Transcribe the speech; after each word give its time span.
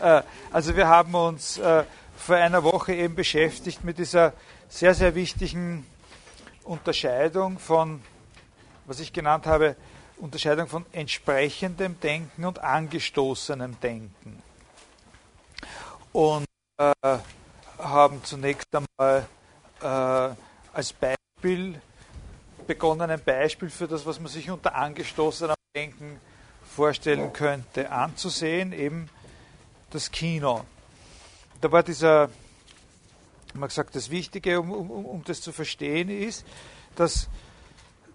Äh, 0.00 0.22
also 0.52 0.76
wir 0.76 0.88
haben 0.88 1.14
uns 1.14 1.58
äh, 1.58 1.84
vor 2.16 2.36
einer 2.36 2.62
Woche 2.64 2.94
eben 2.94 3.14
beschäftigt 3.14 3.84
mit 3.84 3.98
dieser 3.98 4.32
sehr, 4.68 4.94
sehr 4.94 5.14
wichtigen 5.14 5.86
Unterscheidung 6.64 7.58
von, 7.58 8.02
was 8.86 9.00
ich 9.00 9.12
genannt 9.12 9.46
habe, 9.46 9.76
Unterscheidung 10.18 10.66
von 10.66 10.84
entsprechendem 10.92 11.98
Denken 12.00 12.44
und 12.44 12.58
angestoßenem 12.58 13.78
Denken. 13.80 14.42
Und 16.12 16.44
äh, 16.78 17.18
haben 17.78 18.22
zunächst 18.24 18.66
einmal 18.74 19.26
äh, 19.80 20.34
als 20.72 20.92
Beispiel 20.92 21.80
begonnen, 22.66 23.10
ein 23.10 23.22
Beispiel 23.22 23.70
für 23.70 23.86
das, 23.86 24.04
was 24.04 24.18
man 24.18 24.28
sich 24.28 24.50
unter 24.50 24.74
angestoßenem 24.74 25.54
Denken 25.74 26.20
vorstellen 26.64 27.32
könnte, 27.32 27.90
anzusehen, 27.90 28.72
eben 28.72 29.08
das 29.90 30.10
Kino. 30.10 30.64
Da 31.60 31.72
war 31.72 31.82
dieser, 31.82 32.30
man 33.54 33.68
gesagt, 33.68 33.96
das 33.96 34.10
Wichtige, 34.10 34.60
um, 34.60 34.70
um, 34.70 34.90
um 35.06 35.24
das 35.24 35.40
zu 35.40 35.52
verstehen, 35.52 36.08
ist, 36.08 36.44
dass, 36.94 37.28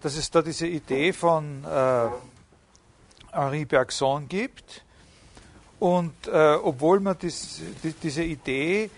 dass 0.00 0.16
es 0.16 0.30
da 0.30 0.42
diese 0.42 0.66
Idee 0.66 1.12
von 1.12 1.64
äh, 1.64 2.08
Henri 3.32 3.64
Bergson 3.64 4.28
gibt. 4.28 4.82
Und 5.80 6.28
äh, 6.28 6.54
obwohl 6.54 7.00
man 7.00 7.18
dies, 7.18 7.60
die, 7.82 7.92
diese 7.92 8.22
Idee 8.22 8.90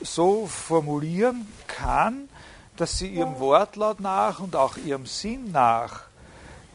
so 0.00 0.46
formulieren 0.46 1.46
kann, 1.66 2.28
dass 2.76 2.98
sie 2.98 3.08
ihrem 3.08 3.38
Wortlaut 3.40 4.00
nach 4.00 4.40
und 4.40 4.56
auch 4.56 4.78
ihrem 4.78 5.04
Sinn 5.04 5.52
nach 5.52 6.04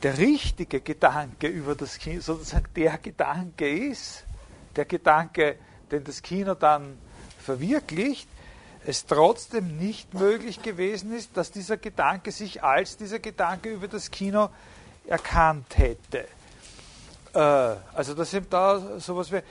der 0.04 0.18
richtige 0.20 0.82
Gedanke 0.82 1.48
über 1.48 1.74
das 1.74 1.98
Kino, 1.98 2.22
sozusagen 2.22 2.68
der 2.76 3.00
Gedanke 3.00 3.68
ist, 3.68 4.25
der 4.76 4.86
Gedanke, 4.86 5.58
den 5.92 6.04
das 6.04 6.22
Kino 6.22 6.54
dann 6.56 6.98
verwirklicht, 7.40 8.28
es 8.86 9.06
trotzdem 9.06 9.78
nicht 9.78 10.14
möglich 10.14 10.62
gewesen 10.62 11.14
ist, 11.14 11.36
dass 11.36 11.52
dieser 11.52 11.78
Gedanke 11.78 12.32
sich 12.32 12.64
als 12.64 12.98
dieser 12.98 13.20
Gedanke 13.20 13.70
über 13.70 13.88
das 13.88 14.12
Kino 14.12 14.50
erkannt 15.08 15.78
hätte. 15.78 16.26
Äh, 17.34 17.40
also 17.40 18.14
das 18.14 18.32
sind 18.32 18.52
da 18.54 19.00
sowas 19.00 19.32
wie, 19.32 19.42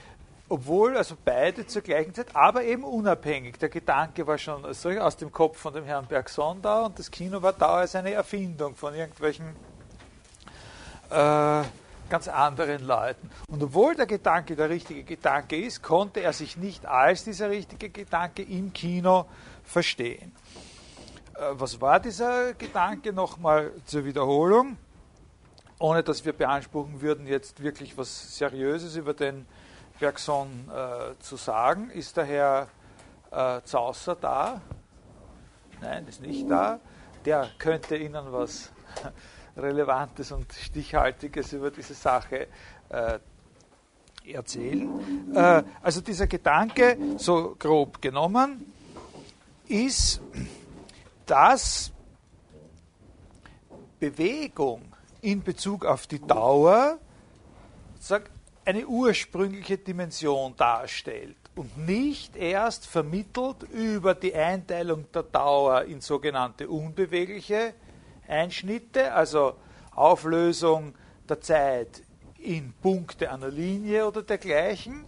obwohl 0.47 0.95
also 0.95 1.15
beide 1.23 1.65
zur 1.67 1.81
gleichen 1.81 2.13
Zeit, 2.13 2.35
aber 2.35 2.63
eben 2.63 2.83
unabhängig. 2.83 3.57
Der 3.57 3.69
Gedanke 3.69 4.25
war 4.27 4.37
schon 4.37 4.65
aus 4.65 5.17
dem 5.17 5.31
Kopf 5.31 5.57
von 5.57 5.73
dem 5.73 5.85
Herrn 5.85 6.05
Bergson 6.05 6.61
da 6.61 6.83
und 6.83 6.99
das 6.99 7.11
Kino 7.11 7.41
war 7.41 7.53
da 7.53 7.77
als 7.77 7.95
eine 7.95 8.13
Erfindung 8.13 8.75
von 8.75 8.93
irgendwelchen 8.93 9.47
äh, 11.09 11.63
ganz 12.09 12.27
anderen 12.27 12.85
Leuten. 12.85 13.29
Und 13.47 13.63
obwohl 13.63 13.95
der 13.95 14.05
Gedanke 14.05 14.55
der 14.55 14.69
richtige 14.69 15.03
Gedanke 15.03 15.57
ist, 15.57 15.81
konnte 15.81 16.21
er 16.21 16.33
sich 16.33 16.57
nicht 16.57 16.85
als 16.85 17.23
dieser 17.23 17.49
richtige 17.49 17.89
Gedanke 17.89 18.43
im 18.43 18.73
Kino 18.73 19.25
verstehen. 19.63 20.31
Äh, 21.35 21.51
was 21.51 21.81
war 21.81 21.99
dieser 21.99 22.53
Gedanke? 22.53 23.13
Nochmal 23.13 23.71
zur 23.85 24.05
Wiederholung, 24.05 24.77
ohne 25.79 26.03
dass 26.03 26.25
wir 26.25 26.33
beanspruchen 26.33 27.01
würden, 27.01 27.27
jetzt 27.27 27.61
wirklich 27.61 27.97
was 27.97 28.37
Seriöses 28.37 28.95
über 28.95 29.13
den 29.13 29.45
Bergson 29.99 30.69
äh, 30.69 31.17
zu 31.19 31.35
sagen. 31.37 31.89
Ist 31.89 32.17
der 32.17 32.25
Herr 32.25 32.67
äh, 33.31 33.61
Zausser 33.63 34.15
da? 34.15 34.61
Nein, 35.81 36.07
ist 36.07 36.21
nicht 36.21 36.49
da. 36.49 36.79
Der 37.25 37.49
könnte 37.57 37.97
Ihnen 37.97 38.31
was 38.31 38.71
Relevantes 39.57 40.31
und 40.31 40.51
Stichhaltiges 40.53 41.53
über 41.53 41.71
diese 41.71 41.93
Sache 41.93 42.47
äh, 42.89 43.19
erzählen. 44.31 45.33
Äh, 45.33 45.63
also 45.81 46.01
dieser 46.01 46.27
Gedanke, 46.27 46.97
so 47.17 47.55
grob 47.57 48.01
genommen, 48.01 48.73
ist, 49.67 50.21
dass 51.25 51.91
Bewegung 53.99 54.81
in 55.21 55.41
Bezug 55.41 55.85
auf 55.85 56.07
die 56.07 56.19
Dauer 56.19 56.99
eine 58.65 58.85
ursprüngliche 58.85 59.77
Dimension 59.77 60.55
darstellt 60.55 61.37
und 61.55 61.77
nicht 61.77 62.35
erst 62.35 62.85
vermittelt 62.87 63.63
über 63.71 64.13
die 64.13 64.33
Einteilung 64.35 65.05
der 65.11 65.23
Dauer 65.23 65.83
in 65.83 66.01
sogenannte 66.01 66.67
unbewegliche 66.67 67.73
Einschnitte, 68.27 69.13
also 69.13 69.55
Auflösung 69.91 70.93
der 71.27 71.41
Zeit 71.41 72.01
in 72.37 72.73
Punkte 72.81 73.31
einer 73.31 73.49
Linie 73.49 74.07
oder 74.07 74.21
dergleichen, 74.21 75.05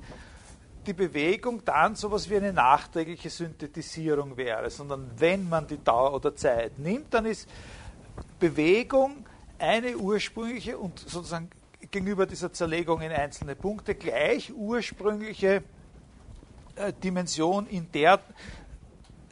die 0.86 0.94
Bewegung 0.94 1.64
dann 1.66 1.96
so 1.96 2.08
etwas 2.08 2.30
wie 2.30 2.38
eine 2.38 2.54
nachträgliche 2.54 3.30
Synthetisierung 3.30 4.38
wäre, 4.38 4.70
sondern 4.70 5.12
wenn 5.18 5.48
man 5.48 5.68
die 5.68 5.84
Dauer 5.84 6.14
oder 6.14 6.36
Zeit 6.36 6.80
nimmt, 6.80 7.14
dann 7.14 7.26
ist 7.26 7.48
Bewegung 8.40 9.26
eine 9.60 9.98
ursprüngliche 9.98 10.78
und 10.78 11.00
sozusagen 11.00 11.50
gegenüber 11.92 12.26
dieser 12.26 12.54
Zerlegung 12.54 13.02
in 13.02 13.12
einzelne 13.12 13.56
Punkte 13.56 13.96
gleich 13.96 14.54
ursprüngliche 14.54 15.64
äh, 16.76 16.94
Dimension, 17.04 17.68
in 17.68 17.92
der 17.92 18.20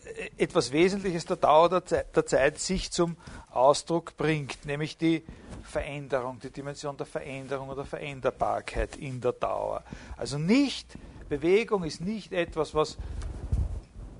äh, 0.04 0.44
etwas 0.44 0.72
Wesentliches 0.72 1.26
der 1.26 1.38
Dauer 1.38 1.82
der 1.82 2.04
der 2.04 2.26
Zeit 2.26 2.60
sich 2.60 2.92
zum 2.92 3.18
Ausdruck 3.56 4.18
bringt, 4.18 4.66
nämlich 4.66 4.98
die 4.98 5.24
Veränderung, 5.64 6.40
die 6.40 6.52
Dimension 6.52 6.96
der 6.98 7.06
Veränderung 7.06 7.70
oder 7.70 7.86
Veränderbarkeit 7.86 8.98
in 8.98 9.22
der 9.22 9.34
Dauer. 9.34 9.84
Also 10.18 10.38
nicht, 10.38 10.98
Bewegung 11.30 11.84
ist 11.84 12.02
nicht 12.02 12.34
etwas, 12.34 12.76
was, 12.76 12.98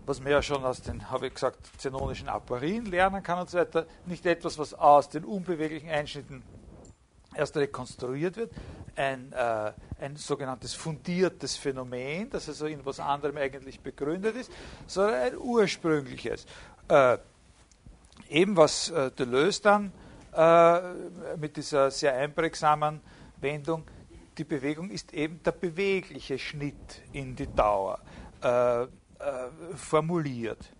was 0.06 0.20
man 0.22 0.32
ja 0.32 0.42
schon 0.42 0.64
aus 0.64 0.82
den, 0.82 1.10
habe 1.10 1.28
ich 1.28 1.34
gesagt, 1.34 1.60
zenonischen 1.78 2.30
Aporien 2.30 2.86
lernen 2.86 3.22
kann 3.22 3.40
und 3.40 3.50
so 3.50 3.58
weiter, 3.58 3.86
nicht 4.06 4.26
etwas, 4.26 4.58
was 4.58 4.74
aus 4.74 5.10
den 5.10 5.24
unbeweglichen 5.26 5.90
Einschnitten 5.90 6.44
erst 7.36 7.58
rekonstruiert 7.58 8.38
wird, 8.38 8.52
ein, 8.96 9.32
äh, 9.34 9.74
ein 10.00 10.16
sogenanntes 10.16 10.74
fundiertes 10.74 11.58
Phänomen, 11.58 12.30
das 12.30 12.48
also 12.48 12.66
in 12.66 12.86
was 12.86 13.00
anderem 13.00 13.38
eigentlich 13.38 13.82
begründet 13.82 14.36
ist, 14.36 14.52
sondern 14.88 15.16
ein 15.16 15.38
ursprüngliches. 15.38 16.46
Äh, 16.88 17.18
eben 18.30 18.58
was 18.58 18.90
äh, 18.90 19.12
Deleuze 19.12 19.62
dann 19.62 19.92
äh, 20.34 21.38
mit 21.38 21.58
dieser 21.58 21.92
sehr 21.92 22.16
einprägsamen 22.16 23.02
Wendung, 23.42 23.84
die 24.38 24.44
Bewegung 24.44 24.90
ist 24.90 25.14
eben 25.14 25.42
der 25.44 25.52
bewegliche 25.52 26.38
Schnitt 26.38 27.02
in 27.14 27.36
die 27.36 27.48
Dauer 27.48 28.00
äh, 28.44 28.84
äh 28.84 28.88
formuliert. 29.76 30.72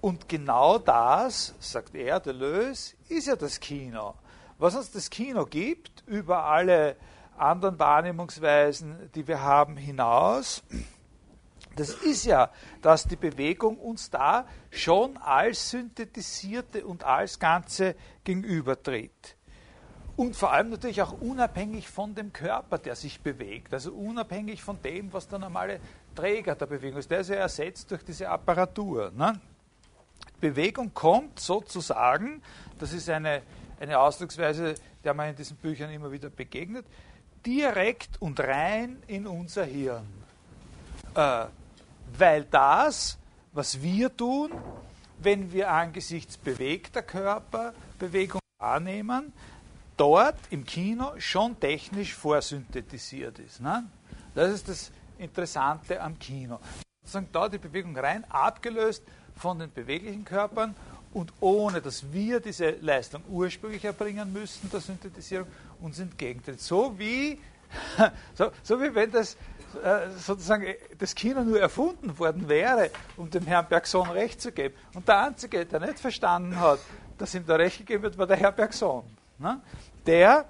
Und 0.00 0.28
genau 0.28 0.78
das, 0.78 1.54
sagt 1.58 1.94
er, 1.94 2.20
Deleuze, 2.20 2.96
ist 3.08 3.26
ja 3.26 3.36
das 3.36 3.60
Kino. 3.60 4.14
Was 4.58 4.74
uns 4.74 4.90
das 4.90 5.10
Kino 5.10 5.44
gibt, 5.44 6.02
über 6.06 6.44
alle 6.44 6.96
anderen 7.36 7.78
Wahrnehmungsweisen, 7.78 9.10
die 9.14 9.26
wir 9.26 9.42
haben, 9.42 9.76
hinaus, 9.76 10.62
das 11.76 11.90
ist 11.90 12.24
ja, 12.24 12.50
dass 12.82 13.06
die 13.06 13.16
Bewegung 13.16 13.78
uns 13.78 14.10
da 14.10 14.46
schon 14.70 15.16
als 15.16 15.70
synthetisierte 15.70 16.84
und 16.84 17.04
als 17.04 17.38
Ganze 17.38 17.94
gegenübertritt. 18.24 19.36
Und 20.16 20.36
vor 20.36 20.52
allem 20.52 20.70
natürlich 20.70 21.00
auch 21.00 21.12
unabhängig 21.20 21.88
von 21.88 22.14
dem 22.14 22.32
Körper, 22.32 22.76
der 22.76 22.94
sich 22.94 23.20
bewegt. 23.20 23.72
Also 23.72 23.92
unabhängig 23.92 24.62
von 24.62 24.82
dem, 24.82 25.12
was 25.12 25.28
der 25.28 25.38
normale 25.38 25.80
Träger 26.14 26.54
der 26.54 26.66
Bewegung 26.66 26.98
ist. 26.98 27.10
Der 27.10 27.20
ist 27.20 27.30
ja 27.30 27.36
ersetzt 27.36 27.90
durch 27.90 28.04
diese 28.04 28.28
Apparatur. 28.28 29.12
Ne? 29.16 29.40
Bewegung 30.40 30.92
kommt 30.92 31.40
sozusagen, 31.40 32.42
das 32.78 32.92
ist 32.92 33.08
eine, 33.08 33.42
eine 33.78 33.98
Ausdrucksweise, 33.98 34.74
der 35.04 35.14
man 35.14 35.30
in 35.30 35.36
diesen 35.36 35.56
Büchern 35.56 35.90
immer 35.90 36.12
wieder 36.12 36.28
begegnet, 36.28 36.84
direkt 37.46 38.20
und 38.20 38.38
rein 38.40 39.02
in 39.06 39.26
unser 39.26 39.64
Hirn. 39.64 40.06
Äh, 41.14 41.46
weil 42.18 42.44
das, 42.44 43.18
was 43.52 43.82
wir 43.82 44.16
tun, 44.16 44.52
wenn 45.18 45.52
wir 45.52 45.70
angesichts 45.70 46.36
bewegter 46.36 47.02
Körperbewegung 47.02 48.40
wahrnehmen, 48.58 49.32
dort 49.96 50.36
im 50.50 50.64
Kino 50.64 51.12
schon 51.18 51.58
technisch 51.60 52.14
vorsynthetisiert 52.14 53.38
ist. 53.38 53.60
Ne? 53.60 53.84
Das 54.34 54.52
ist 54.52 54.68
das 54.68 54.90
Interessante 55.18 56.00
am 56.00 56.18
Kino. 56.18 56.58
Da 57.32 57.48
die 57.48 57.58
Bewegung 57.58 57.96
rein 57.96 58.24
abgelöst 58.30 59.02
von 59.36 59.58
den 59.58 59.72
beweglichen 59.72 60.24
Körpern 60.24 60.74
und 61.12 61.32
ohne 61.40 61.80
dass 61.80 62.12
wir 62.12 62.40
diese 62.40 62.70
Leistung 62.80 63.22
ursprünglich 63.28 63.84
erbringen 63.84 64.32
müssen, 64.32 64.70
der 64.70 64.80
Synthetisierung, 64.80 65.48
uns 65.80 65.98
entgegentritt. 65.98 66.60
So 66.60 66.98
wie, 66.98 67.38
so, 68.34 68.52
so 68.62 68.80
wie 68.80 68.94
wenn 68.94 69.10
das 69.10 69.36
sozusagen 70.16 70.64
äh, 70.64 70.76
das 70.98 71.14
Kino 71.14 71.42
nur 71.42 71.60
erfunden 71.60 72.18
worden 72.18 72.48
wäre, 72.48 72.90
um 73.16 73.30
dem 73.30 73.46
Herrn 73.46 73.66
Bergson 73.68 74.10
recht 74.10 74.40
zu 74.40 74.52
geben. 74.52 74.74
Und 74.94 75.08
der 75.08 75.26
Einzige, 75.26 75.66
der 75.66 75.80
nicht 75.80 75.98
verstanden 75.98 76.58
hat, 76.58 76.80
dass 77.18 77.34
ihm 77.34 77.44
da 77.46 77.56
recht 77.56 77.78
gegeben 77.78 78.02
wird, 78.02 78.18
war 78.18 78.26
der 78.26 78.36
Herr 78.36 78.52
Bergson. 78.52 79.04
Ne? 79.38 79.60
Der 80.06 80.46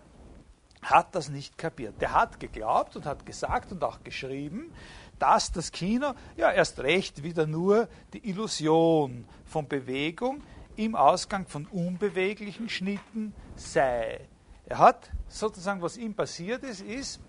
hat 0.83 1.15
das 1.15 1.29
nicht 1.29 1.59
kapiert. 1.59 2.01
Der 2.01 2.13
hat 2.13 2.41
geglaubt 2.41 2.97
und 2.97 3.07
hat 3.07 3.27
gesagt 3.27 3.73
und 3.73 3.83
auch 3.85 4.03
geschrieben, 4.03 4.73
dass 5.19 5.53
das 5.53 5.71
Kino 5.73 6.15
ja 6.37 6.51
erst 6.51 6.81
recht 6.81 7.23
wieder 7.23 7.47
nur 7.47 7.89
die 8.13 8.29
Illusion 8.29 9.27
von 9.45 9.69
Bewegung 9.69 10.43
im 10.77 10.95
Ausgang 10.95 11.47
von 11.47 11.67
unbeweglichen 11.67 12.69
Schnitten 12.69 13.35
sei. 13.57 14.21
Er 14.65 14.79
hat 14.79 15.11
sozusagen, 15.29 15.83
was 15.83 15.97
ihm 15.97 16.15
passiert 16.15 16.63
ist, 16.63 16.81
ist, 16.81 17.21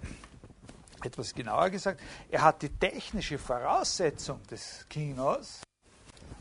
etwas 1.06 1.33
genauer 1.33 1.69
gesagt, 1.69 2.00
er 2.30 2.42
hat 2.42 2.62
die 2.62 2.69
technische 2.69 3.38
Voraussetzung 3.38 4.42
des 4.48 4.86
Kinos 4.89 5.62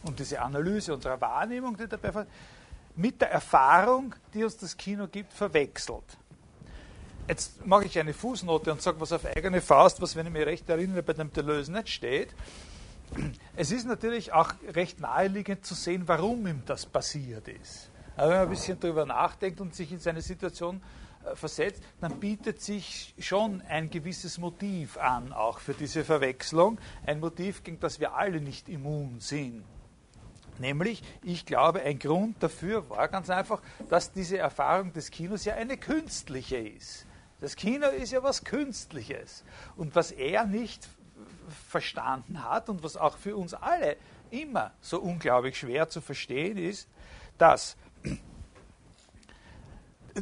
und 0.02 0.18
diese 0.18 0.40
Analyse 0.40 0.94
unserer 0.94 1.20
Wahrnehmung, 1.20 1.76
die 1.76 1.86
dabei 1.86 2.26
mit 2.96 3.20
der 3.20 3.30
Erfahrung, 3.30 4.14
die 4.34 4.44
uns 4.44 4.56
das 4.56 4.76
Kino 4.76 5.06
gibt, 5.08 5.32
verwechselt. 5.32 6.04
Jetzt 7.28 7.64
mache 7.64 7.84
ich 7.84 7.98
eine 7.98 8.12
Fußnote 8.12 8.72
und 8.72 8.82
sage 8.82 9.00
was 9.00 9.12
auf 9.12 9.24
eigene 9.24 9.60
Faust, 9.60 10.00
was, 10.00 10.16
wenn 10.16 10.26
ich 10.26 10.32
mich 10.32 10.44
recht 10.44 10.68
erinnere, 10.68 11.02
bei 11.02 11.12
dem 11.12 11.32
Deleuze 11.32 11.70
nicht 11.70 11.88
steht. 11.88 12.34
Es 13.56 13.70
ist 13.72 13.86
natürlich 13.86 14.32
auch 14.32 14.52
recht 14.74 15.00
naheliegend 15.00 15.64
zu 15.64 15.74
sehen, 15.74 16.02
warum 16.06 16.46
ihm 16.46 16.62
das 16.66 16.86
passiert 16.86 17.48
ist. 17.48 17.90
Aber 18.16 18.30
wenn 18.30 18.36
man 18.36 18.46
ein 18.46 18.50
bisschen 18.50 18.80
darüber 18.80 19.06
nachdenkt 19.06 19.60
und 19.60 19.74
sich 19.74 19.92
in 19.92 20.00
seine 20.00 20.22
Situation 20.22 20.76
äh, 20.76 21.09
versetzt, 21.34 21.82
dann 22.00 22.18
bietet 22.20 22.60
sich 22.60 23.14
schon 23.18 23.62
ein 23.62 23.90
gewisses 23.90 24.38
Motiv 24.38 24.96
an, 24.96 25.32
auch 25.32 25.58
für 25.58 25.74
diese 25.74 26.04
Verwechslung. 26.04 26.78
Ein 27.06 27.20
Motiv, 27.20 27.62
gegen 27.62 27.80
das 27.80 28.00
wir 28.00 28.14
alle 28.14 28.40
nicht 28.40 28.68
immun 28.68 29.20
sind. 29.20 29.64
Nämlich, 30.58 31.02
ich 31.22 31.46
glaube, 31.46 31.80
ein 31.82 31.98
Grund 31.98 32.42
dafür 32.42 32.88
war 32.90 33.08
ganz 33.08 33.30
einfach, 33.30 33.62
dass 33.88 34.12
diese 34.12 34.36
Erfahrung 34.38 34.92
des 34.92 35.10
Kinos 35.10 35.44
ja 35.44 35.54
eine 35.54 35.78
künstliche 35.78 36.58
ist. 36.58 37.06
Das 37.40 37.56
Kino 37.56 37.86
ist 37.88 38.12
ja 38.12 38.22
was 38.22 38.44
Künstliches. 38.44 39.44
Und 39.76 39.94
was 39.94 40.10
er 40.10 40.44
nicht 40.44 40.88
verstanden 41.68 42.44
hat 42.44 42.68
und 42.68 42.82
was 42.82 42.96
auch 42.96 43.16
für 43.16 43.36
uns 43.36 43.54
alle 43.54 43.96
immer 44.30 44.72
so 44.80 45.00
unglaublich 45.00 45.58
schwer 45.58 45.88
zu 45.88 46.00
verstehen 46.00 46.58
ist, 46.58 46.88
dass 47.38 47.76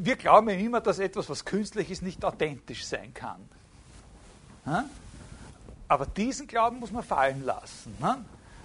wir 0.05 0.17
glauben 0.17 0.49
immer, 0.49 0.81
dass 0.81 0.99
etwas, 0.99 1.29
was 1.29 1.45
künstlich 1.45 1.91
ist, 1.91 2.03
nicht 2.03 2.25
authentisch 2.25 2.85
sein 2.85 3.13
kann. 3.15 3.49
Aber 5.89 6.07
diesen 6.07 6.47
Glauben 6.47 6.79
muss 6.79 6.91
man 6.91 7.03
fallen 7.03 7.45
lassen 7.45 7.95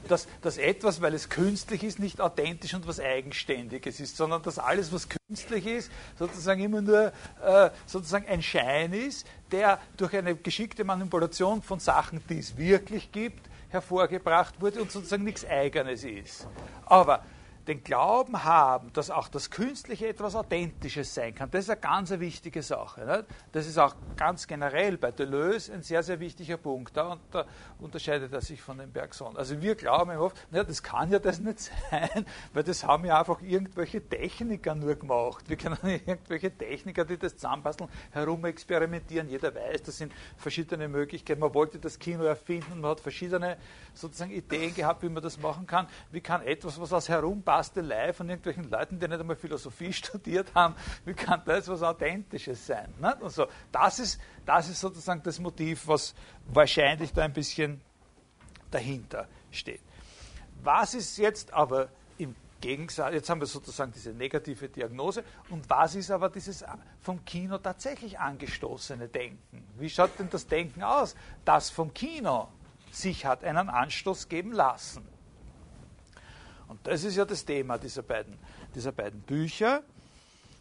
dass, 0.07 0.27
dass 0.41 0.57
etwas, 0.57 1.01
weil 1.01 1.13
es 1.13 1.30
künstlich 1.30 1.83
ist, 1.83 2.00
nicht 2.00 2.21
authentisch 2.21 2.74
und 2.74 2.88
was 2.88 3.00
Eigenständiges 3.00 4.00
ist, 4.00 4.18
sondern 4.18 4.41
dass 4.41 4.59
alles, 4.59 4.91
was 4.91 5.07
künstlich 5.09 5.65
ist, 5.65 5.91
sozusagen 6.18 6.62
immer 6.62 6.81
nur 6.81 7.13
äh, 7.44 7.69
sozusagen 7.85 8.27
ein 8.27 8.41
Schein 8.41 8.94
ist, 8.94 9.25
der 9.51 9.80
durch 9.97 10.15
eine 10.15 10.35
geschickte 10.35 10.83
Manipulation 10.83 11.62
von 11.62 11.80
Sachen, 11.80 12.21
die 12.30 12.39
es 12.39 12.57
wirklich 12.57 13.12
gibt, 13.12 13.47
hervorgebracht 13.69 14.62
wurde 14.62 14.81
und 14.81 14.91
sozusagen 14.91 15.24
nichts 15.24 15.45
Eigenes 15.45 16.03
ist. 16.03 16.47
Aber 16.85 17.24
den 17.68 17.83
Glauben 17.83 18.44
haben, 18.44 18.92
dass 18.94 19.10
auch 19.10 19.27
das 19.27 19.50
Künstliche 19.50 20.07
etwas 20.07 20.36
Authentisches 20.36 21.13
sein 21.13 21.33
kann, 21.33 21.50
das 21.51 21.65
ist 21.65 21.69
eine 21.69 21.80
ganz 21.80 22.12
wichtige 22.12 22.62
Sache. 22.62 23.06
Nicht? 23.06 23.25
Das 23.51 23.68
ist 23.68 23.77
auch 23.77 23.95
ganz 24.18 24.48
generell 24.48 24.98
bei 24.98 25.12
Deleuze 25.12 25.74
ein 25.74 25.81
sehr, 25.81 26.04
sehr 26.04 26.19
wichtiger 26.19 26.57
Punkt. 26.57 26.98
Und 26.98 27.21
da 27.31 27.45
unterscheidet 27.80 28.33
er 28.33 28.42
sich 28.42 28.62
von 28.62 28.77
den 28.77 28.92
Bergson. 28.92 29.38
Also 29.38 29.62
wir 29.62 29.75
glauben 29.75 30.12
immer 30.12 30.24
oft, 30.24 30.38
naja, 30.51 30.63
das 30.63 30.83
kann 30.83 31.12
ja 31.12 31.19
das 31.19 31.39
nicht 31.39 31.71
sein, 31.92 32.25
weil 32.54 32.63
das 32.63 32.83
haben 32.83 33.06
ja 33.06 33.19
einfach 33.19 33.42
irgendwelche 33.42 34.07
Techniker 34.07 34.75
nur 34.75 34.95
gemacht. 34.95 35.48
Wir 35.48 35.57
kennen 35.57 35.77
irgendwelche 35.83 36.56
Techniker, 36.56 37.06
die 37.06 37.18
das 37.18 37.36
zusammenbasteln, 37.36 37.89
herumexperimentieren. 38.12 39.30
Jeder 39.30 39.54
weiß, 39.56 39.83
das 39.83 39.98
sind 39.98 40.13
verschiedene 40.38 40.88
Möglichkeiten. 40.88 41.39
Man 41.39 41.54
wollte 41.54 41.80
das 41.80 41.98
Kino 41.98 42.24
erfinden, 42.24 42.81
man 42.81 42.92
hat 42.92 43.00
verschiedene 43.00 43.57
sozusagen 43.94 44.31
Ideen 44.31 44.74
gehabt, 44.74 45.04
wie 45.04 45.09
man 45.09 45.24
das 45.24 45.39
machen 45.39 45.66
kann. 45.66 45.88
Wie 46.12 46.21
kann 46.21 46.42
etwas, 46.42 46.80
was 46.80 46.92
aus 46.92 47.09
Herumbastelei 47.54 48.14
von 48.14 48.30
irgendwelchen 48.30 48.70
Leuten, 48.70 49.00
die 49.00 49.08
nicht 49.08 49.20
einmal 49.20 49.36
Philosophie 49.36 49.94
studiert 49.94 50.54
haben, 50.54 50.76
wie 51.06 51.14
kann 51.14 51.42
das 51.46 51.68
was 51.68 51.84
Authentisches 51.84 52.66
sein? 52.66 52.94
Ne? 53.00 53.16
Und 53.20 53.32
so, 53.32 53.48
das, 53.72 54.00
ist, 54.00 54.20
das 54.46 54.70
ist 54.70 54.80
sozusagen 54.80 55.22
das 55.24 55.40
Motiv, 55.40 55.88
was 55.88 56.14
wahrscheinlich 56.48 57.14
da 57.14 57.24
ein 57.24 57.34
bisschen 57.34 57.82
dahinter 58.72 59.28
steht. 59.52 59.82
Was 60.64 60.94
ist 60.94 61.18
jetzt 61.18 61.54
aber 61.54 61.90
im 62.18 62.36
Gegensatz, 62.62 63.14
jetzt 63.14 63.30
haben 63.30 63.42
wir 63.42 63.48
sozusagen 63.48 63.92
diese 63.92 64.12
negative 64.12 64.70
Diagnose, 64.70 65.24
und 65.50 65.70
was 65.70 65.96
ist 65.96 66.10
aber 66.10 66.30
dieses 66.30 66.64
vom 67.02 67.24
Kino 67.26 67.58
tatsächlich 67.58 68.18
angestoßene 68.18 69.10
Denken? 69.10 69.68
Wie 69.78 69.90
schaut 69.90 70.18
denn 70.18 70.30
das 70.30 70.48
Denken 70.48 70.82
aus, 70.82 71.16
das 71.44 71.70
vom 71.70 71.94
Kino 71.94 72.48
sich 72.92 73.26
hat 73.26 73.44
einen 73.44 73.70
Anstoß 73.70 74.30
geben 74.30 74.52
lassen. 74.52 75.12
Und 76.74 76.80
das 76.88 77.04
ist 77.04 77.16
ja 77.16 77.24
das 77.24 77.46
Thema 77.46 77.78
dieser 77.78 78.02
beiden, 78.02 78.36
dieser 78.74 78.92
beiden 78.92 79.22
Bücher. 79.22 79.84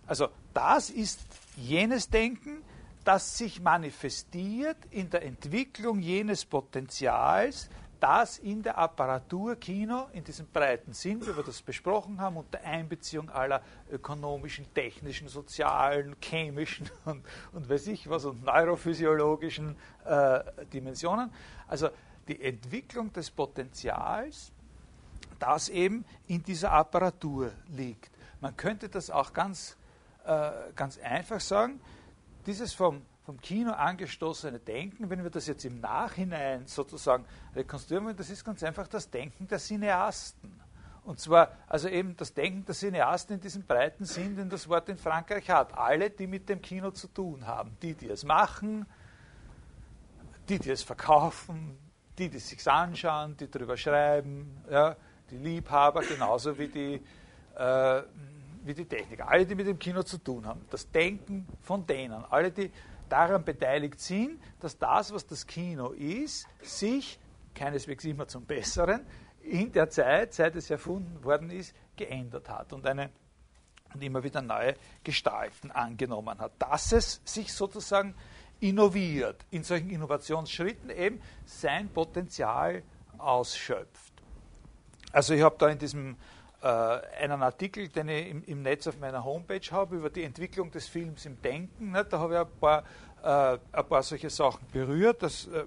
Also 0.07 0.29
das 0.53 0.91
ist 0.91 1.21
jenes 1.57 2.11
Denken, 2.11 2.63
das 3.03 3.39
sich 3.39 3.63
manifestiert 3.63 4.77
in 4.91 5.09
der 5.09 5.23
Entwicklung 5.23 6.01
jenes 6.01 6.45
Potenzials, 6.45 7.71
das 7.99 8.37
in 8.37 8.63
der 8.63 8.77
Apparatur 8.77 9.57
Kino 9.57 10.09
in 10.13 10.23
diesem 10.23 10.49
breiten 10.49 10.93
Sinn, 10.93 11.23
wie 11.23 11.35
wir 11.35 11.45
das 11.45 11.63
besprochen 11.63 12.21
haben, 12.21 12.37
unter 12.37 12.61
Einbeziehung 12.61 13.31
aller 13.31 13.63
ökonomischen, 13.91 14.67
technischen, 14.75 15.29
sozialen, 15.29 16.15
chemischen 16.21 16.91
und, 17.07 17.25
und 17.53 17.71
weiß 17.71 17.87
ich 17.87 18.11
was 18.11 18.27
und 18.27 18.45
neurophysiologischen 18.45 19.77
äh, 20.05 20.41
Dimensionen. 20.75 21.33
Also 21.67 21.89
die 22.29 22.43
Entwicklung 22.43 23.15
des 23.15 23.31
Potenzials, 23.31 24.53
das 25.43 25.69
eben 25.69 26.05
in 26.27 26.43
dieser 26.43 26.73
Apparatur 26.73 27.53
liegt. 27.69 28.11
Man 28.41 28.57
könnte 28.57 28.89
das 28.89 29.11
auch 29.11 29.33
ganz, 29.33 29.77
äh, 30.25 30.51
ganz 30.75 30.99
einfach 30.99 31.41
sagen, 31.41 31.81
dieses 32.47 32.73
vom, 32.73 33.03
vom 33.25 33.41
Kino 33.41 33.73
angestoßene 33.73 34.59
Denken, 34.59 35.11
wenn 35.11 35.23
wir 35.23 35.31
das 35.31 35.47
jetzt 35.47 35.65
im 35.65 35.81
Nachhinein 35.81 36.67
sozusagen 36.67 37.25
rekonstruieren 37.55 38.07
wollen, 38.07 38.17
das 38.17 38.31
ist 38.31 38.45
ganz 38.45 38.63
einfach 38.63 38.89
das 38.89 39.11
Denken 39.11 39.47
der 39.47 39.59
Cineasten. 39.59 40.61
Und 41.05 41.19
zwar, 41.19 41.57
also 41.67 41.89
eben 41.89 42.17
das 42.17 42.33
Denken 42.33 42.65
der 42.65 42.75
Cineasten 42.75 43.35
in 43.35 43.41
diesem 43.41 43.65
breiten 43.65 44.05
Sinn, 44.05 44.37
den 44.37 44.49
das 44.49 44.69
Wort 44.69 44.89
in 44.89 44.97
Frankreich 44.97 45.51
hat. 45.51 45.77
Alle, 45.77 46.11
die 46.11 46.29
mit 46.29 46.49
dem 46.49 46.63
Kino 46.63 46.93
zu 46.93 47.09
tun 47.09 47.47
haben. 47.47 47.77
Die, 47.83 47.95
die 47.95 48.09
es 48.09 48.25
machen, 48.25 48.87
die, 50.49 50.61
die 50.61 50.71
es 50.71 50.83
verkaufen, 50.85 51.77
die, 52.19 52.29
die 52.29 52.37
es 52.37 52.49
sich 52.49 52.71
anschauen, 52.71 53.37
die 53.37 53.51
darüber 53.51 53.77
schreiben, 53.77 54.63
ja, 54.71 54.97
die 55.33 55.39
Liebhaber 55.39 56.03
genauso 56.03 56.57
wie 56.59 56.69
die, 56.69 57.01
äh, 57.57 58.03
wie 58.65 58.75
die 58.75 58.85
Techniker, 58.85 59.29
alle, 59.29 59.47
die 59.47 59.55
mit 59.55 59.67
dem 59.67 59.79
Kino 59.79 60.03
zu 60.03 60.19
tun 60.19 60.47
haben. 60.47 60.61
Das 60.71 60.91
Denken 60.91 61.49
von 61.63 61.87
denen, 61.87 62.25
alle, 62.31 62.53
die 62.53 62.71
daran 63.09 63.45
beteiligt 63.45 64.01
sind, 64.01 64.41
dass 64.61 64.79
das, 64.79 65.13
was 65.13 65.27
das 65.27 65.47
Kino 65.47 65.91
ist, 65.91 66.47
sich 66.61 67.19
keineswegs 67.55 68.05
immer 68.05 68.29
zum 68.29 68.45
Besseren 68.45 69.05
in 69.43 69.73
der 69.73 69.91
Zeit, 69.91 70.35
seit 70.35 70.55
es 70.55 70.71
erfunden 70.71 71.25
worden 71.25 71.51
ist, 71.51 71.75
geändert 71.97 72.49
hat 72.49 72.73
und 72.73 72.87
eine 72.87 73.11
und 73.95 74.03
immer 74.03 74.23
wieder 74.23 74.41
neue 74.41 74.75
Gestalten 75.05 75.71
angenommen 75.71 76.39
hat. 76.39 76.53
Dass 76.59 76.93
es 76.93 77.21
sich 77.25 77.53
sozusagen 77.53 78.15
innoviert, 78.61 79.45
in 79.51 79.65
solchen 79.65 79.91
Innovationsschritten 79.91 80.89
eben 80.89 81.21
sein 81.45 81.91
Potenzial 81.91 82.83
ausschöpft. 83.19 84.12
Also 85.13 85.35
ich 85.35 85.43
habe 85.43 85.57
da 85.59 85.69
in 85.69 85.79
diesem 85.79 86.17
äh, 86.63 86.67
einen 86.67 87.43
Artikel, 87.43 87.89
den 87.89 88.09
ich 88.09 88.29
im, 88.29 88.45
im, 88.45 88.63
Netz 88.63 88.87
auf 88.87 88.99
meiner 88.99 89.25
Homepage 89.25 89.71
habe, 89.71 89.97
über 89.97 90.11
die 90.11 90.23
Entwicklung 90.23 90.71
des 90.71 90.89
Films 90.89 91.27
im 91.27 91.41
Denken. 91.43 91.91
Ne? 91.91 92.05
Da 92.05 92.19
habe 92.19 92.35
ich 92.35 92.41
ein 92.41 92.59
paar, 92.61 92.85
äh, 93.23 93.59
ein 93.73 93.89
paar 93.89 94.03
solche 94.03 94.31
Sachen 94.31 94.67
berührt. 94.73 95.23
Das 95.23 95.49
äh, 95.49 95.65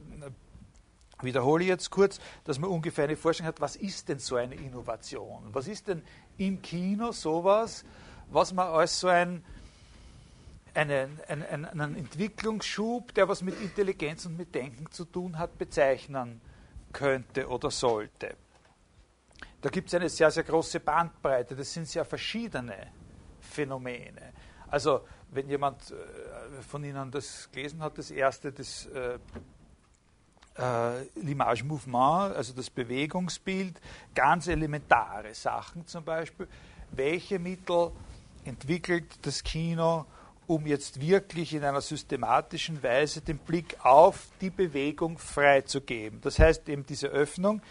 wiederhole 1.21 1.63
ich 1.63 1.69
jetzt 1.69 1.89
kurz, 1.91 2.19
dass 2.43 2.59
man 2.59 2.69
ungefähr 2.69 3.05
eine 3.05 3.15
Vorstellung 3.15 3.49
hat, 3.49 3.61
was 3.61 3.75
ist 3.75 4.09
denn 4.09 4.19
so 4.19 4.35
eine 4.35 4.55
Innovation? 4.55 5.43
Was 5.51 5.67
ist 5.67 5.87
denn 5.87 6.01
im 6.37 6.61
Kino 6.61 7.11
sowas, 7.11 7.83
was 8.29 8.53
man 8.53 8.67
als 8.67 8.99
so 8.99 9.07
ein 9.07 9.43
einen, 10.73 11.19
einen, 11.29 11.65
einen 11.65 11.95
Entwicklungsschub, 11.95 13.13
der 13.13 13.29
was 13.29 13.41
mit 13.41 13.59
Intelligenz 13.61 14.25
und 14.25 14.37
mit 14.37 14.53
Denken 14.53 14.91
zu 14.91 15.05
tun 15.05 15.39
hat, 15.39 15.57
bezeichnen 15.57 16.41
könnte 16.91 17.47
oder 17.47 17.71
sollte. 17.71 18.35
Da 19.65 19.71
gibt 19.71 19.87
es 19.87 19.95
eine 19.95 20.09
sehr, 20.09 20.29
sehr 20.29 20.43
große 20.43 20.79
Bandbreite. 20.79 21.55
Das 21.55 21.73
sind 21.73 21.87
sehr 21.87 22.05
verschiedene 22.05 22.91
Phänomene. 23.39 24.31
Also, 24.67 25.01
wenn 25.31 25.49
jemand 25.49 25.89
äh, 25.89 26.61
von 26.61 26.83
Ihnen 26.83 27.09
das 27.09 27.49
gelesen 27.51 27.81
hat, 27.81 27.97
das 27.97 28.11
erste, 28.11 28.51
das 28.51 28.85
äh, 28.85 29.15
äh, 29.15 31.09
L'image 31.19 31.63
Mouvement, 31.63 32.35
also 32.35 32.53
das 32.53 32.69
Bewegungsbild, 32.69 33.81
ganz 34.13 34.45
elementare 34.45 35.33
Sachen 35.33 35.87
zum 35.87 36.03
Beispiel. 36.03 36.47
Welche 36.91 37.39
Mittel 37.39 37.89
entwickelt 38.43 39.17
das 39.23 39.43
Kino, 39.43 40.05
um 40.45 40.67
jetzt 40.67 41.01
wirklich 41.01 41.55
in 41.55 41.63
einer 41.63 41.81
systematischen 41.81 42.83
Weise 42.83 43.21
den 43.21 43.39
Blick 43.39 43.83
auf 43.83 44.27
die 44.41 44.51
Bewegung 44.51 45.17
freizugeben. 45.17 46.21
Das 46.21 46.37
heißt 46.37 46.69
eben 46.69 46.85
diese 46.85 47.07
Öffnung, 47.07 47.63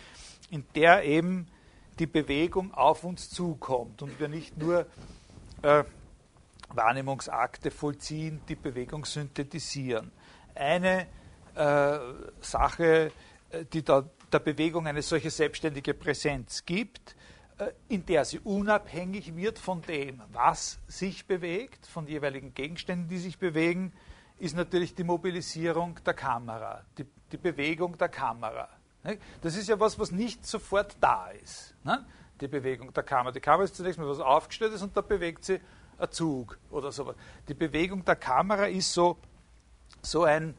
in 0.50 0.64
der 0.74 1.04
eben 1.04 1.46
die 1.98 2.06
Bewegung 2.06 2.72
auf 2.74 3.04
uns 3.04 3.30
zukommt 3.30 4.02
und 4.02 4.18
wir 4.18 4.28
nicht 4.28 4.56
nur 4.58 4.86
äh, 5.62 5.84
Wahrnehmungsakte 6.70 7.70
vollziehen, 7.70 8.40
die 8.48 8.56
Bewegung 8.56 9.04
synthetisieren. 9.04 10.10
Eine 10.54 11.06
äh, 11.54 11.98
Sache, 12.40 13.12
äh, 13.50 13.64
die 13.72 13.82
da 13.82 14.04
der 14.32 14.40
Bewegung 14.40 14.88
eine 14.88 15.02
solche 15.02 15.30
selbstständige 15.30 15.94
Präsenz 15.94 16.64
gibt, 16.64 17.14
äh, 17.58 17.70
in 17.88 18.04
der 18.04 18.24
sie 18.24 18.40
unabhängig 18.40 19.36
wird 19.36 19.60
von 19.60 19.80
dem, 19.82 20.20
was 20.32 20.80
sich 20.88 21.26
bewegt, 21.26 21.86
von 21.86 22.08
jeweiligen 22.08 22.52
Gegenständen, 22.52 23.08
die 23.08 23.18
sich 23.18 23.38
bewegen, 23.38 23.92
ist 24.38 24.56
natürlich 24.56 24.96
die 24.96 25.04
Mobilisierung 25.04 26.00
der 26.04 26.14
Kamera, 26.14 26.84
die, 26.98 27.06
die 27.30 27.36
Bewegung 27.36 27.96
der 27.96 28.08
Kamera. 28.08 28.68
Das 29.42 29.56
ist 29.56 29.68
ja 29.68 29.78
was, 29.78 29.98
was 29.98 30.10
nicht 30.10 30.46
sofort 30.46 30.96
da 31.00 31.28
ist. 31.42 31.74
Die 32.40 32.48
Bewegung 32.48 32.92
der 32.92 33.02
Kamera. 33.02 33.32
Die 33.32 33.40
Kamera 33.40 33.64
ist 33.64 33.76
zunächst 33.76 33.98
mal 33.98 34.08
was 34.08 34.20
Aufgestelltes 34.20 34.82
und 34.82 34.96
da 34.96 35.02
bewegt 35.02 35.44
sie 35.44 35.60
ein 35.98 36.10
Zug 36.10 36.58
oder 36.70 36.90
sowas. 36.90 37.14
Die 37.48 37.54
Bewegung 37.54 38.04
der 38.04 38.16
Kamera 38.16 38.66
ist 38.66 38.92
so, 38.92 39.18
so, 40.02 40.24
ein, 40.24 40.54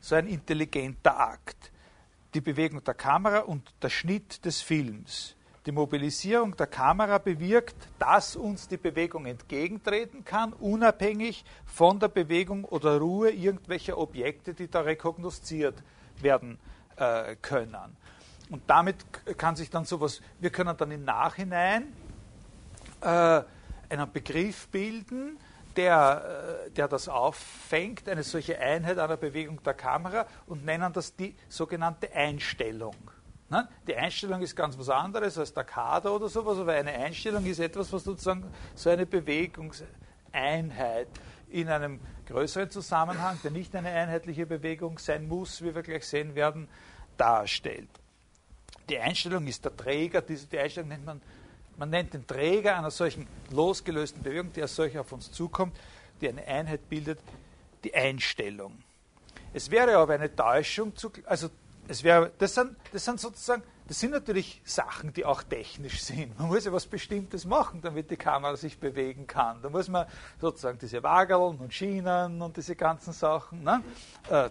so 0.00 0.14
ein 0.14 0.26
intelligenter 0.26 1.18
Akt. 1.18 1.70
Die 2.34 2.40
Bewegung 2.40 2.82
der 2.82 2.94
Kamera 2.94 3.40
und 3.40 3.72
der 3.82 3.90
Schnitt 3.90 4.44
des 4.44 4.62
Films 4.62 5.36
die 5.64 5.70
Mobilisierung 5.70 6.56
der 6.56 6.66
Kamera 6.66 7.18
bewirkt, 7.18 7.76
dass 8.00 8.34
uns 8.34 8.66
die 8.66 8.76
Bewegung 8.76 9.26
entgegentreten 9.26 10.24
kann, 10.24 10.52
unabhängig 10.54 11.44
von 11.64 12.00
der 12.00 12.08
Bewegung 12.08 12.64
oder 12.64 12.98
Ruhe 12.98 13.30
irgendwelcher 13.30 13.96
Objekte, 13.96 14.54
die 14.54 14.68
da 14.68 14.80
rekognosziert 14.80 15.80
werden 16.20 16.58
äh, 16.96 17.36
können. 17.36 17.96
Und 18.50 18.62
damit 18.66 18.96
kann 19.38 19.56
sich 19.56 19.70
dann 19.70 19.84
sowas, 19.84 20.20
wir 20.40 20.50
können 20.50 20.76
dann 20.76 20.90
im 20.90 21.04
Nachhinein 21.04 21.92
äh, 23.00 23.42
einen 23.88 24.12
Begriff 24.12 24.68
bilden, 24.68 25.38
der, 25.76 26.66
äh, 26.66 26.70
der 26.70 26.88
das 26.88 27.08
auffängt, 27.08 28.08
eine 28.08 28.22
solche 28.22 28.58
Einheit 28.58 28.98
einer 28.98 29.16
Bewegung 29.16 29.62
der 29.62 29.74
Kamera 29.74 30.26
und 30.46 30.64
nennen 30.64 30.92
das 30.92 31.16
die 31.16 31.34
sogenannte 31.48 32.12
Einstellung. 32.12 32.96
Ne? 33.48 33.68
Die 33.86 33.94
Einstellung 33.94 34.42
ist 34.42 34.56
ganz 34.56 34.78
was 34.78 34.88
anderes 34.88 35.38
als 35.38 35.52
der 35.52 35.64
Kader 35.64 36.14
oder 36.14 36.28
sowas, 36.28 36.58
aber 36.58 36.72
eine 36.72 36.92
Einstellung 36.92 37.44
ist 37.46 37.58
etwas, 37.58 37.92
was 37.92 38.04
sozusagen 38.04 38.44
so 38.74 38.90
eine 38.90 39.06
Bewegungseinheit 39.06 41.08
in 41.52 41.68
einem 41.68 42.00
größeren 42.26 42.70
Zusammenhang, 42.70 43.38
der 43.44 43.50
nicht 43.50 43.74
eine 43.76 43.90
einheitliche 43.90 44.46
Bewegung 44.46 44.98
sein 44.98 45.28
muss, 45.28 45.62
wie 45.62 45.74
wir 45.74 45.82
gleich 45.82 46.06
sehen 46.06 46.34
werden, 46.34 46.68
darstellt. 47.16 47.88
Die 48.88 48.98
Einstellung 48.98 49.46
ist 49.46 49.64
der 49.64 49.76
Träger, 49.76 50.22
diese, 50.22 50.46
die 50.46 50.58
Einstellung 50.58 50.88
nennt 50.88 51.04
man, 51.04 51.20
man 51.76 51.90
nennt 51.90 52.14
den 52.14 52.26
Träger 52.26 52.76
einer 52.76 52.90
solchen 52.90 53.26
losgelösten 53.50 54.22
Bewegung, 54.22 54.52
die 54.52 54.62
als 54.62 54.74
solche 54.74 55.00
auf 55.00 55.12
uns 55.12 55.30
zukommt, 55.30 55.76
die 56.20 56.28
eine 56.28 56.44
Einheit 56.46 56.88
bildet, 56.88 57.18
die 57.84 57.94
Einstellung. 57.94 58.82
Es 59.52 59.70
wäre 59.70 59.96
aber 59.96 60.14
eine 60.14 60.34
Täuschung, 60.34 60.96
zu, 60.96 61.12
also 61.26 61.48
es 61.88 62.02
wäre, 62.02 62.32
das, 62.38 62.54
sind, 62.54 62.76
das 62.92 63.04
sind 63.04 63.20
sozusagen, 63.20 63.62
das 63.88 64.00
sind 64.00 64.12
natürlich 64.12 64.62
Sachen, 64.64 65.12
die 65.12 65.24
auch 65.24 65.42
technisch 65.42 66.02
sind. 66.02 66.38
Man 66.38 66.48
muss 66.48 66.64
ja 66.64 66.72
was 66.72 66.86
Bestimmtes 66.86 67.44
machen, 67.44 67.80
damit 67.82 68.10
die 68.10 68.16
Kamera 68.16 68.56
sich 68.56 68.78
bewegen 68.78 69.26
kann. 69.26 69.60
Da 69.62 69.70
muss 69.70 69.88
man 69.88 70.06
sozusagen 70.40 70.78
diese 70.78 71.02
Wageln 71.02 71.58
und 71.58 71.74
Schienen 71.74 72.40
und 72.40 72.56
diese 72.56 72.76
ganzen 72.76 73.12
Sachen. 73.12 73.62
Ne? 73.64 73.82
Äh, 74.30 74.50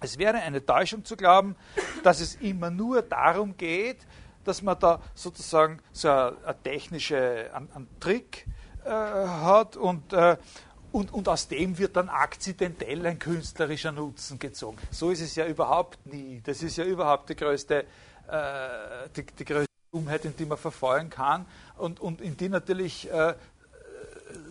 es 0.00 0.18
wäre 0.18 0.38
eine 0.38 0.64
Täuschung 0.64 1.04
zu 1.04 1.16
glauben, 1.16 1.54
dass 2.02 2.20
es 2.20 2.34
immer 2.36 2.70
nur 2.70 3.02
darum 3.02 3.56
geht, 3.56 3.98
dass 4.44 4.60
man 4.60 4.76
da 4.78 5.00
sozusagen 5.14 5.80
so 5.92 6.08
einen, 6.10 6.40
einen 6.44 7.88
Trick 8.00 8.46
äh, 8.84 8.90
hat 8.90 9.76
und, 9.76 10.12
äh, 10.12 10.36
und, 10.90 11.12
und 11.12 11.28
aus 11.28 11.48
dem 11.48 11.78
wird 11.78 11.96
dann 11.96 12.08
akzidentell 12.08 13.06
ein 13.06 13.18
künstlerischer 13.18 13.92
Nutzen 13.92 14.38
gezogen. 14.38 14.76
So 14.90 15.10
ist 15.10 15.20
es 15.20 15.36
ja 15.36 15.46
überhaupt 15.46 16.04
nie. 16.06 16.40
Das 16.44 16.62
ist 16.62 16.76
ja 16.76 16.84
überhaupt 16.84 17.30
die 17.30 17.36
größte, 17.36 17.86
äh, 18.28 19.08
die, 19.16 19.24
die, 19.24 19.44
größte 19.44 19.66
Dummheit, 19.92 20.24
in 20.24 20.36
die 20.36 20.44
man 20.44 20.58
verfallen 20.58 21.10
kann 21.10 21.46
und, 21.76 22.00
und 22.00 22.20
in 22.20 22.36
die 22.36 22.48
natürlich 22.48 23.10
äh, 23.10 23.34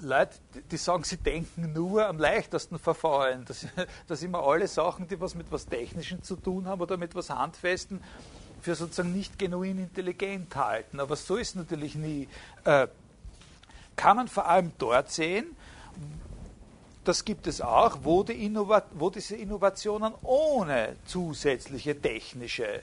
Leute, 0.01 0.37
die 0.69 0.77
sagen, 0.77 1.03
sie 1.03 1.17
denken 1.17 1.73
nur 1.73 2.07
am 2.07 2.19
leichtesten 2.19 2.79
verfallen. 2.79 3.45
Das, 3.45 3.65
das 4.07 4.23
immer 4.23 4.43
alle 4.43 4.67
Sachen, 4.67 5.07
die 5.07 5.19
was 5.19 5.35
mit 5.35 5.47
was 5.51 5.65
Technischem 5.65 6.23
zu 6.23 6.35
tun 6.35 6.67
haben 6.67 6.81
oder 6.81 6.97
mit 6.97 7.15
was 7.15 7.29
Handfesten, 7.29 8.03
für 8.61 8.75
sozusagen 8.75 9.13
nicht 9.13 9.39
genuin 9.39 9.79
intelligent 9.79 10.55
halten. 10.55 10.99
Aber 10.99 11.15
so 11.15 11.35
ist 11.35 11.55
natürlich 11.55 11.95
nie. 11.95 12.27
Äh, 12.63 12.87
kann 13.95 14.17
man 14.17 14.27
vor 14.27 14.47
allem 14.47 14.71
dort 14.77 15.11
sehen, 15.11 15.45
das 17.03 17.25
gibt 17.25 17.47
es 17.47 17.61
auch, 17.61 17.99
wo, 18.03 18.23
die 18.23 18.55
wo 18.93 19.09
diese 19.09 19.35
Innovationen 19.35 20.13
ohne 20.21 20.95
zusätzliche 21.05 21.99
technische 21.99 22.81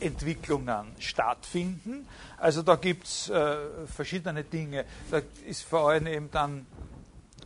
Entwicklungen 0.00 0.92
stattfinden. 0.98 2.06
Also 2.38 2.62
da 2.62 2.76
gibt 2.76 3.06
es 3.06 3.28
äh, 3.28 3.86
verschiedene 3.86 4.44
Dinge. 4.44 4.84
Da 5.10 5.20
ist 5.46 5.62
vor 5.62 5.90
allem 5.90 6.06
eben 6.06 6.30
dann 6.30 6.66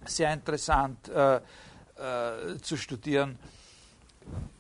sehr 0.06 0.32
interessant 0.32 1.08
äh, 1.08 1.36
äh 1.36 2.58
zu 2.60 2.76
studieren 2.76 3.38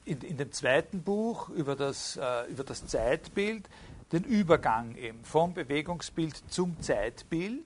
in, 0.04 0.20
in, 0.20 0.36
dem 0.36 0.52
zweiten 0.52 1.02
Buch 1.02 1.48
über 1.50 1.76
das, 1.76 2.16
äh, 2.16 2.44
über 2.50 2.64
das 2.64 2.86
Zeitbild, 2.86 3.68
den 4.12 4.24
Übergang 4.24 4.96
eben 4.96 5.24
vom 5.24 5.54
Bewegungsbild 5.54 6.42
zum 6.50 6.80
Zeitbild. 6.80 7.64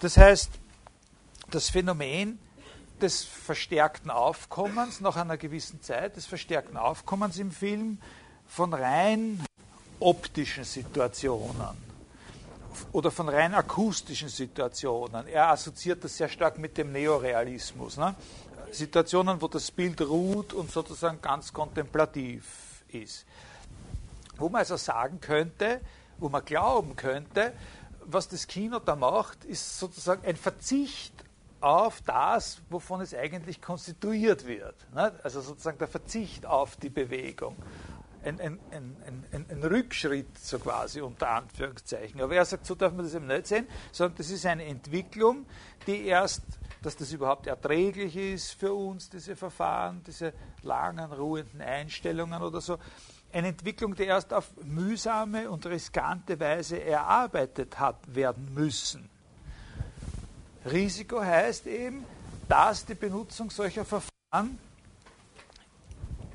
Das 0.00 0.16
heißt, 0.16 0.50
das 1.50 1.70
Phänomen 1.70 2.38
des 3.02 3.24
verstärkten 3.24 4.10
Aufkommens 4.10 5.00
nach 5.00 5.16
einer 5.16 5.36
gewissen 5.36 5.82
Zeit, 5.82 6.16
des 6.16 6.26
verstärkten 6.26 6.76
Aufkommens 6.76 7.38
im 7.38 7.50
Film 7.50 7.98
von 8.46 8.74
rein 8.74 9.44
optischen 9.98 10.64
Situationen 10.64 11.90
oder 12.92 13.10
von 13.10 13.28
rein 13.28 13.54
akustischen 13.54 14.28
Situationen. 14.28 15.26
Er 15.26 15.50
assoziiert 15.50 16.02
das 16.04 16.16
sehr 16.16 16.28
stark 16.28 16.58
mit 16.58 16.78
dem 16.78 16.92
Neorealismus. 16.92 17.96
Ne? 17.96 18.14
Situationen, 18.72 19.40
wo 19.40 19.48
das 19.48 19.70
Bild 19.70 20.00
ruht 20.00 20.52
und 20.52 20.70
sozusagen 20.70 21.20
ganz 21.20 21.52
kontemplativ 21.52 22.84
ist. 22.88 23.26
Wo 24.36 24.48
man 24.48 24.60
also 24.60 24.76
sagen 24.76 25.20
könnte, 25.20 25.80
wo 26.18 26.28
man 26.28 26.44
glauben 26.44 26.96
könnte, 26.96 27.52
was 28.04 28.28
das 28.28 28.46
Kino 28.46 28.78
da 28.78 28.96
macht, 28.96 29.44
ist 29.44 29.78
sozusagen 29.78 30.24
ein 30.26 30.36
Verzicht 30.36 31.12
auf 31.60 32.00
das, 32.02 32.62
wovon 32.70 33.00
es 33.00 33.14
eigentlich 33.14 33.60
konstituiert 33.60 34.46
wird. 34.46 34.74
Also 35.22 35.40
sozusagen 35.40 35.78
der 35.78 35.88
Verzicht 35.88 36.46
auf 36.46 36.76
die 36.76 36.88
Bewegung. 36.88 37.56
Ein, 38.22 38.38
ein, 38.38 38.58
ein, 38.70 39.46
ein, 39.48 39.62
Rückschritt, 39.64 40.38
so 40.38 40.58
quasi 40.58 41.00
unter 41.00 41.30
Anführungszeichen. 41.30 42.20
Aber 42.20 42.34
er 42.34 42.44
sagt, 42.44 42.66
so 42.66 42.74
darf 42.74 42.92
man 42.92 43.06
das 43.06 43.14
eben 43.14 43.26
nicht 43.26 43.46
sehen, 43.46 43.66
sondern 43.92 44.18
das 44.18 44.28
ist 44.28 44.44
eine 44.44 44.66
Entwicklung, 44.66 45.46
die 45.86 46.04
erst, 46.04 46.42
dass 46.82 46.96
das 46.96 47.12
überhaupt 47.12 47.46
erträglich 47.46 48.14
ist 48.16 48.52
für 48.52 48.74
uns, 48.74 49.08
diese 49.08 49.36
Verfahren, 49.36 50.02
diese 50.06 50.34
langen, 50.62 51.10
ruhenden 51.10 51.62
Einstellungen 51.62 52.42
oder 52.42 52.60
so, 52.60 52.76
eine 53.32 53.48
Entwicklung, 53.48 53.94
die 53.94 54.04
erst 54.04 54.34
auf 54.34 54.50
mühsame 54.64 55.50
und 55.50 55.64
riskante 55.64 56.38
Weise 56.40 56.82
erarbeitet 56.82 57.78
hat 57.78 58.14
werden 58.14 58.52
müssen. 58.52 59.08
Risiko 60.64 61.20
heißt 61.20 61.66
eben, 61.66 62.04
dass 62.48 62.84
die 62.84 62.94
Benutzung 62.94 63.50
solcher 63.50 63.84
Verfahren 63.84 64.58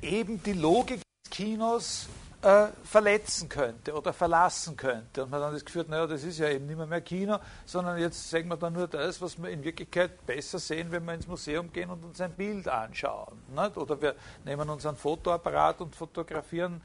eben 0.02 0.42
die 0.42 0.52
Logik 0.52 1.00
des 1.00 1.30
Kinos 1.30 2.08
äh, 2.42 2.68
verletzen 2.84 3.48
könnte 3.48 3.94
oder 3.94 4.12
verlassen 4.12 4.76
könnte. 4.76 5.24
Und 5.24 5.30
man 5.30 5.40
dann 5.40 5.52
das 5.52 5.64
Gefühl 5.64 5.82
hat, 5.82 5.88
naja, 5.88 6.06
das 6.06 6.24
ist 6.24 6.38
ja 6.38 6.48
eben 6.48 6.66
nicht 6.66 6.76
mehr, 6.76 6.86
mehr 6.86 7.00
Kino, 7.00 7.38
sondern 7.64 7.98
jetzt 7.98 8.30
sagen 8.30 8.48
wir 8.48 8.56
dann 8.56 8.72
nur 8.72 8.88
das, 8.88 9.20
was 9.20 9.40
wir 9.40 9.50
in 9.50 9.62
Wirklichkeit 9.64 10.24
besser 10.26 10.58
sehen, 10.58 10.90
wenn 10.90 11.04
wir 11.04 11.14
ins 11.14 11.26
Museum 11.26 11.72
gehen 11.72 11.90
und 11.90 12.04
uns 12.04 12.20
ein 12.20 12.32
Bild 12.32 12.68
anschauen. 12.68 13.38
Nicht? 13.54 13.76
Oder 13.76 14.00
wir 14.00 14.14
nehmen 14.44 14.68
unseren 14.68 14.96
Fotoapparat 14.96 15.80
und 15.80 15.94
fotografieren, 15.94 16.80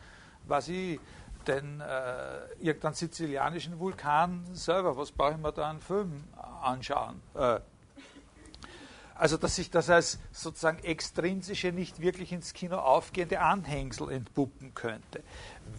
was 0.47 0.67
ich, 0.67 0.99
den 1.47 1.81
äh, 1.81 2.37
irgendeinen 2.59 2.93
sizilianischen 2.93 3.79
Vulkan 3.79 4.45
selber, 4.53 4.95
was 4.95 5.11
brauche 5.11 5.31
ich 5.31 5.37
mir 5.37 5.51
da 5.51 5.69
einen 5.71 5.81
Film 5.81 6.23
anschauen? 6.61 7.21
Äh, 7.35 7.59
also, 9.15 9.37
dass 9.37 9.55
sich 9.55 9.69
das 9.69 9.89
als 9.89 10.19
sozusagen 10.31 10.83
extrinsische, 10.83 11.71
nicht 11.71 12.01
wirklich 12.01 12.31
ins 12.31 12.53
Kino 12.53 12.77
aufgehende 12.77 13.39
Anhängsel 13.39 14.09
entpuppen 14.09 14.73
könnte. 14.73 15.23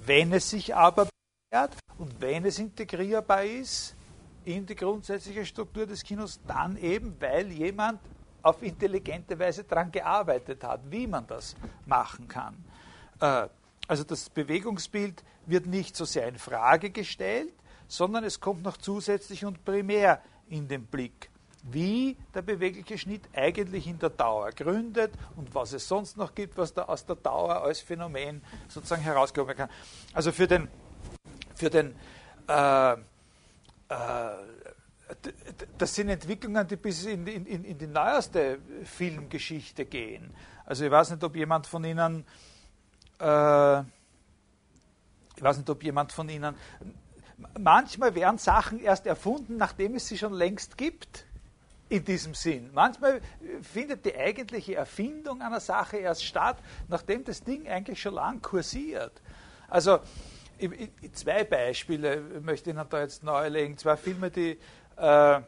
Wenn 0.07 0.33
es 0.33 0.51
sich 0.51 0.77
aber 0.77 1.09
bewährt 1.51 1.77
und 1.99 2.21
wenn 2.21 2.45
es 2.45 2.61
integrierbar 2.61 3.43
ist, 3.43 3.97
in 4.45 4.67
die 4.67 4.77
grundsätzliche 4.77 5.45
Struktur 5.45 5.87
des 5.87 6.03
Kinos, 6.03 6.41
dann 6.47 6.77
eben, 6.77 7.17
weil 7.21 7.51
jemand 7.51 8.01
auf 8.43 8.63
intelligente 8.63 9.39
Weise 9.39 9.65
daran 9.65 9.91
gearbeitet 9.91 10.65
hat, 10.65 10.81
wie 10.91 11.07
man 11.07 11.27
das 11.27 11.55
machen 11.87 12.29
kann. 12.29 12.65
Äh, 13.21 13.49
also 13.89 14.05
das 14.05 14.31
Bewegungsbild 14.31 15.23
wird 15.47 15.67
nicht 15.67 15.97
so 15.97 16.05
sehr 16.05 16.29
in 16.29 16.39
Frage 16.39 16.91
gestellt, 16.91 17.53
sondern 17.89 18.25
es 18.25 18.41
kommt 18.41 18.63
noch 18.63 18.77
zusätzlich 18.77 19.45
und 19.45 19.65
primär 19.65 20.23
in 20.53 20.69
den 20.69 20.87
Blick, 20.87 21.31
wie 21.65 22.17
der 22.35 22.43
bewegliche 22.43 22.99
Schnitt 22.99 23.29
eigentlich 23.35 23.87
in 23.87 23.99
der 23.99 24.11
Dauer 24.11 24.51
gründet 24.51 25.13
und 25.37 25.55
was 25.55 25.73
es 25.73 25.87
sonst 25.87 26.17
noch 26.17 26.35
gibt, 26.35 26.57
was 26.57 26.75
da 26.75 26.85
aus 26.85 27.07
der 27.07 27.17
Dauer 27.17 27.63
als 27.63 27.81
Phänomen 27.81 28.43
sozusagen 28.69 29.03
herauskommen 29.03 29.57
kann. 29.57 29.71
Also 30.13 30.33
für 30.33 30.47
den, 30.47 30.69
für 31.55 31.71
den 31.71 31.95
äh, 32.49 32.93
äh, 32.93 32.97
das 35.79 35.95
sind 35.95 36.09
Entwicklungen, 36.09 36.67
die 36.67 36.77
bis 36.77 37.05
in, 37.05 37.27
in, 37.27 37.65
in, 37.65 37.79
die 37.79 37.87
neueste 37.87 38.59
Filmgeschichte 38.85 39.85
gehen. 39.85 40.33
Also 40.65 40.85
ich 40.85 40.91
weiß 40.91 41.11
nicht, 41.11 41.25
ob 41.25 41.37
jemand 41.37 41.67
von 41.67 41.85
Ihnen, 41.85 42.25
äh, 43.21 43.81
ich 43.81 45.43
weiß 45.43 45.59
nicht, 45.59 45.69
ob 45.69 45.83
jemand 45.83 46.13
von 46.13 46.29
Ihnen, 46.29 46.55
manchmal 47.59 48.15
werden 48.15 48.39
Sachen 48.39 48.81
erst 48.81 49.07
erfunden, 49.07 49.57
nachdem 49.57 49.95
es 49.95 50.09
sie 50.09 50.19
schon 50.19 50.33
längst 50.33 50.77
gibt. 50.77 51.27
In 51.89 52.07
diesem 52.07 52.33
Sinn. 52.33 52.71
Manchmal 52.73 53.21
findet 53.61 54.07
die 54.07 54.17
eigentliche 54.17 54.77
Erfindung 54.77 55.43
einer 55.43 55.61
Sache 55.61 55.99
erst 55.99 56.25
statt, 56.25 56.57
nachdem 56.89 57.23
das 57.23 57.45
Ding 57.45 57.69
eigentlich 57.69 58.01
schon 58.01 58.15
lang 58.15 58.41
kursiert. 58.41 59.13
Also 59.69 60.01
zwei 61.13 61.45
Beispiele 61.45 62.23
möchte 62.41 62.71
ich 62.71 62.77
Ihnen 62.77 62.87
da 62.89 63.01
jetzt 63.01 63.23
nahelegen. 63.23 63.77
Zwei 63.77 63.99
Filme, 63.99 64.31
die 64.31 64.59
äh, 64.97 65.41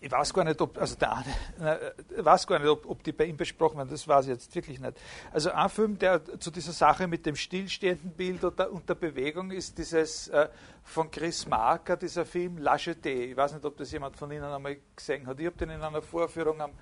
ich 0.00 0.10
weiß 0.10 0.32
gar 0.32 0.44
nicht, 0.44 0.60
ob, 0.60 0.78
also 0.78 0.96
der 0.96 1.16
eine, 1.16 1.92
ich 2.16 2.24
weiß 2.24 2.46
gar 2.46 2.58
nicht, 2.58 2.68
ob, 2.68 2.88
ob, 2.88 3.02
die 3.02 3.12
bei 3.12 3.24
ihm 3.24 3.36
besprochen 3.36 3.76
werden, 3.76 3.90
das 3.90 4.08
weiß 4.08 4.26
ich 4.26 4.30
jetzt 4.30 4.54
wirklich 4.54 4.80
nicht. 4.80 4.98
Also 5.32 5.50
ein 5.50 5.68
Film, 5.68 5.98
der 5.98 6.38
zu 6.38 6.50
dieser 6.50 6.72
Sache 6.72 7.06
mit 7.06 7.26
dem 7.26 7.36
stillstehenden 7.36 8.12
Bild 8.12 8.42
und 8.44 8.58
der, 8.58 8.72
und 8.72 8.88
der 8.88 8.94
Bewegung 8.94 9.50
ist 9.50 9.76
dieses 9.76 10.28
äh, 10.28 10.48
von 10.82 11.10
Chris 11.10 11.46
Marker, 11.46 11.96
dieser 11.96 12.24
Film 12.24 12.58
La 12.58 12.76
Jetée. 12.76 13.30
Ich 13.30 13.36
weiß 13.36 13.52
nicht, 13.52 13.64
ob 13.64 13.76
das 13.76 13.92
jemand 13.92 14.16
von 14.16 14.30
Ihnen 14.30 14.44
einmal 14.44 14.78
gesehen 14.96 15.26
hat. 15.26 15.38
Ich 15.38 15.46
habe 15.46 15.56
den 15.56 15.70
in 15.70 15.82
einer 15.82 16.00
Vorführung 16.00 16.60
am, 16.62 16.72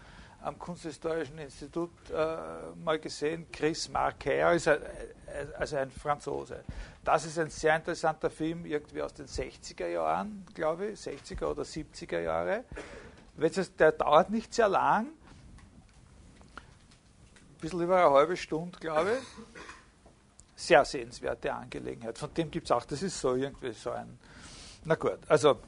am 0.42 0.56
Kunsthistorischen 0.56 1.38
Institut 1.38 1.90
äh, 2.10 2.36
mal 2.84 3.00
gesehen. 3.00 3.46
Chris 3.50 3.88
Marker 3.88 4.52
ist 4.52 4.68
ein, 4.68 4.78
also 5.58 5.76
ein 5.76 5.90
Franzose. 5.90 6.62
Das 7.04 7.24
ist 7.24 7.38
ein 7.38 7.50
sehr 7.50 7.74
interessanter 7.74 8.30
Film, 8.30 8.64
irgendwie 8.64 9.02
aus 9.02 9.14
den 9.14 9.26
60er 9.26 9.88
Jahren, 9.88 10.46
glaube 10.54 10.88
ich, 10.88 11.00
60er 11.00 11.46
oder 11.46 11.62
70er 11.62 12.20
Jahre. 12.20 12.64
Der 13.38 13.92
dauert 13.92 14.30
nicht 14.30 14.52
sehr 14.52 14.68
lang, 14.68 15.06
ein 17.58 17.60
bisschen 17.60 17.80
über 17.82 18.04
eine 18.04 18.10
halbe 18.10 18.36
Stunde, 18.36 18.78
glaube 18.80 19.18
ich. 19.18 19.26
Sehr 20.56 20.84
sehenswerte 20.84 21.52
Angelegenheit. 21.54 22.18
Von 22.18 22.34
dem 22.34 22.50
gibt 22.50 22.66
es 22.66 22.72
auch, 22.72 22.84
das 22.84 23.02
ist 23.02 23.20
so 23.20 23.36
irgendwie 23.36 23.72
so 23.72 23.90
ein. 23.90 24.18
Na 24.84 24.96
gut, 24.96 25.18
also, 25.28 25.60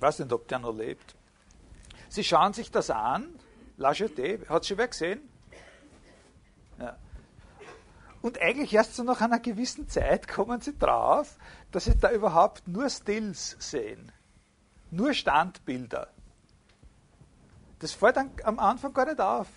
weiß 0.00 0.18
nicht, 0.18 0.32
ob 0.32 0.48
der 0.48 0.58
noch 0.58 0.76
lebt. 0.76 1.14
Sie 2.10 2.24
schauen 2.24 2.52
sich 2.52 2.70
das 2.70 2.90
an. 2.90 3.38
La 3.76 3.90
Jetée, 3.90 4.46
hat 4.48 4.64
sie 4.64 4.76
wer 4.76 4.88
gesehen? 4.88 5.20
Ja. 6.78 6.96
Und 8.22 8.40
eigentlich 8.40 8.72
erst 8.72 8.96
so 8.96 9.02
nach 9.02 9.20
einer 9.20 9.40
gewissen 9.40 9.88
Zeit 9.88 10.28
kommen 10.28 10.60
sie 10.60 10.78
drauf, 10.78 11.36
dass 11.72 11.84
sie 11.84 11.96
da 11.96 12.12
überhaupt 12.12 12.68
nur 12.68 12.88
Stills 12.88 13.56
sehen. 13.58 14.12
Nur 14.90 15.12
Standbilder. 15.12 16.13
Das 17.78 17.92
fällt 17.92 18.16
dann 18.16 18.30
am 18.44 18.58
Anfang 18.58 18.92
gar 18.92 19.06
nicht 19.06 19.20
auf. 19.20 19.48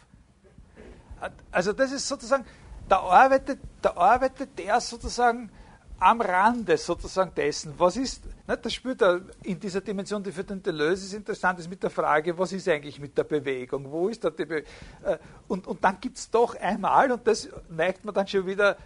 Also 1.52 1.74
das 1.74 1.92
ist 1.92 2.08
sozusagen, 2.08 2.46
da 2.88 3.00
arbeitet, 3.00 3.60
da 3.82 3.96
arbeitet 3.96 4.58
der 4.60 4.80
sozusagen 4.80 5.52
am 6.00 6.22
Rande 6.22 6.78
sozusagen 6.78 7.34
dessen, 7.34 7.74
was 7.78 7.98
ist, 7.98 8.24
ne, 8.48 8.56
das 8.58 8.74
spürt 8.74 9.02
er 9.02 9.22
in 9.44 9.60
dieser 9.60 9.82
Dimension, 9.82 10.22
die 10.22 10.32
für 10.32 10.44
den 10.44 10.62
Deleuze 10.62 11.16
interessant, 11.16 11.60
ist 11.60 11.70
mit 11.70 11.82
der 11.82 11.90
Frage, 11.90 12.38
was 12.38 12.54
ist 12.54 12.68
eigentlich 12.68 13.00
mit 13.00 13.18
der 13.18 13.24
Bewegung, 13.24 13.92
wo 13.92 14.08
ist 14.08 14.24
da 14.24 14.30
die 14.30 14.46
Bewegung, 14.46 14.70
äh, 15.04 15.18
und, 15.48 15.66
und 15.66 15.84
dann 15.84 16.00
gibt 16.00 16.18
es 16.18 16.30
doch 16.30 16.56
einmal, 16.56 17.12
und 17.12 17.26
das 17.26 17.50
neigt 17.70 18.06
man 18.06 18.14
dann 18.14 18.28
schon 18.28 18.46
wieder 18.46 18.78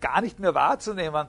gar 0.00 0.20
nicht 0.20 0.40
mehr 0.40 0.54
wahrzunehmen, 0.54 1.28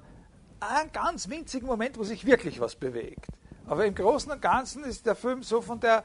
einen 0.59 0.91
ganz 0.91 1.29
winzigen 1.29 1.67
Moment, 1.67 1.99
wo 1.99 2.03
sich 2.03 2.25
wirklich 2.25 2.59
was 2.59 2.75
bewegt. 2.75 3.27
Aber 3.67 3.85
im 3.85 3.93
Großen 3.93 4.31
und 4.31 4.41
Ganzen 4.41 4.83
ist 4.85 5.05
der 5.05 5.15
Film 5.15 5.43
so 5.43 5.61
von 5.61 5.79
der, 5.79 6.03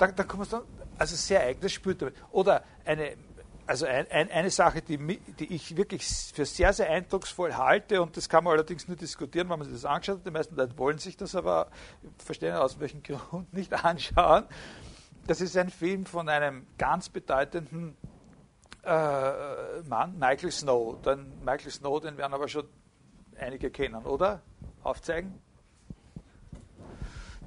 da, 0.00 0.08
da 0.08 0.24
kommt 0.24 0.50
man 0.50 0.62
dann, 0.62 0.86
also 0.98 1.16
sehr 1.16 1.40
eigen, 1.40 1.60
das 1.60 1.72
spürt 1.72 2.02
er. 2.02 2.12
Oder 2.32 2.64
eine 2.84 3.16
also 3.70 3.86
ein, 3.86 4.10
ein, 4.10 4.28
eine 4.32 4.50
Sache, 4.50 4.82
die, 4.82 4.98
die, 5.38 5.54
ich 5.54 5.76
wirklich 5.76 6.04
für 6.04 6.44
sehr, 6.44 6.72
sehr 6.72 6.90
eindrucksvoll 6.90 7.54
halte, 7.54 8.02
und 8.02 8.16
das 8.16 8.28
kann 8.28 8.42
man 8.42 8.54
allerdings 8.54 8.88
nur 8.88 8.96
diskutieren, 8.96 9.48
wenn 9.48 9.60
man 9.60 9.68
sich 9.68 9.80
das 9.80 9.84
angeschaut 9.84 10.18
hat. 10.18 10.26
Die 10.26 10.32
meisten 10.32 10.56
Leute 10.56 10.76
wollen 10.76 10.98
sich 10.98 11.16
das 11.16 11.36
aber, 11.36 11.68
verstehen 12.18 12.56
aus 12.56 12.80
welchem 12.80 13.00
Grund, 13.04 13.52
nicht 13.52 13.72
anschauen. 13.72 14.44
Das 15.28 15.40
ist 15.40 15.56
ein 15.56 15.70
Film 15.70 16.04
von 16.04 16.28
einem 16.28 16.66
ganz 16.78 17.10
bedeutenden 17.10 17.96
äh, 18.82 19.82
Mann, 19.82 20.18
Michael 20.18 20.50
Snow. 20.50 21.00
Den 21.02 21.32
Michael 21.44 21.70
Snow, 21.70 22.00
den 22.00 22.16
werden 22.16 22.34
aber 22.34 22.48
schon 22.48 22.66
einige 23.38 23.70
kennen, 23.70 24.04
oder? 24.04 24.42
Aufzeigen? 24.82 25.40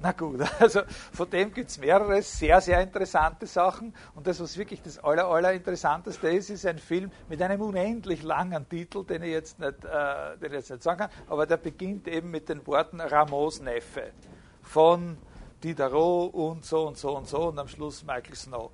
Na 0.04 0.12
gut, 0.12 0.38
also 0.60 0.82
von 1.14 1.30
dem 1.30 1.50
gibt 1.54 1.70
es 1.70 1.78
mehrere 1.78 2.20
sehr, 2.20 2.60
sehr 2.60 2.82
interessante 2.82 3.46
Sachen. 3.46 3.94
Und 4.14 4.26
das, 4.26 4.38
was 4.38 4.58
wirklich 4.58 4.82
das 4.82 4.98
aller, 5.02 5.26
aller 5.26 5.54
Interessanteste 5.54 6.28
ist, 6.28 6.50
ist 6.50 6.66
ein 6.66 6.78
Film 6.78 7.10
mit 7.30 7.40
einem 7.40 7.62
unendlich 7.62 8.22
langen 8.22 8.68
Titel, 8.68 9.02
den 9.04 9.22
ich 9.22 9.30
jetzt 9.30 9.58
nicht, 9.58 9.82
äh, 9.82 10.36
den 10.36 10.48
ich 10.48 10.58
jetzt 10.58 10.70
nicht 10.70 10.82
sagen 10.82 10.98
kann, 10.98 11.10
aber 11.26 11.46
der 11.46 11.56
beginnt 11.56 12.06
eben 12.06 12.30
mit 12.30 12.50
den 12.50 12.66
Worten 12.66 13.00
Ramos 13.00 13.62
Neffe 13.62 14.12
von 14.60 15.16
Diderot 15.62 16.34
und 16.34 16.66
so 16.66 16.86
und 16.86 16.98
so 16.98 17.16
und 17.16 17.26
so 17.26 17.48
und 17.48 17.58
am 17.58 17.68
Schluss 17.68 18.04
Michael 18.04 18.34
Snow. 18.34 18.72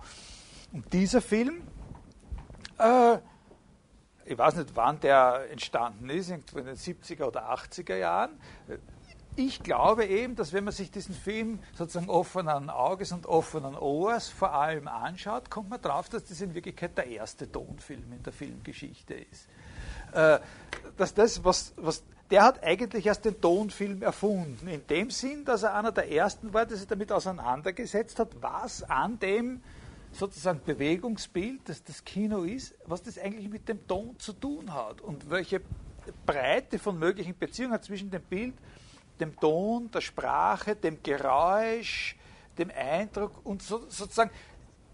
Und 0.72 0.92
dieser 0.92 1.20
Film, 1.20 1.62
äh, 2.76 3.18
ich 4.24 4.36
weiß 4.36 4.56
nicht, 4.56 4.74
wann 4.74 4.98
der 4.98 5.46
entstanden 5.48 6.10
ist, 6.10 6.30
in 6.30 6.42
den 6.56 6.74
70er 6.74 7.26
oder 7.26 7.52
80er 7.52 7.96
Jahren, 7.96 8.32
ich 9.36 9.62
glaube 9.62 10.06
eben, 10.06 10.34
dass 10.36 10.52
wenn 10.52 10.64
man 10.64 10.72
sich 10.72 10.90
diesen 10.90 11.14
Film 11.14 11.60
sozusagen 11.74 12.10
offenen 12.10 12.68
Auges 12.70 13.12
und 13.12 13.26
offenen 13.26 13.76
Ohrs 13.76 14.28
vor 14.28 14.54
allem 14.54 14.88
anschaut, 14.88 15.50
kommt 15.50 15.70
man 15.70 15.80
drauf, 15.80 16.08
dass 16.08 16.24
das 16.24 16.40
in 16.40 16.54
Wirklichkeit 16.54 16.96
der 16.98 17.06
erste 17.06 17.50
Tonfilm 17.50 18.12
in 18.12 18.22
der 18.22 18.32
Filmgeschichte 18.32 19.14
ist. 19.14 19.48
Äh, 20.12 20.40
dass 20.96 21.14
das, 21.14 21.44
was, 21.44 21.72
was, 21.76 22.02
der 22.30 22.42
hat 22.42 22.62
eigentlich 22.62 23.06
erst 23.06 23.24
den 23.24 23.40
Tonfilm 23.40 24.02
erfunden, 24.02 24.68
in 24.68 24.86
dem 24.86 25.10
Sinn, 25.10 25.44
dass 25.44 25.62
er 25.62 25.74
einer 25.74 25.92
der 25.92 26.10
ersten 26.10 26.52
war, 26.52 26.66
der 26.66 26.76
sich 26.76 26.86
damit 26.86 27.12
auseinandergesetzt 27.12 28.18
hat, 28.18 28.30
was 28.40 28.82
an 28.82 29.18
dem 29.18 29.62
sozusagen 30.12 30.60
Bewegungsbild, 30.64 31.60
das 31.68 31.84
das 31.84 32.04
Kino 32.04 32.42
ist, 32.42 32.74
was 32.86 33.02
das 33.02 33.18
eigentlich 33.18 33.48
mit 33.48 33.68
dem 33.68 33.86
Ton 33.86 34.18
zu 34.18 34.32
tun 34.32 34.74
hat 34.74 35.00
und 35.00 35.30
welche 35.30 35.60
Breite 36.26 36.78
von 36.78 36.98
möglichen 36.98 37.36
Beziehungen 37.38 37.80
zwischen 37.82 38.10
dem 38.10 38.22
Bild 38.22 38.54
dem 39.20 39.38
Ton, 39.38 39.90
der 39.90 40.00
Sprache, 40.00 40.76
dem 40.76 41.02
Geräusch, 41.02 42.16
dem 42.59 42.70
Eindruck 42.74 43.33
und 43.44 43.62
so, 43.62 43.78
sozusagen 43.88 44.30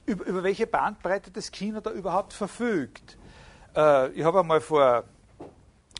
über, 0.07 0.25
über, 0.25 0.43
welche 0.43 0.67
Bandbreite 0.67 1.31
das 1.31 1.51
Kino 1.51 1.81
da 1.81 1.91
überhaupt 1.91 2.33
verfügt. 2.33 3.17
Äh, 3.75 4.11
ich 4.11 4.25
habe 4.25 4.41
einmal 4.41 4.61
vor, 4.61 5.05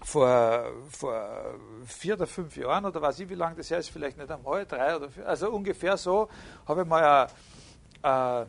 vor, 0.05 0.67
vor 0.91 1.55
vier 1.87 2.15
oder 2.15 2.27
fünf 2.27 2.57
Jahren 2.57 2.85
oder 2.85 3.03
weiß 3.03 3.21
ich, 3.21 3.29
wie 3.29 3.35
lange 3.35 3.57
das 3.57 3.71
her 3.71 3.79
ist, 3.79 3.91
vielleicht 3.91 4.17
nicht 4.17 4.31
einmal, 4.31 4.65
drei 4.67 4.97
oder 4.97 5.11
vier, 5.11 5.27
also 5.27 5.51
ungefähr 5.51 5.97
so, 5.97 6.29
habe 6.67 6.83
ich 6.83 6.89
mal 6.89 7.29
eine, 8.03 8.47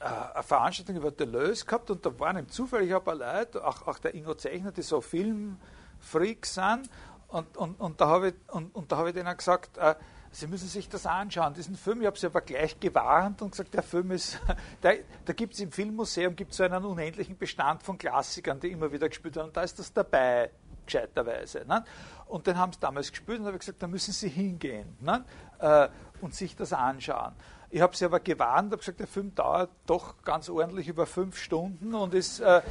eine 0.00 0.42
Veranstaltung 0.42 0.96
über 0.96 1.10
Deleuze 1.10 1.64
gehabt 1.64 1.90
und 1.90 2.06
da 2.06 2.18
waren 2.20 2.36
im 2.36 2.48
Zufall, 2.48 2.82
ich 2.82 2.92
habe 2.92 3.12
Leute, 3.14 3.66
auch, 3.66 3.86
auch 3.86 3.98
der 3.98 4.14
Ingo 4.14 4.34
Zeichner, 4.34 4.70
die 4.70 4.82
so 4.82 5.00
Filmfreaks 5.00 6.54
sind 6.54 6.88
und, 7.28 7.56
und, 7.56 7.80
und, 7.80 8.00
da 8.00 8.08
habe 8.08 8.28
ich, 8.28 8.34
und, 8.48 8.74
und 8.74 8.90
da 8.90 8.96
habe 8.98 9.10
ich 9.10 9.14
denen 9.14 9.36
gesagt, 9.36 9.76
äh, 9.78 9.94
Sie 10.30 10.46
müssen 10.46 10.68
sich 10.68 10.88
das 10.88 11.06
anschauen, 11.06 11.54
diesen 11.54 11.74
Film. 11.74 12.02
Ich 12.02 12.06
habe 12.06 12.18
sie 12.18 12.26
aber 12.26 12.42
gleich 12.42 12.78
gewarnt 12.78 13.40
und 13.40 13.52
gesagt, 13.52 13.72
der 13.72 13.82
Film 13.82 14.10
ist, 14.10 14.38
der, 14.82 14.98
da 15.24 15.32
gibt 15.32 15.54
es 15.54 15.60
im 15.60 15.72
Filmmuseum 15.72 16.36
gibt's 16.36 16.58
so 16.58 16.64
einen 16.64 16.84
unendlichen 16.84 17.38
Bestand 17.38 17.82
von 17.82 17.96
Klassikern, 17.96 18.60
die 18.60 18.68
immer 18.68 18.92
wieder 18.92 19.08
gespielt 19.08 19.36
werden. 19.36 19.48
Und 19.48 19.56
da 19.56 19.62
ist 19.62 19.78
das 19.78 19.92
dabei, 19.92 20.50
gescheiterweise. 20.84 21.64
Ne? 21.66 21.84
Und 22.26 22.46
den 22.46 22.58
haben 22.58 22.72
sie 22.72 22.80
damals 22.80 23.10
gespielt 23.10 23.40
und 23.40 23.46
habe 23.46 23.58
gesagt, 23.58 23.82
da 23.82 23.86
müssen 23.86 24.12
Sie 24.12 24.28
hingehen 24.28 24.96
ne? 25.00 25.24
äh, 25.60 25.88
und 26.20 26.34
sich 26.34 26.54
das 26.56 26.72
anschauen. 26.72 27.32
Ich 27.70 27.80
habe 27.80 27.94
sie 27.94 28.06
aber 28.06 28.20
gewarnt, 28.20 28.72
habe 28.72 28.78
gesagt, 28.78 29.00
der 29.00 29.06
Film 29.06 29.34
dauert 29.34 29.70
doch 29.86 30.22
ganz 30.22 30.48
ordentlich 30.48 30.88
über 30.88 31.06
fünf 31.06 31.36
Stunden 31.36 31.94
und 31.94 32.14
ist 32.14 32.40
äh, 32.40 32.62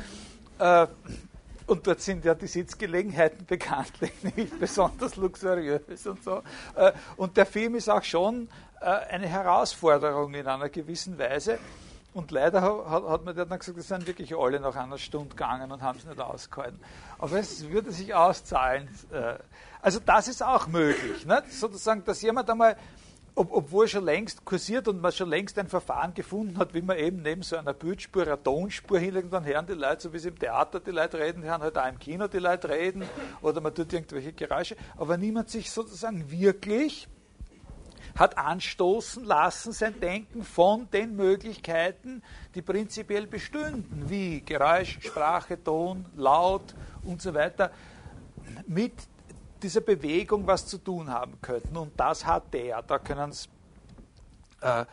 äh, 0.57 0.87
und 1.67 1.85
dort 1.85 2.01
sind 2.01 2.25
ja 2.25 2.33
die 2.33 2.47
Sitzgelegenheiten 2.47 3.45
bekanntlich 3.45 4.11
nicht 4.35 4.59
besonders 4.59 5.15
luxuriös 5.17 6.07
und 6.07 6.23
so. 6.23 6.41
Äh, 6.75 6.93
und 7.17 7.37
der 7.37 7.45
Film 7.45 7.75
ist 7.75 7.89
auch 7.89 8.03
schon 8.03 8.49
äh, 8.79 8.85
eine 8.85 9.27
Herausforderung 9.27 10.33
in 10.33 10.47
einer 10.47 10.69
gewissen 10.69 11.19
Weise. 11.19 11.59
Und 12.13 12.31
leider 12.31 12.61
hat, 12.63 13.25
man 13.25 13.35
dann 13.35 13.59
gesagt, 13.59 13.77
es 13.77 13.89
sind 13.89 14.07
wirklich 14.07 14.35
alle 14.35 14.59
nach 14.59 14.75
einer 14.75 14.97
Stunde 14.97 15.29
gegangen 15.29 15.71
und 15.71 15.83
haben 15.83 15.99
es 15.99 16.05
nicht 16.05 16.19
ausgehalten. 16.19 16.79
Aber 17.19 17.37
es 17.37 17.69
würde 17.69 17.91
sich 17.91 18.15
auszahlen. 18.15 18.87
Äh, 19.11 19.35
also 19.81 19.99
das 20.03 20.27
ist 20.27 20.41
auch 20.41 20.67
möglich. 20.67 21.25
Nicht? 21.25 21.53
Sozusagen, 21.53 22.03
dass 22.05 22.21
jemand 22.21 22.49
einmal 22.49 22.75
ob, 23.37 23.51
obwohl 23.51 23.87
schon 23.87 24.03
längst 24.03 24.43
kursiert 24.45 24.87
und 24.87 24.99
man 24.99 25.11
schon 25.11 25.29
längst 25.29 25.59
ein 25.59 25.67
Verfahren 25.67 26.13
gefunden 26.15 26.57
hat, 26.57 26.73
wie 26.73 26.81
man 26.81 26.97
eben 26.97 27.21
neben 27.21 27.43
so 27.43 27.55
einer 27.55 27.73
Bildspur, 27.73 28.23
einer 28.23 28.41
Tonspur 28.41 28.97
hinlegt, 28.97 29.31
dann 29.31 29.45
hören 29.45 29.67
die 29.67 29.73
Leute, 29.73 30.01
so 30.01 30.13
wie 30.13 30.17
sie 30.17 30.29
im 30.29 30.39
Theater 30.39 30.79
die 30.79 30.89
Leute 30.89 31.19
reden, 31.19 31.43
hören 31.43 31.61
halt 31.61 31.77
auch 31.77 31.87
im 31.87 31.99
Kino 31.99 32.27
die 32.27 32.39
Leute 32.39 32.69
reden 32.69 33.03
oder 33.41 33.61
man 33.61 33.75
tut 33.75 33.93
irgendwelche 33.93 34.33
Geräusche, 34.33 34.75
aber 34.97 35.17
niemand 35.17 35.51
sich 35.51 35.69
sozusagen 35.69 36.31
wirklich 36.31 37.07
hat 38.15 38.39
anstoßen 38.39 39.23
lassen, 39.23 39.71
sein 39.71 39.99
Denken 39.99 40.43
von 40.43 40.89
den 40.89 41.15
Möglichkeiten, 41.15 42.23
die 42.55 42.63
prinzipiell 42.63 43.27
bestünden, 43.27 44.09
wie 44.09 44.41
Geräusch, 44.41 44.97
Sprache, 45.01 45.63
Ton, 45.63 46.05
Laut 46.15 46.73
und 47.03 47.21
so 47.21 47.35
weiter, 47.35 47.71
mit 48.65 48.93
dieser 49.61 49.81
Bewegung 49.81 50.45
was 50.45 50.65
zu 50.65 50.77
tun 50.77 51.09
haben 51.09 51.39
könnten. 51.41 51.75
Und 51.77 51.99
das 51.99 52.25
hat 52.25 52.53
der. 52.53 52.81
Da 52.81 52.99
können 52.99 53.31
Sie 53.31 53.47
äh, 54.61 54.85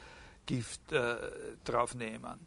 Gift 0.46 0.92
äh, 0.92 1.16
drauf 1.64 1.94
nehmen. 1.94 2.46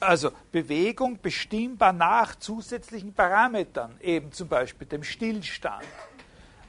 Also 0.00 0.30
Bewegung 0.52 1.18
bestimmbar 1.20 1.92
nach 1.92 2.36
zusätzlichen 2.36 3.12
Parametern, 3.12 3.96
eben 4.00 4.30
zum 4.30 4.46
Beispiel 4.46 4.86
dem 4.86 5.02
Stillstand, 5.02 5.84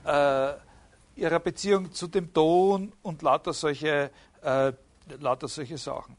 äh, 0.03 0.53
ihrer 1.15 1.39
Beziehung 1.39 1.91
zu 1.91 2.07
dem 2.07 2.33
Ton 2.33 2.91
und 3.03 3.21
lauter 3.21 3.53
solche, 3.53 4.09
äh, 4.41 4.73
lauter 5.19 5.47
solche 5.47 5.77
Sachen. 5.77 6.18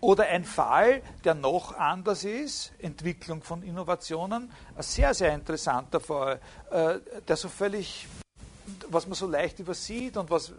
Oder 0.00 0.28
ein 0.28 0.44
Fall, 0.44 1.02
der 1.24 1.34
noch 1.34 1.76
anders 1.76 2.24
ist, 2.24 2.72
Entwicklung 2.78 3.42
von 3.42 3.62
Innovationen, 3.62 4.50
ein 4.74 4.82
sehr, 4.82 5.12
sehr 5.12 5.34
interessanter 5.34 6.00
Fall, 6.00 6.40
äh, 6.70 6.98
der 7.28 7.36
so 7.36 7.48
völlig, 7.48 8.06
was 8.88 9.06
man 9.06 9.14
so 9.14 9.26
leicht 9.26 9.58
übersieht 9.58 10.16
und 10.16 10.30
was, 10.30 10.52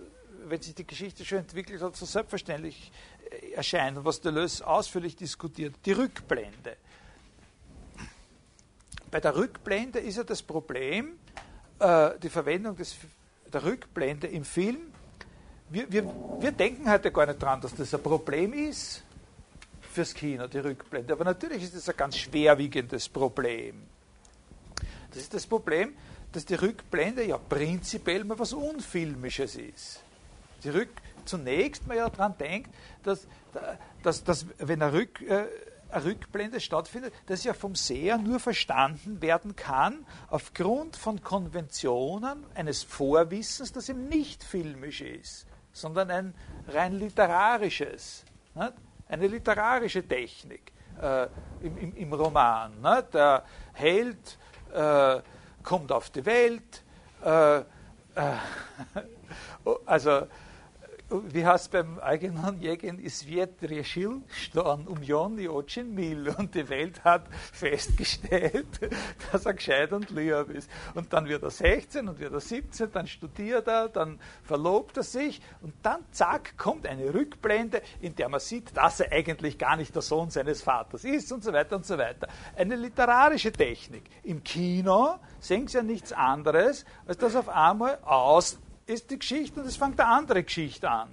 wenn 0.46 0.62
sich 0.62 0.76
die 0.76 0.86
Geschichte 0.86 1.26
schon 1.26 1.40
entwickelt 1.40 1.82
hat, 1.82 1.96
so 1.96 2.06
selbstverständlich 2.06 2.92
äh, 3.32 3.54
erscheint 3.54 3.98
und 3.98 4.06
was 4.06 4.22
Deleuze 4.22 4.66
ausführlich 4.66 5.16
diskutiert, 5.16 5.74
die 5.86 5.94
Rückblende. 5.94 6.78
Bei 9.10 9.20
der 9.20 9.36
Rückblende 9.36 9.98
ist 10.00 10.18
ja 10.18 10.24
das 10.24 10.44
Problem, 10.44 11.18
äh, 11.80 12.12
die 12.22 12.30
Verwendung 12.30 12.76
des, 12.76 12.96
der 13.52 13.64
Rückblende 13.64 14.28
im 14.28 14.46
Film. 14.46 14.94
Wir, 15.72 15.92
wir, 15.92 16.04
wir 16.40 16.52
denken 16.52 16.88
heute 16.92 17.12
gar 17.12 17.26
nicht 17.26 17.42
dran, 17.42 17.60
dass 17.60 17.74
das 17.74 17.92
ein 17.96 18.04
Problem 18.04 18.54
ist 18.54 19.04
fürs 19.92 20.14
Kino, 20.14 20.48
die 20.48 20.60
Rückblende. 20.60 21.14
Aber 21.14 21.26
natürlich 21.26 21.64
ist 21.64 21.76
das 21.76 21.90
ein 21.90 21.98
ganz 21.98 22.18
schwerwiegendes 22.18 23.10
Problem. 23.10 23.84
Das 25.12 25.22
ist 25.22 25.34
das 25.34 25.46
Problem, 25.46 25.94
dass 26.32 26.46
die 26.46 26.56
Rückblende 26.56 27.26
ja 27.26 27.38
prinzipiell 27.38 28.24
mal 28.24 28.40
was 28.40 28.54
Unfilmisches 28.54 29.56
ist. 29.56 30.02
Die 30.64 30.70
Rück, 30.70 30.90
zunächst 31.26 31.86
mal 31.88 31.98
ja 31.98 32.10
daran 32.10 32.38
denkt, 32.38 32.70
dass, 33.04 33.28
dass, 34.04 34.24
dass 34.24 34.46
wenn 34.58 34.82
eine, 34.82 34.94
Rück, 34.94 35.22
äh, 35.22 35.46
eine 35.90 36.06
Rückblende 36.06 36.62
stattfindet, 36.62 37.14
das 37.26 37.44
ja 37.44 37.54
vom 37.54 37.76
Seher 37.76 38.18
nur 38.18 38.40
verstanden 38.40 39.22
werden 39.22 39.56
kann 39.56 40.06
aufgrund 40.30 40.96
von 40.96 41.22
Konventionen 41.22 42.46
eines 42.56 42.84
Vorwissens, 42.84 43.74
das 43.74 43.90
eben 43.90 44.08
nicht 44.08 44.44
filmisch 44.44 45.02
ist, 45.02 45.46
sondern 45.74 46.10
ein 46.10 46.34
rein 46.68 46.94
literarisches. 46.94 48.24
Nicht? 48.56 48.74
Eine 49.12 49.28
literarische 49.28 50.08
Technik 50.08 50.72
äh, 51.02 51.28
im, 51.62 51.78
im, 51.78 51.96
im, 51.96 52.14
Roman. 52.14 52.80
Ne? 52.82 53.06
Der 53.12 53.44
Held 53.74 54.38
äh, 54.74 55.20
kommt 55.62 55.92
auf 55.92 56.10
die 56.10 56.26
Welt, 56.26 56.84
äh, 57.24 57.58
äh 57.60 57.64
also 59.86 60.28
wie 61.12 61.46
heißt 61.46 61.72
beim 61.72 62.00
eigenen 62.00 62.62
Jägen, 62.62 63.04
es 63.04 63.28
wird 63.28 63.62
Reschil 63.64 64.22
stehen 64.28 64.88
um 64.88 65.02
Jon 65.04 65.38
Jotchen 65.38 65.94
Mil 65.94 66.30
und 66.30 66.56
die 66.56 66.68
Welt 66.70 67.04
hat 67.04 67.28
festgestellt, 67.52 68.68
dass 69.32 69.46
er 69.46 69.54
gescheit 69.54 69.92
und 69.92 70.10
lieb 70.10 70.50
ist. 70.50 70.70
Und 70.96 71.12
dann 71.14 71.28
wird 71.28 71.44
er 71.44 71.50
16 71.50 72.08
und 72.08 72.20
wird 72.20 72.34
er 72.34 72.40
17, 72.40 72.92
dann 72.92 73.08
studiert 73.08 73.68
er, 73.68 73.90
dann 73.90 74.20
verlobt 74.44 74.98
er 74.98 75.04
sich 75.04 75.42
und 75.62 75.74
dann 75.84 76.02
zack 76.12 76.58
kommt 76.58 76.88
eine 76.88 77.14
Rückblende, 77.14 77.82
in 78.02 78.16
der 78.16 78.30
man 78.30 78.40
sieht, 78.40 78.76
dass 78.76 79.00
er 79.00 79.12
eigentlich 79.12 79.58
gar 79.58 79.76
nicht 79.76 79.94
der 79.94 80.02
Sohn 80.02 80.30
seines 80.30 80.62
Vaters 80.62 81.04
ist 81.04 81.32
und 81.32 81.44
so 81.44 81.52
weiter 81.54 81.76
und 81.76 81.86
so 81.86 81.98
weiter. 81.98 82.28
Eine 82.56 82.76
literarische 82.76 83.52
Technik. 83.52 84.04
Im 84.24 84.44
Kino 84.44 85.16
sehen 85.40 85.68
Sie 85.68 85.78
ja 85.78 85.84
nichts 85.84 86.14
anderes, 86.14 86.86
als 87.06 87.18
dass 87.18 87.36
auf 87.36 87.50
einmal 87.50 88.00
aus 88.04 88.60
ist 88.92 89.10
die 89.10 89.20
Geschichte 89.20 89.60
und 89.60 89.68
es 89.68 89.78
fängt 89.78 90.00
eine 90.00 90.10
andere 90.10 90.44
Geschichte 90.44 90.90
an. 90.90 91.10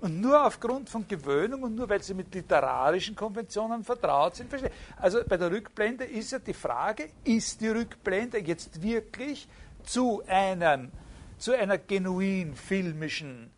Und 0.00 0.20
nur 0.20 0.44
aufgrund 0.44 0.90
von 0.90 1.06
Gewöhnung 1.06 1.62
und 1.62 1.76
nur 1.76 1.88
weil 1.88 2.02
sie 2.02 2.14
mit 2.14 2.34
literarischen 2.34 3.14
Konventionen 3.14 3.84
vertraut 3.84 4.34
sind. 4.34 4.52
Also 4.96 5.20
bei 5.28 5.36
der 5.36 5.50
Rückblende 5.52 6.04
ist 6.04 6.32
ja 6.32 6.40
die 6.40 6.54
Frage, 6.54 7.10
ist 7.22 7.60
die 7.60 7.68
Rückblende 7.68 8.38
jetzt 8.38 8.82
wirklich 8.82 9.46
zu, 9.84 10.22
einem, 10.26 10.90
zu 11.38 11.52
einer 11.52 11.78
genuin 11.78 12.56
filmischen 12.56 13.50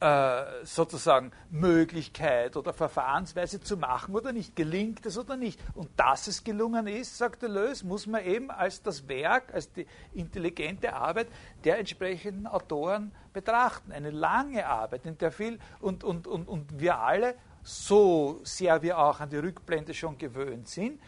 äh, 0.00 0.44
sozusagen 0.64 1.32
Möglichkeit 1.50 2.56
oder 2.56 2.72
Verfahrensweise 2.74 3.60
zu 3.60 3.76
machen 3.76 4.14
oder 4.14 4.32
nicht. 4.32 4.54
Gelingt 4.54 5.06
es 5.06 5.16
oder 5.16 5.36
nicht? 5.36 5.58
Und 5.74 5.88
dass 5.96 6.26
es 6.26 6.44
gelungen 6.44 6.86
ist, 6.86 7.16
sagt 7.16 7.42
Deleuze, 7.42 7.86
muss 7.86 8.06
man 8.06 8.24
eben 8.24 8.50
als 8.50 8.82
das 8.82 9.08
Werk, 9.08 9.54
als 9.54 9.72
die 9.72 9.86
intelligente 10.12 10.92
Arbeit 10.92 11.28
der 11.64 11.78
entsprechenden 11.78 12.46
Autoren 12.46 13.12
betrachten. 13.32 13.90
Eine 13.90 14.10
lange 14.10 14.66
Arbeit, 14.66 15.06
in 15.06 15.16
der 15.16 15.32
viel 15.32 15.58
und, 15.80 16.04
und, 16.04 16.26
und, 16.26 16.46
und 16.46 16.78
wir 16.78 16.98
alle, 16.98 17.34
so 17.62 18.40
sehr 18.44 18.82
wir 18.82 18.98
auch 18.98 19.20
an 19.20 19.30
die 19.30 19.38
Rückblende 19.38 19.94
schon 19.94 20.18
gewöhnt 20.18 20.68
sind, 20.68 21.00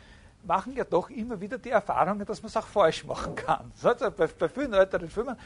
machen 0.45 0.75
ja 0.75 0.85
doch 0.85 1.11
immer 1.11 1.41
wieder 1.41 1.59
die 1.59 1.71
Erfahrungen, 1.71 2.25
dass 2.25 2.43
man 2.43 2.49
es 2.49 2.57
auch 2.57 2.67
falsch 2.67 3.05
machen 3.05 3.35
kann. 3.35 3.73
Also 3.83 4.11
bei, 4.11 4.27
bei 4.27 4.49
vielen 4.49 4.73
älteren 4.73 5.09
Filmen, 5.09 5.37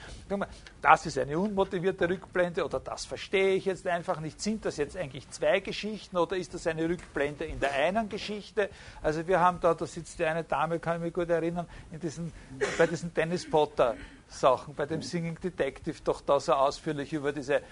das 0.81 1.07
ist 1.07 1.19
eine 1.19 1.39
unmotivierte 1.39 2.09
Rückblende 2.09 2.65
oder 2.65 2.81
das 2.81 3.05
verstehe 3.05 3.55
ich 3.55 3.65
jetzt 3.65 3.87
einfach 3.87 4.21
nicht. 4.21 4.41
Sind 4.41 4.65
das 4.65 4.77
jetzt 4.77 4.97
eigentlich 4.97 5.29
zwei 5.31 5.61
Geschichten 5.61 6.17
oder 6.17 6.37
ist 6.37 6.55
das 6.55 6.67
eine 6.67 6.89
Rückblende 6.89 7.45
in 7.45 7.61
der 7.61 7.73
einen 7.73 8.09
Geschichte? 8.09 8.69
Also 9.03 9.27
wir 9.27 9.41
haben 9.41 9.59
da, 9.61 9.75
da 9.75 9.87
sitzt 9.87 10.19
die 10.19 10.25
eine 10.25 10.45
Dame, 10.45 10.79
kann 10.79 10.97
ich 10.97 11.03
mich 11.03 11.15
gut 11.15 11.31
erinnern, 11.31 11.67
in 11.91 12.01
diesen, 12.01 12.33
bei 12.79 12.87
diesen 12.87 13.13
Dennis 13.15 13.49
Potter 13.49 13.97
Sachen, 14.29 14.75
bei 14.75 14.87
dem 14.87 15.03
Singing 15.03 15.39
Detective 15.39 15.97
doch 16.05 16.21
da 16.21 16.41
so 16.41 16.53
ausführlich 16.53 17.13
über 17.13 17.33
diese, 17.33 17.63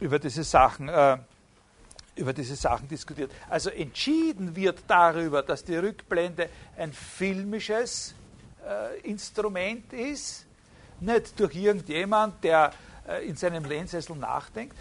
über 0.00 0.18
diese 0.18 0.44
Sachen 0.44 0.88
äh, 0.88 1.18
über 2.16 2.32
diese 2.32 2.56
Sachen 2.56 2.88
diskutiert. 2.88 3.30
Also 3.48 3.70
entschieden 3.70 4.54
wird 4.54 4.80
darüber, 4.86 5.42
dass 5.42 5.64
die 5.64 5.76
Rückblende 5.76 6.48
ein 6.76 6.92
filmisches 6.92 8.14
äh, 8.66 9.00
Instrument 9.00 9.92
ist, 9.92 10.46
nicht 11.00 11.38
durch 11.38 11.54
irgendjemand, 11.54 12.42
der 12.44 12.72
äh, 13.08 13.26
in 13.26 13.36
seinem 13.36 13.64
Lehnsessel 13.64 14.16
nachdenkt, 14.16 14.76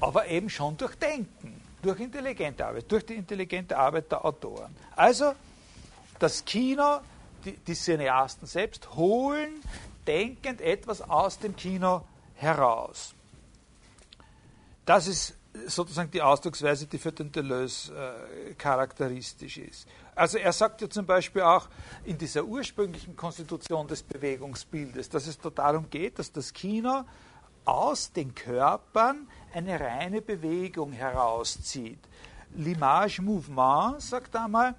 aber 0.00 0.26
eben 0.28 0.48
schon 0.48 0.76
durch 0.76 0.94
Denken, 0.96 1.60
durch 1.82 2.00
intelligente 2.00 2.64
Arbeit, 2.66 2.90
durch 2.90 3.04
die 3.04 3.14
intelligente 3.14 3.76
Arbeit 3.76 4.10
der 4.10 4.24
Autoren. 4.24 4.74
Also 4.96 5.34
das 6.18 6.44
Kino, 6.44 7.00
die, 7.44 7.52
die 7.52 7.74
Cineasten 7.74 8.46
selbst 8.46 8.94
holen 8.94 9.62
denkend 10.06 10.60
etwas 10.62 11.02
aus 11.02 11.38
dem 11.38 11.54
Kino 11.54 12.02
heraus. 12.36 13.14
Das 14.86 15.06
ist 15.06 15.37
sozusagen 15.66 16.10
die 16.10 16.22
Ausdrucksweise, 16.22 16.86
die 16.86 16.98
für 16.98 17.12
den 17.12 17.32
Deleuze 17.32 17.92
äh, 17.92 18.54
charakteristisch 18.54 19.58
ist. 19.58 19.88
Also 20.14 20.38
er 20.38 20.52
sagt 20.52 20.80
ja 20.80 20.90
zum 20.90 21.06
Beispiel 21.06 21.42
auch 21.42 21.68
in 22.04 22.18
dieser 22.18 22.44
ursprünglichen 22.44 23.16
Konstitution 23.16 23.86
des 23.86 24.02
Bewegungsbildes, 24.02 25.08
dass 25.08 25.26
es 25.26 25.38
da 25.38 25.50
darum 25.50 25.88
geht, 25.90 26.18
dass 26.18 26.32
das 26.32 26.52
Kino 26.52 27.04
aus 27.64 28.12
den 28.12 28.34
Körpern 28.34 29.28
eine 29.52 29.78
reine 29.78 30.20
Bewegung 30.20 30.92
herauszieht. 30.92 31.98
L'image 32.56 33.20
mouvement, 33.20 34.00
sagt 34.00 34.34
er 34.34 34.44
einmal, 34.44 34.74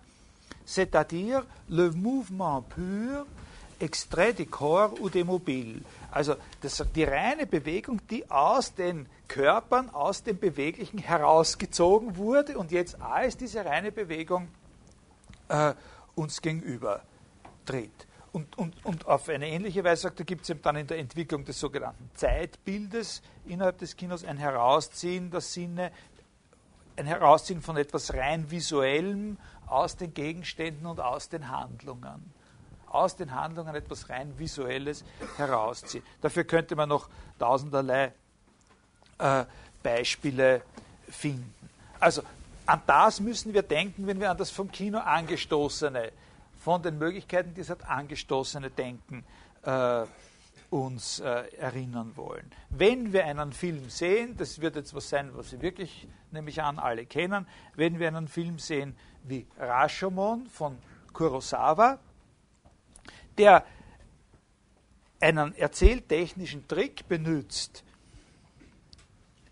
c'est-à-dire 0.65 1.45
le 1.67 1.91
mouvement 1.91 2.61
pur 2.67 3.25
extrait 3.79 4.33
du 4.33 4.45
corps 4.45 4.93
ou 4.99 5.09
des 5.09 5.23
mobiles. 5.23 5.81
Also 6.11 6.35
das, 6.61 6.83
die 6.95 7.03
reine 7.03 7.45
Bewegung, 7.45 8.01
die 8.07 8.29
aus 8.29 8.73
den 8.73 9.07
Körpern, 9.27 9.89
aus 9.89 10.23
dem 10.23 10.39
Beweglichen 10.39 10.99
herausgezogen 10.99 12.17
wurde 12.17 12.57
und 12.57 12.71
jetzt 12.71 13.01
als 13.01 13.37
diese 13.37 13.63
reine 13.63 13.91
Bewegung 13.91 14.47
äh, 15.49 15.73
uns 16.15 16.41
gegenüber 16.41 17.03
tritt. 17.65 18.07
Und, 18.31 18.57
und, 18.57 18.85
und 18.85 19.07
auf 19.07 19.27
eine 19.29 19.47
ähnliche 19.47 19.83
Weise 19.83 20.03
sagt 20.03 20.19
er, 20.19 20.25
gibt 20.25 20.47
es 20.47 20.61
dann 20.61 20.75
in 20.75 20.87
der 20.87 20.99
Entwicklung 20.99 21.45
des 21.45 21.59
sogenannten 21.59 22.11
Zeitbildes 22.13 23.21
innerhalb 23.45 23.79
des 23.79 23.95
Kinos 23.95 24.23
ein 24.23 24.37
Herausziehen 24.37 25.31
der 25.31 25.41
Sinne, 25.41 25.91
ein 26.95 27.07
Herausziehen 27.07 27.61
von 27.61 27.77
etwas 27.77 28.13
rein 28.13 28.51
Visuellem 28.51 29.37
aus 29.65 29.95
den 29.95 30.13
Gegenständen 30.13 30.85
und 30.85 30.99
aus 30.99 31.29
den 31.29 31.49
Handlungen. 31.49 32.33
Aus 32.89 33.15
den 33.15 33.33
Handlungen 33.33 33.75
etwas 33.75 34.09
rein 34.09 34.37
Visuelles 34.37 35.03
herausziehen. 35.37 36.03
Dafür 36.21 36.43
könnte 36.43 36.75
man 36.75 36.89
noch 36.89 37.09
tausenderlei 37.37 38.13
äh, 39.19 39.45
Beispiele 39.83 40.61
finden. 41.09 41.53
Also 41.99 42.23
an 42.65 42.81
das 42.85 43.19
müssen 43.19 43.53
wir 43.53 43.63
denken, 43.63 44.07
wenn 44.07 44.19
wir 44.19 44.29
an 44.29 44.37
das 44.37 44.51
vom 44.51 44.71
Kino 44.71 44.99
angestoßene, 44.99 46.11
von 46.59 46.81
den 46.81 46.97
Möglichkeiten 46.97 47.53
dieses 47.53 47.81
angestoßene 47.81 48.69
Denken 48.69 49.23
äh, 49.63 50.05
uns 50.69 51.19
äh, 51.19 51.45
erinnern 51.57 52.11
wollen. 52.15 52.51
Wenn 52.69 53.11
wir 53.11 53.25
einen 53.25 53.53
Film 53.53 53.89
sehen, 53.89 54.37
das 54.37 54.61
wird 54.61 54.75
jetzt 54.75 54.93
was 54.93 55.09
sein, 55.09 55.31
was 55.33 55.49
Sie 55.49 55.61
wirklich, 55.61 56.07
nehme 56.31 56.49
ich 56.49 56.61
an, 56.61 56.77
alle 56.77 57.05
kennen, 57.05 57.47
wenn 57.75 57.97
wir 57.99 58.07
einen 58.07 58.27
Film 58.27 58.59
sehen 58.59 58.95
wie 59.23 59.47
Rashomon 59.57 60.45
von 60.47 60.77
Kurosawa, 61.13 61.97
der 63.39 63.65
einen 65.21 65.55
erzähltechnischen 65.55 66.67
Trick 66.67 67.07
benutzt, 67.07 67.83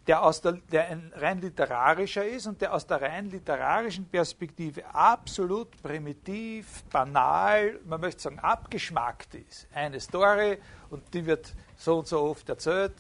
der, 0.08 0.24
aus 0.24 0.40
der, 0.40 0.54
der 0.72 0.88
ein 0.88 1.12
rein 1.18 1.42
literarischer 1.42 2.26
ist 2.26 2.48
und 2.48 2.62
der 2.62 2.74
aus 2.74 2.88
der 2.88 3.02
rein 3.02 3.30
literarischen 3.30 4.06
Perspektive 4.06 4.86
absolut 4.94 5.82
primitiv, 5.84 6.84
banal, 6.86 7.78
man 7.86 8.00
möchte 8.00 8.22
sagen 8.22 8.40
abgeschmackt 8.40 9.36
ist. 9.36 9.68
Eine 9.74 10.00
Story 10.00 10.60
und 10.90 11.14
die 11.14 11.26
wird 11.26 11.54
so 11.76 12.00
und 12.00 12.08
so 12.08 12.22
oft 12.22 12.48
erzählt, 12.48 12.94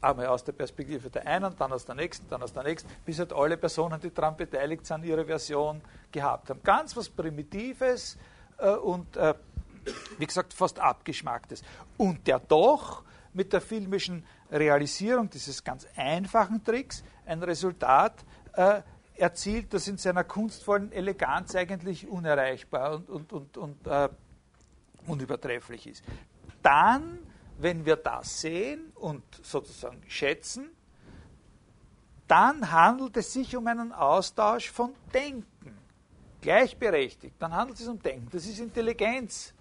einmal 0.00 0.26
aus 0.26 0.44
der 0.44 0.52
Perspektive 0.52 1.10
der 1.10 1.26
einen, 1.26 1.54
dann 1.56 1.72
aus 1.72 1.84
der 1.84 1.96
nächsten, 1.96 2.28
dann 2.28 2.42
aus 2.42 2.52
der 2.52 2.62
nächsten, 2.62 2.88
bis 3.04 3.18
halt 3.18 3.32
alle 3.32 3.56
Personen, 3.56 4.00
die 4.00 4.14
daran 4.14 4.36
beteiligt 4.36 4.86
sind, 4.86 5.04
ihre 5.04 5.24
Version 5.24 5.80
gehabt 6.12 6.48
haben. 6.48 6.60
Ganz 6.62 6.96
was 6.96 7.08
Primitives 7.08 8.16
äh, 8.58 8.70
und 8.70 9.16
äh, 9.16 9.34
wie 10.18 10.26
gesagt 10.26 10.52
fast 10.52 10.78
abgeschmacktes. 10.78 11.62
Und 11.96 12.26
der 12.26 12.38
doch 12.38 13.04
mit 13.32 13.52
der 13.52 13.60
filmischen 13.60 14.24
Realisierung 14.50 15.30
dieses 15.30 15.64
ganz 15.64 15.86
einfachen 15.96 16.62
Tricks 16.62 17.02
ein 17.24 17.42
Resultat 17.42 18.24
äh, 18.54 18.82
erzielt, 19.14 19.72
das 19.72 19.88
in 19.88 19.96
seiner 19.96 20.24
kunstvollen 20.24 20.92
Eleganz 20.92 21.54
eigentlich 21.54 22.06
unerreichbar 22.06 22.94
und, 22.94 23.10
und, 23.10 23.32
und, 23.32 23.56
und 23.56 23.86
äh, 23.86 24.08
unübertrefflich 25.06 25.86
ist. 25.86 26.04
Dann, 26.62 27.18
wenn 27.58 27.84
wir 27.84 27.96
das 27.96 28.40
sehen 28.40 28.92
und 28.94 29.22
sozusagen 29.42 30.02
schätzen, 30.08 30.70
dann 32.28 32.70
handelt 32.70 33.16
es 33.16 33.32
sich 33.32 33.56
um 33.56 33.66
einen 33.66 33.92
Austausch 33.92 34.70
von 34.70 34.94
Denken. 35.12 35.76
Gleichberechtigt. 36.40 37.34
Dann 37.38 37.52
handelt 37.52 37.78
es 37.78 37.86
um 37.88 38.00
Denken. 38.00 38.28
Das 38.32 38.46
ist 38.46 38.58
Intelligenz. 38.58 39.54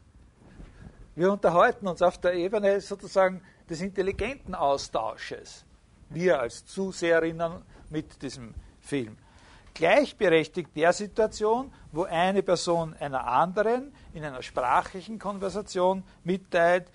Wir 1.16 1.32
unterhalten 1.32 1.88
uns 1.88 2.02
auf 2.02 2.18
der 2.20 2.34
Ebene 2.34 2.80
sozusagen 2.80 3.42
des 3.70 3.82
intelligenten 3.82 4.56
Austausches, 4.56 5.66
wir 6.10 6.40
als 6.40 6.66
Zuseherinnen 6.66 7.64
mit 7.90 8.22
diesem 8.22 8.54
Film. 8.80 9.18
Gleichberechtigt 9.74 10.70
der 10.76 10.94
Situation, 10.94 11.74
wo 11.92 12.04
eine 12.04 12.44
Person 12.44 12.94
einer 13.00 13.28
anderen 13.28 13.94
in 14.14 14.24
einer 14.24 14.42
sprachlichen 14.42 15.20
Konversation 15.20 16.04
mitteilt, 16.24 16.90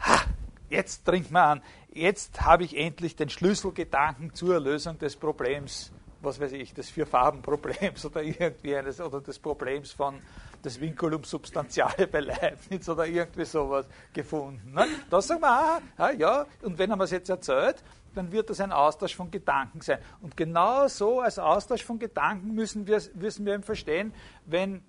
ah, 0.00 0.20
jetzt 0.68 1.04
trinkt 1.04 1.30
man 1.30 1.58
an, 1.58 1.62
jetzt 1.92 2.40
habe 2.42 2.64
ich 2.64 2.76
endlich 2.76 3.14
den 3.14 3.28
Schlüsselgedanken 3.28 4.34
zur 4.34 4.58
Lösung 4.58 4.98
des 4.98 5.16
Problems, 5.16 5.92
was 6.20 6.40
weiß 6.40 6.52
ich, 6.52 6.74
des 6.74 6.90
Vierfarbenproblems 6.90 8.04
oder 8.06 8.22
irgendwie 8.22 8.76
eines 8.76 9.00
oder 9.00 9.20
des 9.20 9.38
Problems 9.38 9.92
von 9.92 10.20
das 10.62 10.80
Vinculum 10.80 11.24
substantiale 11.24 12.06
bei 12.06 12.20
Leibniz 12.20 12.88
oder 12.88 13.06
irgendwie 13.06 13.44
sowas 13.44 13.86
gefunden. 14.12 14.72
Ne? 14.72 14.86
Da 15.08 15.20
sagen 15.22 15.40
wir, 15.40 15.80
ah, 15.96 16.10
ja, 16.10 16.46
und 16.62 16.78
wenn 16.78 16.90
er 16.90 16.96
mir 16.96 17.04
es 17.04 17.10
jetzt 17.10 17.30
erzählt, 17.30 17.82
dann 18.14 18.32
wird 18.32 18.50
das 18.50 18.60
ein 18.60 18.72
Austausch 18.72 19.14
von 19.14 19.30
Gedanken 19.30 19.80
sein. 19.80 19.98
Und 20.20 20.36
genau 20.36 20.88
so 20.88 21.20
als 21.20 21.38
Austausch 21.38 21.84
von 21.84 21.98
Gedanken 21.98 22.54
müssen 22.54 22.86
wir, 22.86 23.00
müssen 23.14 23.46
wir 23.46 23.54
eben 23.54 23.62
verstehen, 23.62 24.12
wenn 24.46 24.82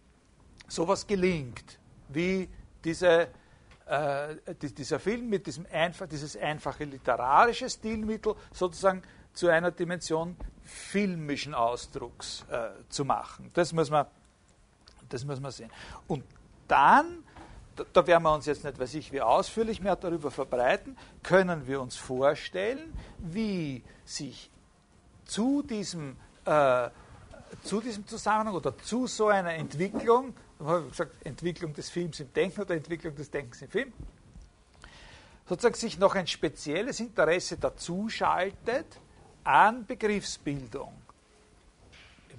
sowas 0.67 1.05
gelingt, 1.05 1.79
wie 2.09 2.49
diese, 2.83 3.27
äh, 3.85 4.35
dieser 4.55 4.99
Film 4.99 5.29
mit 5.29 5.45
diesem 5.45 5.65
einfach, 5.71 6.07
dieses 6.07 6.35
einfache 6.35 6.85
literarische 6.85 7.69
Stilmittel 7.69 8.35
sozusagen 8.51 9.03
zu 9.33 9.47
einer 9.49 9.71
Dimension 9.71 10.35
filmischen 10.63 11.53
Ausdrucks 11.53 12.45
äh, 12.49 12.69
zu 12.89 13.05
machen. 13.05 13.49
Das 13.53 13.71
muss 13.71 13.89
man 13.89 14.07
das 15.13 15.25
muss 15.25 15.39
man 15.39 15.51
sehen. 15.51 15.71
Und 16.07 16.23
dann, 16.67 17.23
da, 17.93 18.07
werden 18.07 18.23
wir 18.23 18.33
uns 18.33 18.45
jetzt 18.45 18.63
nicht, 18.63 18.79
weiß 18.79 18.93
ich, 18.95 19.11
wie 19.11 19.21
ausführlich 19.21 19.81
mehr 19.81 19.95
darüber 19.95 20.31
verbreiten, 20.31 20.97
können 21.23 21.67
wir 21.67 21.81
uns 21.81 21.95
vorstellen, 21.95 22.93
wie 23.19 23.83
sich 24.05 24.49
zu 25.25 25.61
diesem, 25.61 26.15
äh, 26.45 26.89
zu 27.63 27.81
diesem 27.81 28.07
Zusammenhang 28.07 28.55
oder 28.55 28.77
zu 28.77 29.07
so 29.07 29.27
einer 29.27 29.53
Entwicklung, 29.53 30.33
gesagt, 30.89 31.25
Entwicklung 31.25 31.73
des 31.73 31.89
Films 31.89 32.19
im 32.19 32.31
Denken 32.33 32.61
oder 32.61 32.75
Entwicklung 32.75 33.15
des 33.15 33.29
Denkens 33.29 33.61
im 33.61 33.69
Film, 33.69 33.93
sozusagen 35.47 35.75
sich 35.75 35.97
noch 35.97 36.15
ein 36.15 36.27
spezielles 36.27 36.99
Interesse 36.99 37.57
dazuschaltet 37.57 38.85
an 39.43 39.85
Begriffsbildung 39.85 40.93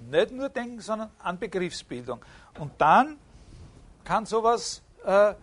nicht 0.09 0.31
nur 0.31 0.49
denken, 0.49 0.79
sondern 0.79 1.09
an 1.19 1.39
Begriffsbildung. 1.39 2.23
Und 2.59 2.73
dann 2.79 3.17
kann 4.03 4.25
sowas, 4.25 4.81
äh, 5.05 5.31
äh, 5.31 5.35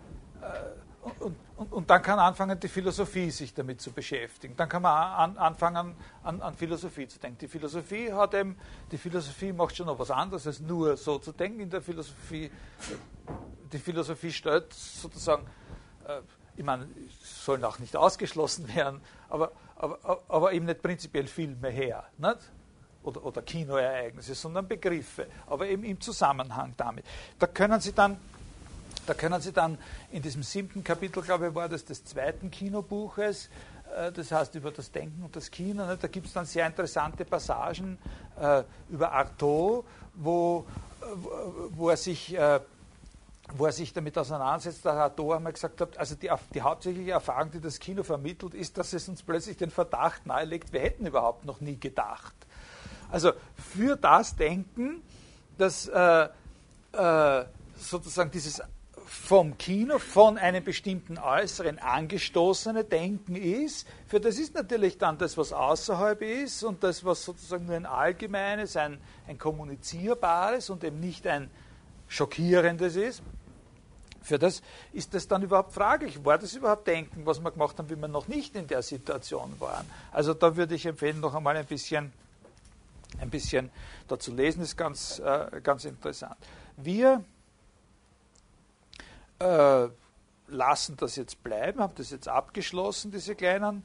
und, 1.20 1.36
und, 1.56 1.72
und, 1.72 1.90
dann 1.90 2.02
kann 2.02 2.18
anfangen, 2.18 2.58
die 2.60 2.68
Philosophie 2.68 3.30
sich 3.30 3.54
damit 3.54 3.80
zu 3.80 3.90
beschäftigen. 3.90 4.54
Dann 4.56 4.68
kann 4.68 4.82
man 4.82 4.92
an, 4.92 5.38
anfangen, 5.38 5.94
an, 6.22 6.42
an, 6.42 6.54
Philosophie 6.54 7.08
zu 7.08 7.18
denken. 7.18 7.38
Die 7.38 7.48
Philosophie 7.48 8.12
hat 8.12 8.34
eben, 8.34 8.58
die 8.92 8.98
Philosophie 8.98 9.52
macht 9.52 9.76
schon 9.76 9.86
noch 9.86 9.98
was 9.98 10.10
anderes, 10.10 10.46
als 10.46 10.60
nur 10.60 10.96
so 10.96 11.18
zu 11.18 11.32
denken. 11.32 11.60
In 11.60 11.70
der 11.70 11.80
Philosophie, 11.80 12.50
die 13.72 13.78
Philosophie 13.78 14.32
stellt 14.32 14.72
sozusagen, 14.72 15.46
äh, 16.06 16.20
ich 16.56 16.64
meine, 16.64 16.88
sollen 17.22 17.64
auch 17.64 17.78
nicht 17.78 17.96
ausgeschlossen 17.96 18.74
werden, 18.74 19.00
aber, 19.30 19.52
aber, 19.76 20.22
aber 20.28 20.52
eben 20.52 20.66
nicht 20.66 20.82
prinzipiell 20.82 21.26
viel 21.26 21.56
mehr 21.56 21.70
her. 21.70 22.04
Nicht? 22.18 22.38
Oder, 23.02 23.24
oder 23.24 23.42
Kinoereignisse, 23.42 24.34
sondern 24.34 24.68
Begriffe, 24.68 25.26
aber 25.46 25.66
eben 25.66 25.84
im 25.84 26.00
Zusammenhang 26.00 26.74
damit. 26.76 27.04
Da 27.38 27.46
können 27.46 27.80
Sie 27.80 27.92
dann 27.92 28.18
da 29.06 29.14
können 29.14 29.40
Sie 29.40 29.52
dann 29.52 29.78
in 30.12 30.22
diesem 30.22 30.42
siebten 30.42 30.84
Kapitel, 30.84 31.22
glaube 31.22 31.48
ich, 31.48 31.54
war 31.54 31.68
das 31.68 31.84
des 31.84 32.04
zweiten 32.04 32.50
Kinobuches, 32.50 33.48
äh, 33.96 34.12
das 34.12 34.30
heißt 34.30 34.54
über 34.54 34.70
das 34.70 34.90
Denken 34.90 35.22
und 35.22 35.34
das 35.34 35.50
Kino, 35.50 35.84
ne, 35.84 35.96
da 36.00 36.08
gibt 36.08 36.26
es 36.26 36.32
dann 36.32 36.46
sehr 36.46 36.66
interessante 36.66 37.24
Passagen 37.24 37.98
äh, 38.40 38.62
über 38.88 39.10
Artaud, 39.12 39.84
wo, 40.14 40.66
wo, 41.70 41.90
er 41.90 41.96
sich, 41.96 42.36
äh, 42.36 42.60
wo 43.56 43.66
er 43.66 43.72
sich 43.72 43.92
damit 43.92 44.16
auseinandersetzt, 44.18 44.84
dass 44.84 44.96
Artaud 44.96 45.36
einmal 45.36 45.52
gesagt 45.52 45.80
hat, 45.80 45.98
also 45.98 46.14
die, 46.14 46.30
die 46.54 46.60
hauptsächliche 46.60 47.12
Erfahrung, 47.12 47.50
die 47.50 47.60
das 47.60 47.78
Kino 47.78 48.02
vermittelt, 48.02 48.54
ist, 48.54 48.76
dass 48.78 48.92
es 48.92 49.08
uns 49.08 49.22
plötzlich 49.22 49.56
den 49.56 49.70
Verdacht 49.70 50.26
nahelegt, 50.26 50.72
wir 50.72 50.80
hätten 50.80 51.06
überhaupt 51.06 51.44
noch 51.44 51.60
nie 51.60 51.78
gedacht. 51.78 52.34
Also 53.10 53.32
für 53.54 53.96
das 53.96 54.36
Denken, 54.36 55.02
dass 55.58 55.88
äh, 55.88 56.28
äh, 56.92 57.44
sozusagen 57.76 58.30
dieses 58.30 58.62
vom 59.10 59.58
Kino, 59.58 59.98
von 59.98 60.38
einem 60.38 60.62
bestimmten 60.62 61.18
Äußeren 61.18 61.80
angestoßene 61.80 62.84
Denken 62.84 63.34
ist, 63.34 63.88
für 64.06 64.20
das 64.20 64.38
ist 64.38 64.54
natürlich 64.54 64.98
dann 64.98 65.18
das, 65.18 65.36
was 65.36 65.52
außerhalb 65.52 66.22
ist 66.22 66.62
und 66.62 66.84
das, 66.84 67.04
was 67.04 67.24
sozusagen 67.24 67.66
nur 67.66 67.74
ein 67.74 67.86
allgemeines, 67.86 68.76
ein, 68.76 68.98
ein 69.26 69.36
kommunizierbares 69.36 70.70
und 70.70 70.84
eben 70.84 71.00
nicht 71.00 71.26
ein 71.26 71.50
schockierendes 72.06 72.94
ist. 72.94 73.20
Für 74.22 74.38
das 74.38 74.62
ist 74.92 75.12
das 75.12 75.26
dann 75.26 75.42
überhaupt 75.42 75.72
fraglich. 75.72 76.24
War 76.24 76.38
das 76.38 76.54
überhaupt 76.54 76.86
Denken, 76.86 77.26
was 77.26 77.40
wir 77.40 77.50
gemacht 77.50 77.78
haben, 77.78 77.90
wie 77.90 77.96
wir 77.96 78.06
noch 78.06 78.28
nicht 78.28 78.54
in 78.54 78.68
der 78.68 78.82
Situation 78.82 79.56
waren? 79.58 79.86
Also 80.12 80.34
da 80.34 80.56
würde 80.56 80.76
ich 80.76 80.86
empfehlen, 80.86 81.18
noch 81.18 81.34
einmal 81.34 81.56
ein 81.56 81.66
bisschen 81.66 82.12
ein 83.18 83.30
bisschen 83.30 83.70
dazu 84.08 84.34
lesen, 84.34 84.62
ist 84.62 84.76
ganz, 84.76 85.18
äh, 85.18 85.60
ganz 85.62 85.84
interessant. 85.84 86.36
Wir 86.76 87.24
äh, 89.38 89.88
lassen 90.48 90.96
das 90.96 91.16
jetzt 91.16 91.42
bleiben, 91.42 91.80
haben 91.80 91.94
das 91.96 92.10
jetzt 92.10 92.28
abgeschlossen, 92.28 93.10
diese 93.10 93.34
kleinen 93.34 93.84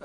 äh, 0.00 0.04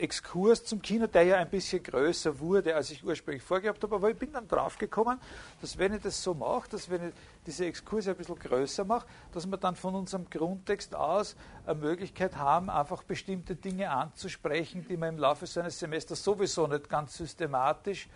Exkurs 0.00 0.64
zum 0.64 0.82
Kino, 0.82 1.06
der 1.06 1.22
ja 1.22 1.36
ein 1.36 1.48
bisschen 1.48 1.82
größer 1.82 2.38
wurde, 2.38 2.74
als 2.74 2.90
ich 2.90 3.04
ursprünglich 3.04 3.42
vorgehabt 3.42 3.82
habe, 3.82 3.94
aber 3.94 4.10
ich 4.10 4.16
bin 4.16 4.32
dann 4.32 4.48
draufgekommen, 4.48 5.20
dass 5.60 5.78
wenn 5.78 5.94
ich 5.94 6.02
das 6.02 6.22
so 6.22 6.34
mache, 6.34 6.68
dass 6.70 6.90
wenn 6.90 7.08
ich 7.08 7.14
diese 7.46 7.66
Exkurse 7.66 8.10
ein 8.10 8.16
bisschen 8.16 8.38
größer 8.38 8.84
mache, 8.84 9.06
dass 9.32 9.46
wir 9.46 9.56
dann 9.56 9.76
von 9.76 9.94
unserem 9.94 10.28
Grundtext 10.28 10.94
aus 10.94 11.36
eine 11.66 11.78
Möglichkeit 11.78 12.36
haben, 12.36 12.70
einfach 12.70 13.02
bestimmte 13.02 13.56
Dinge 13.56 13.90
anzusprechen, 13.90 14.86
die 14.88 14.96
man 14.96 15.10
im 15.10 15.18
Laufe 15.18 15.46
seines 15.46 15.78
Semesters 15.78 16.22
sowieso 16.24 16.66
nicht 16.66 16.88
ganz 16.88 17.16
systematisch 17.16 18.08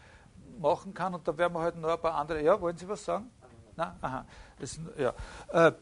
machen 0.58 0.94
kann. 0.94 1.14
Und 1.14 1.26
da 1.26 1.36
werden 1.36 1.52
wir 1.52 1.60
heute 1.60 1.74
halt 1.74 1.82
noch 1.82 1.90
ein 1.90 2.00
paar 2.00 2.14
andere. 2.14 2.42
Ja, 2.42 2.60
wollen 2.60 2.76
Sie 2.76 2.88
was 2.88 3.04
sagen? 3.04 3.30
Nein? 3.76 3.92
Aha. 4.00 4.26
Das, 4.58 4.78
ja. 4.98 5.14
Äh, 5.52 5.72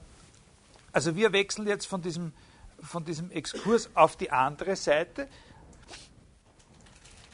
also 0.92 1.16
wir 1.16 1.32
wechseln 1.32 1.66
jetzt 1.66 1.86
von 1.86 2.02
diesem, 2.02 2.32
von 2.80 3.04
diesem 3.04 3.30
Exkurs 3.30 3.90
auf 3.94 4.16
die 4.16 4.30
andere 4.30 4.76
Seite, 4.76 5.28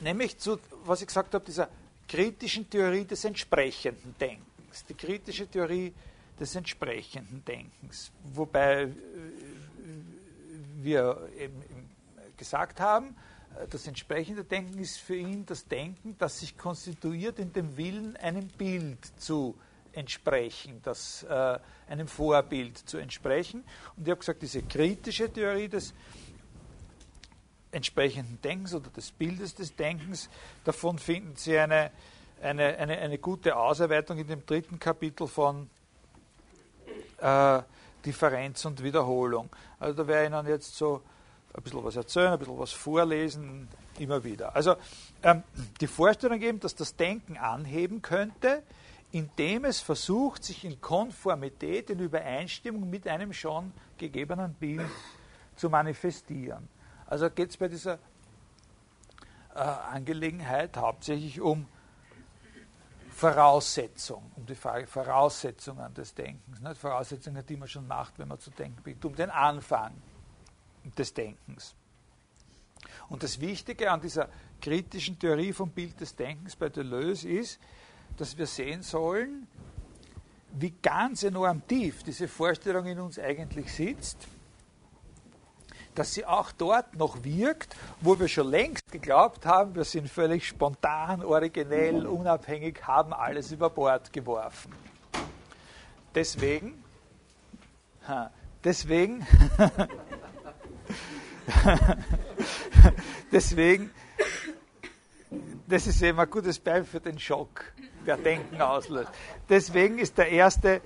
nämlich 0.01 0.39
zu, 0.39 0.59
was 0.85 1.01
ich 1.01 1.07
gesagt 1.07 1.35
habe, 1.35 1.45
dieser 1.45 1.69
kritischen 2.09 2.69
Theorie 2.69 3.05
des 3.05 3.25
entsprechenden 3.25 4.15
Denkens. 4.19 4.85
Die 4.89 4.95
kritische 4.95 5.47
Theorie 5.47 5.93
des 6.39 6.55
entsprechenden 6.55 7.45
Denkens. 7.45 8.11
Wobei 8.35 8.83
äh, 8.83 8.91
wir 10.81 11.29
eben 11.39 11.63
gesagt 12.37 12.81
haben, 12.81 13.17
äh, 13.57 13.67
das 13.69 13.87
entsprechende 13.87 14.45
Denken 14.45 14.79
ist 14.79 14.99
für 14.99 15.17
ihn 15.17 15.45
das 15.45 15.67
Denken, 15.67 16.17
das 16.19 16.41
sich 16.41 16.57
konstituiert 16.57 17.39
in 17.39 17.53
dem 17.53 17.77
Willen, 17.77 18.17
einem 18.17 18.49
Bild 18.49 18.99
zu 19.19 19.55
entsprechen, 19.93 20.81
das, 20.85 21.25
äh, 21.25 21.59
einem 21.89 22.09
Vorbild 22.09 22.79
zu 22.79 22.99
entsprechen. 22.99 23.65
Und 23.97 24.07
ich 24.07 24.11
habe 24.11 24.21
gesagt, 24.21 24.43
diese 24.43 24.63
kritische 24.63 25.31
Theorie 25.33 25.69
des 25.69 25.93
entsprechenden 27.79 28.41
Denkens 28.43 28.75
oder 28.75 28.91
des 28.91 29.11
Bildes 29.13 29.55
des 29.55 29.75
Denkens, 29.75 30.29
davon 30.65 30.99
finden 30.99 31.37
Sie 31.37 31.57
eine, 31.57 31.91
eine, 32.43 32.77
eine, 32.77 32.99
eine 32.99 33.19
gute 33.19 33.57
Ausarbeitung 33.57 34.19
in 34.19 34.27
dem 34.27 34.45
dritten 34.45 34.79
Kapitel 34.79 35.27
von 35.27 35.71
äh, 37.19 37.63
Differenz 38.05 38.65
und 38.65 38.83
Wiederholung. 38.83 39.49
Also 39.79 40.03
da 40.03 40.09
werde 40.09 40.27
ich 40.27 40.33
Ihnen 40.33 40.49
jetzt 40.49 40.77
so 40.77 41.03
ein 41.55 41.63
bisschen 41.63 41.85
was 41.85 41.97
erzählen, 41.97 42.33
ein 42.33 42.39
bisschen 42.39 42.59
was 42.59 42.73
vorlesen, 42.73 43.69
immer 43.99 44.23
wieder. 44.23 44.55
Also 44.55 44.77
ähm, 45.23 45.43
die 45.81 45.87
Vorstellung 45.87 46.43
eben, 46.43 46.61
dass 46.61 46.75
das 46.75 46.97
Denken 46.97 47.37
anheben 47.37 48.03
könnte, 48.03 48.63
indem 49.13 49.65
es 49.65 49.81
versucht, 49.81 50.45
sich 50.45 50.65
in 50.65 50.81
Konformität, 50.81 51.91
in 51.91 52.01
Übereinstimmung 52.01 52.91
mit 52.91 53.07
einem 53.07 53.33
schon 53.33 53.73
gegebenen 53.97 54.55
Bild 54.55 54.91
zu 55.57 55.71
manifestieren. 55.71 56.69
Also 57.09 57.31
geht 57.31 57.51
es 57.51 57.57
bei 57.57 57.69
dieser 57.69 57.95
äh, 59.55 59.59
Angelegenheit 59.59 60.77
hauptsächlich 60.77 61.41
um 61.41 61.67
Voraussetzung, 63.11 64.31
um 64.37 64.45
die 64.47 64.55
Frage 64.55 64.87
Voraussetzungen 64.87 65.93
des 65.95 66.15
Denkens, 66.15 66.61
nicht 66.61 66.77
Voraussetzungen, 66.77 67.45
die 67.45 67.57
man 67.57 67.67
schon 67.67 67.89
macht, 67.89 68.19
wenn 68.19 68.29
man 68.29 68.39
zu 68.39 68.51
denken 68.51 68.83
beginnt, 68.83 69.05
um 69.07 69.17
den 69.17 69.31
Anfang 69.31 69.93
des 70.97 71.15
Denkens. 71.15 71.75
Und 73.09 73.23
das 73.23 73.41
Wichtige 73.41 73.91
an 73.91 74.01
dieser 74.01 74.29
kritischen 74.61 75.19
Theorie 75.19 75.53
vom 75.53 75.71
Bild 75.71 75.99
des 76.01 76.15
Denkens 76.15 76.55
bei 76.57 76.69
Deleuze 76.69 77.29
ist, 77.29 77.59
dass 78.19 78.37
wir 78.37 78.47
sehen 78.47 78.83
sollen, 78.83 79.49
wie 80.53 80.75
ganz 80.83 81.23
enorm 81.23 81.67
tief 81.67 82.03
diese 82.03 82.29
Vorstellung 82.29 82.85
in 82.87 83.01
uns 83.01 83.19
eigentlich 83.19 83.73
sitzt, 83.73 84.29
dass 85.99 86.15
sie 86.15 86.25
auch 86.25 86.53
dort 86.53 86.95
noch 86.95 87.25
wirkt, 87.25 87.75
wo 88.01 88.19
wir 88.21 88.29
schon 88.29 88.49
längst 88.49 88.93
geglaubt 88.93 89.45
haben, 89.45 89.75
wir 89.75 89.83
sind 89.83 90.09
völlig 90.09 90.47
spontan, 90.47 91.25
originell, 91.25 92.07
unabhängig, 92.07 92.87
haben 92.87 93.13
alles 93.13 93.51
über 93.51 93.69
Bord 93.69 94.13
geworfen. 94.13 94.73
Deswegen, 96.15 96.85
deswegen, 98.63 99.27
deswegen, 103.33 103.91
das 105.67 105.89
ist 105.89 106.01
eben 106.01 106.21
ein 106.21 106.31
gutes 106.31 106.61
Beispiel 106.61 106.85
für 106.85 107.01
den 107.01 107.19
Schock 107.19 107.65
der 108.07 108.19
Denken 108.19 108.63
auslöst. 108.63 109.11
Deswegen 109.49 109.99
ist 109.99 110.17
der 110.17 110.29
erste, 110.29 110.81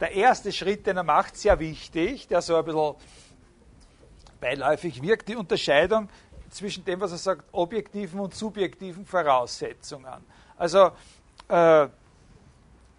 der 0.00 0.12
erste 0.12 0.52
Schritt, 0.52 0.86
den 0.86 0.96
er 0.96 1.02
macht, 1.02 1.36
sehr 1.36 1.58
wichtig, 1.58 2.28
der 2.28 2.40
so 2.40 2.54
ein 2.54 2.64
bisschen 2.64 2.94
beiläufig 4.40 5.02
wirkt, 5.02 5.28
die 5.28 5.36
Unterscheidung 5.36 6.08
zwischen 6.50 6.84
dem, 6.84 7.00
was 7.00 7.12
er 7.12 7.18
sagt, 7.18 7.44
objektiven 7.52 8.20
und 8.20 8.34
subjektiven 8.34 9.04
Voraussetzungen. 9.04 10.24
Also 10.56 10.92
äh, 11.48 11.88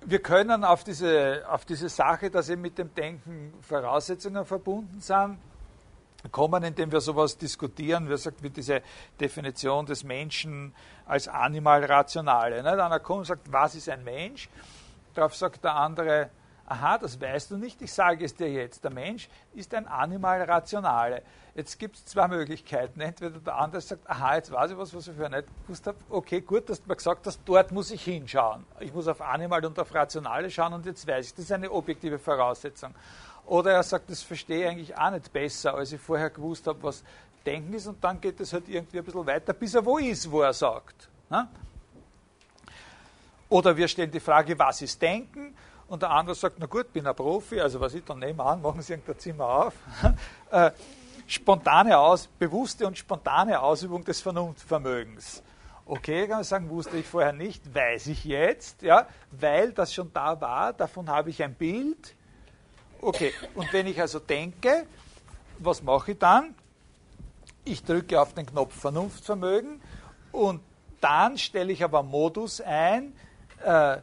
wir 0.05 0.19
können 0.21 0.63
auf 0.63 0.83
diese, 0.83 1.43
auf 1.49 1.65
diese 1.65 1.89
Sache, 1.89 2.29
dass 2.29 2.49
eben 2.49 2.61
mit 2.61 2.77
dem 2.77 2.93
Denken 2.93 3.53
Voraussetzungen 3.61 4.45
verbunden 4.45 5.01
sind, 5.01 5.37
kommen, 6.31 6.63
indem 6.63 6.91
wir 6.91 7.01
sowas 7.01 7.37
diskutieren, 7.37 8.09
wie 8.09 8.17
sagt, 8.17 8.43
wie 8.43 8.49
diese 8.49 8.81
Definition 9.19 9.85
des 9.85 10.03
Menschen 10.03 10.73
als 11.05 11.27
Animal 11.27 11.83
Rationale. 11.85 12.61
Ne? 12.61 12.71
Einer 12.71 12.99
kommt 12.99 13.19
und 13.19 13.25
sagt, 13.25 13.51
was 13.51 13.75
ist 13.75 13.89
ein 13.89 14.03
Mensch? 14.03 14.49
Darauf 15.13 15.35
sagt 15.35 15.63
der 15.63 15.75
andere, 15.75 16.29
aha, 16.69 16.97
das 16.97 17.19
weißt 17.19 17.51
du 17.51 17.57
nicht, 17.57 17.81
ich 17.81 17.91
sage 17.91 18.23
es 18.23 18.35
dir 18.35 18.49
jetzt. 18.49 18.83
Der 18.83 18.91
Mensch 18.91 19.27
ist 19.53 19.73
ein 19.73 19.87
Animal 19.87 20.43
Rationale. 20.43 21.23
Jetzt 21.55 21.77
gibt 21.79 21.95
es 21.95 22.05
zwei 22.05 22.27
Möglichkeiten. 22.27 23.01
Entweder 23.01 23.39
der 23.39 23.55
andere 23.55 23.81
sagt, 23.81 24.09
aha, 24.09 24.35
jetzt 24.35 24.51
weiß 24.51 24.71
ich 24.71 24.77
was, 24.77 24.93
was 24.93 25.07
ich 25.07 25.15
vorher 25.15 25.41
nicht 25.41 25.49
gewusst 25.63 25.87
habe. 25.87 25.97
Okay, 26.09 26.41
gut, 26.41 26.69
dass 26.69 26.81
du 26.81 26.87
mir 26.87 26.95
gesagt 26.95 27.25
hast, 27.25 27.41
dort 27.43 27.71
muss 27.71 27.91
ich 27.91 28.03
hinschauen. 28.03 28.65
Ich 28.79 28.93
muss 28.93 29.07
auf 29.07 29.19
Animal 29.21 29.65
und 29.65 29.77
auf 29.79 29.93
Rationale 29.93 30.49
schauen 30.49 30.73
und 30.73 30.85
jetzt 30.85 31.05
weiß 31.05 31.25
ich. 31.25 31.33
Das 31.33 31.45
ist 31.45 31.51
eine 31.51 31.71
objektive 31.71 32.19
Voraussetzung. 32.19 32.93
Oder 33.45 33.73
er 33.73 33.83
sagt, 33.83 34.09
das 34.09 34.21
verstehe 34.21 34.61
ich 34.61 34.69
eigentlich 34.69 34.97
auch 34.97 35.09
nicht 35.09 35.33
besser, 35.33 35.73
als 35.73 35.91
ich 35.91 35.99
vorher 35.99 36.29
gewusst 36.29 36.67
habe, 36.67 36.81
was 36.83 37.03
Denken 37.45 37.73
ist. 37.73 37.87
Und 37.87 38.03
dann 38.03 38.21
geht 38.21 38.39
es 38.39 38.53
halt 38.53 38.69
irgendwie 38.69 38.99
ein 38.99 39.03
bisschen 39.03 39.25
weiter, 39.25 39.53
bis 39.53 39.73
er 39.73 39.83
wo 39.83 39.97
ist, 39.97 40.29
wo 40.29 40.41
er 40.41 40.53
sagt. 40.53 41.09
Ne? 41.29 41.47
Oder 43.49 43.75
wir 43.75 43.87
stellen 43.87 44.11
die 44.11 44.19
Frage, 44.19 44.57
was 44.59 44.83
ist 44.83 45.01
Denken? 45.01 45.55
Und 45.89 46.01
der 46.01 46.11
andere 46.11 46.35
sagt, 46.35 46.57
na 46.59 46.65
gut, 46.67 46.93
bin 46.93 47.05
ein 47.05 47.15
Profi, 47.15 47.59
also 47.59 47.79
was 47.79 47.93
ich 47.93 48.03
dann 48.03 48.19
nehme 48.19 48.43
an, 48.43 48.61
machen 48.61 48.81
Sie 48.81 48.93
irgendein 48.93 49.19
Zimmer 49.19 49.45
auf. 49.45 49.73
äh, 50.51 50.71
spontane 51.27 51.97
Aus, 51.97 52.27
bewusste 52.27 52.87
und 52.87 52.97
spontane 52.97 53.59
Ausübung 53.59 54.03
des 54.03 54.21
Vernunftvermögens. 54.21 55.43
Okay, 55.85 56.27
kann 56.27 56.37
man 56.37 56.43
sagen, 56.43 56.69
wusste 56.69 56.97
ich 56.97 57.07
vorher 57.07 57.33
nicht, 57.33 57.73
weiß 57.73 58.07
ich 58.07 58.23
jetzt, 58.23 58.83
ja, 58.83 59.07
weil 59.31 59.73
das 59.73 59.93
schon 59.93 60.13
da 60.13 60.39
war, 60.39 60.71
davon 60.71 61.09
habe 61.09 61.31
ich 61.31 61.41
ein 61.41 61.55
Bild, 61.55 62.15
Okay, 63.01 63.33
und 63.55 63.71
wenn 63.71 63.87
ich 63.87 63.99
also 64.01 64.19
denke, 64.19 64.85
was 65.57 65.81
mache 65.81 66.11
ich 66.11 66.19
dann? 66.19 66.53
Ich 67.63 67.83
drücke 67.83 68.19
auf 68.19 68.33
den 68.33 68.45
Knopf 68.45 68.77
Vernunftvermögen 68.77 69.81
und 70.33 70.61
dann 70.99 71.37
stelle 71.37 71.71
ich 71.71 71.81
aber 71.81 72.03
Modus 72.03 72.59
ein, 72.59 73.13
äh, 73.63 73.97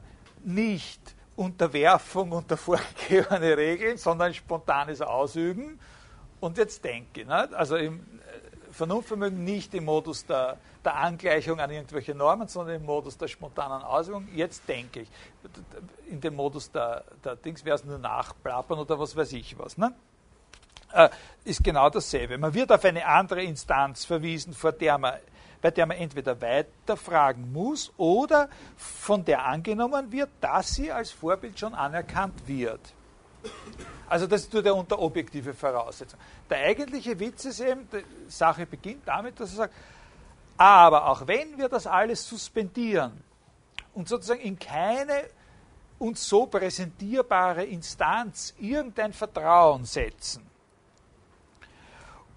nicht 0.45 1.15
Unterwerfung 1.37 2.33
unter 2.33 2.57
vorgegebene 2.57 3.57
Regeln, 3.57 3.99
sondern 3.99 4.35
spontanes 4.35 5.01
Ausüben. 5.01 5.79
Und 6.41 6.59
jetzt 6.59 6.85
denke. 6.85 7.25
Ne? 7.25 7.49
Also 7.53 7.77
im 7.77 8.01
äh, 8.01 8.73
Vernunftvermögen 8.73 9.45
nicht 9.45 9.75
im 9.75 9.85
Modus 9.85 10.27
der, 10.27 10.59
der 10.85 10.97
Angleichung 10.97 11.61
an 11.61 11.71
irgendwelche 11.71 12.15
Normen, 12.15 12.49
sondern 12.49 12.77
im 12.77 12.85
Modus 12.85 13.17
der 13.17 13.29
spontanen 13.29 13.83
Ausübung. 13.83 14.29
Jetzt 14.35 14.69
denke 14.69 15.01
ich 15.01 15.09
in 16.09 16.21
dem 16.21 16.35
Modus 16.35 16.71
der, 16.71 17.05
der 17.25 17.37
Dings 17.37 17.65
wäre 17.65 17.77
es 17.77 17.85
nur 17.85 17.99
nachplappern 17.99 18.79
oder 18.79 18.99
was 18.99 19.17
weiß 19.17 19.33
ich 19.33 19.59
was. 19.59 19.79
Ne? 19.79 19.93
Äh, 20.93 21.09
ist 21.45 21.63
genau 21.65 21.91
dasselbe. 21.91 22.39
Man 22.39 22.55
wird 22.55 22.71
auf 22.73 22.85
eine 22.85 23.07
andere 23.07 23.43
Instanz 23.43 24.05
verwiesen, 24.05 24.53
vor 24.53 24.73
der 24.73 24.99
man, 24.99 25.15
bei 25.67 25.73
der 25.73 25.87
man 25.87 25.97
entweder 25.97 26.41
weiterfragen 26.41 27.53
muss 27.53 27.93
oder 27.97 28.49
von 28.77 29.25
der 29.25 29.45
angenommen 29.45 30.13
wird, 30.13 30.31
dass 30.41 30.75
sie 30.75 30.93
als 30.93 31.11
Vorbild 31.11 31.59
schon 31.59 31.75
anerkannt 31.75 32.47
wird. 32.47 32.79
Also 34.09 34.29
das 34.29 34.43
ist 34.43 34.53
nur 34.53 34.63
der 34.63 34.77
unterobjektive 34.77 35.53
Voraussetzung. 35.55 36.21
Der 36.49 36.59
eigentliche 36.59 37.19
Witz 37.19 37.47
ist 37.47 37.59
eben, 37.59 37.89
die 37.91 38.31
Sache 38.31 38.65
beginnt 38.65 39.09
damit, 39.09 39.41
dass 39.41 39.55
er 39.55 39.57
sagt, 39.57 39.75
aber 40.57 41.09
auch 41.09 41.27
wenn 41.27 41.59
wir 41.59 41.69
das 41.69 41.89
alles 41.89 42.25
suspendieren 42.29 43.25
und 43.93 44.07
sozusagen 44.07 44.43
in 44.43 44.57
keine 44.57 45.25
uns 45.99 46.29
so 46.29 46.47
präsentierbare 46.47 47.65
Instanz 47.65 48.55
irgendein 48.61 49.13
Vertrauen 49.13 49.85
setzen 49.85 50.47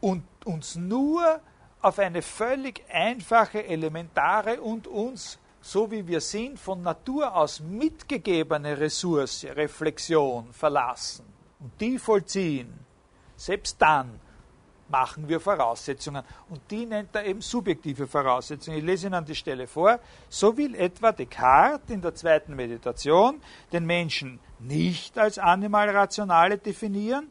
und 0.01 0.24
uns 0.45 0.76
nur 0.76 1.41
auf 1.82 1.99
eine 1.99 2.21
völlig 2.21 2.84
einfache, 2.91 3.65
elementare 3.65 4.61
und 4.61 4.88
uns, 4.88 5.39
so 5.61 5.89
wie 5.91 6.07
wir 6.07 6.21
sind, 6.21 6.59
von 6.59 6.82
Natur 6.82 7.36
aus 7.36 7.59
mitgegebene 7.59 8.80
Ressource, 8.80 9.45
Reflexion 9.45 10.51
verlassen 10.51 11.25
und 11.59 11.71
die 11.80 11.97
vollziehen, 11.99 12.73
selbst 13.36 13.82
dann 13.82 14.19
machen 14.89 15.27
wir 15.30 15.39
Voraussetzungen. 15.39 16.23
Und 16.49 16.61
die 16.69 16.86
nennt 16.86 17.15
er 17.15 17.25
eben 17.25 17.41
subjektive 17.41 18.07
Voraussetzungen. 18.07 18.80
Ich 18.80 18.84
lese 18.84 19.07
Ihnen 19.07 19.15
an 19.15 19.25
die 19.25 19.36
Stelle 19.36 19.67
vor. 19.67 19.99
So 20.30 20.57
will 20.57 20.75
etwa 20.75 21.11
Descartes 21.11 21.89
in 21.89 22.01
der 22.01 22.15
zweiten 22.15 22.55
Meditation 22.55 23.39
den 23.71 23.86
Menschen 23.86 24.39
nicht 24.59 25.17
als 25.17 25.38
Animalrationale 25.38 26.57
definieren, 26.57 27.27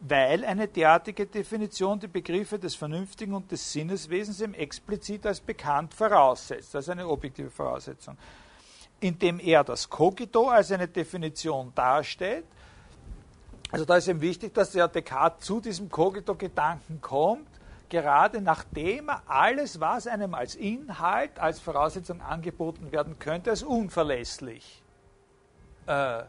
weil 0.00 0.44
eine 0.46 0.66
derartige 0.66 1.26
Definition 1.26 2.00
die 2.00 2.08
Begriffe 2.08 2.58
des 2.58 2.74
Vernünftigen 2.74 3.34
und 3.34 3.52
des 3.52 3.70
Sinneswesens 3.70 4.40
eben 4.40 4.54
explizit 4.54 5.26
als 5.26 5.40
bekannt 5.40 5.92
voraussetzt. 5.92 6.74
Ist 6.74 6.88
eine 6.88 7.06
objektive 7.06 7.50
Voraussetzung. 7.50 8.16
Indem 8.98 9.38
er 9.38 9.62
das 9.62 9.88
Cogito 9.88 10.48
als 10.48 10.72
eine 10.72 10.88
Definition 10.88 11.72
darstellt, 11.74 12.46
also 13.70 13.84
da 13.84 13.96
ist 13.96 14.08
eben 14.08 14.20
wichtig, 14.20 14.54
dass 14.54 14.72
der 14.72 14.88
Descartes 14.88 15.46
zu 15.46 15.60
diesem 15.60 15.90
Cogito-Gedanken 15.90 17.00
kommt, 17.00 17.48
gerade 17.88 18.40
nachdem 18.40 19.10
er 19.10 19.22
alles, 19.26 19.80
was 19.80 20.06
einem 20.06 20.34
als 20.34 20.54
Inhalt, 20.54 21.38
als 21.38 21.60
Voraussetzung 21.60 22.20
angeboten 22.20 22.90
werden 22.90 23.18
könnte, 23.18 23.50
als 23.50 23.62
unverlässlich 23.62 24.82
äh, 25.86 26.22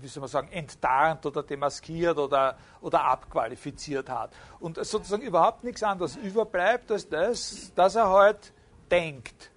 wie 0.00 0.06
soll 0.06 0.20
man 0.20 0.28
sagen, 0.28 0.48
enttarnt 0.52 1.26
oder 1.26 1.42
demaskiert 1.42 2.16
oder, 2.16 2.56
oder 2.80 3.04
abqualifiziert 3.04 4.08
hat. 4.08 4.32
Und 4.60 4.76
sozusagen 4.84 5.22
überhaupt 5.22 5.64
nichts 5.64 5.82
anderes 5.82 6.16
überbleibt 6.16 6.90
als 6.92 7.08
das, 7.08 7.72
dass 7.74 7.96
er 7.96 8.08
halt 8.08 8.52
denkt. 8.90 9.50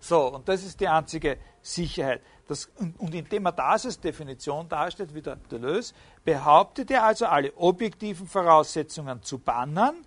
So, 0.00 0.34
und 0.34 0.48
das 0.48 0.64
ist 0.64 0.80
die 0.80 0.88
einzige 0.88 1.38
Sicherheit. 1.60 2.22
Das, 2.48 2.68
und, 2.76 2.98
und, 2.98 3.14
indem 3.14 3.46
er 3.46 3.52
das 3.52 3.86
als 3.86 4.00
Definition 4.00 4.68
darstellt, 4.68 5.14
wie 5.14 5.22
der 5.22 5.36
Deleuze, 5.36 5.94
behauptet 6.24 6.90
er 6.90 7.04
also 7.04 7.26
alle 7.26 7.56
objektiven 7.56 8.26
Voraussetzungen 8.26 9.22
zu 9.22 9.38
bannen, 9.38 10.04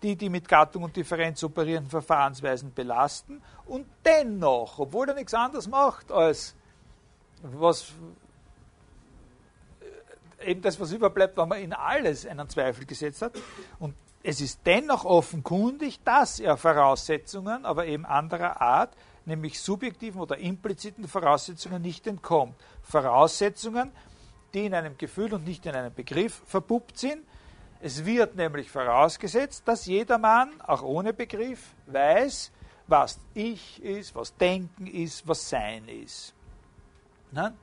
die 0.00 0.14
die 0.14 0.28
mit 0.28 0.48
Gattung 0.48 0.84
und 0.84 0.94
Differenz 0.96 1.42
operierenden 1.42 1.90
Verfahrensweisen 1.90 2.72
belasten 2.72 3.42
und 3.66 3.86
dennoch, 4.04 4.78
obwohl 4.78 5.08
er 5.08 5.14
nichts 5.14 5.34
anderes 5.34 5.66
macht 5.66 6.12
als 6.12 6.54
was 7.42 7.92
eben 10.44 10.62
das, 10.62 10.78
was 10.80 10.92
überbleibt, 10.92 11.36
wenn 11.36 11.48
man 11.48 11.60
in 11.60 11.72
alles 11.72 12.26
einen 12.26 12.48
Zweifel 12.48 12.84
gesetzt 12.84 13.22
hat. 13.22 13.32
Und 13.78 13.94
es 14.22 14.40
ist 14.40 14.60
dennoch 14.64 15.04
offenkundig, 15.04 16.00
dass 16.04 16.40
er 16.40 16.56
Voraussetzungen, 16.56 17.64
aber 17.64 17.86
eben 17.86 18.06
anderer 18.06 18.60
Art, 18.60 18.94
nämlich 19.24 19.60
subjektiven 19.60 20.20
oder 20.20 20.38
impliziten 20.38 21.06
Voraussetzungen 21.08 21.82
nicht 21.82 22.06
entkommt. 22.06 22.54
Voraussetzungen, 22.82 23.92
die 24.54 24.66
in 24.66 24.74
einem 24.74 24.96
Gefühl 24.98 25.32
und 25.34 25.44
nicht 25.44 25.66
in 25.66 25.74
einem 25.74 25.94
Begriff 25.94 26.42
verpuppt 26.46 26.98
sind. 26.98 27.22
Es 27.80 28.04
wird 28.04 28.36
nämlich 28.36 28.70
vorausgesetzt, 28.70 29.66
dass 29.66 29.86
jedermann, 29.86 30.60
auch 30.60 30.82
ohne 30.82 31.12
Begriff, 31.12 31.74
weiß, 31.86 32.52
was 32.86 33.18
Ich 33.34 33.82
ist, 33.82 34.14
was 34.14 34.36
Denken 34.36 34.86
ist, 34.86 35.26
was 35.26 35.48
Sein 35.48 35.88
ist. 35.88 36.34
Nein? 37.32 37.56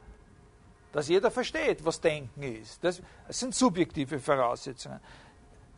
Dass 0.91 1.07
jeder 1.07 1.29
versteht, 1.29 1.85
was 1.85 2.01
Denken 2.01 2.41
ist. 2.41 2.83
Das, 2.83 3.01
sind 3.29 3.53
subjektive 3.53 4.19
Voraussetzungen. 4.19 4.99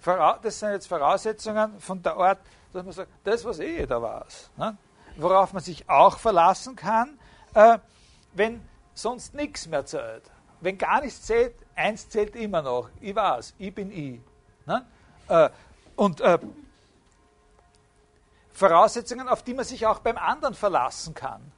Das 0.04 0.60
sind 0.60 0.72
jetzt 0.72 0.88
Voraussetzungen 0.88 1.80
von 1.80 2.02
der 2.02 2.16
Art, 2.16 2.39
dass 2.72 2.84
man 2.84 2.94
sagt, 2.94 3.12
das, 3.24 3.44
was 3.44 3.60
eh 3.60 3.80
jeder 3.80 4.02
weiß. 4.02 4.52
Ne? 4.58 4.78
Worauf 5.18 5.54
man 5.54 5.62
sich 5.62 5.88
auch 5.89 6.18
verlassen 6.18 6.76
kann, 6.76 7.20
äh, 7.54 7.78
wenn 8.34 8.66
sonst 8.94 9.34
nichts 9.34 9.68
mehr 9.68 9.86
zählt. 9.86 10.24
Wenn 10.62 10.78
gar 10.78 11.02
nichts 11.02 11.24
zählt, 11.24 11.56
eins 11.76 12.08
zählt 12.08 12.36
immer 12.36 12.62
noch. 12.62 12.89
Ich 13.02 13.14
weiß, 13.14 13.56
ich 13.58 13.76
bin 13.76 13.92
ich. 13.92 14.22
Ne? 14.66 14.86
Äh, 15.28 15.50
und 15.98 16.22
äh, 16.22 16.39
Voraussetzungen, 18.54 19.28
auf 19.28 19.44
die 19.44 19.54
man 19.54 19.66
sich 19.66 19.86
auch 19.86 20.00
beim 20.00 20.18
anderen 20.18 20.54
verlassen 20.54 21.14
kann. 21.14 21.52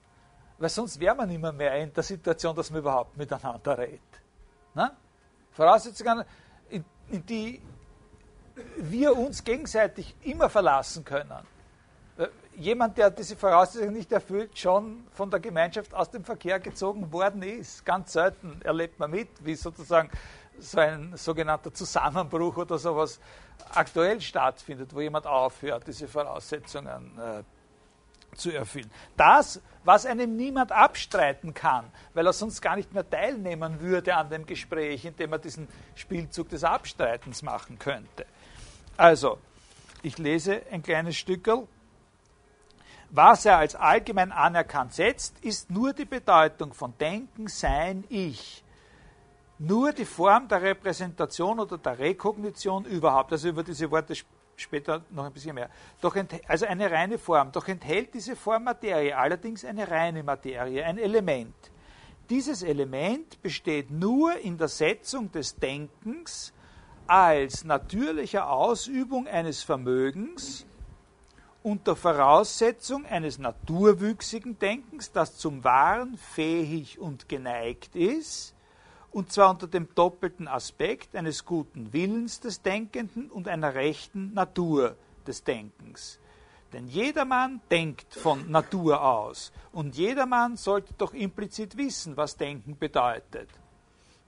Weil 0.63 0.69
sonst 0.69 0.97
wäre 0.97 1.13
man 1.13 1.29
immer 1.29 1.51
mehr 1.51 1.75
in 1.75 1.91
der 1.91 2.03
Situation, 2.03 2.55
dass 2.55 2.71
man 2.71 2.79
überhaupt 2.79 3.17
miteinander 3.17 3.77
redet. 3.77 3.99
Na? 4.73 4.95
Voraussetzungen, 5.51 6.23
in, 6.69 6.85
in 7.09 7.25
die 7.25 7.61
wir 8.77 9.17
uns 9.17 9.43
gegenseitig 9.43 10.15
immer 10.21 10.49
verlassen 10.49 11.03
können. 11.03 11.45
Äh, 12.17 12.27
jemand, 12.55 12.97
der 12.97 13.11
diese 13.11 13.35
Voraussetzungen 13.35 13.91
nicht 13.91 14.09
erfüllt, 14.13 14.57
schon 14.57 15.05
von 15.11 15.29
der 15.29 15.41
Gemeinschaft 15.41 15.93
aus 15.93 16.09
dem 16.11 16.23
Verkehr 16.23 16.61
gezogen 16.61 17.11
worden 17.11 17.43
ist. 17.43 17.83
Ganz 17.83 18.13
selten 18.13 18.61
erlebt 18.63 18.97
man 18.99 19.11
mit, 19.11 19.27
wie 19.43 19.55
sozusagen 19.55 20.09
so 20.59 20.79
ein 20.79 21.11
sogenannter 21.17 21.73
Zusammenbruch 21.73 22.55
oder 22.55 22.77
sowas 22.77 23.19
aktuell 23.73 24.21
stattfindet, 24.21 24.95
wo 24.95 25.01
jemand 25.01 25.27
aufhört, 25.27 25.85
diese 25.87 26.07
Voraussetzungen 26.07 27.19
äh, 27.19 27.43
zu 28.35 28.51
erfüllen. 28.51 28.89
Das, 29.17 29.61
was 29.83 30.05
einem 30.05 30.35
niemand 30.35 30.71
abstreiten 30.71 31.53
kann, 31.53 31.85
weil 32.13 32.25
er 32.25 32.33
sonst 32.33 32.61
gar 32.61 32.75
nicht 32.75 32.93
mehr 32.93 33.09
teilnehmen 33.09 33.79
würde 33.81 34.15
an 34.15 34.29
dem 34.29 34.45
Gespräch, 34.45 35.05
indem 35.05 35.33
er 35.33 35.39
diesen 35.39 35.67
Spielzug 35.95 36.49
des 36.49 36.63
Abstreitens 36.63 37.41
machen 37.41 37.79
könnte. 37.79 38.25
Also, 38.97 39.39
ich 40.01 40.17
lese 40.17 40.61
ein 40.71 40.83
kleines 40.83 41.15
Stückel. 41.15 41.67
Was 43.09 43.45
er 43.45 43.57
als 43.57 43.75
allgemein 43.75 44.31
anerkannt 44.31 44.93
setzt, 44.93 45.39
ist 45.39 45.69
nur 45.69 45.93
die 45.93 46.05
Bedeutung 46.05 46.73
von 46.73 46.97
Denken, 46.97 47.47
Sein, 47.47 48.03
Ich. 48.09 48.63
Nur 49.59 49.93
die 49.93 50.05
Form 50.05 50.47
der 50.47 50.61
Repräsentation 50.61 51.59
oder 51.59 51.77
der 51.77 51.99
Rekognition 51.99 52.85
überhaupt. 52.85 53.31
Also 53.31 53.49
über 53.49 53.63
diese 53.63 53.89
Worte 53.91 54.13
später 54.55 55.03
noch 55.11 55.25
ein 55.25 55.33
bisschen 55.33 55.55
mehr. 55.55 55.69
Doch 56.01 56.15
also 56.47 56.65
eine 56.65 56.89
reine 56.89 57.17
Form. 57.17 57.51
Doch 57.51 57.67
enthält 57.67 58.13
diese 58.13 58.35
Form 58.35 58.65
Materie, 58.65 59.17
allerdings 59.17 59.65
eine 59.65 59.89
reine 59.89 60.23
Materie, 60.23 60.85
ein 60.85 60.97
Element. 60.97 61.55
Dieses 62.29 62.63
Element 62.63 63.41
besteht 63.41 63.91
nur 63.91 64.37
in 64.37 64.57
der 64.57 64.69
Setzung 64.69 65.31
des 65.31 65.55
Denkens 65.55 66.53
als 67.05 67.63
natürlicher 67.63 68.49
Ausübung 68.49 69.27
eines 69.27 69.61
Vermögens 69.61 70.65
unter 71.63 71.95
Voraussetzung 71.95 73.05
eines 73.05 73.39
naturwüchsigen 73.39 74.59
Denkens, 74.59 75.11
das 75.11 75.37
zum 75.37 75.63
Wahren 75.63 76.17
fähig 76.17 76.99
und 76.99 77.29
geneigt 77.29 77.95
ist, 77.95 78.52
und 79.13 79.31
zwar 79.31 79.51
unter 79.51 79.67
dem 79.67 79.87
doppelten 79.93 80.47
Aspekt 80.47 81.15
eines 81.15 81.45
guten 81.45 81.93
Willens 81.93 82.39
des 82.39 82.61
Denkenden 82.61 83.29
und 83.29 83.47
einer 83.47 83.75
rechten 83.75 84.33
Natur 84.33 84.95
des 85.25 85.43
Denkens. 85.43 86.19
Denn 86.73 86.87
jedermann 86.87 87.61
denkt 87.69 88.15
von 88.15 88.49
Natur 88.49 89.03
aus 89.03 89.53
und 89.71 89.95
jedermann 89.95 90.57
sollte 90.57 90.95
doch 90.97 91.13
implizit 91.13 91.77
wissen, 91.77 92.17
was 92.17 92.35
Denken 92.35 92.75
bedeutet. 92.77 93.47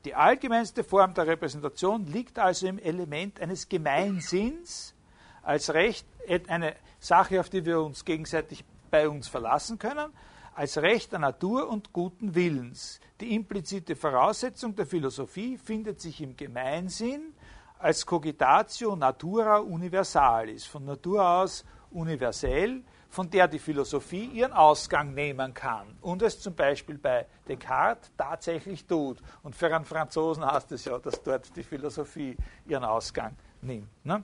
Die 0.05 0.13
allgemeinste 0.13 0.83
Form 0.83 1.15
der 1.15 1.25
Repräsentation 1.25 2.05
liegt 2.05 2.37
also 2.37 2.67
im 2.67 2.77
Element 2.77 3.41
eines 3.41 3.67
Gemeinsinns 3.67 4.93
als 5.41 5.73
Recht, 5.73 6.05
eine 6.47 6.75
Sache, 6.99 7.39
auf 7.39 7.49
die 7.49 7.65
wir 7.65 7.81
uns 7.81 8.05
gegenseitig 8.05 8.63
bei 8.91 9.09
uns 9.09 9.27
verlassen 9.27 9.79
können, 9.79 10.11
als 10.55 10.77
Recht 10.77 11.11
der 11.11 11.19
Natur 11.19 11.69
und 11.69 11.91
guten 11.91 12.33
Willens. 12.33 12.99
Die 13.19 13.35
implizite 13.35 13.95
Voraussetzung 13.95 14.73
der 14.73 14.85
Philosophie 14.85 15.57
findet 15.57 15.99
sich 15.99 16.21
im 16.21 16.35
Gemeinsinn 16.35 17.33
als 17.77 18.05
Cogitatio 18.05 18.95
Natura 18.95 19.57
Universalis, 19.57 20.65
von 20.65 20.85
Natur 20.85 21.27
aus 21.27 21.65
universell, 21.91 22.83
von 23.09 23.29
der 23.29 23.47
die 23.47 23.59
Philosophie 23.59 24.25
ihren 24.25 24.53
Ausgang 24.53 25.13
nehmen 25.13 25.53
kann 25.53 25.87
und 26.01 26.21
es 26.21 26.39
zum 26.39 26.55
Beispiel 26.55 26.97
bei 26.97 27.25
Descartes 27.47 28.11
tatsächlich 28.17 28.85
tut. 28.85 29.21
Und 29.43 29.55
für 29.55 29.73
einen 29.73 29.85
Franzosen 29.85 30.45
heißt 30.45 30.71
es 30.71 30.85
ja, 30.85 30.97
dass 30.99 31.21
dort 31.21 31.55
die 31.55 31.63
Philosophie 31.63 32.35
ihren 32.65 32.83
Ausgang 32.83 33.35
nimmt. 33.61 33.87
Ne? 34.05 34.23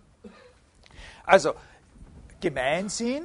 Also, 1.25 1.53
Gemeinsinn 2.39 3.23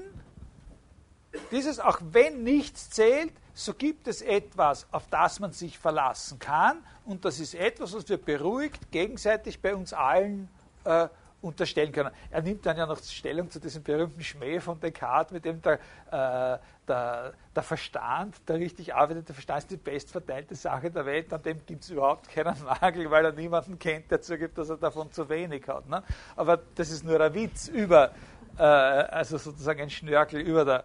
dieses, 1.51 1.80
auch 1.80 2.01
wenn 2.12 2.43
nichts 2.43 2.91
zählt, 2.91 3.32
so 3.55 3.72
gibt 3.72 4.07
es 4.07 4.20
etwas, 4.20 4.87
auf 4.93 5.09
das 5.09 5.41
man 5.41 5.53
sich 5.53 5.78
verlassen 5.78 6.39
kann. 6.39 6.84
Und 7.05 7.24
das 7.24 7.41
ist 7.41 7.55
etwas, 7.55 7.95
was 7.95 8.09
wir 8.09 8.18
beruhigt 8.18 8.91
gegenseitig 8.91 9.62
bei 9.62 9.74
uns 9.74 9.93
allen 9.95 10.49
äh, 10.84 11.09
unterstellen 11.41 11.93
können. 11.93 12.11
Er 12.30 12.43
nimmt 12.43 12.66
dann 12.66 12.76
ja 12.76 12.87
noch 12.87 13.03
Stellung 13.03 13.51
zu 13.51 13.61
diesem 13.61 13.82
berühmten 13.82 14.22
Schmäh 14.22 14.61
von 14.61 14.78
Descartes, 14.80 15.32
mit 15.32 15.45
dem 15.45 15.62
der, 15.62 15.74
äh, 15.74 16.59
der, 16.87 17.32
der, 17.55 17.62
Verstand, 17.62 18.37
der 18.49 18.57
richtig 18.57 18.95
arbeitende 18.95 19.32
Verstand 19.32 19.61
ist 19.61 19.70
die 19.70 19.76
bestverteilte 19.76 20.55
Sache 20.55 20.91
der 20.91 21.07
Welt, 21.07 21.32
an 21.32 21.43
dem 21.43 21.64
gibt 21.64 21.84
es 21.84 21.91
überhaupt 21.91 22.28
keinen 22.28 22.57
Nagel, 22.64 23.11
weil 23.11 23.24
er 23.24 23.32
niemanden 23.32 23.78
kennt, 23.78 24.11
der 24.11 24.20
zugibt, 24.20 24.59
dass 24.59 24.68
er 24.68 24.76
davon 24.76 25.11
zu 25.12 25.28
wenig 25.28 25.66
hat. 25.68 25.89
Ne? 25.89 26.03
Aber 26.34 26.59
das 26.74 26.91
ist 26.91 27.05
nur 27.05 27.20
ein 27.20 27.32
Witz 27.34 27.68
über, 27.68 28.12
äh, 28.59 28.62
also 28.62 29.39
sozusagen 29.39 29.80
ein 29.80 29.91
Schnörkel 29.91 30.41
über 30.41 30.64
der, 30.64 30.84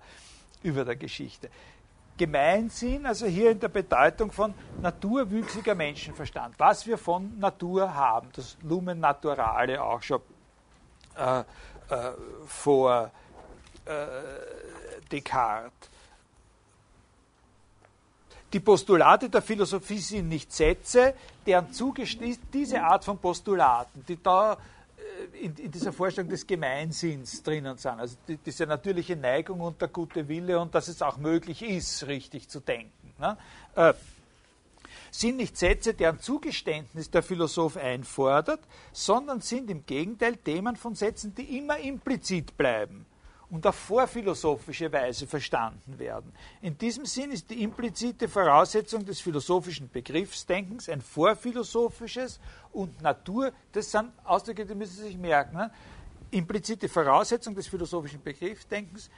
über 0.64 0.86
der 0.86 0.96
Geschichte. 0.96 1.50
Gemeinsinn, 2.18 3.06
also 3.06 3.26
hier 3.26 3.52
in 3.52 3.60
der 3.60 3.70
Bedeutung 3.70 4.32
von 4.32 4.54
naturwüchsiger 4.82 5.74
Menschenverstand, 5.74 6.56
was 6.60 6.86
wir 6.86 6.98
von 6.98 7.40
Natur 7.40 7.94
haben, 7.94 8.30
das 8.34 8.58
Lumen 8.62 9.00
Naturale 9.00 9.82
auch 9.82 10.02
schon 10.04 10.22
äh, 11.18 11.40
äh, 11.40 11.44
vor 12.46 13.12
äh, 13.86 13.92
Descartes. 15.12 15.90
Die 18.54 18.60
Postulate 18.60 19.30
der 19.30 19.42
Philosophie 19.42 20.00
sind 20.00 20.28
nicht 20.28 20.52
Sätze, 20.52 21.14
deren 21.46 21.72
Zugeschnitt 21.72 22.40
diese 22.54 22.84
Art 22.84 23.06
von 23.06 23.18
Postulaten, 23.18 24.06
die 24.06 24.22
da 24.22 24.58
in, 25.40 25.56
in, 25.56 25.72
dieser 25.72 25.94
Vorstellung 25.94 26.30
des 26.30 26.46
Gemeinsinns 26.46 27.44
drinnen 27.44 27.78
sind, 27.78 28.00
also 28.00 28.18
die, 28.28 28.38
diese 28.38 28.66
natürliche 28.66 29.16
Neigung 29.16 29.62
und 29.62 29.82
der 29.82 29.88
gute 29.88 30.28
Wille 30.28 30.60
und 30.60 30.74
dass 30.76 30.88
es 30.88 31.02
auch 31.02 31.18
möglich 31.18 31.62
ist, 31.62 32.08
richtig 32.08 32.50
zu 32.50 32.60
denken, 32.60 33.14
ne? 33.20 33.38
äh, 33.76 33.94
sind 35.12 35.38
nicht 35.38 35.58
Sätze, 35.58 35.94
deren 35.94 36.20
Zugeständnis 36.20 37.12
der 37.12 37.22
Philosoph 37.22 37.78
einfordert, 37.78 38.62
sondern 38.94 39.42
sind 39.42 39.70
im 39.70 39.86
Gegenteil 39.86 40.38
Themen 40.38 40.76
von 40.76 40.96
Sätzen, 40.96 41.36
die 41.36 41.58
immer 41.58 41.78
implizit 41.78 42.56
bleiben 42.58 43.06
und 43.52 43.68
auf 43.68 43.76
vorphilosophische 43.76 44.92
Weise 44.92 45.28
verstanden 45.28 46.00
werden. 46.00 46.32
In 46.62 46.78
diesem 46.78 47.06
Sinn 47.06 47.32
ist 47.32 47.50
die 47.50 47.62
implizite 47.62 48.30
Voraussetzung 48.30 49.06
des 49.06 49.20
philosophischen 49.20 49.90
Begriffsdenkens 49.90 50.88
ein 50.88 51.02
vorphilosophisches 51.02 52.40
und 52.72 53.02
Natur, 53.02 53.52
das 53.74 53.92
sind 53.92 54.12
Ausdrücke, 54.24 54.66
die 54.66 54.74
müssen 54.74 54.96
Sie 54.96 55.04
sich 55.04 55.18
merken, 55.18 55.58
ne? 55.58 55.72
implizite 56.32 56.88
Voraussetzung 56.88 57.54
des 57.54 57.68
philosophischen 57.68 58.24
Begriffsdenkens, 58.24 59.10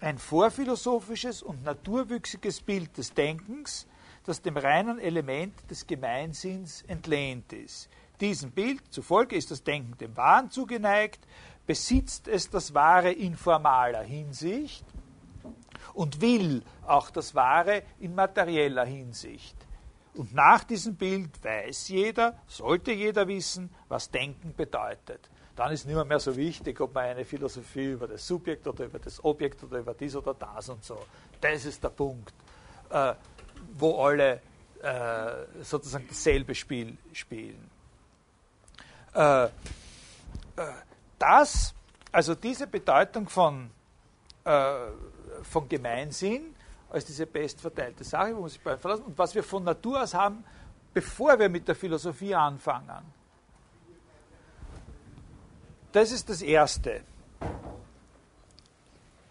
ein 0.00 0.18
vorphilosophisches 0.18 1.42
und 1.42 1.64
naturwüchsiges 1.64 2.60
Bild 2.60 2.96
des 2.98 3.14
Denkens, 3.14 3.86
das 4.24 4.42
dem 4.42 4.58
reinen 4.58 4.98
Element 4.98 5.54
des 5.70 5.86
Gemeinsinns 5.86 6.82
entlehnt 6.82 7.54
ist. 7.54 7.88
Diesem 8.20 8.50
Bild 8.50 8.82
zufolge 8.90 9.36
ist 9.36 9.50
das 9.50 9.62
Denken 9.62 9.96
dem 9.96 10.14
Wahn 10.16 10.50
zugeneigt, 10.50 11.20
besitzt 11.68 12.28
es 12.28 12.48
das 12.48 12.72
Wahre 12.72 13.12
in 13.12 13.36
formaler 13.36 14.02
Hinsicht 14.02 14.86
und 15.92 16.22
will 16.22 16.62
auch 16.86 17.10
das 17.10 17.34
Wahre 17.34 17.82
in 18.00 18.14
materieller 18.14 18.86
Hinsicht. 18.86 19.54
Und 20.14 20.34
nach 20.34 20.64
diesem 20.64 20.96
Bild 20.96 21.44
weiß 21.44 21.88
jeder, 21.88 22.38
sollte 22.46 22.92
jeder 22.92 23.28
wissen, 23.28 23.68
was 23.86 24.10
Denken 24.10 24.54
bedeutet. 24.56 25.28
Dann 25.56 25.70
ist 25.70 25.84
nicht 25.84 26.06
mehr 26.06 26.18
so 26.18 26.34
wichtig, 26.34 26.80
ob 26.80 26.94
man 26.94 27.04
eine 27.04 27.26
Philosophie 27.26 27.92
über 27.92 28.08
das 28.08 28.26
Subjekt 28.26 28.66
oder 28.66 28.86
über 28.86 28.98
das 28.98 29.22
Objekt 29.22 29.62
oder 29.62 29.80
über 29.80 29.92
dies 29.92 30.16
oder 30.16 30.32
das 30.32 30.70
und 30.70 30.82
so. 30.82 30.98
Das 31.38 31.66
ist 31.66 31.84
der 31.84 31.90
Punkt, 31.90 32.32
äh, 32.88 33.12
wo 33.76 34.02
alle 34.02 34.40
äh, 34.82 35.62
sozusagen 35.62 36.06
dasselbe 36.08 36.54
Spiel 36.54 36.96
spielen. 37.12 37.70
Äh, 39.14 39.44
äh 39.44 39.48
das, 41.18 41.74
also 42.12 42.34
diese 42.34 42.66
Bedeutung 42.66 43.28
von, 43.28 43.70
äh, 44.44 44.74
von 45.42 45.68
Gemeinsinn 45.68 46.54
als 46.90 47.04
diese 47.04 47.26
bestverteilte 47.26 48.04
Sache, 48.04 48.34
wo 48.34 48.40
man 48.40 48.48
sich 48.48 48.60
bei 48.60 48.76
verlassen, 48.76 49.04
und 49.04 49.18
was 49.18 49.34
wir 49.34 49.42
von 49.42 49.64
Natur 49.64 50.02
aus 50.02 50.14
haben, 50.14 50.44
bevor 50.94 51.38
wir 51.38 51.48
mit 51.48 51.68
der 51.68 51.74
Philosophie 51.74 52.34
anfangen. 52.34 53.04
Das 55.92 56.10
ist 56.12 56.28
das 56.28 56.42
erste 56.42 57.02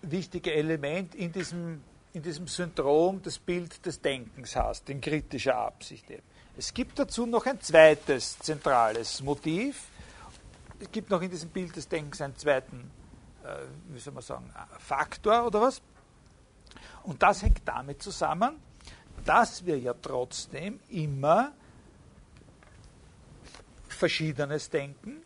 wichtige 0.01 0.53
Element 0.53 1.15
in 1.15 1.31
diesem, 1.31 1.83
in 2.13 2.21
diesem 2.21 2.47
Syndrom 2.47 3.21
das 3.21 3.37
Bild 3.37 3.85
des 3.85 4.01
Denkens 4.01 4.55
hast, 4.55 4.89
in 4.89 5.01
kritischer 5.01 5.57
Absicht 5.57 6.09
eben. 6.09 6.23
Es 6.55 6.73
gibt 6.73 6.97
dazu 6.97 7.25
noch 7.25 7.45
ein 7.45 7.61
zweites 7.61 8.39
zentrales 8.39 9.21
Motiv, 9.21 9.89
es 10.79 10.91
gibt 10.91 11.09
noch 11.09 11.21
in 11.21 11.29
diesem 11.29 11.49
Bild 11.49 11.75
des 11.75 11.87
Denkens 11.87 12.21
einen 12.21 12.35
zweiten, 12.35 12.91
äh, 13.43 13.65
wie 13.89 13.99
soll 13.99 14.13
man 14.13 14.23
sagen, 14.23 14.53
Faktor 14.79 15.45
oder 15.45 15.61
was. 15.61 15.81
Und 17.03 17.23
das 17.23 17.41
hängt 17.41 17.61
damit 17.65 18.01
zusammen, 18.01 18.59
dass 19.25 19.65
wir 19.65 19.79
ja 19.79 19.93
trotzdem 19.93 20.79
immer 20.89 21.53
Verschiedenes 23.87 24.69
denken. 24.69 25.21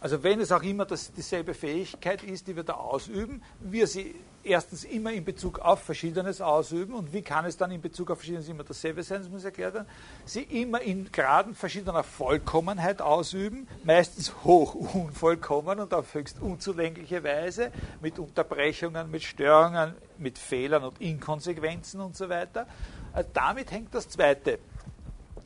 Also 0.00 0.22
wenn 0.22 0.40
es 0.40 0.52
auch 0.52 0.62
immer 0.62 0.84
das, 0.84 1.12
dieselbe 1.12 1.54
Fähigkeit 1.54 2.22
ist, 2.22 2.46
die 2.46 2.54
wir 2.54 2.64
da 2.64 2.74
ausüben, 2.74 3.42
wir 3.60 3.86
sie 3.86 4.14
erstens 4.46 4.84
immer 4.84 5.12
in 5.12 5.24
Bezug 5.24 5.58
auf 5.58 5.82
Verschiedenes 5.82 6.40
ausüben 6.40 6.94
und 6.94 7.12
wie 7.12 7.22
kann 7.22 7.44
es 7.44 7.56
dann 7.56 7.70
in 7.70 7.80
Bezug 7.80 8.10
auf 8.10 8.18
Verschiedenes 8.18 8.48
immer 8.48 8.64
dasselbe 8.64 9.02
sein, 9.02 9.20
das 9.20 9.28
muss 9.28 9.44
erklärt 9.44 9.74
werden, 9.74 9.88
sie 10.24 10.42
immer 10.42 10.80
in 10.80 11.10
Graden 11.10 11.54
verschiedener 11.54 12.02
Vollkommenheit 12.02 13.02
ausüben, 13.02 13.68
meistens 13.84 14.32
hoch 14.44 14.74
unvollkommen 14.74 15.80
und 15.80 15.92
auf 15.92 16.14
höchst 16.14 16.40
unzulängliche 16.40 17.22
Weise, 17.24 17.72
mit 18.00 18.18
Unterbrechungen, 18.18 19.10
mit 19.10 19.22
Störungen, 19.22 19.94
mit 20.18 20.38
Fehlern 20.38 20.84
und 20.84 21.00
Inkonsequenzen 21.00 22.00
und 22.00 22.16
so 22.16 22.28
weiter. 22.28 22.66
Also 23.12 23.28
damit 23.32 23.70
hängt 23.70 23.94
das 23.94 24.08
zweite, 24.08 24.58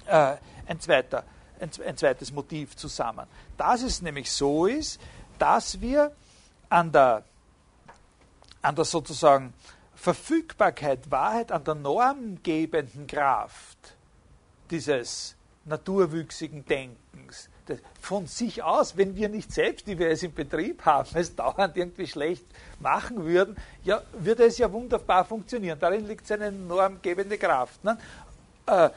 äh, 0.07 0.37
ein, 0.67 0.81
zweiter, 0.81 1.25
ein, 1.59 1.71
ein 1.87 1.97
zweites 1.97 2.33
Motiv 2.33 2.77
zusammen. 2.77 3.27
Dass 3.57 3.83
es 3.83 4.03
nämlich 4.03 4.31
so 4.31 4.67
ist, 4.67 5.01
dass 5.39 5.81
wir 5.81 6.13
an 6.69 6.93
der 6.93 7.25
an 8.63 8.77
der 8.77 8.85
sozusagen 8.85 9.55
Verfügbarkeit, 9.95 11.11
Wahrheit, 11.11 11.53
an 11.53 11.65
der 11.65 11.75
normgebenden 11.75 13.07
Kraft 13.07 13.97
dieses 14.71 15.37
naturwüchsigen 15.65 16.65
Denkens. 16.65 17.49
Von 18.01 18.27
sich 18.27 18.63
aus, 18.63 18.97
wenn 18.97 19.15
wir 19.15 19.29
nicht 19.29 19.53
selbst, 19.53 19.87
die 19.87 19.99
wir 19.99 20.09
es 20.09 20.23
im 20.23 20.33
Betrieb 20.35 20.85
haben, 20.85 21.09
es 21.15 21.37
dauernd 21.37 21.77
irgendwie 21.77 22.07
schlecht 22.07 22.45
machen 22.81 23.25
würden, 23.25 23.57
ja, 23.85 24.03
würde 24.13 24.45
es 24.45 24.59
ja 24.59 24.73
wunderbar 24.73 25.25
funktionieren. 25.25 25.79
Darin 25.79 26.09
liegt 26.09 26.27
seine 26.27 26.51
normgebende 26.51 27.39
Kraft. 27.39 27.85
Ne? 27.85 27.97
Äh, 28.67 28.91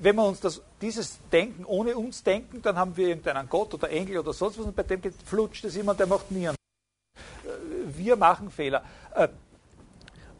wenn 0.00 0.16
wir 0.16 0.24
uns 0.24 0.40
das, 0.40 0.60
dieses 0.82 1.18
Denken 1.32 1.64
ohne 1.64 1.96
uns 1.96 2.22
denken, 2.22 2.60
dann 2.60 2.76
haben 2.76 2.96
wir 2.96 3.08
irgendeinen 3.08 3.48
Gott 3.48 3.72
oder 3.72 3.88
Engel 3.88 4.18
oder 4.18 4.32
sonst 4.32 4.58
was 4.58 4.66
und 4.66 4.76
bei 4.76 4.82
dem 4.82 5.00
flutscht 5.24 5.64
es 5.64 5.76
immer, 5.76 5.94
der 5.94 6.06
macht 6.06 6.30
nie 6.30 6.48
einen 6.48 6.58
wir 7.96 8.16
machen 8.16 8.50
Fehler. 8.50 8.82
Äh, 9.18 9.28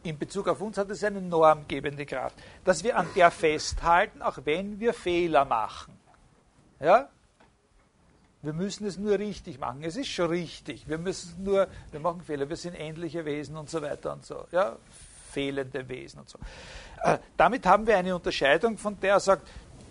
in 0.05 0.17
Bezug 0.17 0.47
auf 0.49 0.61
uns 0.61 0.79
hat 0.79 0.89
es 0.91 1.03
eine 1.03 1.21
normgebende 1.21 2.07
Kraft, 2.07 2.37
dass 2.65 2.85
wir 2.85 2.97
an 2.97 3.09
der 3.17 3.31
festhalten, 3.31 4.23
auch 4.23 4.39
wenn 4.45 4.79
wir 4.79 4.95
Fehler 4.95 5.45
machen. 5.45 5.99
Ja? 6.81 7.09
Wir 8.41 8.53
müssen 8.53 8.87
es 8.87 8.97
nur 8.97 9.19
richtig 9.19 9.59
machen. 9.59 9.83
Es 9.83 9.97
ist 9.97 10.09
schon 10.09 10.31
richtig. 10.31 10.89
Wir 10.89 10.99
müssen 10.99 11.43
nur, 11.43 11.67
wir 11.91 12.01
machen 12.01 12.23
Fehler, 12.23 12.49
wir 12.49 12.57
sind 12.57 12.79
ähnliche 12.79 13.25
Wesen 13.25 13.57
und 13.57 13.69
so 13.69 13.83
weiter 13.83 14.13
und 14.13 14.25
so. 14.25 14.47
Ja? 14.53 14.77
Fehlende 15.33 15.89
Wesen 15.89 16.21
und 16.21 16.29
so. 16.29 16.39
Äh, 17.03 17.19
damit 17.37 17.67
haben 17.67 17.87
wir 17.87 17.99
eine 17.99 18.15
Unterscheidung, 18.15 18.79
von 18.79 18.99
der 19.01 19.15
er 19.15 19.21
sagt, 19.21 19.47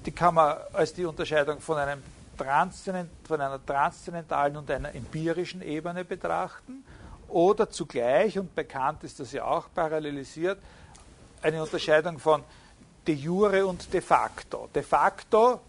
die 0.06 0.12
kann 0.12 0.36
man 0.36 0.58
als 0.72 0.94
die 0.94 1.06
Unterscheidung 1.06 1.60
von, 1.60 1.78
einem 1.78 2.02
von 2.38 3.42
einer 3.42 3.66
transzendentalen 3.66 4.56
und 4.56 4.72
einer 4.72 4.96
empirischen 4.96 5.62
Ebene 5.62 6.06
betrachten 6.06 6.86
oder 7.30 7.70
zugleich, 7.70 8.38
und 8.38 8.56
bekannt 8.56 9.04
ist 9.04 9.20
das 9.20 9.32
ja 9.32 9.46
auch 9.46 9.68
parallelisiert, 9.74 10.60
eine 11.42 11.62
Unterscheidung 11.62 12.20
von 12.20 12.44
de 13.06 13.16
jure 13.16 13.66
und 13.66 13.94
de 13.94 14.02
facto. 14.02 14.70
De 14.74 14.84
facto 14.84 15.62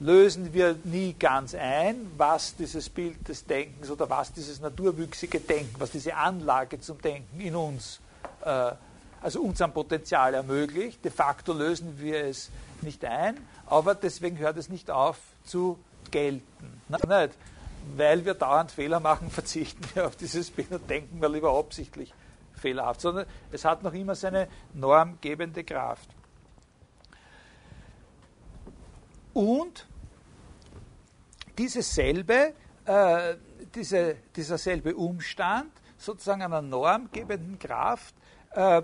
lösen 0.00 0.52
wir 0.52 0.76
nie 0.84 1.14
ganz 1.14 1.54
ein, 1.54 2.10
was 2.16 2.56
dieses 2.56 2.88
Bild 2.88 3.28
des 3.28 3.46
Denkens 3.46 3.90
oder 3.90 4.10
was 4.10 4.32
dieses 4.32 4.60
naturwüchsige 4.60 5.40
Denken, 5.40 5.76
was 5.78 5.90
diese 5.92 6.14
Anlage 6.16 6.80
zum 6.80 7.00
Denken 7.00 7.40
in 7.40 7.54
uns, 7.54 8.00
äh, 8.44 8.72
also 9.20 9.40
unserem 9.42 9.72
Potenzial 9.72 10.34
ermöglicht. 10.34 11.04
De 11.04 11.12
facto 11.12 11.52
lösen 11.52 12.00
wir 12.00 12.24
es 12.24 12.50
nicht 12.80 13.04
ein, 13.04 13.36
aber 13.66 13.94
deswegen 13.94 14.38
hört 14.38 14.56
es 14.56 14.68
nicht 14.68 14.90
auf 14.90 15.18
zu 15.44 15.78
gelten. 16.10 16.82
Nicht? 16.88 17.34
Weil 17.96 18.24
wir 18.24 18.34
dauernd 18.34 18.70
Fehler 18.70 19.00
machen, 19.00 19.30
verzichten 19.30 19.82
wir 19.94 20.06
auf 20.06 20.16
dieses 20.16 20.50
Bild 20.50 20.70
und 20.72 20.88
denken 20.88 21.20
wir 21.20 21.28
lieber 21.28 21.56
absichtlich 21.56 22.12
fehlerhaft, 22.54 23.00
sondern 23.00 23.26
es 23.50 23.64
hat 23.64 23.82
noch 23.82 23.92
immer 23.92 24.14
seine 24.14 24.48
normgebende 24.74 25.64
Kraft. 25.64 26.08
Und 29.34 29.86
dieses 31.58 31.96
äh, 31.98 33.36
diese, 33.74 34.16
dieser 34.36 34.58
selbe 34.58 34.94
Umstand, 34.94 35.70
sozusagen 35.96 36.42
einer 36.42 36.62
normgebenden 36.62 37.58
Kraft, 37.58 38.14
äh, 38.52 38.82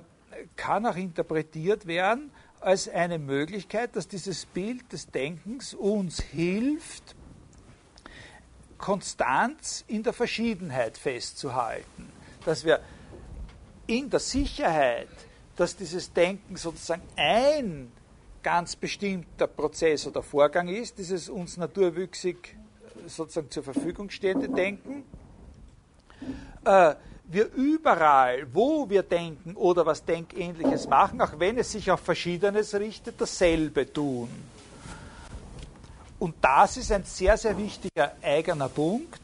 kann 0.56 0.86
auch 0.86 0.96
interpretiert 0.96 1.86
werden 1.86 2.30
als 2.60 2.88
eine 2.88 3.18
Möglichkeit, 3.18 3.96
dass 3.96 4.08
dieses 4.08 4.46
Bild 4.46 4.92
des 4.92 5.10
Denkens 5.10 5.74
uns 5.74 6.20
hilft, 6.20 7.16
Konstanz 8.78 9.84
in 9.88 10.02
der 10.02 10.12
Verschiedenheit 10.12 10.96
festzuhalten, 10.96 12.10
dass 12.44 12.64
wir 12.64 12.80
in 13.86 14.08
der 14.08 14.20
Sicherheit, 14.20 15.08
dass 15.56 15.76
dieses 15.76 16.12
Denken 16.12 16.56
sozusagen 16.56 17.02
ein 17.16 17.90
ganz 18.42 18.76
bestimmter 18.76 19.46
Prozess 19.46 20.06
oder 20.06 20.22
Vorgang 20.22 20.68
ist, 20.68 20.98
dieses 20.98 21.28
uns 21.28 21.56
naturwüchsig 21.56 22.56
sozusagen 23.06 23.50
zur 23.50 23.64
Verfügung 23.64 24.10
stehende 24.10 24.48
Denken. 24.48 25.04
Äh, 26.64 26.94
wir 27.30 27.52
überall, 27.52 28.46
wo 28.54 28.88
wir 28.88 29.02
denken 29.02 29.54
oder 29.54 29.84
was 29.84 30.04
Denkähnliches 30.04 30.88
machen, 30.88 31.20
auch 31.20 31.38
wenn 31.38 31.58
es 31.58 31.72
sich 31.72 31.90
auf 31.90 32.00
Verschiedenes 32.00 32.74
richtet, 32.74 33.20
dasselbe 33.20 33.92
tun. 33.92 34.30
Und 36.18 36.34
das 36.40 36.76
ist 36.76 36.90
ein 36.90 37.04
sehr, 37.04 37.36
sehr 37.36 37.56
wichtiger 37.56 38.12
eigener 38.22 38.68
Punkt, 38.68 39.20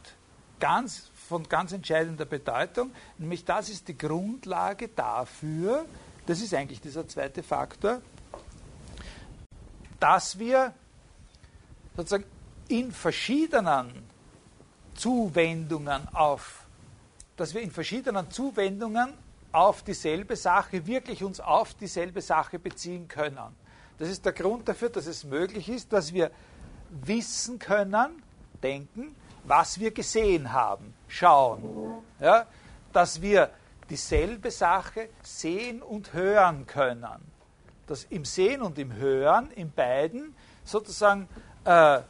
ganz, 0.59 1.11
von 1.27 1.47
ganz 1.47 1.73
entscheidender 1.73 2.25
Bedeutung, 2.25 2.91
nämlich 3.17 3.43
das 3.43 3.69
ist 3.69 3.87
die 3.87 3.97
Grundlage 3.97 4.87
dafür, 4.87 5.85
das 6.25 6.41
ist 6.41 6.53
eigentlich 6.53 6.79
dieser 6.79 7.07
zweite 7.07 7.43
Faktor, 7.43 8.01
dass 9.99 10.39
wir 10.39 10.73
sozusagen 11.97 12.25
in 12.67 12.91
verschiedenen 12.91 13.91
Zuwendungen 14.95 16.07
auf, 16.13 16.65
dass 17.35 17.53
wir 17.53 17.61
in 17.61 17.71
verschiedenen 17.71 18.31
Zuwendungen 18.31 19.13
auf 19.51 19.83
dieselbe 19.83 20.35
Sache 20.35 20.85
wirklich 20.87 21.23
uns 21.23 21.39
auf 21.39 21.73
dieselbe 21.73 22.21
Sache 22.21 22.59
beziehen 22.59 23.07
können. 23.07 23.55
Das 23.97 24.09
ist 24.09 24.25
der 24.25 24.33
Grund 24.33 24.67
dafür, 24.67 24.89
dass 24.89 25.05
es 25.05 25.23
möglich 25.23 25.69
ist, 25.69 25.93
dass 25.93 26.13
wir 26.13 26.31
wissen 27.03 27.59
können, 27.59 28.23
denken, 28.63 29.15
was 29.43 29.79
wir 29.79 29.91
gesehen 29.91 30.51
haben, 30.53 30.93
schauen. 31.07 32.01
Ja, 32.19 32.45
dass 32.93 33.21
wir 33.21 33.51
dieselbe 33.89 34.51
Sache 34.51 35.09
sehen 35.21 35.81
und 35.81 36.13
hören 36.13 36.65
können. 36.65 37.31
Dass 37.87 38.05
im 38.05 38.25
Sehen 38.25 38.61
und 38.61 38.79
im 38.79 38.93
Hören, 38.93 39.51
in 39.51 39.71
beiden, 39.71 40.35
sozusagen 40.63 41.29
äh, 41.65 42.01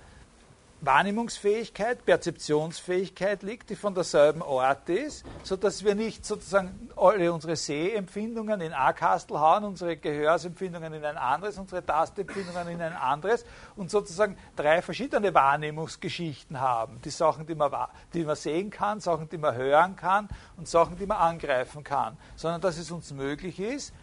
Wahrnehmungsfähigkeit, 0.85 2.05
Perzeptionsfähigkeit 2.05 3.43
liegt, 3.43 3.69
die 3.69 3.75
von 3.75 3.95
derselben 3.95 4.43
Art 4.43 4.87
ist, 4.89 5.25
sodass 5.43 5.83
wir 5.83 5.95
nicht 5.95 6.25
sozusagen 6.25 6.89
alle 6.95 7.33
unsere 7.33 7.55
Sehempfindungen 7.55 8.61
in 8.61 8.73
ein 8.73 8.95
Kastel 8.95 9.39
hauen, 9.39 9.63
unsere 9.63 9.97
Gehörsempfindungen 9.97 10.93
in 10.93 11.03
ein 11.03 11.17
anderes, 11.17 11.57
unsere 11.57 11.85
Tastempfindungen 11.85 12.67
in 12.67 12.81
ein 12.81 12.93
anderes 12.93 13.45
und 13.75 13.89
sozusagen 13.89 14.37
drei 14.55 14.81
verschiedene 14.81 15.33
Wahrnehmungsgeschichten 15.33 16.59
haben. 16.59 17.01
Die 17.03 17.09
Sachen, 17.09 17.47
die 17.47 17.55
man, 17.55 17.71
die 18.13 18.23
man 18.23 18.35
sehen 18.35 18.69
kann, 18.69 18.99
Sachen, 18.99 19.27
die 19.29 19.37
man 19.37 19.55
hören 19.55 19.95
kann 19.95 20.29
und 20.57 20.67
Sachen, 20.67 20.97
die 20.97 21.05
man 21.05 21.17
angreifen 21.17 21.83
kann. 21.83 22.17
Sondern 22.35 22.61
dass 22.61 22.77
es 22.77 22.91
uns 22.91 23.11
möglich 23.11 23.59
ist, 23.59 23.93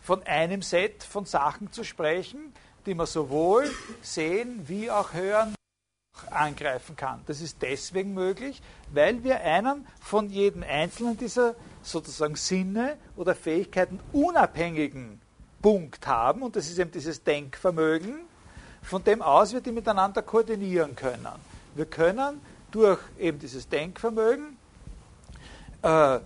von 0.00 0.22
einem 0.24 0.62
Set 0.62 1.04
von 1.04 1.24
Sachen 1.24 1.72
zu 1.72 1.84
sprechen, 1.84 2.52
die 2.86 2.94
man 2.94 3.06
sowohl 3.06 3.70
sehen 4.02 4.66
wie 4.66 4.90
auch 4.90 5.12
hören 5.12 5.54
angreifen 6.30 6.96
kann. 6.96 7.20
Das 7.26 7.40
ist 7.40 7.62
deswegen 7.62 8.14
möglich, 8.14 8.62
weil 8.92 9.22
wir 9.24 9.40
einen 9.40 9.86
von 10.00 10.30
jedem 10.30 10.62
einzelnen 10.62 11.16
dieser 11.16 11.54
sozusagen 11.82 12.36
Sinne 12.36 12.96
oder 13.16 13.34
Fähigkeiten 13.34 14.00
unabhängigen 14.12 15.20
Punkt 15.62 16.06
haben, 16.06 16.42
und 16.42 16.56
das 16.56 16.68
ist 16.70 16.78
eben 16.78 16.90
dieses 16.90 17.22
Denkvermögen, 17.22 18.20
von 18.82 19.04
dem 19.04 19.20
aus 19.20 19.52
wir 19.52 19.60
die 19.60 19.72
miteinander 19.72 20.22
koordinieren 20.22 20.96
können. 20.96 21.28
Wir 21.74 21.84
können 21.84 22.40
durch 22.70 23.00
eben 23.18 23.38
dieses 23.38 23.68
Denkvermögen, 23.68 24.56
äh, 25.82 26.20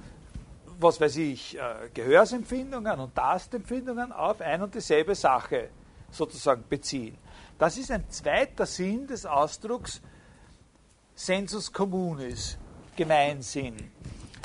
was 0.78 1.00
weiß 1.00 1.16
ich, 1.16 1.58
äh, 1.58 1.60
Gehörsempfindungen 1.92 3.00
und 3.00 3.14
Tastempfindungen 3.14 4.12
auf 4.12 4.40
ein 4.40 4.62
und 4.62 4.74
dieselbe 4.74 5.14
Sache 5.14 5.68
sozusagen 6.10 6.64
beziehen. 6.68 7.16
Das 7.58 7.78
ist 7.78 7.90
ein 7.90 8.08
zweiter 8.10 8.66
Sinn 8.66 9.06
des 9.06 9.24
Ausdrucks 9.26 10.00
sensus 11.14 11.72
communis, 11.72 12.58
Gemeinsinn. 12.96 13.76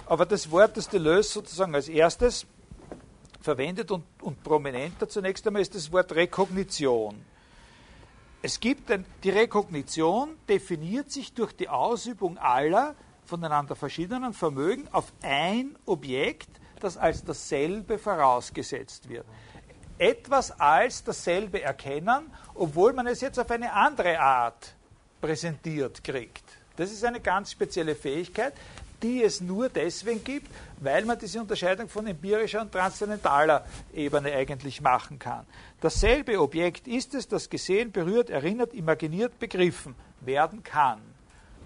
Aber 0.05 0.25
das 0.25 0.49
Wort, 0.51 0.77
das 0.77 0.87
Deleuze 0.87 1.33
sozusagen 1.33 1.73
als 1.73 1.87
erstes 1.87 2.45
verwendet 3.41 3.89
und, 3.91 4.03
und 4.21 4.43
prominenter 4.43 5.09
zunächst 5.09 5.45
einmal 5.47 5.61
ist 5.61 5.73
das 5.73 5.91
Wort 5.91 6.11
Rekognition. 6.11 7.15
Es 8.41 8.59
gibt 8.59 8.91
ein, 8.91 9.05
die 9.23 9.31
Rekognition 9.31 10.37
definiert 10.47 11.11
sich 11.11 11.33
durch 11.33 11.53
die 11.53 11.67
Ausübung 11.67 12.37
aller 12.37 12.95
voneinander 13.25 13.75
verschiedenen 13.75 14.33
Vermögen 14.33 14.87
auf 14.91 15.11
ein 15.21 15.77
Objekt, 15.85 16.49
das 16.79 16.95
als 16.95 17.23
dasselbe 17.23 17.97
vorausgesetzt 17.97 19.09
wird 19.09 19.25
etwas 19.99 20.57
als 20.59 21.03
dasselbe 21.03 21.61
erkennen, 21.61 22.31
obwohl 22.55 22.93
man 22.93 23.05
es 23.05 23.21
jetzt 23.21 23.37
auf 23.39 23.51
eine 23.51 23.71
andere 23.71 24.19
Art 24.19 24.73
präsentiert 25.21 26.03
kriegt. 26.03 26.43
Das 26.77 26.91
ist 26.91 27.03
eine 27.03 27.19
ganz 27.19 27.51
spezielle 27.51 27.93
Fähigkeit, 27.93 28.53
die 29.03 29.23
es 29.23 29.41
nur 29.41 29.69
deswegen 29.69 30.23
gibt, 30.23 30.47
weil 30.79 31.05
man 31.05 31.19
diese 31.19 31.39
Unterscheidung 31.39 31.87
von 31.89 32.07
empirischer 32.07 32.61
und 32.61 32.71
transzendentaler 32.71 33.65
Ebene 33.93 34.31
eigentlich 34.33 34.81
machen 34.81 35.19
kann. 35.19 35.45
Dasselbe 35.81 36.39
Objekt 36.39 36.87
ist 36.87 37.13
es, 37.15 37.27
das 37.27 37.49
gesehen, 37.49 37.91
berührt, 37.91 38.29
erinnert, 38.29 38.73
imaginiert, 38.73 39.37
begriffen 39.39 39.95
werden 40.21 40.63
kann. 40.63 41.01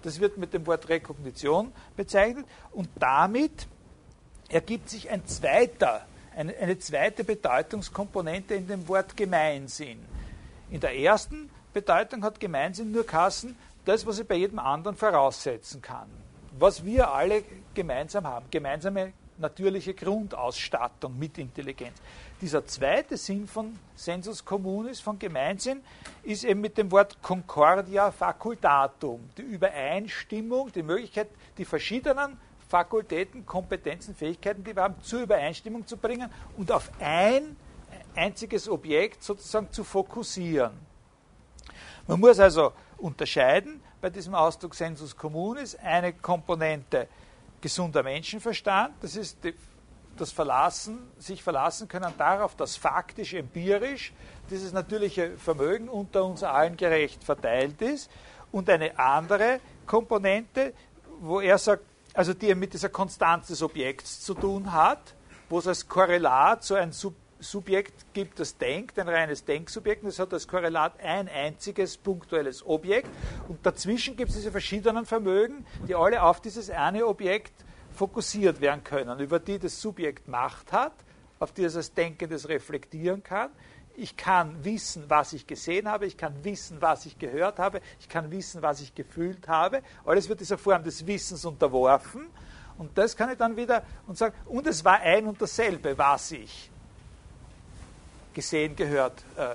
Das 0.02 0.20
wird 0.20 0.36
mit 0.36 0.52
dem 0.52 0.66
Wort 0.66 0.88
Rekognition 0.88 1.72
bezeichnet 1.96 2.46
und 2.72 2.88
damit 2.98 3.66
ergibt 4.48 4.90
sich 4.90 5.10
ein 5.10 5.24
zweiter 5.26 6.06
eine, 6.36 6.56
eine 6.56 6.78
zweite 6.78 7.24
Bedeutungskomponente 7.24 8.54
in 8.54 8.66
dem 8.66 8.86
Wort 8.88 9.16
Gemeinsinn. 9.16 9.98
In 10.70 10.80
der 10.80 10.96
ersten 10.96 11.50
Bedeutung 11.72 12.24
hat 12.24 12.40
Gemeinsinn 12.40 12.92
nur 12.92 13.06
Kassen, 13.06 13.56
das, 13.84 14.06
was 14.06 14.18
ich 14.18 14.26
bei 14.26 14.36
jedem 14.36 14.58
anderen 14.58 14.96
voraussetzen 14.96 15.82
kann. 15.82 16.08
Was 16.58 16.84
wir 16.84 17.12
alle 17.12 17.42
gemeinsam 17.74 18.26
haben, 18.26 18.46
gemeinsame 18.50 19.12
natürliche 19.38 19.94
Grundausstattung 19.94 21.18
mit 21.18 21.38
Intelligenz. 21.38 21.96
Dieser 22.40 22.64
zweite 22.66 23.16
Sinn 23.16 23.46
von 23.46 23.78
Sensus 23.96 24.44
communis, 24.44 25.00
von 25.00 25.18
Gemeinsinn, 25.18 25.80
ist 26.22 26.44
eben 26.44 26.60
mit 26.60 26.78
dem 26.78 26.90
Wort 26.92 27.20
Concordia 27.22 28.10
facultatum, 28.10 29.28
die 29.36 29.42
Übereinstimmung, 29.42 30.70
die 30.72 30.82
Möglichkeit, 30.82 31.28
die 31.58 31.64
verschiedenen 31.64 32.38
Fakultäten, 32.68 33.44
Kompetenzen, 33.46 34.14
Fähigkeiten, 34.14 34.64
die 34.64 34.74
wir 34.74 34.82
haben, 34.82 35.00
zur 35.02 35.22
Übereinstimmung 35.22 35.86
zu 35.86 35.96
bringen 35.96 36.30
und 36.56 36.72
auf 36.72 36.90
ein 37.00 37.56
einziges 38.14 38.68
Objekt 38.68 39.22
sozusagen 39.22 39.70
zu 39.70 39.84
fokussieren. 39.84 40.72
Man 42.06 42.20
muss 42.20 42.38
also 42.38 42.72
unterscheiden 42.98 43.80
bei 44.00 44.10
diesem 44.10 44.34
Ausdruck 44.34 44.74
Sensus 44.74 45.16
communis 45.16 45.74
eine 45.76 46.12
Komponente 46.12 47.08
gesunder 47.60 48.02
Menschenverstand, 48.02 48.94
das 49.00 49.16
ist 49.16 49.42
die, 49.42 49.54
das 50.16 50.30
Verlassen, 50.30 51.10
sich 51.18 51.42
verlassen 51.42 51.88
können 51.88 52.12
darauf, 52.18 52.54
dass 52.54 52.76
faktisch, 52.76 53.34
empirisch 53.34 54.12
dieses 54.50 54.72
natürliche 54.72 55.36
Vermögen 55.38 55.88
unter 55.88 56.24
uns 56.24 56.42
allen 56.42 56.76
gerecht 56.76 57.24
verteilt 57.24 57.80
ist 57.82 58.10
und 58.52 58.68
eine 58.68 58.98
andere 58.98 59.60
Komponente, 59.86 60.74
wo 61.20 61.40
er 61.40 61.58
sagt, 61.58 61.84
also 62.14 62.32
die 62.32 62.54
mit 62.54 62.72
dieser 62.72 62.88
Konstanz 62.88 63.48
des 63.48 63.62
Objekts 63.62 64.20
zu 64.20 64.34
tun 64.34 64.72
hat, 64.72 65.14
wo 65.48 65.58
es 65.58 65.66
als 65.66 65.88
Korrelat 65.88 66.64
so 66.64 66.74
ein 66.74 66.92
Sub 66.92 67.14
Subjekt 67.40 68.14
gibt, 68.14 68.40
das 68.40 68.56
denkt, 68.56 68.98
ein 68.98 69.08
reines 69.08 69.44
Denksubjekt, 69.44 70.02
und 70.02 70.08
es 70.08 70.18
hat 70.18 70.32
als 70.32 70.48
Korrelat 70.48 70.98
ein 71.00 71.28
einziges 71.28 71.98
punktuelles 71.98 72.64
Objekt, 72.64 73.10
und 73.48 73.66
dazwischen 73.66 74.16
gibt 74.16 74.30
es 74.30 74.36
diese 74.36 74.50
verschiedenen 74.50 75.04
Vermögen, 75.04 75.66
die 75.86 75.94
alle 75.94 76.22
auf 76.22 76.40
dieses 76.40 76.70
eine 76.70 77.06
Objekt 77.06 77.52
fokussiert 77.92 78.62
werden 78.62 78.82
können, 78.82 79.18
über 79.18 79.40
die 79.40 79.58
das 79.58 79.78
Subjekt 79.78 80.26
Macht 80.26 80.72
hat, 80.72 80.94
auf 81.38 81.52
die 81.52 81.64
es 81.64 81.76
als 81.76 81.92
Denkendes 81.92 82.48
reflektieren 82.48 83.22
kann, 83.22 83.50
ich 83.96 84.16
kann 84.16 84.64
wissen, 84.64 85.04
was 85.08 85.32
ich 85.32 85.46
gesehen 85.46 85.88
habe, 85.88 86.06
ich 86.06 86.16
kann 86.16 86.44
wissen, 86.44 86.80
was 86.80 87.06
ich 87.06 87.18
gehört 87.18 87.58
habe, 87.58 87.80
ich 88.00 88.08
kann 88.08 88.30
wissen, 88.30 88.62
was 88.62 88.80
ich 88.80 88.94
gefühlt 88.94 89.46
habe. 89.48 89.82
Alles 90.04 90.28
wird 90.28 90.40
dieser 90.40 90.58
Form 90.58 90.82
des 90.82 91.06
Wissens 91.06 91.44
unterworfen. 91.44 92.26
Und 92.76 92.96
das 92.98 93.16
kann 93.16 93.30
ich 93.30 93.38
dann 93.38 93.56
wieder 93.56 93.84
und 94.06 94.18
sagen, 94.18 94.34
und 94.46 94.66
es 94.66 94.84
war 94.84 95.00
ein 95.00 95.26
und 95.26 95.40
dasselbe, 95.40 95.96
was 95.96 96.32
ich 96.32 96.70
gesehen, 98.32 98.74
gehört, 98.74 99.24
äh, 99.36 99.54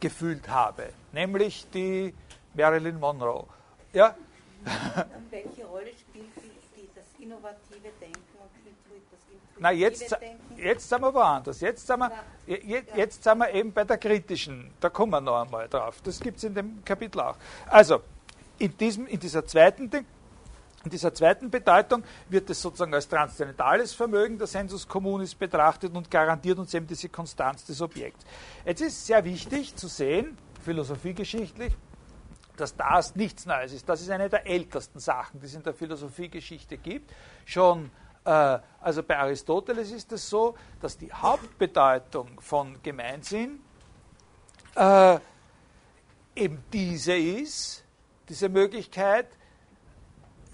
gefühlt 0.00 0.48
habe. 0.48 0.88
Nämlich 1.12 1.66
die 1.72 2.12
Marilyn 2.54 2.98
Monroe. 2.98 3.46
Ja? 3.92 4.16
Und 4.64 5.30
welche 5.30 5.64
Rolle 5.66 5.92
spielt 5.92 6.26
die, 6.74 6.88
das 6.96 7.04
innovative 7.20 7.92
Denken 8.00 8.25
na, 9.58 9.70
jetzt, 9.72 10.16
jetzt 10.56 10.88
sind 10.88 11.00
wir 11.00 11.14
woanders. 11.14 11.60
Jetzt 11.60 11.86
sind 11.86 11.98
wir, 11.98 12.12
jetzt, 12.46 12.94
jetzt 12.94 13.24
sind 13.24 13.38
wir 13.38 13.52
eben 13.52 13.72
bei 13.72 13.84
der 13.84 13.98
kritischen. 13.98 14.70
Da 14.80 14.90
kommen 14.90 15.12
wir 15.12 15.20
noch 15.20 15.42
einmal 15.42 15.68
drauf. 15.68 16.00
Das 16.02 16.20
gibt 16.20 16.38
es 16.38 16.44
in 16.44 16.54
dem 16.54 16.84
Kapitel 16.84 17.20
auch. 17.20 17.36
Also, 17.66 18.02
in, 18.58 18.76
diesem, 18.76 19.06
in, 19.06 19.18
dieser 19.18 19.44
zweiten, 19.46 19.90
in 20.84 20.90
dieser 20.90 21.12
zweiten 21.14 21.50
Bedeutung 21.50 22.04
wird 22.28 22.48
es 22.50 22.60
sozusagen 22.60 22.94
als 22.94 23.08
transzendentales 23.08 23.94
Vermögen 23.94 24.38
der 24.38 24.46
Sensus 24.46 24.86
communis 24.86 25.34
betrachtet 25.34 25.94
und 25.94 26.10
garantiert 26.10 26.58
uns 26.58 26.72
eben 26.74 26.86
diese 26.86 27.08
Konstanz 27.08 27.64
des 27.64 27.80
Objekts. 27.80 28.24
Jetzt 28.64 28.82
ist 28.82 29.06
sehr 29.06 29.24
wichtig 29.24 29.74
zu 29.76 29.88
sehen, 29.88 30.36
philosophiegeschichtlich, 30.62 31.74
dass 32.56 32.76
das 32.76 33.14
nichts 33.14 33.46
Neues 33.46 33.72
ist. 33.72 33.88
Das 33.88 34.00
ist 34.00 34.10
eine 34.10 34.28
der 34.28 34.46
ältesten 34.46 34.98
Sachen, 34.98 35.40
die 35.40 35.46
es 35.46 35.54
in 35.54 35.62
der 35.62 35.74
Philosophiegeschichte 35.74 36.78
gibt. 36.78 37.10
Schon 37.44 37.90
also 38.30 39.02
bei 39.02 39.18
Aristoteles 39.18 39.92
ist 39.92 40.12
es 40.12 40.28
so, 40.28 40.54
dass 40.80 40.98
die 40.98 41.12
Hauptbedeutung 41.12 42.40
von 42.40 42.76
Gemeinsinn 42.82 43.60
äh, 44.74 45.18
eben 46.34 46.62
diese 46.72 47.16
ist, 47.16 47.84
diese 48.28 48.48
Möglichkeit, 48.48 49.28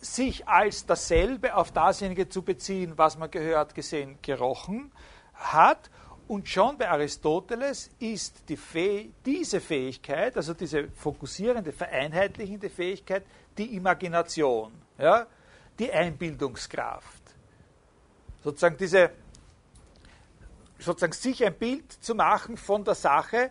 sich 0.01 0.47
als 0.49 0.85
dasselbe 0.85 1.55
auf 1.55 1.73
dasjenige 1.73 2.29
zu 2.29 2.43
beziehen, 2.43 2.95
was 2.97 3.16
man 3.16 3.31
gehört, 3.31 3.75
gesehen, 3.75 4.18
gerochen 4.20 4.93
hat. 5.35 5.91
Und 6.29 6.49
schon 6.49 6.77
bei 6.77 6.89
Aristoteles 6.89 7.91
ist 7.99 8.49
die 8.49 8.57
Fäh 8.57 9.11
diese 9.25 9.61
Fähigkeit, 9.61 10.37
also 10.37 10.55
diese 10.55 10.89
fokussierende, 10.89 11.73
vereinheitlichende 11.73 12.70
Fähigkeit, 12.70 13.25
die 13.57 13.77
Imagination, 13.77 14.73
ja, 14.99 15.27
die 15.79 15.93
Einbildungskraft. 15.93 17.22
Sozusagen 18.45 18.76
diese, 18.76 19.11
sozusagen 20.78 21.12
sich 21.12 21.45
ein 21.45 21.55
Bild 21.55 21.93
zu 21.93 22.14
machen 22.14 22.57
von 22.57 22.84
der 22.84 22.95
Sache, 22.95 23.51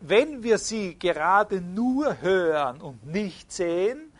wenn 0.00 0.42
wir 0.42 0.58
sie 0.58 0.98
gerade 0.98 1.60
nur 1.60 2.20
hören 2.20 2.80
und 2.80 3.06
nicht 3.06 3.52
sehen, 3.52 4.12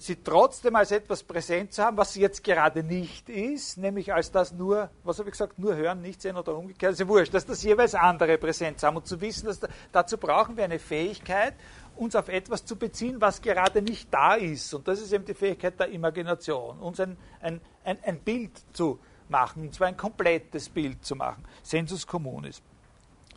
sie 0.00 0.16
trotzdem 0.16 0.76
als 0.76 0.92
etwas 0.92 1.22
präsent 1.22 1.74
zu 1.74 1.82
haben, 1.82 1.96
was 1.98 2.14
sie 2.14 2.22
jetzt 2.22 2.42
gerade 2.42 2.82
nicht 2.82 3.28
ist, 3.28 3.76
nämlich 3.76 4.14
als 4.14 4.30
das 4.30 4.52
nur, 4.52 4.90
was 5.04 5.18
habe 5.18 5.28
ich 5.28 5.32
gesagt, 5.32 5.58
nur 5.58 5.76
hören, 5.76 6.00
nicht 6.00 6.22
sehen 6.22 6.36
oder 6.36 6.56
umgekehrt, 6.56 6.92
ist 6.92 7.00
ja 7.00 7.08
wurscht, 7.08 7.34
dass 7.34 7.44
das 7.44 7.62
jeweils 7.62 7.94
andere 7.94 8.38
präsent 8.38 8.82
haben 8.82 8.96
und 8.96 9.06
zu 9.06 9.20
wissen, 9.20 9.46
dass 9.46 9.60
da, 9.60 9.68
dazu 9.92 10.16
brauchen 10.16 10.56
wir 10.56 10.64
eine 10.64 10.78
Fähigkeit, 10.78 11.54
uns 11.96 12.16
auf 12.16 12.28
etwas 12.30 12.64
zu 12.64 12.76
beziehen, 12.76 13.20
was 13.20 13.42
gerade 13.42 13.82
nicht 13.82 14.12
da 14.12 14.34
ist. 14.34 14.72
Und 14.72 14.88
das 14.88 15.00
ist 15.00 15.12
eben 15.12 15.26
die 15.26 15.34
Fähigkeit 15.34 15.78
der 15.78 15.88
Imagination, 15.88 16.78
uns 16.78 16.98
ein, 16.98 17.18
ein, 17.42 17.60
ein, 17.84 17.98
ein 18.04 18.18
Bild 18.20 18.52
zu 18.72 18.98
machen, 19.28 19.62
und 19.62 19.74
zwar 19.74 19.88
ein 19.88 19.96
komplettes 19.96 20.68
Bild 20.68 21.04
zu 21.04 21.16
machen. 21.16 21.44
Sensus 21.62 22.06
communis. 22.06 22.62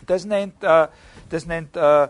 Das 0.05 0.25
nennt, 0.25 0.63
äh, 0.63 0.87
das 1.29 1.45
nennt, 1.45 1.75
äh, 1.77 2.03
äh, 2.03 2.09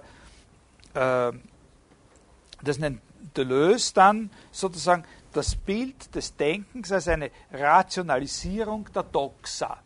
das 2.64 2.78
nennt 2.80 3.02
Deleuze 3.36 3.94
dann 3.94 4.30
sozusagen 4.52 5.04
das 5.34 5.56
Bild 5.56 6.14
des 6.16 6.36
Denkens 6.36 6.92
als 6.92 7.08
eine 7.08 7.32
Rationalisierung 7.52 8.88
der 8.94 9.04
Doxa, 9.04 9.78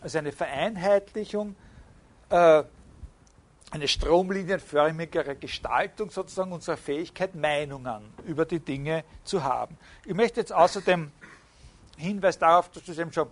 als 0.00 0.16
eine 0.16 0.32
Vereinheitlichung, 0.32 1.56
äh, 2.28 2.62
eine 3.72 3.86
stromlinienförmigere 3.88 5.36
Gestaltung 5.36 6.10
sozusagen 6.10 6.52
unserer 6.52 6.76
Fähigkeit, 6.76 7.34
Meinungen 7.34 8.12
über 8.26 8.44
die 8.44 8.58
Dinge 8.58 9.04
zu 9.24 9.44
haben. 9.44 9.78
Ich 10.04 10.14
möchte 10.14 10.40
jetzt 10.40 10.52
außerdem 10.52 11.12
Hinweis 12.00 12.38
darauf, 12.38 12.70
dass 12.70 12.84
das 12.84 12.98
eben 12.98 13.12
schon 13.12 13.28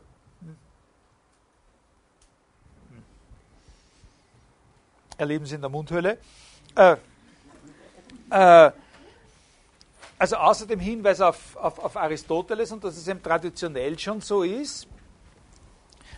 erleben 5.19 5.45
Sie 5.45 5.57
in 5.57 5.61
der 5.61 5.71
Mundhöhle. 5.71 6.19
Äh, 6.77 6.97
äh, 8.31 8.71
also 10.19 10.37
außerdem 10.37 10.81
Hinweis 10.81 11.21
auf, 11.21 11.57
auf, 11.57 11.79
auf 11.79 11.97
Aristoteles 11.97 12.73
und 12.73 12.83
dass 12.83 12.97
es 12.97 13.07
eben 13.07 13.23
traditionell 13.23 13.99
schon 13.99 14.21
so 14.21 14.43
ist. 14.43 14.87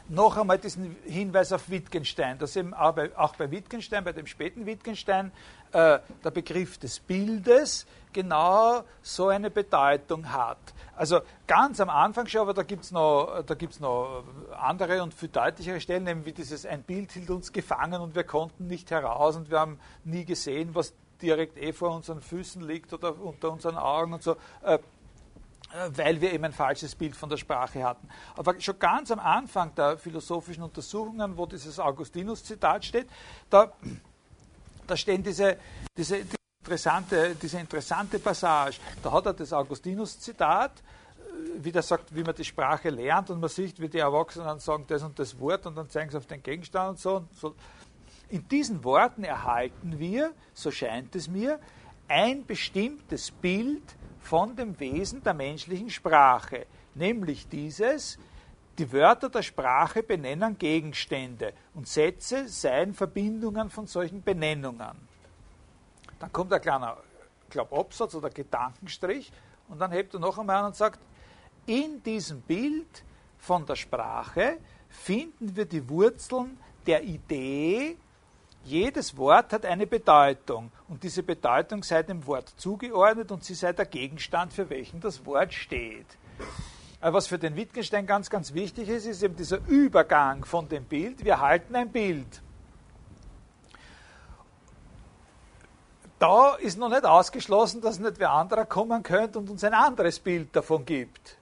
Noch 0.09 0.37
einmal 0.37 0.59
diesen 0.59 0.97
Hinweis 1.05 1.53
auf 1.53 1.71
Wittgenstein, 1.71 2.39
dass 2.39 2.57
eben 2.57 2.75
auch 2.75 2.95
bei, 2.95 3.17
auch 3.17 3.37
bei 3.37 3.51
Wittgenstein, 3.51 4.03
bei 4.03 4.13
dem 4.13 4.27
späten 4.27 4.67
Wittgenstein, 4.67 5.31
äh, 5.73 6.01
der 6.25 6.31
Begriff 6.33 6.79
des 6.79 6.99
Bildes 6.99 7.87
genau 8.13 8.83
so 9.03 9.29
eine 9.29 9.51
Bedeutung 9.51 10.31
hat. 10.33 10.59
Also 10.97 11.21
ganz 11.47 11.81
am 11.81 11.89
Anfang 11.89 12.27
schon, 12.27 12.43
aber 12.43 12.55
da 12.55 12.63
gibt 12.63 12.85
es 12.85 12.91
noch, 12.91 13.45
noch 13.81 14.25
andere 14.59 15.03
und 15.03 15.15
viel 15.15 15.29
deutlichere 15.29 15.81
Stellen, 15.81 16.05
nämlich 16.05 16.27
wie 16.27 16.33
dieses 16.33 16.67
ein 16.67 16.83
Bild 16.83 17.13
hielt 17.13 17.31
uns 17.31 17.53
gefangen 17.53 18.01
und 18.01 18.15
wir 18.15 18.25
konnten 18.25 18.67
nicht 18.67 18.91
heraus 18.91 19.37
und 19.37 19.51
wir 19.51 19.61
haben 19.61 19.79
nie 20.05 20.25
gesehen, 20.25 20.75
was 20.75 20.93
direkt 21.23 21.59
eh 21.59 21.73
vor 21.73 21.95
unseren 21.95 22.21
Füßen 22.21 22.67
liegt 22.67 22.93
oder 22.93 23.19
unter 23.19 23.51
unseren 23.51 23.77
Augen 23.77 24.13
und 24.15 24.23
so. 24.23 24.37
Äh, 24.63 24.79
weil 25.95 26.21
wir 26.21 26.33
eben 26.33 26.45
ein 26.45 26.53
falsches 26.53 26.95
Bild 26.95 27.15
von 27.15 27.29
der 27.29 27.37
Sprache 27.37 27.85
hatten. 27.85 28.09
Aber 28.37 28.61
schon 28.61 28.79
ganz 28.79 29.11
am 29.11 29.21
Anfang 29.21 29.75
der 29.75 29.99
philosophischen 29.99 30.63
Untersuchungen, 30.65 31.37
wo 31.37 31.47
dieses 31.47 31.79
Augustinus-Zitat 31.79 32.85
steht, 32.85 33.09
da, 33.49 33.73
da 34.87 34.97
stehen 34.97 35.23
diese, 35.23 35.57
diese, 35.97 36.25
interessante, 36.61 37.35
diese 37.41 37.59
interessante 37.59 38.19
Passage. 38.19 38.79
Da 39.03 39.11
hat 39.11 39.27
er 39.27 39.33
das 39.33 39.53
Augustinus-Zitat, 39.53 40.73
äh, 40.73 41.65
wie 41.65 41.73
der 41.73 41.83
sagt, 41.83 42.15
wie 42.15 42.23
man 42.23 42.35
die 42.35 42.45
Sprache 42.45 42.91
lernt 42.91 43.31
und 43.31 43.41
man 43.41 43.49
sieht, 43.49 43.81
wie 43.81 43.89
die 43.89 43.99
Erwachsenen 43.99 44.59
sagen 44.59 44.85
das 44.87 45.03
und 45.03 45.19
das 45.19 45.39
Wort 45.41 45.65
und 45.65 45.77
dann 45.77 45.89
zeigen 45.89 46.11
sie 46.11 46.19
auf 46.19 46.27
den 46.27 46.43
Gegenstand 46.43 46.91
und 46.91 46.99
so. 46.99 47.17
Und 47.17 47.35
so 47.35 47.55
in 48.29 48.47
diesen 48.47 48.85
Worten 48.85 49.25
erhalten 49.25 49.99
wir, 49.99 50.33
so 50.53 50.71
scheint 50.71 51.17
es 51.17 51.29
mir, 51.29 51.59
ein 52.09 52.45
bestimmtes 52.45 53.31
Bild 53.31 53.83
von 54.21 54.55
dem 54.55 54.79
Wesen 54.79 55.23
der 55.23 55.35
menschlichen 55.35 55.89
Sprache, 55.89 56.67
nämlich 56.95 57.49
dieses, 57.49 58.19
die 58.79 58.93
Wörter 58.93 59.31
der 59.31 59.43
Sprache 59.43 60.03
benennen 60.03 60.59
Gegenstände 60.59 61.55
und 61.75 61.89
Sätze 61.89 62.49
seien 62.49 62.93
Verbindungen 62.93 63.71
von 63.71 63.87
solchen 63.87 64.23
Benennungen. 64.23 65.10
Dann 66.21 66.33
kommt 66.33 66.53
ein 66.53 66.61
kleiner 66.61 66.99
glaub, 67.49 67.73
Absatz 67.73 68.15
oder 68.15 68.31
Gedankenstrich 68.31 69.33
und 69.69 69.81
dann 69.81 69.91
hebt 69.91 70.15
er 70.15 70.21
noch 70.21 70.39
einmal 70.39 70.57
an 70.57 70.67
und 70.67 70.77
sagt, 70.77 71.01
in 71.67 72.03
diesem 72.03 72.41
Bild 72.43 73.03
von 73.39 73.67
der 73.67 73.77
Sprache 73.77 74.59
finden 74.89 75.57
wir 75.57 75.65
die 75.65 75.89
Wurzeln 75.89 76.59
der 76.87 77.03
Idee, 77.03 77.97
jedes 78.65 79.17
Wort 79.17 79.53
hat 79.55 79.65
eine 79.65 79.87
Bedeutung 79.87 80.71
und 80.89 81.03
diese 81.03 81.23
Bedeutung 81.23 81.83
sei 81.83 82.03
dem 82.03 82.27
Wort 82.27 82.53
zugeordnet 82.57 83.33
und 83.33 83.43
sie 83.43 83.55
sei 83.55 83.73
der 83.73 83.87
Gegenstand, 83.87 84.53
für 84.53 84.69
welchen 84.69 85.01
das 85.01 85.25
Wort 85.25 85.55
steht. 85.55 86.07
Was 87.01 87.27
für 87.27 87.39
den 87.39 87.57
Wittgenstein 87.57 88.07
ganz, 88.07 88.29
ganz 88.29 88.53
wichtig 88.53 88.91
ist, 88.91 89.07
ist 89.07 89.23
eben 89.23 89.35
dieser 89.35 89.67
Übergang 89.67 90.45
von 90.45 90.69
dem 90.69 90.85
Bild. 90.85 91.25
Wir 91.25 91.41
halten 91.41 91.75
ein 91.75 91.91
Bild. 91.91 92.43
Da 96.21 96.57
ist 96.57 96.77
noch 96.77 96.91
nicht 96.91 97.07
ausgeschlossen, 97.07 97.81
dass 97.81 97.99
nicht 97.99 98.19
wer 98.19 98.33
anderer 98.33 98.67
kommen 98.67 99.03
könnte 99.03 99.39
und 99.39 99.49
uns 99.49 99.65
ein 99.65 99.73
anderes 99.73 100.21
Bild 100.21 100.55
davon 100.55 100.85
gibt, 100.85 101.39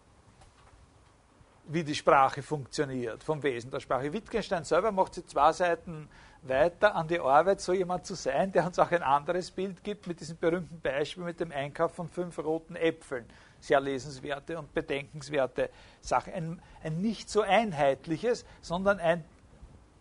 wie 1.65 1.83
die 1.83 1.97
Sprache 1.97 2.43
funktioniert, 2.43 3.25
vom 3.25 3.43
Wesen 3.43 3.73
der 3.73 3.81
Sprache. 3.81 4.13
Wittgenstein 4.13 4.63
selber 4.63 4.93
macht 4.93 5.15
sie 5.15 5.27
zwei 5.27 5.53
Seiten 5.53 6.09
weiter 6.43 6.95
an 6.95 7.09
die 7.09 7.19
Arbeit, 7.19 7.61
so 7.61 7.73
jemand 7.73 8.07
zu 8.07 8.15
sein, 8.15 8.53
der 8.53 8.67
uns 8.67 8.79
auch 8.79 8.93
ein 8.93 9.03
anderes 9.03 9.51
Bild 9.51 9.83
gibt, 9.83 10.07
mit 10.07 10.21
diesem 10.21 10.39
berühmten 10.39 10.81
Beispiel 10.81 11.25
mit 11.25 11.41
dem 11.41 11.51
Einkauf 11.51 11.93
von 11.97 12.09
fünf 12.09 12.39
roten 12.39 12.77
Äpfeln. 12.77 13.27
Sehr 13.59 13.81
lesenswerte 13.81 14.57
und 14.61 14.73
bedenkenswerte 14.75 15.71
Sache. 16.01 16.33
Ein, 16.33 16.63
ein 16.85 17.01
nicht 17.01 17.29
so 17.29 17.41
einheitliches, 17.41 18.45
sondern 18.61 19.01
ein 19.01 19.25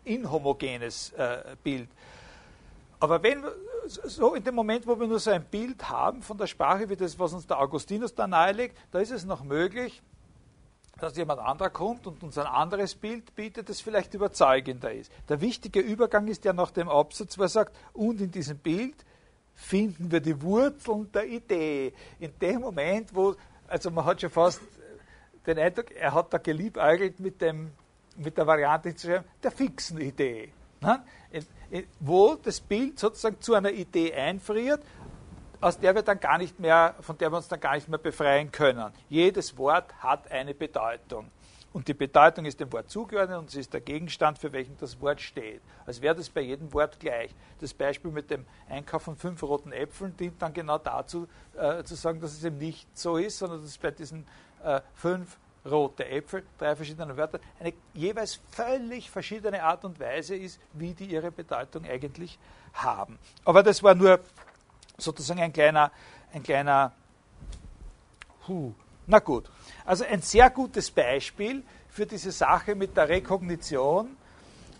inhomogenes 0.04 1.10
äh, 1.14 1.56
Bild. 1.64 1.88
Aber 3.00 3.22
wenn 3.24 3.44
so 3.88 4.34
in 4.34 4.44
dem 4.44 4.54
Moment, 4.54 4.86
wo 4.86 4.98
wir 4.98 5.06
nur 5.06 5.18
so 5.18 5.30
ein 5.30 5.44
Bild 5.44 5.88
haben 5.88 6.22
von 6.22 6.36
der 6.36 6.46
Sprache, 6.46 6.88
wie 6.88 6.96
das, 6.96 7.18
was 7.18 7.32
uns 7.32 7.46
der 7.46 7.58
Augustinus 7.58 8.14
da 8.14 8.26
nahelegt, 8.26 8.76
da 8.90 9.00
ist 9.00 9.10
es 9.10 9.24
noch 9.24 9.42
möglich, 9.42 10.02
dass 10.98 11.16
jemand 11.16 11.40
anderer 11.40 11.70
kommt 11.70 12.06
und 12.06 12.22
uns 12.22 12.38
ein 12.38 12.46
anderes 12.46 12.94
Bild 12.94 13.34
bietet, 13.34 13.68
das 13.68 13.80
vielleicht 13.80 14.14
überzeugender 14.14 14.92
ist. 14.92 15.12
Der 15.28 15.40
wichtige 15.40 15.80
Übergang 15.80 16.26
ist 16.26 16.44
ja 16.44 16.52
nach 16.52 16.70
dem 16.70 16.88
Absatz, 16.88 17.38
wo 17.38 17.42
er 17.42 17.48
sagt, 17.48 17.76
und 17.92 18.20
in 18.20 18.30
diesem 18.30 18.58
Bild 18.58 18.96
finden 19.54 20.10
wir 20.10 20.20
die 20.20 20.40
Wurzeln 20.42 21.10
der 21.12 21.26
Idee. 21.26 21.92
In 22.18 22.36
dem 22.40 22.60
Moment, 22.60 23.14
wo, 23.14 23.34
also 23.68 23.90
man 23.90 24.04
hat 24.04 24.20
schon 24.20 24.30
fast 24.30 24.60
den 25.46 25.58
Eindruck, 25.58 25.92
er 25.92 26.14
hat 26.14 26.32
da 26.32 26.38
geliebäugelt 26.38 27.20
mit, 27.20 27.40
dem, 27.40 27.70
mit 28.16 28.36
der 28.36 28.46
Variante 28.46 28.94
zu 28.94 29.06
schreiben, 29.06 29.24
der 29.42 29.50
fixen 29.50 30.00
Idee. 30.00 30.52
Ne? 31.70 31.84
Wo 32.00 32.36
das 32.36 32.60
Bild 32.60 32.98
sozusagen 32.98 33.40
zu 33.40 33.54
einer 33.54 33.70
Idee 33.70 34.12
einfriert 34.14 34.82
aus 35.60 35.78
der 35.78 35.94
wir 35.94 36.02
dann 36.02 36.20
gar 36.20 36.38
nicht 36.38 36.58
mehr, 36.60 36.94
von 37.00 37.18
der 37.18 37.30
wir 37.32 37.36
uns 37.36 37.48
dann 37.48 37.60
gar 37.60 37.74
nicht 37.74 37.88
mehr 37.88 37.98
befreien 37.98 38.52
können. 38.52 38.92
Jedes 39.08 39.56
Wort 39.58 39.92
hat 39.98 40.30
eine 40.30 40.54
Bedeutung. 40.54 41.30
Und 41.72 41.86
die 41.86 41.94
Bedeutung 41.94 42.46
ist 42.46 42.60
dem 42.60 42.72
Wort 42.72 42.90
zugeordnet 42.90 43.38
und 43.38 43.50
sie 43.50 43.60
ist 43.60 43.74
der 43.74 43.80
Gegenstand, 43.80 44.38
für 44.38 44.52
welchen 44.52 44.76
das 44.78 45.00
Wort 45.00 45.20
steht. 45.20 45.60
Als 45.84 46.00
wäre 46.00 46.14
das 46.14 46.30
bei 46.30 46.40
jedem 46.40 46.72
Wort 46.72 46.98
gleich. 46.98 47.34
Das 47.60 47.74
Beispiel 47.74 48.10
mit 48.10 48.30
dem 48.30 48.46
Einkauf 48.68 49.02
von 49.02 49.16
fünf 49.16 49.42
roten 49.42 49.72
Äpfeln 49.72 50.16
dient 50.16 50.40
dann 50.40 50.54
genau 50.54 50.78
dazu, 50.78 51.28
äh, 51.56 51.84
zu 51.84 51.94
sagen, 51.94 52.20
dass 52.20 52.32
es 52.32 52.42
eben 52.42 52.58
nicht 52.58 52.88
so 52.96 53.16
ist, 53.16 53.38
sondern 53.38 53.60
dass 53.60 53.70
es 53.70 53.78
bei 53.78 53.90
diesen 53.90 54.26
äh, 54.64 54.80
fünf 54.94 55.36
rote 55.68 56.06
Äpfel, 56.06 56.44
drei 56.58 56.74
verschiedene 56.74 57.16
Wörter, 57.16 57.40
eine 57.60 57.72
jeweils 57.94 58.40
völlig 58.50 59.10
verschiedene 59.10 59.62
Art 59.62 59.84
und 59.84 59.98
Weise 60.00 60.36
ist, 60.36 60.60
wie 60.72 60.94
die 60.94 61.06
ihre 61.06 61.30
Bedeutung 61.30 61.84
eigentlich 61.84 62.38
haben. 62.72 63.18
Aber 63.44 63.62
das 63.62 63.82
war 63.82 63.94
nur 63.94 64.20
sozusagen 64.96 65.40
ein 65.40 65.52
kleiner, 65.52 65.90
ein 66.32 66.42
kleiner, 66.42 66.92
huh, 68.46 68.72
na 69.06 69.18
gut. 69.20 69.50
Also 69.84 70.04
ein 70.04 70.22
sehr 70.22 70.50
gutes 70.50 70.90
Beispiel 70.90 71.62
für 71.88 72.06
diese 72.06 72.30
Sache 72.30 72.74
mit 72.74 72.96
der 72.96 73.08
Rekognition, 73.08 74.16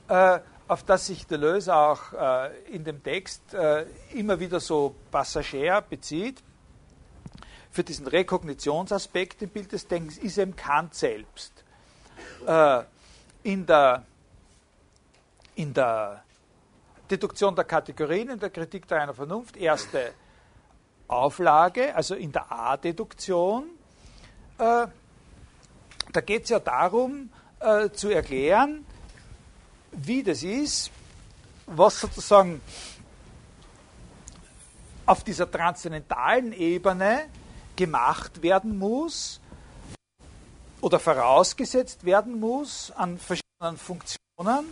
äh, 0.08 0.40
auf 0.68 0.82
das 0.82 1.06
sich 1.06 1.26
Deleuze 1.26 1.74
auch 1.74 2.12
äh, 2.12 2.50
in 2.70 2.84
dem 2.84 3.02
Text 3.02 3.54
äh, 3.54 3.86
immer 4.12 4.38
wieder 4.38 4.60
so 4.60 4.94
passagier 5.10 5.82
bezieht, 5.88 6.42
für 7.70 7.84
diesen 7.84 8.06
Rekognitionsaspekt 8.06 9.42
im 9.42 9.50
Bild 9.50 9.72
des 9.72 9.86
Denkens 9.86 10.18
ist 10.18 10.38
eben 10.38 10.56
Kant 10.56 10.94
selbst. 10.94 11.52
Äh, 12.46 12.82
in, 13.42 13.66
der, 13.66 14.04
in 15.54 15.72
der 15.72 16.22
Deduktion 17.10 17.54
der 17.54 17.64
Kategorien, 17.64 18.30
in 18.30 18.38
der 18.38 18.50
Kritik 18.50 18.86
der 18.88 18.98
reinen 18.98 19.14
Vernunft, 19.14 19.56
erste 19.56 20.12
Auflage, 21.06 21.94
also 21.94 22.14
in 22.14 22.32
der 22.32 22.50
A-Deduktion, 22.50 23.64
äh, 24.58 24.86
da 26.12 26.20
geht 26.20 26.44
es 26.44 26.50
ja 26.50 26.58
darum, 26.58 27.30
äh, 27.60 27.90
zu 27.90 28.10
erklären, 28.10 28.84
wie 29.92 30.22
das 30.22 30.42
ist, 30.42 30.90
was 31.66 32.00
sozusagen 32.00 32.60
auf 35.06 35.24
dieser 35.24 35.50
transzendentalen 35.50 36.52
Ebene 36.52 37.28
gemacht 37.78 38.42
werden 38.42 38.76
muss 38.76 39.40
oder 40.80 40.98
vorausgesetzt 40.98 42.04
werden 42.04 42.40
muss 42.40 42.90
an 42.90 43.18
verschiedenen 43.18 43.76
Funktionen, 43.76 44.66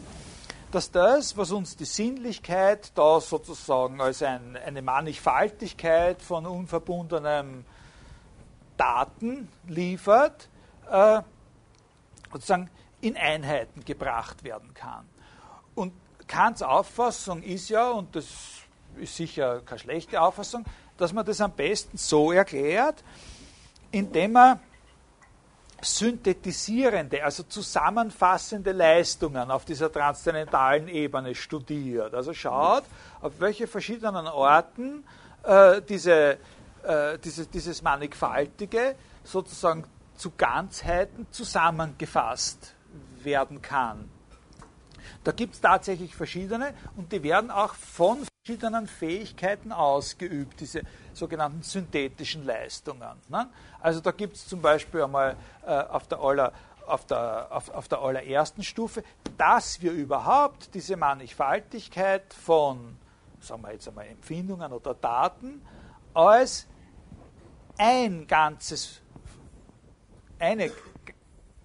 dass 0.73 0.91
das, 0.91 1.37
was 1.37 1.53
uns 1.53 1.77
die 1.77 1.85
Sinnlichkeit 1.85 2.91
da 2.97 3.21
sozusagen 3.21 4.01
als 4.01 4.25
ein, 4.25 4.57
eine 4.57 4.83
Mannigfaltigkeit 4.83 6.21
von 6.21 6.47
unverbundenem 6.47 7.65
Daten 8.77 9.49
liefert, 9.69 10.49
äh, 10.91 11.23
sozusagen 12.33 12.69
in 13.01 13.17
Einheiten 13.17 13.85
gebracht 13.85 14.43
werden 14.43 14.75
kann. 14.75 15.09
Und 15.77 15.93
Kants 16.27 16.61
Auffassung 16.61 17.45
ist 17.45 17.69
ja, 17.69 17.89
und 17.89 18.17
das 18.17 18.27
ist 18.97 19.15
sicher 19.15 19.61
keine 19.61 19.79
schlechte 19.79 20.21
Auffassung, 20.21 20.65
dass 20.97 21.13
man 21.13 21.25
das 21.25 21.41
am 21.41 21.53
besten 21.53 21.97
so 21.97 22.33
erklärt, 22.33 23.03
indem 23.91 24.33
man 24.33 24.61
synthetisierende, 25.81 27.23
also 27.23 27.43
zusammenfassende 27.43 28.73
Leistungen 28.73 29.51
auf 29.51 29.65
dieser 29.65 29.93
transzendentalen 29.93 30.89
Ebene 30.89 31.35
studiert. 31.35 32.15
Also 32.15 32.33
schaut, 32.33 32.85
auf 33.21 33.33
welche 33.39 33.67
verschiedenen 33.67 34.27
Orten 34.27 35.05
äh, 35.43 35.83
diese, 35.83 36.39
äh, 36.83 37.19
diese, 37.23 37.47
dieses 37.47 37.83
Mannigfaltige 37.83 38.97
sozusagen 39.23 39.85
zu 40.17 40.33
Ganzheiten 40.37 41.27
zusammengefasst 41.31 42.75
werden 43.23 43.61
kann. 43.61 44.09
Da 45.27 45.33
gibt 45.33 45.55
es 45.55 45.61
tatsächlich 45.61 46.15
verschiedene 46.15 46.73
und 46.97 47.11
die 47.11 47.21
werden 47.21 47.51
auch 47.51 47.75
von 47.75 48.25
verschiedenen 48.45 48.87
Fähigkeiten 48.87 49.73
ausgeübt, 49.73 50.61
diese 50.61 50.83
sogenannten 51.15 51.65
synthetischen 51.65 52.47
Leistungen. 52.47 53.21
Ne? 53.29 53.51
Also 53.81 53.99
da 54.01 54.13
gibt 54.13 54.37
es 54.37 54.47
zum 54.47 54.63
Beispiel 54.63 55.03
einmal 55.03 55.37
äh, 55.67 55.73
auf, 55.73 56.07
der 56.07 56.21
aller, 56.21 56.53
auf, 56.87 57.07
der, 57.07 57.49
auf, 57.51 57.71
auf 57.71 57.89
der 57.89 57.99
allerersten 58.03 58.63
Stufe, 58.63 59.03
dass 59.37 59.83
wir 59.83 59.91
überhaupt 59.91 60.73
diese 60.75 60.97
Mannigfaltigkeit 60.97 62.33
von, 62.33 62.97
sagen 63.41 63.63
wir 63.63 63.73
jetzt 63.73 63.89
einmal, 63.89 64.07
Empfindungen 64.07 64.73
oder 64.73 64.95
Daten 64.95 65.61
als 66.15 66.69
ein 67.79 68.29
ganzes, 68.29 69.01
eine, 70.39 70.71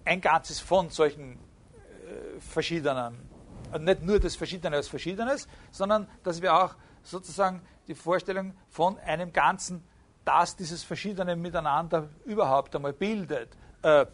ein 0.04 0.20
ganzes 0.20 0.58
von 0.58 0.90
solchen 0.90 1.34
äh, 1.34 2.40
verschiedenen 2.40 3.30
nicht 3.78 4.02
nur 4.02 4.20
das 4.20 4.36
Verschiedene 4.36 4.76
als 4.76 4.88
Verschiedenes, 4.88 5.48
sondern 5.70 6.08
dass 6.22 6.42
wir 6.42 6.54
auch 6.54 6.74
sozusagen 7.02 7.62
die 7.88 7.94
Vorstellung 7.94 8.54
von 8.68 8.98
einem 8.98 9.32
Ganzen, 9.32 9.82
das 10.24 10.56
dieses 10.56 10.82
Verschiedene 10.82 11.36
miteinander 11.36 12.08
überhaupt 12.24 12.74
einmal 12.76 12.92
bildet, 12.92 13.50
äh, 13.82 14.06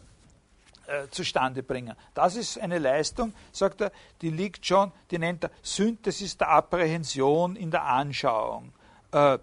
äh, 0.89 1.07
zustande 1.11 1.61
bringen. 1.61 1.95
Das 2.15 2.35
ist 2.35 2.59
eine 2.59 2.79
Leistung, 2.79 3.33
sagt 3.51 3.81
er, 3.81 3.91
die 4.21 4.31
liegt 4.31 4.65
schon, 4.65 4.91
die 5.11 5.19
nennt 5.19 5.43
er 5.43 5.51
Synthesis 5.61 6.37
der 6.37 6.49
Apprehension 6.49 7.55
in 7.55 7.69
der 7.69 7.83
Anschauung. 7.83 8.73
Äh, 9.11 9.37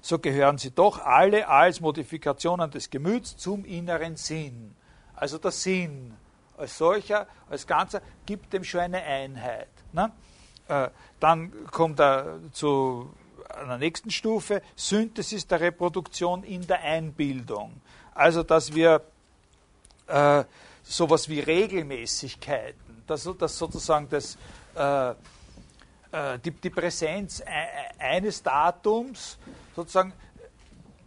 so 0.00 0.18
gehören 0.18 0.58
sie 0.58 0.70
doch 0.70 0.98
alle 0.98 1.48
als 1.48 1.80
Modifikationen 1.80 2.70
des 2.70 2.90
Gemüts 2.90 3.36
zum 3.36 3.64
inneren 3.64 4.16
Sinn. 4.16 4.74
Also 5.14 5.38
der 5.38 5.50
Sinn 5.50 6.14
als 6.56 6.78
solcher, 6.78 7.26
als 7.48 7.66
Ganzer, 7.66 8.00
gibt 8.26 8.52
dem 8.52 8.64
schon 8.64 8.80
eine 8.80 9.02
Einheit. 9.02 9.68
Ne? 9.92 10.12
Äh, 10.68 10.88
dann 11.20 11.66
kommt 11.70 12.00
er 12.00 12.38
zu 12.52 13.12
einer 13.48 13.78
nächsten 13.78 14.10
Stufe, 14.10 14.62
Synthesis 14.74 15.46
der 15.46 15.60
Reproduktion 15.60 16.42
in 16.42 16.66
der 16.66 16.80
Einbildung. 16.80 17.80
Also, 18.14 18.42
dass 18.42 18.74
wir 18.74 19.02
äh, 20.06 20.44
sowas 20.82 21.28
wie 21.28 21.40
Regelmäßigkeiten, 21.40 23.02
dass, 23.06 23.28
dass 23.38 23.58
sozusagen 23.58 24.08
das, 24.08 24.36
äh, 24.74 25.10
äh, 25.10 26.38
die, 26.44 26.50
die 26.50 26.70
Präsenz 26.70 27.42
eines 27.98 28.42
Datums 28.42 29.38
sozusagen 29.74 30.12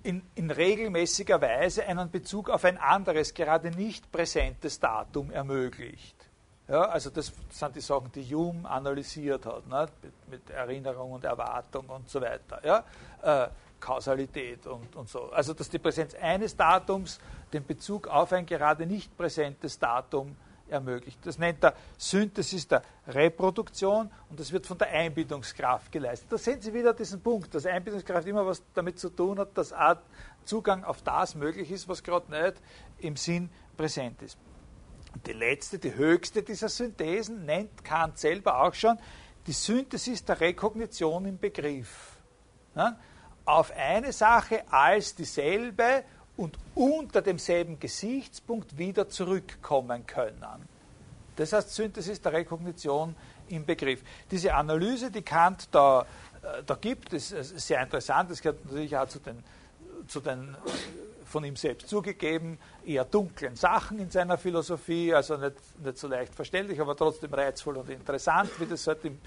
in, 0.08 0.22
in, 0.36 0.50
regelmäßiger 0.50 1.42
Weise 1.42 1.86
einen 1.86 2.10
Bezug 2.10 2.50
auf 2.50 2.64
ein 2.64 2.78
anderes, 2.78 3.34
gerade 3.34 3.72
nicht 3.72 4.10
präsentes 4.10 4.80
Datum 4.80 5.32
ermöglicht. 5.32 6.16
Ja, 6.70 6.84
also 6.84 7.10
das 7.10 7.34
sind 7.50 7.76
die 7.76 7.82
Sachen, 7.82 8.10
die 8.14 8.24
Hume 8.24 8.70
analysiert 8.70 9.46
hat, 9.46 9.68
ne, 9.68 9.86
mit, 10.02 10.30
mit, 10.30 10.50
Erinnerung 10.50 11.12
und 11.12 11.26
Erwartung 11.26 11.88
und 11.90 12.10
so 12.10 12.22
weiter. 12.22 12.62
Ja, 12.64 12.84
äh, 13.22 13.50
Kausalität 13.82 14.66
und, 14.66 14.96
und 14.96 15.10
so. 15.10 15.30
Also 15.30 15.54
dass 15.54 15.70
die 15.70 15.80
Präsenz 15.80 16.16
eines 16.16 16.56
Datums 16.56 17.20
den 17.52 17.66
Bezug 17.66 18.08
auf 18.08 18.32
ein 18.32 18.46
gerade 18.46 18.86
nicht 18.86 19.16
präsentes 19.18 19.78
Datum 19.78 20.38
ermöglicht. 20.70 21.26
Das 21.26 21.38
nennt 21.38 21.64
er 21.64 21.74
Synthesis 21.98 22.68
der 22.68 22.82
Reproduktion 23.08 24.12
und 24.30 24.40
das 24.40 24.52
wird 24.52 24.66
von 24.66 24.78
der 24.78 24.90
Einbildungskraft 24.90 25.92
geleistet. 25.92 26.32
Da 26.32 26.38
sehen 26.38 26.62
Sie 26.62 26.74
wieder 26.74 26.94
diesen 26.94 27.22
Punkt, 27.22 27.54
dass 27.54 27.66
Einbildungskraft 27.66 28.28
immer 28.28 28.46
was 28.46 28.64
damit 28.74 29.00
zu 29.00 29.10
tun 29.10 29.40
hat, 29.40 29.58
dass 29.58 29.74
auch 29.74 29.98
Zugang 30.46 30.84
auf 30.84 31.02
das 31.02 31.36
möglich 31.36 31.72
ist, 31.72 31.88
was 31.88 32.04
gerade 32.04 32.32
nicht 32.32 32.62
im 33.00 33.16
Sinn 33.16 33.50
präsent 33.76 34.22
ist. 34.22 34.38
Und 35.14 35.26
die 35.26 35.34
letzte, 35.34 35.80
die 35.80 35.96
höchste 35.96 36.44
dieser 36.44 36.70
Synthesen 36.70 37.46
nennt 37.46 37.84
Kant 37.84 38.18
selber 38.18 38.62
auch 38.62 38.74
schon 38.74 38.98
die 39.48 39.54
Synthesis 39.54 40.24
der 40.26 40.40
Rekognition 40.40 41.26
im 41.26 41.40
Begriff. 41.40 42.18
Ja? 42.76 43.00
Auf 43.46 43.72
eine 43.76 44.12
Sache 44.12 44.64
als 44.70 45.16
dieselbe 45.16 46.04
und 46.38 46.58
unter 46.76 47.22
demselben 47.22 47.80
Gesichtspunkt 47.80 48.78
wieder 48.78 49.10
zurückkommen 49.10 50.06
können. 50.06 50.68
Das 51.36 51.54
heißt 51.54 51.74
Synthesis 51.74 52.22
der 52.22 52.34
Rekognition 52.34 53.16
im 53.50 53.66
Begriff. 53.66 54.02
Diese 54.30 54.54
Analyse, 54.54 55.12
die 55.12 55.22
Kant 55.22 55.68
da, 55.72 56.02
äh, 56.42 56.64
da 56.66 56.76
gibt, 56.76 57.14
ist 57.14 57.30
sehr 57.30 57.82
interessant. 57.82 58.32
Das 58.32 58.42
gehört 58.42 58.64
natürlich 58.66 58.96
auch 58.96 59.08
zu 59.08 59.20
den, 59.20 59.44
zu 60.08 60.20
den 60.20 60.56
von 61.26 61.44
ihm 61.44 61.56
selbst 61.56 61.90
zugegeben, 61.90 62.58
eher 62.86 63.04
dunklen 63.04 63.56
Sachen 63.56 64.00
in 64.00 64.10
seiner 64.10 64.38
Philosophie, 64.38 65.14
also 65.14 65.36
nicht, 65.38 65.56
nicht 65.84 65.98
so 65.98 66.08
leicht 66.08 66.34
verständlich, 66.34 66.80
aber 66.80 66.96
trotzdem 66.96 67.34
reizvoll 67.34 67.78
und 67.78 67.90
interessant, 67.90 68.50
wie 68.60 68.66
das 68.66 68.88
halt 68.88 69.04
im 69.04 69.20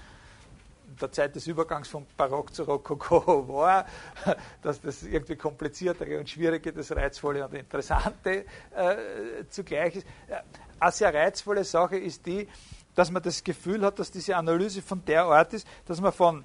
der 1.01 1.11
Zeit 1.11 1.35
des 1.35 1.47
Übergangs 1.47 1.87
vom 1.87 2.05
Barock 2.17 2.53
zu 2.53 2.63
Rokoko 2.63 3.47
war, 3.47 3.85
dass 4.61 4.81
das 4.81 5.03
irgendwie 5.03 5.35
kompliziertere 5.35 6.19
und 6.19 6.29
schwierige, 6.29 6.71
das 6.71 6.91
Reizvolle 6.91 7.45
und 7.45 7.53
Interessante 7.53 8.45
äh, 8.75 8.95
zugleich 9.49 9.97
ist. 9.97 10.07
Äh, 10.27 10.41
eine 10.79 10.91
sehr 10.91 11.13
reizvolle 11.13 11.63
Sache 11.63 11.97
ist 11.97 12.25
die, 12.25 12.47
dass 12.95 13.11
man 13.11 13.21
das 13.21 13.43
Gefühl 13.43 13.85
hat, 13.85 13.99
dass 13.99 14.11
diese 14.11 14.35
Analyse 14.35 14.81
von 14.81 15.03
der 15.05 15.23
Art 15.23 15.53
ist, 15.53 15.67
dass 15.85 16.01
man 16.01 16.11
von 16.11 16.43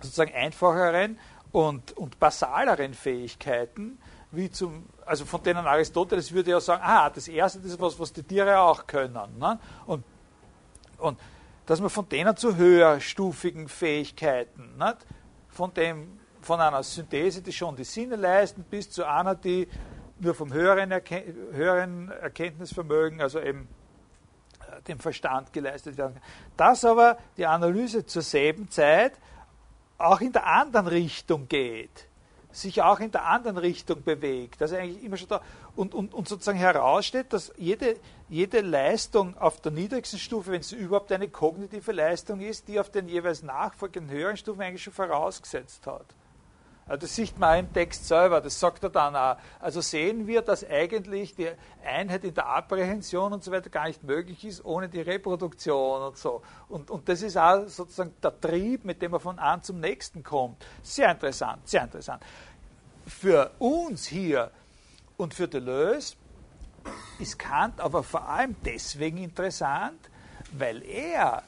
sozusagen 0.00 0.32
einfacheren 0.34 1.18
und, 1.52 1.96
und 1.96 2.18
basaleren 2.18 2.94
Fähigkeiten, 2.94 3.98
wie 4.30 4.50
zum, 4.50 4.86
also 5.04 5.24
von 5.24 5.42
denen 5.42 5.66
Aristoteles 5.66 6.32
würde 6.32 6.50
ja 6.50 6.60
sagen, 6.60 6.82
ah, 6.84 7.10
das 7.10 7.28
erste 7.28 7.60
das 7.60 7.72
ist 7.72 7.80
was, 7.80 7.98
was 7.98 8.12
die 8.12 8.22
Tiere 8.22 8.60
auch 8.60 8.86
können. 8.86 9.38
Ne? 9.38 9.58
Und, 9.86 10.04
und 10.98 11.18
dass 11.66 11.80
man 11.80 11.90
von 11.90 12.08
denen 12.08 12.36
zu 12.36 12.56
höherstufigen 12.56 13.68
Fähigkeiten, 13.68 14.76
nicht? 14.78 14.96
Von, 15.48 15.74
dem, 15.74 16.18
von 16.40 16.60
einer 16.60 16.82
Synthese, 16.82 17.42
die 17.42 17.52
schon 17.52 17.76
die 17.76 17.84
Sinne 17.84 18.16
leisten, 18.16 18.64
bis 18.64 18.90
zu 18.90 19.04
einer, 19.04 19.34
die 19.34 19.68
nur 20.20 20.34
vom 20.34 20.52
höheren, 20.52 20.90
Erken 20.90 21.22
höheren 21.52 22.10
Erkenntnisvermögen, 22.10 23.20
also 23.20 23.40
eben 23.40 23.68
äh, 24.60 24.82
dem 24.82 24.98
Verstand 24.98 25.52
geleistet 25.52 25.96
werden 25.98 26.14
kann. 26.14 26.22
Dass 26.56 26.84
aber 26.84 27.18
die 27.36 27.46
Analyse 27.46 28.06
zur 28.06 28.22
selben 28.22 28.70
Zeit 28.70 29.12
auch 29.98 30.20
in 30.20 30.32
der 30.32 30.46
anderen 30.46 30.86
Richtung 30.86 31.48
geht, 31.48 32.08
sich 32.50 32.80
auch 32.82 33.00
in 33.00 33.10
der 33.10 33.26
anderen 33.26 33.58
Richtung 33.58 34.02
bewegt, 34.02 34.60
er 34.60 34.78
eigentlich 34.78 35.04
immer 35.04 35.16
schon 35.16 35.28
da 35.28 35.40
und, 35.76 35.94
und, 35.94 36.14
und 36.14 36.28
sozusagen 36.28 36.58
heraussteht, 36.58 37.32
dass 37.32 37.52
jede, 37.56 37.96
jede 38.28 38.60
Leistung 38.60 39.36
auf 39.36 39.60
der 39.60 39.72
niedrigsten 39.72 40.18
Stufe, 40.18 40.50
wenn 40.52 40.60
es 40.60 40.72
überhaupt 40.72 41.12
eine 41.12 41.28
kognitive 41.28 41.92
Leistung 41.92 42.40
ist, 42.40 42.68
die 42.68 42.80
auf 42.80 42.90
den 42.90 43.08
jeweils 43.08 43.42
nachfolgenden 43.42 44.16
höheren 44.16 44.36
Stufen 44.36 44.62
eigentlich 44.62 44.82
schon 44.82 44.92
vorausgesetzt 44.92 45.86
hat. 45.86 46.06
Also 46.88 47.00
das 47.00 47.16
sieht 47.16 47.36
man 47.36 47.54
auch 47.54 47.58
im 47.58 47.72
Text 47.72 48.06
selber, 48.06 48.40
das 48.40 48.60
sagt 48.60 48.84
er 48.84 48.90
dann 48.90 49.16
auch. 49.16 49.36
Also 49.58 49.80
sehen 49.80 50.28
wir, 50.28 50.40
dass 50.40 50.64
eigentlich 50.64 51.34
die 51.34 51.50
Einheit 51.84 52.22
in 52.22 52.32
der 52.32 52.46
Apprehension 52.46 53.32
und 53.32 53.42
so 53.42 53.50
weiter 53.50 53.70
gar 53.70 53.88
nicht 53.88 54.04
möglich 54.04 54.44
ist, 54.44 54.64
ohne 54.64 54.88
die 54.88 55.00
Reproduktion 55.00 56.02
und 56.02 56.16
so. 56.16 56.42
Und, 56.68 56.88
und 56.90 57.08
das 57.08 57.22
ist 57.22 57.36
auch 57.36 57.66
sozusagen 57.66 58.14
der 58.22 58.40
Trieb, 58.40 58.84
mit 58.84 59.02
dem 59.02 59.10
man 59.10 59.20
von 59.20 59.40
einem 59.40 59.62
zum 59.62 59.80
nächsten 59.80 60.22
kommt. 60.22 60.64
Sehr 60.82 61.10
interessant, 61.10 61.68
sehr 61.68 61.82
interessant. 61.82 62.22
Für 63.04 63.50
uns 63.58 64.06
hier 64.06 64.52
und 65.16 65.34
für 65.34 65.48
Deleuze 65.48 66.16
ist 67.18 67.38
Kant 67.38 67.80
aber 67.80 68.02
vor 68.02 68.28
allem 68.28 68.54
deswegen 68.64 69.18
interessant, 69.18 70.10
weil 70.52 70.82
er 70.82 71.42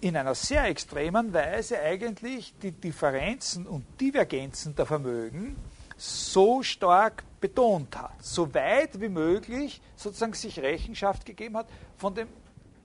in 0.00 0.16
einer 0.16 0.34
sehr 0.34 0.64
extremen 0.64 1.32
Weise 1.32 1.80
eigentlich 1.80 2.54
die 2.62 2.72
Differenzen 2.72 3.66
und 3.66 3.84
Divergenzen 4.00 4.74
der 4.74 4.86
Vermögen 4.86 5.56
so 5.96 6.62
stark 6.62 7.24
betont 7.40 7.96
hat, 7.96 8.22
so 8.22 8.52
weit 8.54 9.00
wie 9.00 9.08
möglich 9.08 9.80
sozusagen 9.96 10.34
sich 10.34 10.58
Rechenschaft 10.58 11.24
gegeben 11.24 11.56
hat 11.56 11.68
von, 11.96 12.14
dem, 12.14 12.28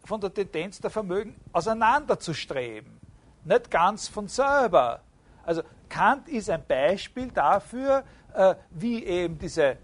von 0.04 0.22
der 0.22 0.34
Tendenz 0.34 0.80
der 0.80 0.90
Vermögen 0.90 1.36
auseinanderzustreben. 1.52 3.00
Nicht 3.44 3.72
ganz 3.72 4.08
von 4.08 4.28
selber. 4.28 5.02
Also 5.44 5.64
Kant 5.90 6.30
ist 6.30 6.50
ein 6.50 6.64
Beispiel 6.66 7.30
dafür, 7.32 8.04
äh, 8.34 8.56
wie 8.72 9.04
eben 9.04 9.38
diese, 9.38 9.78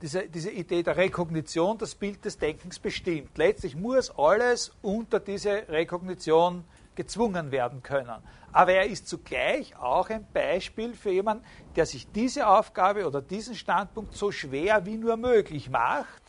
diese, 0.00 0.28
diese 0.28 0.50
Idee 0.50 0.82
der 0.82 0.96
Rekognition 0.96 1.78
das 1.78 1.94
Bild 1.94 2.24
des 2.24 2.38
Denkens 2.38 2.78
bestimmt. 2.78 3.36
Letztlich 3.36 3.76
muss 3.76 4.10
alles 4.16 4.72
unter 4.82 5.20
diese 5.20 5.68
Rekognition 5.68 6.64
gezwungen 6.94 7.50
werden 7.50 7.82
können. 7.82 8.16
Aber 8.52 8.72
er 8.72 8.86
ist 8.86 9.08
zugleich 9.08 9.76
auch 9.76 10.10
ein 10.10 10.26
Beispiel 10.32 10.94
für 10.94 11.10
jemanden, 11.10 11.44
der 11.76 11.86
sich 11.86 12.10
diese 12.10 12.48
Aufgabe 12.48 13.06
oder 13.06 13.22
diesen 13.22 13.54
Standpunkt 13.54 14.14
so 14.14 14.32
schwer 14.32 14.84
wie 14.86 14.96
nur 14.96 15.16
möglich 15.16 15.70
macht 15.70 16.22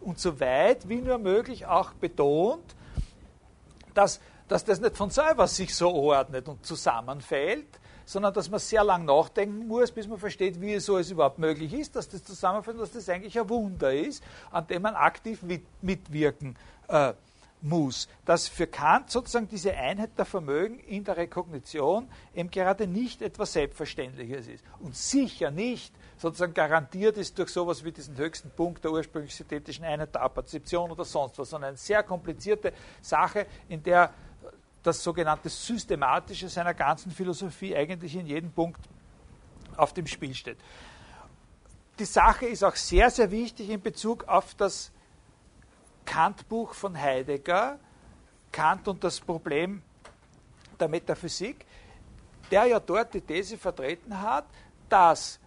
und 0.00 0.18
so 0.18 0.40
weit 0.40 0.88
wie 0.88 1.00
nur 1.00 1.18
möglich 1.18 1.66
auch 1.66 1.92
betont, 1.92 2.74
dass, 3.94 4.20
dass 4.48 4.64
das 4.64 4.80
nicht 4.80 4.96
von 4.96 5.10
selber 5.10 5.46
sich 5.46 5.74
so 5.74 5.92
ordnet 5.92 6.48
und 6.48 6.64
zusammenfällt, 6.64 7.80
sondern 8.08 8.32
dass 8.32 8.48
man 8.48 8.58
sehr 8.58 8.82
lang 8.84 9.04
nachdenken 9.04 9.66
muss, 9.66 9.92
bis 9.92 10.08
man 10.08 10.18
versteht, 10.18 10.58
wie 10.62 10.78
so 10.80 10.96
es 10.96 11.10
überhaupt 11.10 11.38
möglich 11.38 11.74
ist, 11.74 11.94
dass 11.94 12.08
das 12.08 12.24
zusammenfällt, 12.24 12.80
dass 12.80 12.92
das 12.92 13.06
eigentlich 13.10 13.38
ein 13.38 13.48
Wunder 13.50 13.92
ist, 13.92 14.24
an 14.50 14.66
dem 14.66 14.80
man 14.80 14.94
aktiv 14.94 15.42
mit, 15.42 15.62
mitwirken 15.82 16.56
äh, 16.88 17.12
muss. 17.60 18.08
Dass 18.24 18.48
für 18.48 18.66
Kant 18.66 19.10
sozusagen 19.10 19.46
diese 19.46 19.74
Einheit 19.74 20.16
der 20.16 20.24
Vermögen 20.24 20.78
in 20.78 21.04
der 21.04 21.18
Rekognition 21.18 22.08
eben 22.34 22.50
gerade 22.50 22.86
nicht 22.86 23.20
etwas 23.20 23.52
Selbstverständliches 23.52 24.48
ist. 24.48 24.64
Und 24.80 24.96
sicher 24.96 25.50
nicht 25.50 25.94
sozusagen 26.16 26.54
garantiert 26.54 27.18
ist 27.18 27.38
durch 27.38 27.50
sowas 27.50 27.84
wie 27.84 27.92
diesen 27.92 28.16
höchsten 28.16 28.48
Punkt 28.48 28.84
der 28.84 28.90
ursprünglich 28.90 29.34
synthetischen 29.34 29.84
Einheit 29.84 30.14
der 30.14 30.22
Apperzeption 30.22 30.90
oder 30.90 31.04
sonst 31.04 31.38
was, 31.38 31.50
sondern 31.50 31.68
eine 31.68 31.76
sehr 31.76 32.02
komplizierte 32.02 32.72
Sache, 33.02 33.46
in 33.68 33.82
der 33.82 34.14
das 34.82 35.02
sogenannte 35.02 35.48
Systematische 35.48 36.48
seiner 36.48 36.74
ganzen 36.74 37.10
Philosophie 37.10 37.76
eigentlich 37.76 38.14
in 38.14 38.26
jedem 38.26 38.50
Punkt 38.50 38.80
auf 39.76 39.92
dem 39.92 40.06
Spiel 40.06 40.34
steht. 40.34 40.58
Die 41.98 42.04
Sache 42.04 42.46
ist 42.46 42.62
auch 42.62 42.76
sehr, 42.76 43.10
sehr 43.10 43.30
wichtig 43.30 43.70
in 43.70 43.80
Bezug 43.80 44.24
auf 44.28 44.54
das 44.54 44.92
Kant-Buch 46.04 46.74
von 46.74 46.96
Heidegger, 46.96 47.78
Kant 48.52 48.88
und 48.88 49.02
das 49.02 49.20
Problem 49.20 49.82
der 50.78 50.88
Metaphysik, 50.88 51.66
der 52.50 52.66
ja 52.66 52.80
dort 52.80 53.12
die 53.14 53.20
These 53.20 53.58
vertreten 53.58 54.20
hat, 54.20 54.46
dass 54.88 55.38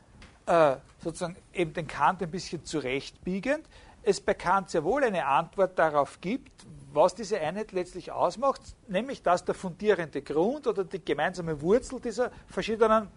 äh, 0.45 0.75
sozusagen 1.01 1.37
eben 1.53 1.73
den 1.73 1.87
Kant 1.87 2.21
ein 2.21 2.29
bisschen 2.29 2.63
zurechtbiegend 2.63 3.65
es 4.03 4.19
bei 4.19 4.33
Kant 4.33 4.69
sehr 4.69 4.83
wohl 4.83 5.03
eine 5.03 5.25
Antwort 5.25 5.77
darauf 5.77 6.19
gibt, 6.21 6.65
was 6.93 7.15
diese 7.15 7.39
Einheit 7.39 7.71
letztlich 7.71 8.11
ausmacht, 8.11 8.61
nämlich 8.87 9.21
dass 9.23 9.45
der 9.45 9.55
fundierende 9.55 10.21
Grund 10.21 10.67
oder 10.67 10.83
die 10.83 11.03
gemeinsame 11.03 11.61
Wurzel 11.61 11.99
dieser 11.99 12.31
verschiedenen, 12.47 13.07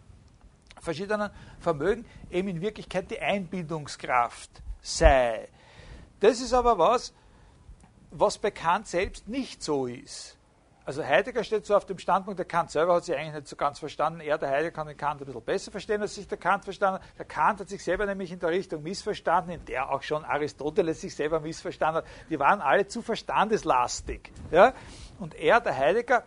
verschiedenen 0.80 1.30
Vermögen 1.60 2.04
eben 2.30 2.48
in 2.48 2.60
Wirklichkeit 2.60 3.10
die 3.10 3.20
Einbindungskraft 3.20 4.50
sei. 4.80 5.48
Das 6.20 6.40
ist 6.40 6.52
aber 6.52 6.78
was, 6.78 7.12
was 8.10 8.38
bei 8.38 8.50
Kant 8.50 8.86
selbst 8.86 9.28
nicht 9.28 9.62
so 9.62 9.86
ist. 9.86 10.36
Also 10.86 11.02
Heidegger 11.02 11.42
steht 11.44 11.64
so 11.64 11.74
auf 11.74 11.86
dem 11.86 11.98
Standpunkt, 11.98 12.38
der 12.38 12.44
Kant 12.44 12.70
selber 12.70 12.94
hat 12.96 13.04
sich 13.04 13.16
eigentlich 13.16 13.34
nicht 13.34 13.48
so 13.48 13.56
ganz 13.56 13.78
verstanden. 13.78 14.20
Er, 14.20 14.36
der 14.36 14.50
Heidegger, 14.50 14.70
kann 14.72 14.86
den 14.86 14.96
Kant 14.98 15.22
ein 15.22 15.24
bisschen 15.24 15.42
besser 15.42 15.70
verstehen, 15.70 16.02
als 16.02 16.14
sich 16.14 16.28
der 16.28 16.36
Kant 16.36 16.64
verstanden 16.64 17.00
hat. 17.00 17.18
Der 17.18 17.24
Kant 17.24 17.60
hat 17.60 17.70
sich 17.70 17.82
selber 17.82 18.04
nämlich 18.04 18.30
in 18.30 18.38
der 18.38 18.50
Richtung 18.50 18.82
missverstanden, 18.82 19.54
in 19.54 19.64
der 19.64 19.90
auch 19.90 20.02
schon 20.02 20.24
Aristoteles 20.24 21.00
sich 21.00 21.14
selber 21.14 21.40
missverstanden 21.40 22.02
hat. 22.02 22.10
Die 22.28 22.38
waren 22.38 22.60
alle 22.60 22.86
zu 22.86 23.00
verstandeslastig. 23.00 24.30
Ja? 24.50 24.74
Und 25.18 25.34
er, 25.34 25.60
der 25.60 25.74
Heidegger, 25.74 26.24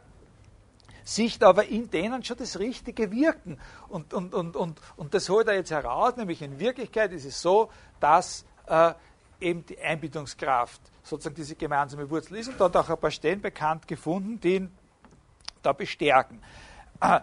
sieht 1.03 1.43
aber 1.43 1.65
in 1.65 1.89
denen 1.91 2.23
schon 2.23 2.37
das 2.37 2.57
richtige 2.57 3.11
Wirken. 3.11 3.59
Und, 3.89 4.13
und, 4.13 4.33
und, 4.33 4.55
und, 4.55 4.81
und 4.97 5.13
das 5.13 5.29
holt 5.29 5.47
er 5.47 5.53
jetzt 5.53 5.71
heraus, 5.71 6.17
nämlich 6.17 6.41
in 6.41 6.59
Wirklichkeit 6.59 7.13
ist 7.13 7.25
es 7.25 7.41
so, 7.41 7.69
dass 7.99 8.43
äh, 8.65 8.93
eben 9.39 9.65
die 9.65 9.79
Einbindungskraft 9.79 10.81
sozusagen 11.07 11.35
diese 11.35 11.55
gemeinsame 11.55 12.09
Wurzel 12.09 12.37
ist 12.37 12.49
und 12.49 12.59
dort 12.59 12.75
auch 12.75 12.89
ein 12.89 12.97
paar 12.97 13.11
Stellen 13.11 13.41
bekannt 13.41 13.87
gefunden, 13.87 14.39
die 14.39 14.55
ihn 14.55 14.71
da 15.61 15.73
bestärken. 15.73 16.41
Äh, 17.01 17.21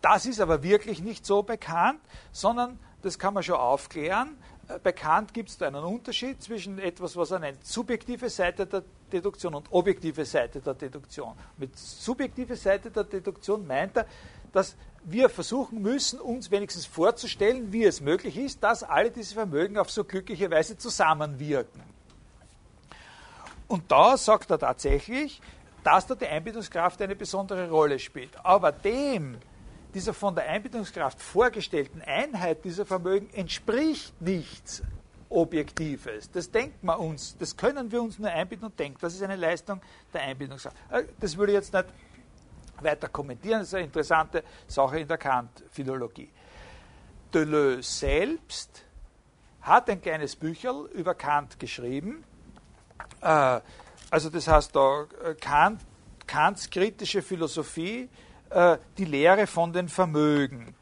das 0.00 0.26
ist 0.26 0.40
aber 0.40 0.62
wirklich 0.62 1.02
nicht 1.02 1.26
so 1.26 1.42
bekannt, 1.42 2.00
sondern 2.32 2.78
das 3.02 3.18
kann 3.18 3.34
man 3.34 3.42
schon 3.42 3.56
aufklären. 3.56 4.36
Äh, 4.68 4.78
bekannt 4.78 5.34
gibt 5.34 5.50
es 5.50 5.58
da 5.58 5.66
einen 5.66 5.84
Unterschied 5.84 6.42
zwischen 6.42 6.78
etwas, 6.78 7.16
was 7.16 7.30
er 7.30 7.38
nennt, 7.38 7.64
subjektive 7.66 8.30
Seite 8.30 8.66
der 8.66 8.82
Deduktion 9.12 9.54
und 9.54 9.66
objektive 9.72 10.24
Seite 10.24 10.60
der 10.60 10.74
Deduktion. 10.74 11.34
Mit 11.56 11.76
subjektive 11.78 12.56
Seite 12.56 12.90
der 12.90 13.04
Deduktion 13.04 13.66
meint 13.66 13.96
er, 13.96 14.06
dass 14.52 14.76
wir 15.02 15.28
versuchen 15.28 15.80
müssen, 15.80 16.20
uns 16.20 16.50
wenigstens 16.50 16.86
vorzustellen, 16.86 17.72
wie 17.72 17.84
es 17.84 18.00
möglich 18.00 18.36
ist, 18.36 18.62
dass 18.62 18.82
alle 18.82 19.10
diese 19.10 19.34
Vermögen 19.34 19.78
auf 19.78 19.90
so 19.90 20.04
glückliche 20.04 20.50
Weise 20.50 20.76
zusammenwirken. 20.76 21.82
Und 23.70 23.84
da 23.88 24.16
sagt 24.16 24.50
er 24.50 24.58
tatsächlich, 24.58 25.40
dass 25.84 26.04
da 26.04 26.16
die 26.16 26.26
Einbildungskraft 26.26 27.00
eine 27.02 27.14
besondere 27.14 27.70
Rolle 27.70 28.00
spielt. 28.00 28.36
Aber 28.44 28.72
dem, 28.72 29.38
dieser 29.94 30.12
von 30.12 30.34
der 30.34 30.48
Einbildungskraft 30.48 31.22
vorgestellten 31.22 32.02
Einheit 32.02 32.64
dieser 32.64 32.84
Vermögen 32.84 33.30
entspricht 33.32 34.20
nichts 34.20 34.82
Objektives. 35.28 36.28
Das 36.32 36.50
denkt 36.50 36.82
man 36.82 36.98
uns, 36.98 37.36
das 37.38 37.56
können 37.56 37.92
wir 37.92 38.02
uns 38.02 38.18
nur 38.18 38.28
einbilden 38.28 38.64
und 38.64 38.76
denken. 38.76 38.98
Das 39.00 39.14
ist 39.14 39.22
eine 39.22 39.36
Leistung 39.36 39.80
der 40.12 40.22
Einbildungskraft. 40.22 40.76
Äh, 40.90 41.04
das 41.20 41.36
würde 41.36 41.52
ich 41.52 41.58
jetzt 41.58 41.72
nicht 41.72 41.86
weiter 42.80 43.08
kommentieren. 43.08 43.60
Das 43.60 43.68
ist 43.68 43.74
eine 43.74 43.84
interessante 43.84 44.42
Sache 44.66 44.98
in 44.98 45.06
der 45.06 45.16
Kant-Philologie. 45.16 46.28
Deleuze 47.32 47.88
selbst 47.88 48.84
hat 49.60 49.88
ein 49.88 50.02
kleines 50.02 50.34
Bücherl 50.34 50.86
über 50.86 51.14
Kant 51.14 51.60
geschrieben. 51.60 52.24
Äh, 53.20 53.60
also 54.10 54.30
das 54.30 54.48
heißt 54.48 54.74
da 54.74 55.06
äh, 55.24 55.34
Kant, 55.34 55.80
Kants 56.26 56.70
kritische 56.70 57.22
Philosophie, 57.22 58.08
äh, 58.50 58.78
die 58.98 59.04
Lehre 59.04 59.46
von 59.46 59.72
den 59.72 59.88
Vermögen. 59.88 60.74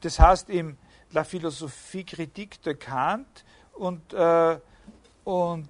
Das 0.00 0.18
heißt 0.18 0.50
im 0.50 0.76
La 1.12 1.24
Philosophie 1.24 2.04
Critique 2.04 2.60
de 2.62 2.74
Kant 2.74 3.44
und, 3.72 4.12
und 5.24 5.68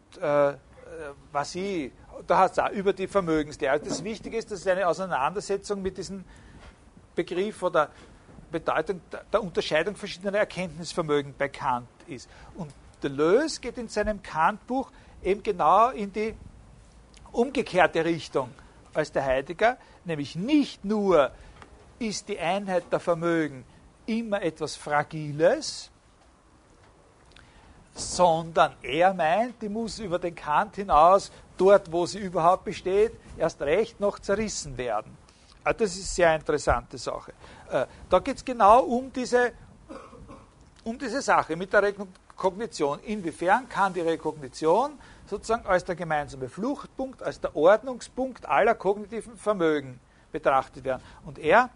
was 1.31 1.55
ich 1.55 1.93
da 2.27 2.39
heißt 2.39 2.59
es 2.59 2.59
auch 2.59 2.71
über 2.71 2.93
die 2.93 3.07
Vermögenslehre. 3.07 3.79
Das 3.79 4.03
Wichtige 4.03 4.37
ist, 4.37 4.51
dass 4.51 4.61
es 4.61 4.67
eine 4.67 4.87
Auseinandersetzung 4.89 5.83
mit 5.83 5.97
diesem 5.97 6.25
Begriff 7.15 7.63
oder 7.63 7.91
Bedeutung 8.51 9.01
der 9.33 9.43
Unterscheidung 9.43 9.95
verschiedener 9.95 10.39
Erkenntnisvermögen 10.39 11.35
bei 11.37 11.49
Kant 11.49 11.89
ist. 12.07 12.29
Und 12.57 12.73
Deleuze 13.03 13.61
geht 13.61 13.79
in 13.79 13.89
seinem 13.89 14.23
Kant-Buch 14.23 14.91
eben 15.23 15.43
genau 15.43 15.91
in 15.91 16.13
die 16.13 16.35
umgekehrte 17.33 18.05
Richtung 18.05 18.51
als 18.95 19.13
der 19.13 19.25
Heidegger, 19.25 19.77
nämlich 20.05 20.37
nicht 20.37 20.85
nur 20.85 21.31
ist 21.99 22.29
die 22.29 22.39
Einheit 22.39 22.85
der 22.91 23.01
Vermögen 23.01 23.65
immer 24.07 24.43
etwas 24.43 24.77
Fragiles, 24.77 25.91
sondern 27.95 28.75
er 28.83 29.13
meint, 29.13 29.61
die 29.61 29.69
muss 29.69 29.99
über 29.99 30.19
den 30.19 30.35
Kant 30.35 30.77
hinaus, 30.77 31.33
dort 31.57 31.91
wo 31.91 32.07
sie 32.07 32.19
überhaupt 32.19 32.65
besteht, 32.65 33.13
erst 33.37 33.61
recht 33.61 33.99
noch 34.01 34.19
zerrissen 34.21 34.77
werden. 34.77 35.17
Ah, 35.65 35.73
das 35.73 35.91
ist 35.91 35.99
eine 35.99 36.05
sehr 36.05 36.35
interessante 36.37 36.97
Sache. 36.97 37.33
Äh, 37.71 37.87
da 38.09 38.19
geht 38.21 38.37
es 38.37 38.45
genau 38.45 38.81
um 38.85 39.13
diese, 39.13 39.53
um 40.85 40.97
diese 40.97 41.21
Sache 41.21 41.57
mit 41.57 41.73
der 41.73 41.83
Rekognition. 42.39 43.01
Inwiefern 43.01 43.69
kann 43.69 43.93
die 43.93 44.01
Rekognition 44.01 44.93
sozusagen 45.27 45.67
als 45.67 45.85
der 45.85 45.97
gemeinsame 45.97 46.49
Fluchtpunkt, 46.49 47.21
als 47.21 47.41
der 47.41 47.57
Ordnungspunkt 47.57 48.47
aller 48.47 48.77
kognitiven 48.77 49.37
Vermögen 49.37 49.99
betrachtet 50.31 50.85
werden? 50.85 51.03
Und 51.27 51.41
er 51.41 51.71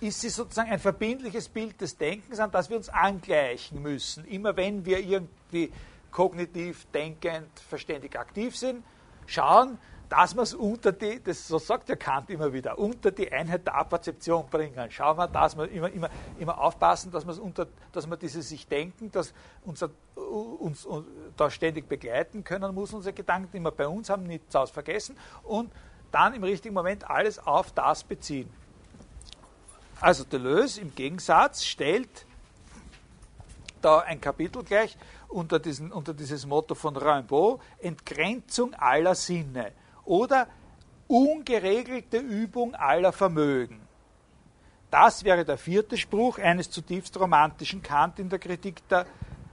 ist 0.00 0.22
sie 0.22 0.30
sozusagen 0.30 0.70
ein 0.70 0.78
verbindliches 0.78 1.48
Bild 1.48 1.78
des 1.80 1.96
Denkens, 1.96 2.40
an 2.40 2.50
das 2.50 2.70
wir 2.70 2.76
uns 2.78 2.88
angleichen 2.88 3.82
müssen. 3.82 4.24
Immer 4.24 4.56
wenn 4.56 4.84
wir 4.86 4.98
irgendwie 4.98 5.70
kognitiv 6.10 6.86
denkend, 6.92 7.60
verständig 7.60 8.18
aktiv 8.18 8.56
sind, 8.56 8.82
schauen, 9.26 9.78
dass 10.12 10.34
wir 10.34 10.42
es 10.42 10.52
unter 10.52 10.92
die, 10.92 11.22
das 11.22 11.48
so 11.48 11.58
sagt 11.58 11.88
der 11.88 11.96
Kant 11.96 12.28
immer 12.28 12.52
wieder, 12.52 12.78
unter 12.78 13.10
die 13.10 13.32
Einheit 13.32 13.66
der 13.66 13.76
Apperzeption 13.76 14.46
bringen. 14.50 14.90
Schauen 14.90 15.16
wir, 15.16 15.26
dass 15.26 15.56
wir 15.56 15.70
immer, 15.70 15.90
immer, 15.90 16.10
immer 16.38 16.58
aufpassen, 16.58 17.10
dass, 17.10 17.24
unter, 17.24 17.66
dass 17.92 18.06
wir 18.06 18.18
dieses 18.18 18.46
sich 18.46 18.68
denken, 18.68 19.10
dass 19.10 19.32
unser, 19.64 19.88
uns, 20.14 20.84
uns 20.84 21.06
da 21.34 21.48
ständig 21.48 21.88
begleiten 21.88 22.44
können, 22.44 22.74
muss 22.74 22.92
unsere 22.92 23.14
Gedanken 23.14 23.56
immer 23.56 23.70
bei 23.70 23.88
uns 23.88 24.10
haben, 24.10 24.24
nichts 24.24 24.54
aus 24.54 24.70
vergessen 24.70 25.16
und 25.44 25.72
dann 26.10 26.34
im 26.34 26.44
richtigen 26.44 26.74
Moment 26.74 27.08
alles 27.08 27.38
auf 27.38 27.72
das 27.72 28.04
beziehen. 28.04 28.52
Also 29.98 30.24
Deleuze 30.24 30.82
im 30.82 30.94
Gegensatz 30.94 31.64
stellt 31.64 32.26
da 33.80 34.00
ein 34.00 34.20
Kapitel 34.20 34.62
gleich 34.62 34.98
unter, 35.28 35.58
diesen, 35.58 35.90
unter 35.90 36.12
dieses 36.12 36.44
Motto 36.44 36.74
von 36.74 36.98
Rimbaud, 36.98 37.62
Entgrenzung 37.78 38.74
aller 38.74 39.14
Sinne 39.14 39.72
oder 40.04 40.46
ungeregelte 41.08 42.18
Übung 42.18 42.74
aller 42.74 43.12
Vermögen. 43.12 43.80
Das 44.90 45.24
wäre 45.24 45.44
der 45.44 45.56
vierte 45.56 45.96
Spruch 45.96 46.38
eines 46.38 46.70
zutiefst 46.70 47.18
romantischen 47.18 47.82
Kant 47.82 48.18
in 48.18 48.28
der 48.28 48.38
Kritik 48.38 48.86
der 48.88 49.06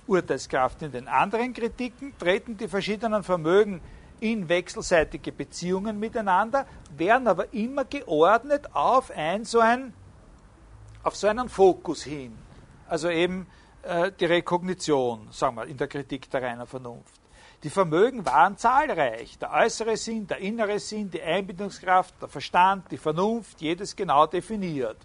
Urteilskraft. 0.08 0.82
In 0.82 0.92
den 0.92 1.08
anderen 1.08 1.54
Kritiken 1.54 2.14
treten 2.18 2.58
die 2.58 2.68
verschiedenen 2.68 3.24
Vermögen 3.24 3.82
in 4.20 4.50
wechselseitige 4.50 5.32
Beziehungen 5.32 5.98
miteinander, 5.98 6.66
werden 6.98 7.28
aber 7.28 7.54
immer 7.54 7.86
geordnet 7.86 8.76
auf 8.76 9.12
ein 9.12 9.46
so 9.46 9.60
ein 9.60 9.94
auf 11.04 11.16
so 11.16 11.28
einen 11.28 11.48
Fokus 11.48 12.04
hin. 12.04 12.38
Also 12.88 13.10
eben 13.10 13.48
äh, 13.84 14.12
die 14.12 14.26
Rekognition, 14.26 15.30
sagen 15.32 15.56
wir, 15.56 15.68
in 15.68 15.78
der 15.78 15.88
Kritik 15.88 16.30
der 16.30 16.42
reinen 16.42 16.68
Vernunft. 16.68 17.19
Die 17.64 17.70
Vermögen 17.70 18.26
waren 18.26 18.56
zahlreich. 18.56 19.38
Der 19.38 19.52
äußere 19.52 19.98
Sinn, 19.98 20.26
der 20.28 20.38
innere 20.38 20.80
Sinn, 20.80 21.12
die 21.12 21.22
Einbindungskraft, 21.22 22.14
der 22.22 22.30
Verstand, 22.30 22.90
die 22.90 22.98
Vernunft, 22.98 23.60
jedes 23.60 23.96
genau 23.96 24.26
definiert. 24.28 24.98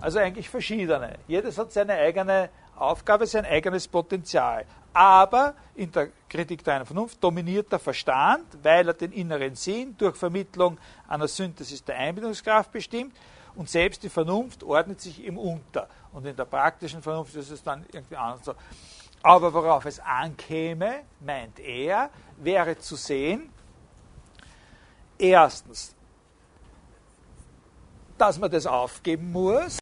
Also 0.00 0.20
eigentlich 0.20 0.48
verschiedene. 0.48 1.18
Jedes 1.26 1.58
hat 1.58 1.72
seine 1.72 1.94
eigene 1.94 2.50
Aufgabe, 2.76 3.26
sein 3.26 3.44
eigenes 3.44 3.88
Potenzial. 3.88 4.66
Aber 4.92 5.54
in 5.74 5.90
der 5.90 6.10
Kritik 6.28 6.62
der 6.62 6.76
einen 6.76 6.86
Vernunft 6.86 7.22
dominiert 7.22 7.72
der 7.72 7.80
Verstand, 7.80 8.46
weil 8.62 8.86
er 8.86 8.94
den 8.94 9.10
inneren 9.10 9.56
Sinn 9.56 9.96
durch 9.98 10.16
Vermittlung 10.16 10.78
einer 11.08 11.26
Synthesis 11.26 11.82
der 11.82 11.96
Einbindungskraft 11.96 12.70
bestimmt 12.70 13.16
und 13.56 13.68
selbst 13.68 14.02
die 14.02 14.08
Vernunft 14.08 14.62
ordnet 14.62 15.00
sich 15.00 15.24
ihm 15.24 15.38
unter. 15.38 15.88
Und 16.12 16.26
in 16.26 16.36
der 16.36 16.44
praktischen 16.44 17.02
Vernunft 17.02 17.34
ist 17.34 17.50
es 17.50 17.62
dann 17.62 17.84
irgendwie 17.92 18.16
anders. 18.16 18.54
Aber 19.22 19.52
worauf 19.52 19.84
es 19.86 19.98
ankäme, 20.00 21.02
meint 21.20 21.58
er, 21.58 22.10
wäre 22.36 22.78
zu 22.78 22.96
sehen, 22.96 23.50
erstens, 25.18 25.94
dass 28.18 28.38
man 28.38 28.50
das 28.50 28.66
aufgeben 28.66 29.32
muss, 29.32 29.78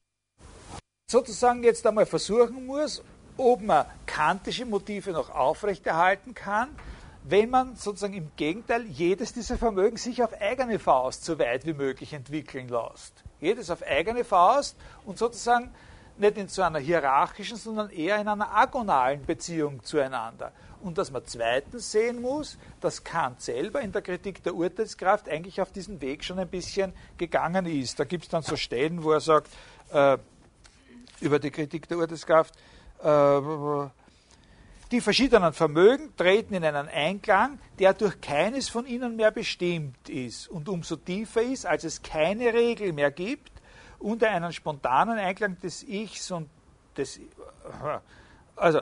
sozusagen 1.10 1.62
jetzt 1.62 1.86
einmal 1.86 2.06
versuchen 2.06 2.66
muss, 2.66 3.02
ob 3.36 3.60
man 3.62 3.86
kantische 4.06 4.64
Motive 4.64 5.12
noch 5.12 5.30
aufrechterhalten 5.30 6.34
kann, 6.34 6.68
wenn 7.24 7.50
man 7.50 7.74
sozusagen 7.76 8.14
im 8.14 8.30
Gegenteil 8.36 8.84
jedes 8.86 9.32
dieser 9.32 9.56
Vermögen 9.56 9.96
sich 9.96 10.22
auf 10.22 10.32
eigene 10.40 10.78
Faust 10.78 11.24
so 11.24 11.38
weit 11.38 11.64
wie 11.64 11.72
möglich 11.72 12.12
entwickeln 12.12 12.68
lässt. 12.68 13.24
Jedes 13.40 13.70
auf 13.70 13.82
eigene 13.82 14.24
Faust 14.24 14.76
und 15.04 15.18
sozusagen 15.18 15.72
nicht 16.16 16.36
in 16.36 16.48
so 16.48 16.62
einer 16.62 16.78
hierarchischen, 16.78 17.56
sondern 17.56 17.90
eher 17.90 18.20
in 18.20 18.28
einer 18.28 18.54
agonalen 18.54 19.24
Beziehung 19.24 19.82
zueinander. 19.82 20.52
Und 20.82 20.98
dass 20.98 21.10
man 21.10 21.22
zweitens 21.24 21.90
sehen 21.90 22.20
muss, 22.20 22.58
dass 22.80 23.02
Kant 23.02 23.40
selber 23.40 23.80
in 23.80 23.90
der 23.90 24.02
Kritik 24.02 24.42
der 24.42 24.54
Urteilskraft 24.54 25.28
eigentlich 25.28 25.60
auf 25.60 25.72
diesen 25.72 26.00
Weg 26.00 26.22
schon 26.22 26.38
ein 26.38 26.48
bisschen 26.48 26.92
gegangen 27.16 27.66
ist. 27.66 27.98
Da 27.98 28.04
gibt 28.04 28.24
es 28.24 28.30
dann 28.30 28.42
so 28.42 28.56
Stellen, 28.56 29.02
wo 29.02 29.12
er 29.12 29.20
sagt, 29.20 29.50
äh, 29.92 30.18
über 31.20 31.38
die 31.38 31.50
Kritik 31.50 31.88
der 31.88 31.98
Urteilskraft, 31.98 32.54
äh, 33.02 33.40
die 34.90 35.00
verschiedenen 35.00 35.52
Vermögen 35.52 36.14
treten 36.16 36.54
in 36.54 36.64
einen 36.64 36.88
Einklang, 36.88 37.58
der 37.78 37.94
durch 37.94 38.20
keines 38.20 38.68
von 38.68 38.86
ihnen 38.86 39.16
mehr 39.16 39.30
bestimmt 39.30 40.08
ist 40.08 40.48
und 40.48 40.68
umso 40.68 40.96
tiefer 40.96 41.42
ist, 41.42 41.66
als 41.66 41.84
es 41.84 42.02
keine 42.02 42.52
Regel 42.52 42.92
mehr 42.92 43.10
gibt, 43.10 43.50
unter 44.04 44.30
einen 44.30 44.52
spontanen 44.52 45.18
Einklang 45.18 45.58
des 45.60 45.82
Ichs 45.82 46.30
und 46.30 46.48
des. 46.96 47.20
Also, 48.54 48.80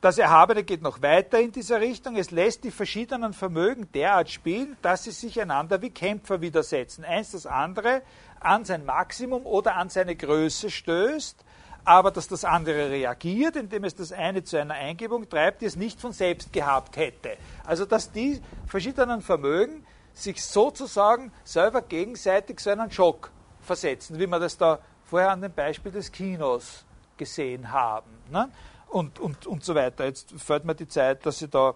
das 0.00 0.18
Erhabene 0.18 0.64
geht 0.64 0.82
noch 0.82 1.02
weiter 1.02 1.40
in 1.40 1.52
dieser 1.52 1.80
Richtung. 1.80 2.16
Es 2.16 2.30
lässt 2.30 2.64
die 2.64 2.70
verschiedenen 2.70 3.32
Vermögen 3.32 3.90
derart 3.92 4.30
spielen, 4.30 4.76
dass 4.82 5.04
sie 5.04 5.10
sich 5.10 5.40
einander 5.40 5.80
wie 5.82 5.90
Kämpfer 5.90 6.40
widersetzen. 6.40 7.04
Eins 7.04 7.32
das 7.32 7.46
andere 7.46 8.02
an 8.40 8.64
sein 8.64 8.84
Maximum 8.84 9.46
oder 9.46 9.76
an 9.76 9.88
seine 9.88 10.16
Größe 10.16 10.70
stößt, 10.70 11.44
aber 11.84 12.10
dass 12.10 12.28
das 12.28 12.44
andere 12.44 12.90
reagiert, 12.90 13.56
indem 13.56 13.84
es 13.84 13.94
das 13.94 14.12
eine 14.12 14.42
zu 14.42 14.60
einer 14.60 14.74
Eingebung 14.74 15.28
treibt, 15.28 15.62
die 15.62 15.66
es 15.66 15.76
nicht 15.76 16.00
von 16.00 16.12
selbst 16.12 16.52
gehabt 16.52 16.96
hätte. 16.96 17.36
Also 17.64 17.84
dass 17.84 18.10
die 18.10 18.40
verschiedenen 18.66 19.22
Vermögen 19.22 19.86
sich 20.12 20.44
sozusagen 20.44 21.32
selber 21.44 21.82
gegenseitig 21.82 22.60
so 22.60 22.70
einen 22.70 22.90
Schock 22.90 23.30
versetzen, 23.66 24.18
wie 24.18 24.26
wir 24.26 24.38
das 24.38 24.56
da 24.56 24.78
vorher 25.04 25.30
an 25.30 25.40
dem 25.40 25.52
Beispiel 25.52 25.92
des 25.92 26.10
Kinos 26.10 26.84
gesehen 27.16 27.70
haben. 27.70 28.10
Ne? 28.30 28.48
Und, 28.88 29.18
und, 29.18 29.46
und 29.46 29.64
so 29.64 29.74
weiter. 29.74 30.04
Jetzt 30.04 30.32
fällt 30.38 30.64
mir 30.64 30.74
die 30.74 30.88
Zeit, 30.88 31.26
dass 31.26 31.42
ich 31.42 31.50
da 31.50 31.74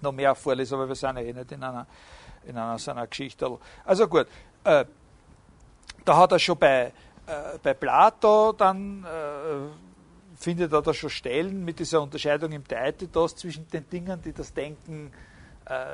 noch 0.00 0.12
mehr 0.12 0.34
vorlese, 0.34 0.74
aber 0.74 0.88
wir 0.88 0.94
sind 0.94 1.16
ja 1.16 1.22
eh 1.22 1.32
nicht 1.32 1.52
in 1.52 1.62
einer, 1.62 1.86
in 2.44 2.56
einer 2.56 2.78
so 2.78 2.90
einer 2.92 3.06
Geschichte. 3.06 3.58
Also 3.84 4.08
gut, 4.08 4.26
äh, 4.64 4.84
da 6.04 6.16
hat 6.16 6.32
er 6.32 6.38
schon 6.38 6.58
bei, 6.58 6.92
äh, 7.26 7.58
bei 7.62 7.74
Plato 7.74 8.52
dann. 8.52 9.04
Äh, 9.04 9.90
findet 10.40 10.72
er 10.72 10.80
da 10.80 10.94
schon 10.94 11.10
Stellen 11.10 11.66
mit 11.66 11.78
dieser 11.80 12.00
Unterscheidung 12.00 12.52
im 12.52 12.64
Deititos 12.64 13.36
zwischen 13.36 13.68
den 13.68 13.86
Dingen, 13.90 14.22
die 14.22 14.32
das 14.32 14.54
Denken 14.54 15.08
äh, 15.08 15.29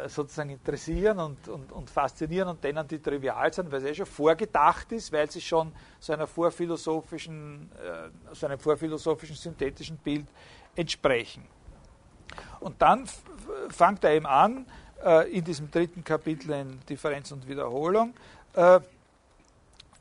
sozusagen 0.07 0.51
interessieren 0.51 1.19
und, 1.19 1.49
und, 1.49 1.73
und, 1.73 1.91
faszinieren 1.91 2.49
und 2.49 2.65
denen, 2.65 2.87
die 2.89 2.99
trivial 2.99 3.53
sind, 3.53 3.71
weil 3.71 3.85
es 3.85 3.91
eh 3.91 3.95
schon 3.95 4.07
vorgedacht 4.07 4.91
ist, 4.93 5.13
weil 5.13 5.31
sie 5.31 5.41
schon 5.41 5.73
so 5.99 6.13
einer 6.13 6.27
vorphilosophischen, 6.27 7.71
äh, 7.73 8.35
so 8.35 8.47
einem 8.47 8.59
vorphilosophischen 8.59 9.37
synthetischen 9.37 9.99
Bild 9.99 10.27
entsprechen. 10.75 11.45
Und 12.61 12.81
dann 12.81 13.07
fängt 13.69 14.05
er 14.05 14.13
eben 14.13 14.27
an, 14.27 14.67
äh, 15.05 15.31
in 15.31 15.45
diesem 15.45 15.71
dritten 15.71 16.03
Kapitel 16.05 16.53
in 16.53 16.81
Differenz 16.89 17.33
und 17.33 17.47
Wiederholung, 17.47 18.15
äh, 18.55 18.81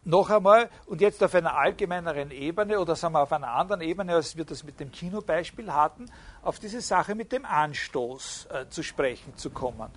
noch 0.06 0.30
einmal 0.30 0.70
und 0.86 1.02
jetzt 1.02 1.24
auf 1.24 1.34
einer 1.34 1.56
allgemeineren 1.58 2.30
Ebene 2.30 2.80
oder 2.80 2.96
sagen 2.96 3.16
wir 3.16 3.22
auf 3.22 3.34
einer 3.34 3.50
anderen 3.50 3.82
Ebene, 3.82 4.14
als 4.14 4.38
wir 4.38 4.46
das 4.46 4.64
mit 4.64 4.80
dem 4.80 4.92
Kinobeispiel 4.92 5.74
hatten, 5.74 6.06
auf 6.46 6.60
diese 6.60 6.80
Sache 6.80 7.16
mit 7.16 7.32
dem 7.32 7.44
Anstoß 7.44 8.48
äh, 8.52 8.70
zu 8.70 8.84
sprechen 8.84 9.36
zu 9.36 9.50
kommen. 9.50 9.90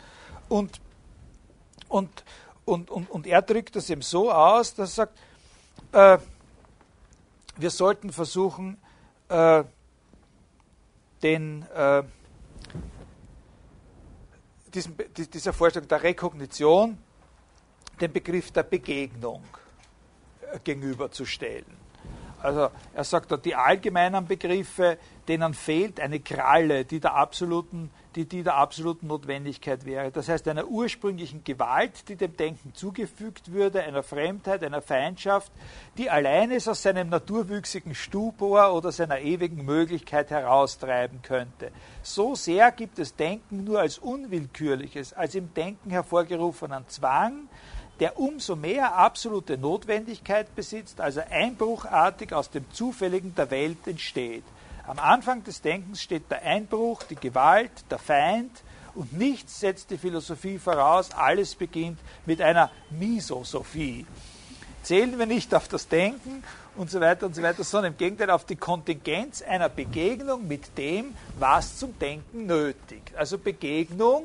Und, 0.49 0.81
und, 1.89 2.25
und, 2.65 2.91
und, 2.91 3.11
und 3.11 3.27
er 3.27 3.43
drückt 3.43 3.77
das 3.77 3.91
eben 3.91 4.03
so 4.03 4.33
aus, 4.33 4.75
dass 4.75 4.99
er 4.99 5.07
sagt, 5.07 5.19
äh, 5.93 6.19
wir 7.57 7.71
sollten 7.71 8.13
versuchen, 8.13 8.79
äh, 9.29 9.65
den, 11.23 11.63
äh, 11.75 12.03
diesen, 14.73 14.97
dieser 15.17 15.53
Vorstellung 15.53 15.89
der 15.89 16.03
Rekognition 16.03 16.99
den 18.01 18.13
Begriff 18.13 18.53
der 18.53 18.63
Begegnung 18.63 19.43
gegenüberzustellen. 20.65 21.88
Also 22.43 22.69
er 22.95 23.05
sagt 23.05 23.33
dort, 23.33 23.45
die 23.45 23.55
allgemeinen 23.55 24.27
Begriffe, 24.27 24.99
denen 25.27 25.55
fehlt 25.55 26.01
eine 26.01 26.21
Kralle, 26.21 26.85
die 26.85 27.01
der 27.01 27.15
absoluten, 27.15 27.91
die, 28.15 28.27
die 28.27 28.43
der 28.43 28.55
absoluten 28.55 29.09
Notwendigkeit 29.09 29.85
wäre. 29.85 30.11
Das 30.11 30.29
heißt 30.29 30.49
einer 30.49 30.67
ursprünglichen 30.67 31.45
Gewalt, 31.45 32.09
die 32.09 32.17
dem 32.17 32.37
Denken 32.37 32.73
zugefügt 32.75 33.53
würde, 33.53 33.83
einer 33.83 34.03
Fremdheit, 34.03 34.63
einer 34.63 34.81
Feindschaft, 34.81 35.53
die 35.99 36.09
allein 36.09 36.51
es 36.51 36.69
aus 36.69 36.83
seinem 36.83 37.09
naturwüchsigen 37.09 37.95
Stupor 37.95 38.73
oder 38.73 38.93
seiner 38.93 39.21
ewigen 39.21 39.65
Möglichkeit 39.65 40.31
heraustreiben 40.31 41.21
könnte. 41.23 41.73
So 42.03 42.35
sehr 42.35 42.71
gibt 42.73 42.99
es 42.99 43.15
Denken 43.17 43.65
nur 43.65 43.81
als 43.81 43.99
unwillkürliches, 43.99 45.13
als 45.13 45.35
im 45.35 45.53
Denken 45.53 45.91
hervorgerufenen 45.91 46.89
Zwang, 46.89 47.49
der 48.01 48.19
umso 48.19 48.57
mehr 48.57 48.97
absolute 48.97 49.59
Notwendigkeit 49.59 50.55
besitzt, 50.55 51.01
als 51.01 51.17
er 51.17 51.31
einbruchartig 51.31 52.33
aus 52.33 52.51
dem 52.51 52.65
Zufälligen 52.73 53.35
der 53.35 53.51
Welt 53.51 53.87
entsteht. 53.87 54.45
Am 54.87 54.99
Anfang 54.99 55.45
des 55.45 55.61
Denkens 55.61 56.03
steht 56.03 56.31
der 56.31 56.43
Einbruch, 56.43 57.03
die 57.03 57.17
Gewalt, 57.17 57.71
der 57.91 57.99
Feind, 57.99 58.51
und 58.95 59.13
nichts 59.13 59.61
setzt 59.61 59.91
die 59.91 59.99
Philosophie 59.99 60.59
voraus, 60.59 61.11
alles 61.13 61.55
beginnt 61.55 61.99
mit 62.27 62.41
einer 62.41 62.71
Misosophie. 62.91 64.07
Zählen 64.83 65.19
wir 65.19 65.27
nicht 65.27 65.55
auf 65.55 65.69
das 65.69 65.89
Denken 65.89 66.43
und 66.77 66.91
so 66.91 67.01
weiter 67.01 67.27
und 67.27 67.35
so 67.35 67.43
weiter, 67.43 67.65
sondern 67.65 67.93
im 67.93 67.99
Gegenteil 67.99 68.31
auf 68.31 68.45
die 68.45 68.57
Kontingenz 68.57 69.43
einer 69.43 69.69
Begegnung 69.69 70.49
mit 70.49 70.77
dem, 70.79 71.15
was 71.39 71.77
zum 71.77 71.99
Denken 71.99 72.47
nötigt. 72.47 73.15
Also 73.17 73.37
Begegnung 73.37 74.25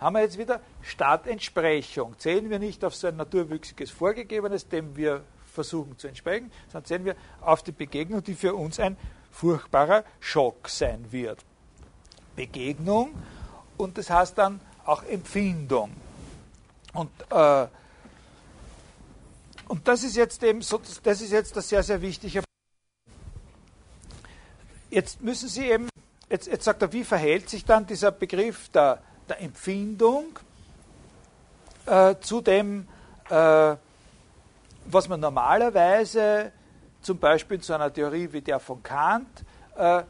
haben 0.00 0.14
wir 0.14 0.22
jetzt 0.22 0.38
wieder 0.38 0.60
statt 0.82 1.26
Entsprechung. 1.26 2.18
Zählen 2.18 2.50
wir 2.50 2.58
nicht 2.58 2.84
auf 2.84 2.94
so 2.94 3.06
ein 3.06 3.16
naturwüchsiges 3.16 3.90
Vorgegebenes, 3.90 4.68
dem 4.68 4.96
wir 4.96 5.24
versuchen 5.52 5.98
zu 5.98 6.08
entsprechen, 6.08 6.50
sondern 6.68 6.86
zählen 6.86 7.04
wir 7.04 7.16
auf 7.40 7.62
die 7.62 7.72
Begegnung, 7.72 8.22
die 8.22 8.34
für 8.34 8.54
uns 8.54 8.80
ein 8.80 8.96
furchtbarer 9.30 10.04
Schock 10.20 10.68
sein 10.68 11.10
wird. 11.10 11.44
Begegnung 12.36 13.14
und 13.76 13.98
das 13.98 14.10
heißt 14.10 14.38
dann 14.38 14.60
auch 14.84 15.02
Empfindung. 15.04 15.92
Und, 16.94 17.10
äh, 17.30 17.66
und 19.68 19.86
das 19.88 20.02
ist 20.02 20.16
jetzt 20.16 20.42
eben 20.42 20.62
so, 20.62 20.80
das 21.02 21.20
ist 21.20 21.32
jetzt 21.32 21.56
ein 21.56 21.62
sehr, 21.62 21.82
sehr 21.82 22.00
wichtiger 22.02 22.40
Punkt. 22.40 22.46
Jetzt 24.90 25.22
müssen 25.22 25.48
Sie 25.48 25.70
eben, 25.70 25.88
jetzt, 26.28 26.46
jetzt 26.46 26.64
sagt 26.64 26.82
er, 26.82 26.92
wie 26.92 27.04
verhält 27.04 27.48
sich 27.48 27.64
dann 27.64 27.86
dieser 27.86 28.10
Begriff 28.10 28.68
der 28.70 29.02
der 29.28 29.40
Empfindung 29.40 30.38
äh, 31.86 32.14
zu 32.20 32.40
dem, 32.40 32.86
äh, 33.28 33.76
was 34.86 35.08
man 35.08 35.20
normalerweise 35.20 36.52
zum 37.00 37.18
Beispiel 37.18 37.60
zu 37.60 37.72
einer 37.72 37.92
Theorie 37.92 38.32
wie 38.32 38.40
der 38.40 38.60
von 38.60 38.82
Kant 38.82 39.44
äh, 39.76 40.02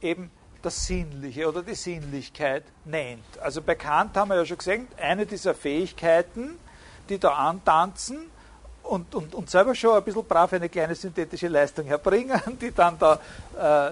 eben 0.00 0.30
das 0.62 0.86
Sinnliche 0.86 1.48
oder 1.48 1.62
die 1.62 1.74
Sinnlichkeit 1.74 2.64
nennt. 2.84 3.38
Also 3.40 3.62
bei 3.62 3.74
Kant 3.74 4.16
haben 4.16 4.28
wir 4.28 4.36
ja 4.36 4.44
schon 4.44 4.58
gesehen, 4.58 4.88
eine 4.96 5.26
dieser 5.26 5.54
Fähigkeiten, 5.54 6.58
die 7.08 7.18
da 7.18 7.34
antanzen, 7.34 8.30
und, 8.88 9.14
und, 9.14 9.34
und 9.34 9.50
selber 9.50 9.74
schon 9.74 9.96
ein 9.96 10.04
bisschen 10.04 10.24
brav 10.24 10.52
eine 10.52 10.68
kleine 10.68 10.94
synthetische 10.94 11.48
Leistung 11.48 11.86
herbringen, 11.86 12.40
die 12.60 12.72
dann 12.72 12.98
da 12.98 13.18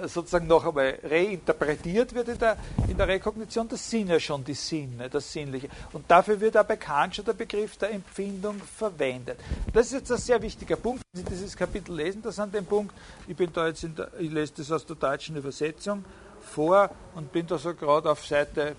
äh, 0.03 0.09
sozusagen 0.09 0.47
noch 0.47 0.67
einmal 0.67 0.99
reinterpretiert 1.03 2.15
wird 2.15 2.29
in 2.29 2.39
der, 2.39 2.57
in 2.89 2.97
der 2.97 3.09
Rekognition, 3.09 3.69
das 3.69 3.89
sind 3.89 4.09
ja 4.09 4.19
schon 4.21 4.45
die 4.45 4.55
Sinne, 4.55 5.09
das 5.09 5.33
Sinnliche. 5.33 5.69
Und 5.93 6.11
dafür 6.11 6.41
wird 6.41 6.57
auch 6.57 6.65
bekannt 6.65 7.17
schon 7.17 7.25
der 7.25 7.33
Begriff 7.33 7.77
der 7.77 7.93
Empfindung 7.93 8.61
verwendet. 8.61 9.39
Das 9.73 9.87
ist 9.87 9.93
jetzt 9.93 10.13
ein 10.13 10.19
sehr 10.19 10.41
wichtiger 10.41 10.77
Punkt. 10.77 11.03
Wenn 11.13 11.25
Sie 11.25 11.31
dieses 11.31 11.57
Kapitel 11.57 11.95
lesen, 11.95 12.23
das 12.23 12.39
an 12.39 12.51
dem 12.51 12.67
Punkt, 12.67 12.95
ich 13.27 13.37
bin 13.37 13.53
da 13.53 13.67
jetzt 13.67 13.85
in 13.85 13.95
der, 13.95 14.09
ich 14.19 14.31
lese 14.31 14.55
das 14.57 14.71
aus 14.71 14.87
der 14.87 14.97
deutschen 14.97 15.37
Übersetzung 15.37 16.05
vor 16.41 16.91
und 17.15 17.33
bin 17.33 17.47
da 17.47 17.59
so 17.59 17.75
gerade 17.75 18.11
auf 18.11 18.25
Seite, 18.27 18.77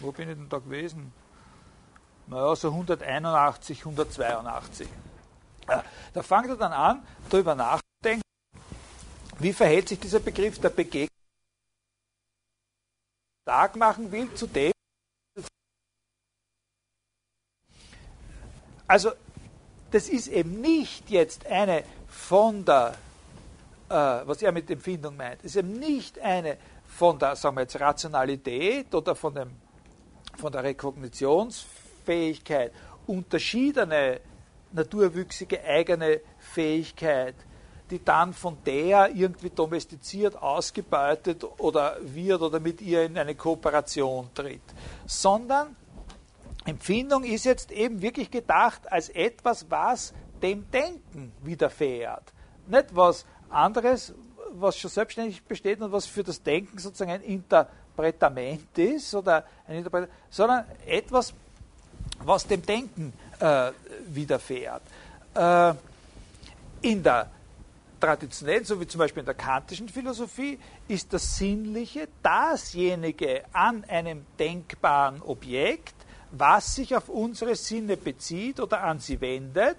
wo 0.00 0.12
bin 0.12 0.28
ich 0.28 0.36
denn 0.36 0.48
da 0.48 0.58
gewesen? 0.58 1.12
Naja, 2.26 2.54
so 2.54 2.68
181, 2.68 3.80
182. 3.80 4.88
Da 5.66 6.22
fängt 6.22 6.48
er 6.48 6.56
dann 6.56 6.72
an, 6.72 7.06
darüber 7.30 7.54
nachzudenken, 7.54 8.22
wie 9.38 9.52
verhält 9.52 9.88
sich 9.88 10.00
dieser 10.00 10.20
Begriff 10.20 10.60
der 10.60 10.70
Begegnung 10.70 11.08
stark 13.42 13.76
machen 13.76 14.10
will 14.12 14.32
zu 14.34 14.46
dem. 14.46 14.72
Also, 18.86 19.10
das 19.90 20.08
ist 20.08 20.28
eben 20.28 20.60
nicht 20.60 21.10
jetzt 21.10 21.46
eine 21.46 21.82
von 22.08 22.64
der, 22.64 22.94
äh, 23.88 23.94
was 23.94 24.42
er 24.42 24.52
mit 24.52 24.70
Empfindung 24.70 25.16
meint, 25.16 25.42
ist 25.42 25.56
eben 25.56 25.72
nicht 25.78 26.18
eine 26.18 26.58
von 26.86 27.18
der, 27.18 27.34
sagen 27.36 27.56
wir 27.56 27.62
jetzt, 27.62 27.80
Rationalität 27.80 28.94
oder 28.94 29.16
von, 29.16 29.34
dem, 29.34 29.56
von 30.36 30.52
der 30.52 30.62
Rekognitionsfähigkeit 30.62 32.72
unterschiedene 33.06 34.20
naturwüchsige 34.72 35.62
eigene 35.64 36.20
Fähigkeit, 36.38 37.34
die 37.90 38.02
dann 38.02 38.32
von 38.32 38.56
der 38.64 39.10
irgendwie 39.14 39.50
domestiziert, 39.50 40.40
ausgebeutet 40.40 41.44
oder 41.58 41.96
wird 42.00 42.40
oder 42.40 42.58
mit 42.58 42.80
ihr 42.80 43.04
in 43.04 43.18
eine 43.18 43.34
Kooperation 43.34 44.30
tritt, 44.34 44.62
sondern 45.06 45.76
Empfindung 46.64 47.24
ist 47.24 47.44
jetzt 47.44 47.72
eben 47.72 48.00
wirklich 48.00 48.30
gedacht 48.30 48.90
als 48.90 49.08
etwas, 49.08 49.66
was 49.68 50.14
dem 50.42 50.70
Denken 50.70 51.32
widerfährt. 51.42 52.32
Nicht 52.68 52.94
was 52.94 53.26
anderes, 53.50 54.14
was 54.52 54.78
schon 54.78 54.90
selbstständig 54.90 55.42
besteht 55.42 55.80
und 55.80 55.92
was 55.92 56.06
für 56.06 56.22
das 56.22 56.42
Denken 56.42 56.78
sozusagen 56.78 57.10
ein 57.10 57.22
Interpretament 57.22 58.78
ist, 58.78 59.14
oder 59.14 59.44
ein 59.66 59.76
Interpret 59.76 60.08
sondern 60.30 60.64
etwas, 60.86 61.34
was 62.24 62.46
dem 62.46 62.64
Denken 62.64 63.12
äh, 63.42 63.72
widerfährt. 64.06 64.82
Äh, 65.34 65.74
in 66.82 67.02
der 67.02 67.30
traditionellen, 68.00 68.64
so 68.64 68.80
wie 68.80 68.86
zum 68.86 68.98
Beispiel 68.98 69.20
in 69.20 69.26
der 69.26 69.34
kantischen 69.34 69.88
Philosophie, 69.88 70.58
ist 70.88 71.12
das 71.12 71.36
Sinnliche 71.36 72.08
dasjenige 72.22 73.44
an 73.52 73.84
einem 73.84 74.26
denkbaren 74.38 75.22
Objekt, 75.22 75.94
was 76.32 76.74
sich 76.74 76.96
auf 76.96 77.08
unsere 77.08 77.54
Sinne 77.56 77.96
bezieht 77.96 78.58
oder 78.58 78.82
an 78.82 78.98
sie 78.98 79.20
wendet 79.20 79.76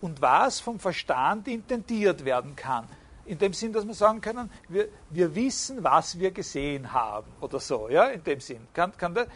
und 0.00 0.20
was 0.20 0.60
vom 0.60 0.80
Verstand 0.80 1.46
intendiert 1.46 2.24
werden 2.24 2.56
kann. 2.56 2.86
In 3.26 3.38
dem 3.38 3.52
Sinn, 3.52 3.72
dass 3.72 3.86
wir 3.86 3.94
sagen 3.94 4.20
können, 4.20 4.50
wir, 4.68 4.88
wir 5.10 5.34
wissen, 5.34 5.84
was 5.84 6.18
wir 6.18 6.32
gesehen 6.32 6.92
haben 6.92 7.30
oder 7.40 7.60
so, 7.60 7.88
ja, 7.88 8.06
in 8.06 8.24
dem 8.24 8.40
Sinn. 8.40 8.66
Kann, 8.72 8.96
kann 8.96 9.14
das, 9.14 9.28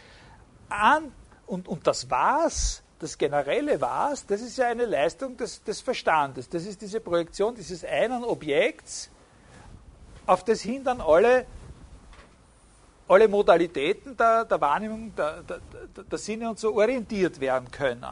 an, 0.67 1.11
und, 1.45 1.67
und 1.67 1.87
das 1.87 2.09
Was 2.09 2.81
das 2.99 3.17
generelle 3.17 3.79
Was, 3.81 4.25
das 4.25 4.41
ist 4.41 4.57
ja 4.57 4.67
eine 4.67 4.85
Leistung 4.85 5.35
des, 5.35 5.63
des 5.63 5.81
Verstandes. 5.81 6.47
Das 6.49 6.65
ist 6.65 6.81
diese 6.81 6.99
Projektion 6.99 7.53
dieses 7.55 7.83
einen 7.83 8.23
Objekts, 8.23 9.09
auf 10.25 10.43
das 10.43 10.61
hin 10.61 10.83
dann 10.83 11.01
alle, 11.01 11.45
alle 13.07 13.27
Modalitäten 13.27 14.15
der, 14.15 14.45
der 14.45 14.61
Wahrnehmung 14.61 15.13
der, 15.15 15.43
der, 15.43 15.59
der, 16.03 16.17
Sinne 16.17 16.49
und 16.49 16.59
so 16.59 16.75
orientiert 16.75 17.39
werden 17.39 17.69
können. 17.69 18.05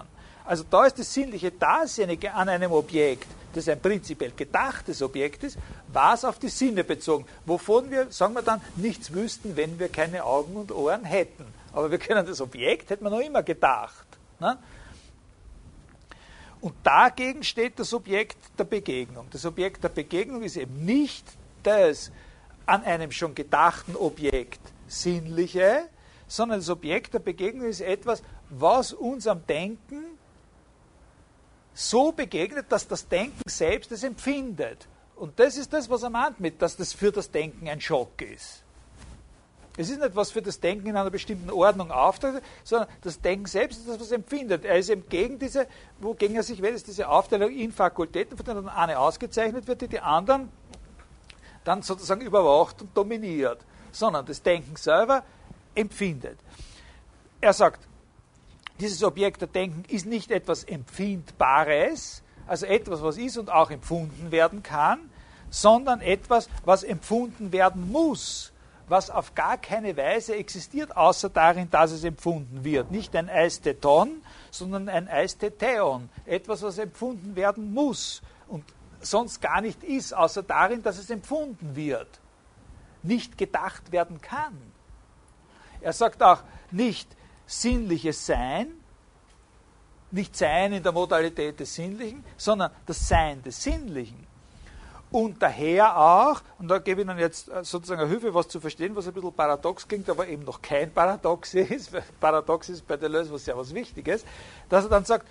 Also 0.46 0.64
da 0.70 0.86
ist 0.86 1.00
das 1.00 1.14
Sinnliche 1.14 1.52
dasjenige 1.52 2.34
an 2.34 2.50
einem 2.50 2.72
Objekt, 2.72 3.28
das 3.54 3.70
ein 3.70 3.80
prinzipiell 3.80 4.32
gedachtes 4.36 5.02
Objekt 5.02 5.44
ist, 5.44 5.58
was 5.88 6.26
auf 6.26 6.40
die 6.40 6.50
Sinne 6.50 6.84
bezogen, 6.84 7.26
wovon 7.46 7.90
wir, 7.90 8.12
sagen 8.12 8.34
wir 8.34 8.42
dann, 8.42 8.62
nichts 8.76 9.14
wüssten, 9.14 9.56
wenn 9.56 9.80
wir 9.80 9.88
keine 9.88 10.26
Augen 10.26 10.56
und 10.56 10.72
Ohren 10.72 11.06
hätten. 11.06 11.46
Aber 11.72 11.90
wir 11.90 11.98
können 11.98 12.26
das 12.26 12.42
Objekt, 12.42 12.90
hätten 12.90 13.06
wir 13.06 13.10
noch 13.10 13.22
immer 13.22 13.42
gedacht. 13.42 14.06
Ne? 14.40 14.58
Und 16.64 16.76
dagegen 16.82 17.44
steht 17.44 17.78
das 17.78 17.94
Objekt 17.94 18.38
der 18.58 18.64
Begegnung. 18.64 19.28
Das 19.32 19.46
Objekt 19.46 19.84
der 19.84 19.90
Begegnung 19.90 20.44
ist 20.44 20.56
eben 20.56 20.86
nicht 20.86 21.26
das 21.62 22.10
an 22.66 22.86
einem 22.86 23.12
schon 23.12 23.36
gedachten 23.36 23.98
Objekt 23.98 24.62
sinnliche, 24.88 25.90
sondern 26.26 26.62
das 26.62 26.70
Objekt 26.70 27.16
der 27.16 27.20
Begegnung 27.20 27.68
ist 27.68 27.82
etwas, 27.82 28.24
was 28.50 28.94
uns 28.94 29.28
am 29.28 29.46
Denken 29.46 30.06
so 31.74 32.14
begegnet, 32.14 32.68
dass 32.70 32.88
das 32.88 33.10
Denken 33.10 33.42
selbst 33.46 33.92
es 33.92 34.04
empfindet. 34.04 34.88
Und 35.18 35.38
das 35.42 35.58
ist 35.58 35.74
das, 35.74 35.90
was 35.90 36.04
er 36.04 36.12
meint 36.12 36.40
mit, 36.40 36.62
dass 36.62 36.78
das 36.78 36.94
für 36.94 37.12
das 37.12 37.30
Denken 37.30 37.68
ein 37.68 37.82
Schock 37.82 38.22
ist. 38.22 38.63
Es 39.76 39.90
ist 39.90 40.00
nicht, 40.00 40.16
was 40.16 40.30
für 40.30 40.42
das 40.42 40.60
Denken 40.60 40.88
in 40.88 40.96
einer 40.96 41.10
bestimmten 41.10 41.50
Ordnung 41.50 41.90
auftritt, 41.90 42.44
sondern 42.64 42.88
das 43.02 43.20
Denken 43.22 43.48
selbst 43.48 43.80
ist 43.80 43.90
das, 43.90 44.00
was 44.00 44.12
empfindet. 44.12 44.66
Er 44.66 44.78
ist 44.78 44.90
eben 44.90 45.08
gegen 45.10 45.40
diese, 45.40 45.68
wogegen 46.00 46.36
er 46.36 46.44
sich 46.44 46.62
wählt, 46.62 46.76
ist 46.76 46.88
diese 46.88 47.10
Aufteilung 47.10 47.52
in 47.52 47.72
Fakultäten, 47.72 48.38
von 48.38 48.46
denen 48.46 48.70
eine 48.70 49.00
ausgezeichnet 49.00 49.68
wird, 49.68 49.82
die 49.82 49.88
die 49.88 50.00
anderen 50.00 50.50
dann 51.64 51.82
sozusagen 51.82 52.22
überwacht 52.22 52.82
und 52.82 52.96
dominiert, 52.96 53.66
sondern 53.92 54.26
das 54.26 54.44
Denken 54.44 54.76
selber 54.76 55.24
empfindet. 55.74 56.38
Er 57.42 57.54
sagt, 57.54 57.88
dieses 58.80 59.04
Objekt 59.04 59.42
der 59.42 59.48
Denken 59.48 59.86
ist 59.88 60.06
nicht 60.06 60.30
etwas 60.30 60.66
Empfindbares, 60.66 62.22
also 62.46 62.68
etwas, 62.68 63.02
was 63.02 63.18
ist 63.18 63.38
und 63.38 63.52
auch 63.52 63.72
empfunden 63.72 64.32
werden 64.32 64.62
kann, 64.62 65.10
sondern 65.50 66.02
etwas, 66.02 66.48
was 66.64 66.84
empfunden 66.84 67.52
werden 67.52 67.92
muss 67.92 68.53
was 68.88 69.10
auf 69.10 69.34
gar 69.36 69.58
keine 69.58 69.96
Weise 69.96 70.36
existiert, 70.36 70.96
außer 70.96 71.30
darin, 71.30 71.70
dass 71.70 71.92
es 71.92 72.04
empfunden 72.04 72.64
wird. 72.64 72.92
Nicht 72.92 73.16
ein 73.16 73.30
Eisteton, 73.30 74.22
sondern 74.52 74.90
ein 74.90 75.08
Eisteteon. 75.08 76.10
Etwas, 76.26 76.62
was 76.64 76.78
empfunden 76.78 77.36
werden 77.36 77.74
muss 77.74 78.22
und 78.48 78.64
sonst 79.02 79.42
gar 79.42 79.62
nicht 79.62 79.84
ist, 79.84 80.14
außer 80.14 80.44
darin, 80.44 80.84
dass 80.84 80.98
es 80.98 81.10
empfunden 81.10 81.76
wird. 81.76 82.20
Nicht 83.02 83.38
gedacht 83.38 83.92
werden 83.92 84.22
kann. 84.22 84.58
Er 85.82 85.94
sagt 85.94 86.24
auch 86.24 86.44
nicht 86.72 87.10
sinnliches 87.46 88.26
Sein, 88.26 88.68
nicht 90.12 90.36
Sein 90.36 90.74
in 90.74 90.84
der 90.84 90.92
Modalität 90.92 91.60
des 91.60 91.74
Sinnlichen, 91.76 92.24
sondern 92.38 92.72
das 92.86 93.08
Sein 93.08 93.42
des 93.44 93.62
Sinnlichen. 93.62 94.28
Und 95.14 95.44
daher 95.44 95.96
auch, 95.96 96.42
und 96.58 96.68
da 96.70 96.80
gebe 96.80 97.02
ich 97.02 97.08
Ihnen 97.08 97.20
jetzt 97.20 97.48
äh, 97.48 97.64
sozusagen 97.64 98.02
eine 98.02 98.10
Hilfe, 98.10 98.34
was 98.34 98.48
zu 98.48 98.60
verstehen, 98.60 98.96
was 98.96 99.08
ein 99.08 99.14
bisschen 99.14 99.32
paradox 99.32 99.88
klingt, 99.88 100.10
aber 100.10 100.28
eben 100.28 100.44
noch 100.44 100.60
kein 100.60 100.92
Paradox 100.92 101.54
ist, 101.54 101.92
Paradox 102.20 102.70
ist 102.70 102.88
bei 102.88 102.98
Deleuze 102.98 103.32
was 103.32 103.46
sehr 103.46 103.56
was 103.56 103.72
Wichtiges, 103.76 104.26
dass 104.70 104.86
er 104.86 104.90
dann 104.90 105.06
sagt, 105.06 105.28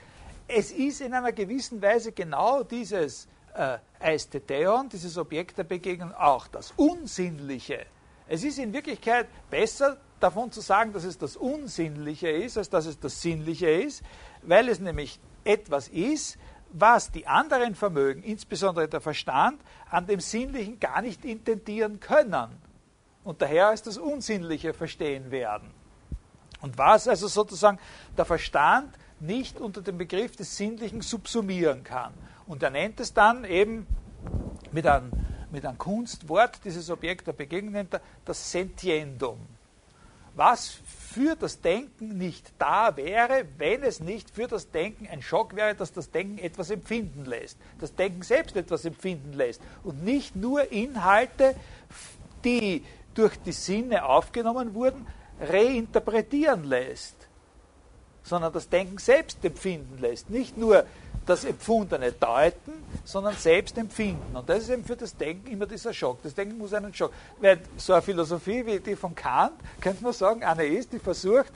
es 0.46 0.70
ist 0.70 1.00
in 1.00 1.12
einer 1.12 1.32
gewissen 1.32 1.82
Weise 1.82 2.12
genau 2.12 2.62
dieses 2.62 3.26
äh, 3.56 3.78
Eistetheon, 3.98 4.88
dieses 4.88 5.18
Objekt 5.18 5.59
der 5.59 5.64
Begegnung, 5.64 6.14
auch 6.14 6.46
das 6.46 6.72
Unsinnliche. 6.76 7.84
Es 8.28 8.44
ist 8.44 8.60
in 8.60 8.72
Wirklichkeit 8.72 9.26
besser 9.50 9.96
davon 10.20 10.52
zu 10.52 10.60
sagen, 10.60 10.92
dass 10.92 11.02
es 11.02 11.18
das 11.18 11.36
Unsinnliche 11.36 12.28
ist, 12.28 12.56
als 12.56 12.70
dass 12.70 12.86
es 12.86 13.00
das 13.00 13.20
Sinnliche 13.20 13.68
ist, 13.68 14.04
weil 14.42 14.68
es 14.68 14.78
nämlich 14.78 15.18
etwas 15.42 15.88
ist, 15.88 16.38
was 16.73 17.11
die 17.11 17.27
anderen 17.27 17.74
Vermögen, 17.74 18.23
insbesondere 18.23 18.89
der 18.89 19.01
Verstand, 19.01 19.61
an 19.90 20.07
dem 20.07 20.20
Sinnlichen 20.20 20.81
gar 20.81 21.03
nicht 21.03 21.24
intendieren 21.24 22.01
können 22.01 22.51
und 23.24 23.43
daher 23.43 23.69
als 23.69 23.82
das 23.82 23.99
Unsinnliche 23.99 24.74
verstehen 24.74 25.31
werden. 25.31 25.70
Und 26.61 26.78
was 26.78 27.09
also 27.09 27.28
sozusagen 27.28 27.78
der 28.16 28.24
Verstand 28.24 28.94
nicht 29.20 29.61
unter 29.61 29.82
dem 29.82 29.99
Begriff 29.99 30.35
des 30.36 30.57
Sinnlichen 30.57 31.01
subsumieren 31.01 31.85
kann. 31.85 32.12
Und 32.47 32.62
er 32.62 32.70
nennt 32.70 32.99
es 33.01 33.15
dann 33.15 33.44
eben 33.44 33.86
mit 34.73 34.86
einem, 34.86 35.12
mit 35.51 35.65
einem 35.65 35.78
Kunstwort, 35.78 36.65
dieses 36.65 36.90
Objekt 36.90 37.27
der 37.27 37.32
Begegnung 37.32 37.73
nennt 37.73 37.94
er 37.94 38.01
das 38.24 38.51
Sentiendum 38.51 39.39
was 40.35 40.78
für 41.12 41.36
das 41.36 41.60
Denken 41.60 42.16
nicht 42.16 42.52
da 42.59 42.97
wäre, 42.97 43.44
wenn 43.59 43.82
es 43.82 44.01
nicht 44.01 44.30
für 44.30 44.47
das 44.47 44.70
Denken 44.70 45.06
ein 45.10 45.22
Schock 45.22 45.55
wäre, 45.55 45.74
dass 45.74 45.93
das 45.93 46.10
Denken 46.10 46.39
etwas 46.39 46.70
empfinden 46.70 47.24
lässt. 47.24 47.59
Das 47.80 47.94
Denken 47.94 48.22
selbst 48.22 48.56
etwas 48.56 48.84
empfinden 48.84 49.32
lässt 49.32 49.60
und 49.84 50.02
nicht 50.02 50.34
nur 50.34 50.72
Inhalte, 50.72 51.55
die 52.44 52.82
durch 53.14 53.36
die 53.39 53.52
Sinne 53.52 54.06
aufgenommen 54.06 54.74
wurden, 54.74 55.06
reinterpretieren 55.40 56.64
lässt, 56.64 57.28
sondern 58.22 58.52
das 58.52 58.68
Denken 58.68 58.98
selbst 58.98 59.44
empfinden 59.44 59.98
lässt. 59.98 60.30
Nicht 60.30 60.56
nur 60.56 60.86
das 61.27 61.44
Empfundene 61.44 62.12
deuten, 62.12 62.73
sondern 63.05 63.35
selbst 63.36 63.78
empfinden. 63.78 64.36
Und 64.36 64.49
das 64.49 64.65
ist 64.65 64.70
eben 64.70 64.85
für 64.85 64.97
das 64.97 65.16
Denken 65.16 65.47
immer 65.49 65.66
dieser 65.66 65.93
Schock. 65.93 66.23
Das 66.23 66.35
Denken 66.35 66.59
muss 66.59 66.74
einen 66.74 66.93
Schock. 66.94 67.12
Weil 67.40 67.61
so 67.77 67.93
eine 67.93 68.03
Philosophie 68.03 68.65
wie 68.66 68.81
die 68.81 68.97
von 68.97 69.15
Kant, 69.15 69.55
könnte 69.81 70.03
man 70.03 70.12
sagen, 70.12 70.43
eine 70.43 70.65
ist, 70.65 70.93
die 70.93 70.99
versucht, 70.99 71.53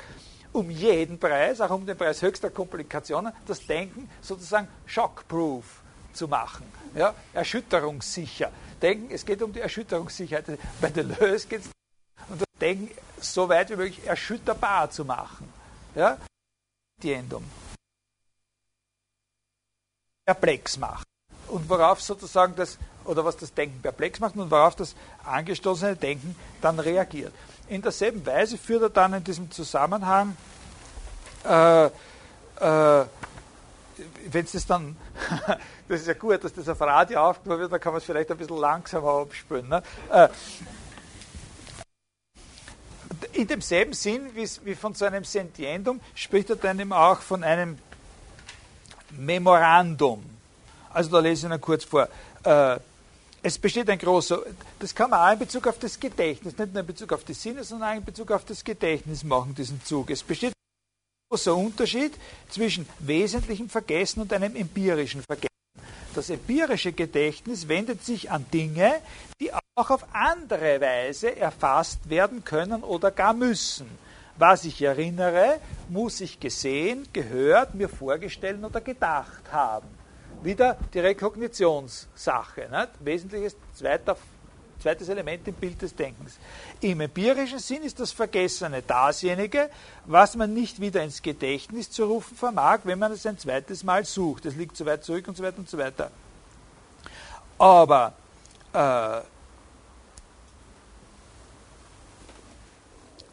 um 0.52 0.70
jeden 0.70 1.18
Preis, 1.18 1.60
auch 1.60 1.70
um 1.70 1.84
den 1.84 1.96
Preis 1.96 2.22
höchster 2.22 2.50
Komplikationen, 2.50 3.32
das 3.46 3.66
Denken 3.66 4.08
sozusagen 4.22 4.68
shockproof 4.86 5.82
zu 6.12 6.28
machen. 6.28 6.64
Ja, 6.94 7.14
erschütterungssicher. 7.34 8.50
Denken, 8.80 9.12
es 9.12 9.26
geht 9.26 9.42
um 9.42 9.52
die 9.52 9.60
Erschütterungssicherheit. 9.60 10.58
Bei 10.80 10.88
Deleuze 10.90 11.48
geht 11.48 11.60
es 11.60 11.70
um 12.28 12.38
das 12.38 12.46
Denken 12.60 12.90
so 13.20 13.48
weit 13.48 13.70
wie 13.70 13.76
möglich 13.76 14.06
erschütterbar 14.06 14.90
zu 14.90 15.04
machen. 15.04 15.48
Ja? 15.94 16.16
Die 17.02 17.12
Endung 17.12 17.44
perplex 20.26 20.76
macht. 20.76 21.06
Und 21.48 21.68
worauf 21.70 22.02
sozusagen 22.02 22.56
das, 22.56 22.78
oder 23.04 23.24
was 23.24 23.36
das 23.36 23.54
Denken 23.54 23.80
perplex 23.80 24.18
macht 24.18 24.36
und 24.36 24.50
worauf 24.50 24.74
das 24.74 24.96
angestoßene 25.24 25.94
Denken 25.94 26.34
dann 26.60 26.80
reagiert. 26.80 27.32
In 27.68 27.80
derselben 27.80 28.26
Weise 28.26 28.58
führt 28.58 28.82
er 28.82 28.90
dann 28.90 29.14
in 29.14 29.24
diesem 29.24 29.50
Zusammenhang, 29.50 30.36
äh, 31.44 31.86
äh, 31.86 31.90
wenn 34.26 34.44
es 34.44 34.52
das 34.52 34.66
dann, 34.66 34.96
das 35.88 36.00
ist 36.00 36.08
ja 36.08 36.14
gut, 36.14 36.42
dass 36.42 36.52
das 36.52 36.68
auf 36.68 36.80
Radio 36.80 37.20
aufgenommen 37.20 37.60
wird, 37.60 37.72
dann 37.72 37.80
kann 37.80 37.92
man 37.92 37.98
es 37.98 38.04
vielleicht 38.04 38.30
ein 38.30 38.36
bisschen 38.36 38.58
langsamer 38.58 39.20
abspülen. 39.20 39.68
Ne? 39.68 39.82
Äh, 40.10 40.28
in 43.32 43.46
demselben 43.46 43.92
Sinn 43.92 44.30
wie 44.34 44.74
von 44.74 44.94
so 44.94 45.04
einem 45.04 45.24
Sentiendum 45.24 46.00
spricht 46.14 46.50
er 46.50 46.56
dann 46.56 46.80
eben 46.80 46.92
auch 46.92 47.20
von 47.20 47.44
einem 47.44 47.78
Memorandum. 49.18 50.24
Also 50.92 51.10
da 51.10 51.18
lese 51.20 51.46
ich 51.46 51.52
Ihnen 51.52 51.60
kurz 51.60 51.84
vor. 51.84 52.08
Äh, 52.42 52.78
es 53.42 53.58
besteht 53.58 53.88
ein 53.90 53.98
großer, 53.98 54.42
das 54.78 54.94
kann 54.94 55.10
man 55.10 55.20
auch 55.20 55.32
in 55.32 55.38
Bezug 55.38 55.68
auf 55.68 55.78
das 55.78 56.00
Gedächtnis, 56.00 56.58
nicht 56.58 56.72
nur 56.72 56.80
in 56.80 56.86
Bezug 56.86 57.12
auf 57.12 57.22
die 57.22 57.34
Sinne, 57.34 57.62
sondern 57.62 57.90
auch 57.90 57.96
in 57.96 58.04
Bezug 58.04 58.32
auf 58.32 58.44
das 58.44 58.64
Gedächtnis 58.64 59.22
machen, 59.22 59.54
diesen 59.54 59.82
Zug. 59.84 60.10
Es 60.10 60.22
besteht 60.22 60.50
ein 60.50 61.28
großer 61.30 61.54
Unterschied 61.54 62.12
zwischen 62.48 62.88
wesentlichem 62.98 63.68
Vergessen 63.68 64.22
und 64.22 64.32
einem 64.32 64.56
empirischen 64.56 65.22
Vergessen. 65.22 65.46
Das 66.14 66.30
empirische 66.30 66.92
Gedächtnis 66.92 67.68
wendet 67.68 68.04
sich 68.04 68.30
an 68.30 68.46
Dinge, 68.52 68.94
die 69.40 69.52
auch 69.52 69.90
auf 69.90 70.06
andere 70.12 70.80
Weise 70.80 71.36
erfasst 71.36 72.08
werden 72.08 72.42
können 72.42 72.82
oder 72.82 73.10
gar 73.10 73.34
müssen. 73.34 73.86
Was 74.38 74.64
ich 74.64 74.82
erinnere, 74.82 75.60
muss 75.88 76.20
ich 76.20 76.38
gesehen, 76.38 77.08
gehört, 77.12 77.74
mir 77.74 77.88
vorgestellt 77.88 78.62
oder 78.62 78.80
gedacht 78.80 79.50
haben. 79.50 79.88
Wieder 80.42 80.76
die 80.92 81.00
Rekognitionssache. 81.00 82.68
Nicht? 82.70 82.90
Wesentliches 83.00 83.56
zweiter, 83.74 84.16
zweites 84.78 85.08
Element 85.08 85.48
im 85.48 85.54
Bild 85.54 85.80
des 85.80 85.94
Denkens. 85.94 86.38
Im 86.80 87.00
empirischen 87.00 87.58
Sinn 87.58 87.82
ist 87.82 87.98
das 87.98 88.12
Vergessene 88.12 88.82
dasjenige, 88.82 89.70
was 90.04 90.36
man 90.36 90.52
nicht 90.52 90.80
wieder 90.80 91.02
ins 91.02 91.22
Gedächtnis 91.22 91.90
zu 91.90 92.04
rufen 92.04 92.36
vermag, 92.36 92.80
wenn 92.84 92.98
man 92.98 93.12
es 93.12 93.24
ein 93.24 93.38
zweites 93.38 93.84
Mal 93.84 94.04
sucht. 94.04 94.44
Das 94.44 94.54
liegt 94.54 94.76
zu 94.76 94.84
weit 94.84 95.02
zurück 95.02 95.26
und 95.28 95.36
so 95.36 95.42
weiter 95.42 95.58
und 95.58 95.68
so 95.70 95.78
weiter. 95.78 96.10
Aber 97.58 98.12
äh, 98.74 99.20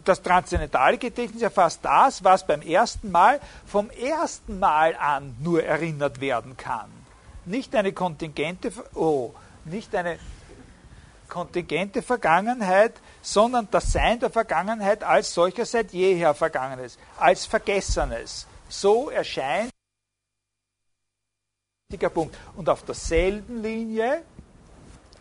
das 0.05 0.21
transzendentale 0.21 0.97
Gedächtnis 0.97 1.41
erfasst 1.41 1.79
das, 1.83 2.23
was 2.23 2.45
beim 2.45 2.61
ersten 2.61 3.11
Mal 3.11 3.39
vom 3.65 3.89
ersten 3.89 4.59
Mal 4.59 4.95
an 4.95 5.35
nur 5.39 5.63
erinnert 5.63 6.19
werden 6.19 6.57
kann. 6.57 6.91
Nicht 7.45 7.75
eine 7.75 7.93
kontingente, 7.93 8.71
oh, 8.93 9.33
nicht 9.65 9.93
eine 9.95 10.19
kontingente 11.27 12.01
Vergangenheit, 12.01 12.93
sondern 13.21 13.67
das 13.71 13.91
Sein 13.91 14.19
der 14.19 14.29
Vergangenheit 14.29 15.03
als 15.03 15.33
solcher 15.33 15.65
seit 15.65 15.91
jeher 15.91 16.33
Vergangenes, 16.33 16.97
als 17.17 17.45
Vergessenes. 17.45 18.47
So 18.69 19.09
erscheint 19.09 19.71
der 21.91 22.09
Punkt. 22.09 22.35
Und 22.55 22.69
auf 22.69 22.83
derselben 22.83 23.61
Linie, 23.61 24.23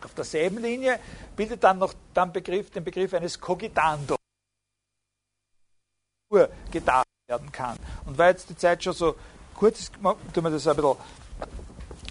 auf 0.03 0.13
derselben 0.13 0.59
Linie 0.59 0.99
bildet 1.35 1.63
dann 1.63 1.77
noch 1.77 1.93
den 2.15 2.31
Begriff, 2.31 2.71
den 2.71 2.83
Begriff 2.83 3.13
eines 3.13 3.39
Cogitando 3.39 4.15
gedacht 6.71 7.05
werden 7.27 7.51
kann. 7.51 7.77
Und 8.05 8.17
weil 8.17 8.31
jetzt 8.31 8.49
die 8.49 8.57
Zeit 8.57 8.83
schon 8.83 8.93
so 8.93 9.15
kurz 9.55 9.79
ist, 9.79 9.93
tun 9.93 10.43
wir 10.43 10.49
das 10.49 10.67
ein 10.67 10.75
bisschen, 10.75 10.95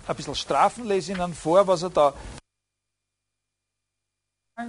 ein 0.07 0.17
bisschen 0.17 0.35
straffen, 0.35 0.87
lese 0.87 1.13
Ihnen 1.13 1.35
vor, 1.35 1.67
was 1.67 1.83
er 1.83 1.91
da 1.91 2.15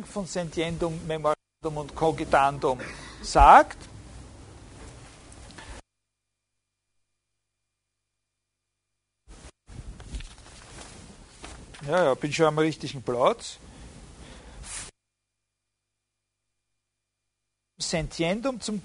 von 0.06 0.26
Sentiendum, 0.26 1.06
Memorandum 1.06 1.78
und 1.78 1.96
Cogitandum 1.96 2.80
sagt. 3.22 3.78
Ja, 11.86 12.06
ja, 12.06 12.14
bin 12.16 12.32
schon 12.32 12.46
am 12.46 12.58
richtigen 12.58 13.04
Platz. 13.04 13.60
Sentiendum 17.78 18.62
zum 18.62 18.82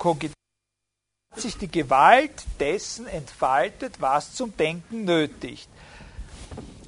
Cogitandum 1.30 1.40
sich 1.40 1.56
die 1.58 1.70
Gewalt 1.70 2.44
dessen 2.58 3.06
entfaltet, 3.06 4.00
was 4.00 4.34
zum 4.34 4.56
Denken 4.56 5.04
nötigt. 5.04 5.68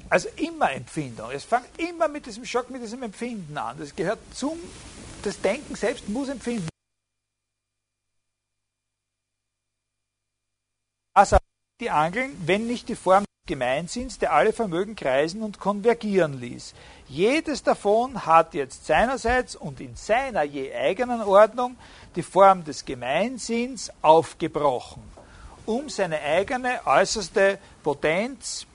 Also 0.09 0.27
immer 0.35 0.71
Empfindung. 0.71 1.31
Es 1.31 1.45
fängt 1.45 1.79
immer 1.79 2.07
mit 2.07 2.25
diesem 2.25 2.45
Schock, 2.45 2.69
mit 2.69 2.81
diesem 2.81 3.01
Empfinden 3.03 3.57
an. 3.57 3.77
Das 3.79 3.95
gehört 3.95 4.19
zum, 4.33 4.59
das 5.23 5.39
Denken 5.39 5.75
selbst 5.75 6.09
muss 6.09 6.27
empfinden. 6.27 6.67
Also 11.13 11.37
die 11.79 11.89
Angeln, 11.89 12.35
wenn 12.45 12.67
nicht 12.67 12.89
die 12.89 12.95
Form 12.95 13.23
des 13.23 13.47
Gemeinsinns, 13.47 14.19
der 14.19 14.33
alle 14.33 14.53
Vermögen 14.53 14.95
kreisen 14.95 15.43
und 15.43 15.59
konvergieren 15.59 16.39
ließ. 16.39 16.73
Jedes 17.07 17.63
davon 17.63 18.25
hat 18.25 18.53
jetzt 18.53 18.85
seinerseits 18.85 19.55
und 19.55 19.81
in 19.81 19.95
seiner 19.95 20.43
je 20.43 20.73
eigenen 20.73 21.21
Ordnung 21.21 21.77
die 22.15 22.23
Form 22.23 22.63
des 22.63 22.83
Gemeinsinns 22.83 23.91
aufgebrochen, 24.01 25.03
um 25.65 25.89
seine 25.89 26.19
eigene 26.21 26.79
äußerste 26.85 27.59
Potenz 27.83 28.65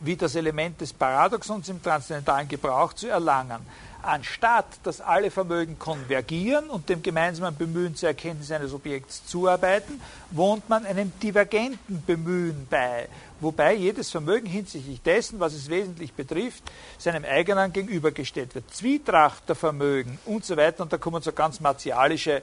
wie 0.00 0.16
das 0.16 0.34
Element 0.34 0.80
des 0.80 0.92
Paradoxons 0.92 1.68
im 1.68 1.82
transzendentalen 1.82 2.48
Gebrauch 2.48 2.92
zu 2.92 3.08
erlangen. 3.08 3.64
Anstatt 4.02 4.66
dass 4.82 5.00
alle 5.00 5.30
Vermögen 5.30 5.78
konvergieren 5.78 6.68
und 6.70 6.88
dem 6.88 7.02
gemeinsamen 7.02 7.56
Bemühen 7.56 7.94
zur 7.94 8.08
Erkenntnis 8.08 8.50
eines 8.50 8.74
Objekts 8.74 9.24
zuarbeiten, 9.26 10.00
wohnt 10.32 10.68
man 10.68 10.84
einem 10.84 11.12
divergenten 11.20 12.02
Bemühen 12.04 12.66
bei, 12.68 13.08
wobei 13.40 13.74
jedes 13.74 14.10
Vermögen 14.10 14.46
hinsichtlich 14.46 15.00
dessen, 15.02 15.38
was 15.38 15.54
es 15.54 15.70
wesentlich 15.70 16.12
betrifft, 16.14 16.64
seinem 16.98 17.24
eigenen 17.24 17.72
gegenübergestellt 17.72 18.56
wird. 18.56 18.74
Zwietracht 18.74 19.48
der 19.48 19.54
Vermögen 19.54 20.18
und 20.26 20.44
so 20.44 20.56
weiter, 20.56 20.82
und 20.82 20.92
da 20.92 20.98
kommen 20.98 21.22
so 21.22 21.32
ganz 21.32 21.60
martialische, 21.60 22.42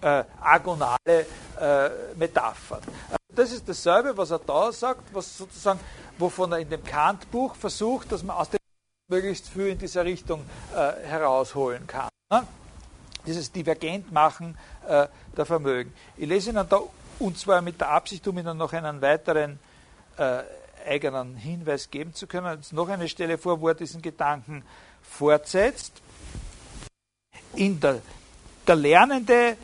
äh, 0.00 0.24
agonale 0.40 1.26
äh, 1.60 1.90
Metaphern. 2.16 2.80
Das 3.28 3.52
ist 3.52 3.68
dasselbe, 3.68 4.16
was 4.16 4.30
er 4.30 4.38
da 4.38 4.72
sagt, 4.72 5.12
was 5.12 5.36
sozusagen, 5.36 5.80
wovon 6.18 6.52
er 6.52 6.60
in 6.60 6.70
dem 6.70 6.82
Kant-Buch 6.82 7.56
versucht, 7.56 8.10
dass 8.10 8.22
man 8.22 8.36
aus 8.36 8.48
dem 8.48 8.58
möglichst 9.08 9.48
viel 9.48 9.66
in 9.66 9.78
dieser 9.78 10.04
Richtung 10.04 10.44
äh, 10.74 11.06
herausholen 11.06 11.86
kann. 11.86 12.08
Ne? 12.30 12.46
Dieses 13.26 13.52
Divergentmachen 13.52 14.56
äh, 14.88 15.08
der 15.36 15.44
Vermögen. 15.44 15.92
Ich 16.16 16.26
lese 16.26 16.50
Ihnen 16.50 16.66
da, 16.68 16.80
und 17.18 17.38
zwar 17.38 17.60
mit 17.60 17.80
der 17.80 17.90
Absicht, 17.90 18.26
um 18.26 18.38
Ihnen 18.38 18.56
noch 18.56 18.72
einen 18.72 19.02
weiteren 19.02 19.58
äh, 20.16 20.42
eigenen 20.86 21.36
Hinweis 21.36 21.90
geben 21.90 22.14
zu 22.14 22.26
können, 22.26 22.56
jetzt 22.56 22.72
noch 22.72 22.88
eine 22.88 23.08
Stelle 23.08 23.38
vor, 23.38 23.60
wo 23.60 23.68
er 23.68 23.74
diesen 23.74 24.00
Gedanken 24.00 24.62
fortsetzt. 25.02 26.00
In 27.54 27.80
der, 27.80 28.00
der 28.66 28.76
Lernende 28.76 29.56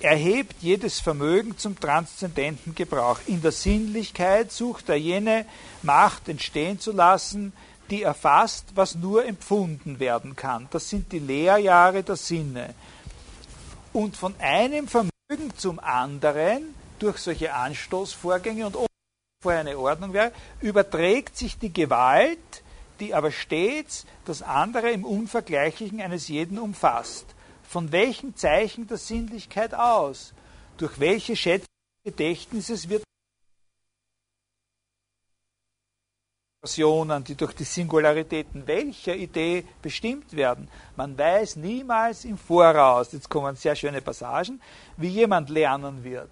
erhebt 0.00 0.56
jedes 0.60 1.00
Vermögen 1.00 1.56
zum 1.56 1.80
transzendenten 1.80 2.74
Gebrauch. 2.74 3.20
In 3.26 3.40
der 3.40 3.52
Sinnlichkeit 3.52 4.52
sucht 4.52 4.90
er 4.90 4.96
jene 4.96 5.46
Macht 5.82 6.28
entstehen 6.28 6.78
zu 6.78 6.92
lassen, 6.92 7.52
die 7.90 8.02
erfasst, 8.02 8.66
was 8.74 8.94
nur 8.94 9.24
empfunden 9.24 10.00
werden 10.00 10.36
kann. 10.36 10.68
Das 10.70 10.88
sind 10.88 11.12
die 11.12 11.18
Lehrjahre 11.18 12.02
der 12.02 12.16
Sinne. 12.16 12.74
Und 13.92 14.16
von 14.16 14.34
einem 14.40 14.88
Vermögen 14.88 15.56
zum 15.56 15.78
anderen, 15.78 16.74
durch 16.98 17.18
solche 17.18 17.54
Anstoßvorgänge 17.54 18.66
und 18.66 18.76
vorher 19.42 19.60
eine 19.60 19.78
Ordnung 19.78 20.12
wäre, 20.12 20.32
überträgt 20.60 21.36
sich 21.36 21.58
die 21.58 21.72
Gewalt, 21.72 22.62
die 23.00 23.14
aber 23.14 23.30
stets 23.30 24.06
das 24.24 24.42
andere 24.42 24.90
im 24.90 25.04
Unvergleichlichen 25.04 26.00
eines 26.00 26.28
jeden 26.28 26.58
umfasst. 26.58 27.26
Von 27.68 27.92
welchen 27.92 28.36
Zeichen 28.36 28.86
der 28.86 28.96
Sinnlichkeit 28.96 29.74
aus? 29.74 30.32
Durch 30.78 30.98
welche 31.00 31.36
Schätze 31.36 31.66
des 32.04 32.12
Gedächtnisses 32.12 32.88
wird 32.88 33.02
die 36.74 37.34
durch 37.34 37.52
die 37.54 37.64
Singularitäten 37.64 38.66
welcher 38.66 39.14
Idee 39.14 39.64
bestimmt 39.80 40.34
werden. 40.34 40.68
Man 40.96 41.16
weiß 41.16 41.56
niemals 41.56 42.24
im 42.24 42.36
Voraus, 42.36 43.12
jetzt 43.12 43.28
kommen 43.28 43.56
sehr 43.56 43.76
schöne 43.76 44.00
Passagen, 44.00 44.60
wie 44.96 45.08
jemand 45.08 45.50
lernen 45.50 46.02
wird. 46.02 46.30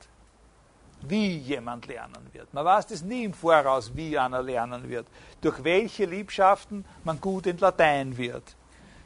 Wie 1.03 1.37
jemand 1.39 1.87
lernen 1.87 2.27
wird. 2.33 2.53
Man 2.55 2.65
weiß 2.65 2.87
das 2.87 3.03
nie 3.03 3.25
im 3.25 3.35
Voraus, 3.35 3.93
wie 3.95 4.19
einer 4.19 4.43
lernen 4.43 4.89
wird. 4.89 5.07
Durch 5.41 5.63
welche 5.63 6.07
Liebschaften 6.07 6.85
man 7.05 7.21
gut 7.21 7.47
in 7.47 7.59
Latein 7.59 8.17
wird. 8.17 8.57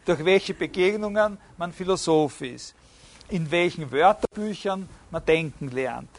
Durch 0.05 0.25
welche 0.25 0.55
Begegnungen 0.55 1.39
man 1.57 1.73
Philosoph 1.73 2.41
ist. 2.41 2.75
In 3.31 3.51
welchen 3.51 3.91
Wörterbüchern 3.91 4.89
man 5.11 5.25
denken 5.25 5.71
lernt 5.71 6.11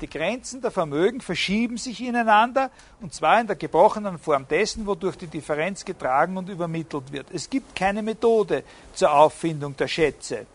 die 0.00 0.08
Grenzen 0.08 0.60
der 0.60 0.70
Vermögen 0.70 1.20
verschieben 1.20 1.76
sich 1.76 2.00
ineinander, 2.00 2.70
und 3.00 3.12
zwar 3.12 3.40
in 3.40 3.46
der 3.46 3.56
gebrochenen 3.56 4.18
Form 4.18 4.46
dessen, 4.48 4.86
wodurch 4.86 5.16
die 5.16 5.26
Differenz 5.26 5.84
getragen 5.84 6.36
und 6.36 6.48
übermittelt 6.48 7.12
wird. 7.12 7.26
Es 7.32 7.50
gibt 7.50 7.74
keine 7.74 8.02
Methode 8.02 8.62
zur 8.94 9.12
Auffindung 9.12 9.76
der 9.76 9.88
Schätze 9.88 10.46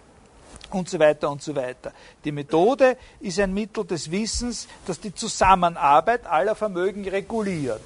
und 0.71 0.89
so 0.89 0.99
weiter 0.99 1.29
und 1.29 1.41
so 1.41 1.55
weiter. 1.55 1.93
Die 2.23 2.31
Methode 2.31 2.97
ist 3.19 3.39
ein 3.39 3.53
Mittel 3.53 3.85
des 3.85 4.09
Wissens, 4.09 4.67
das 4.85 4.99
die 4.99 5.13
Zusammenarbeit 5.13 6.25
aller 6.25 6.55
Vermögen 6.55 7.07
reguliert. 7.07 7.81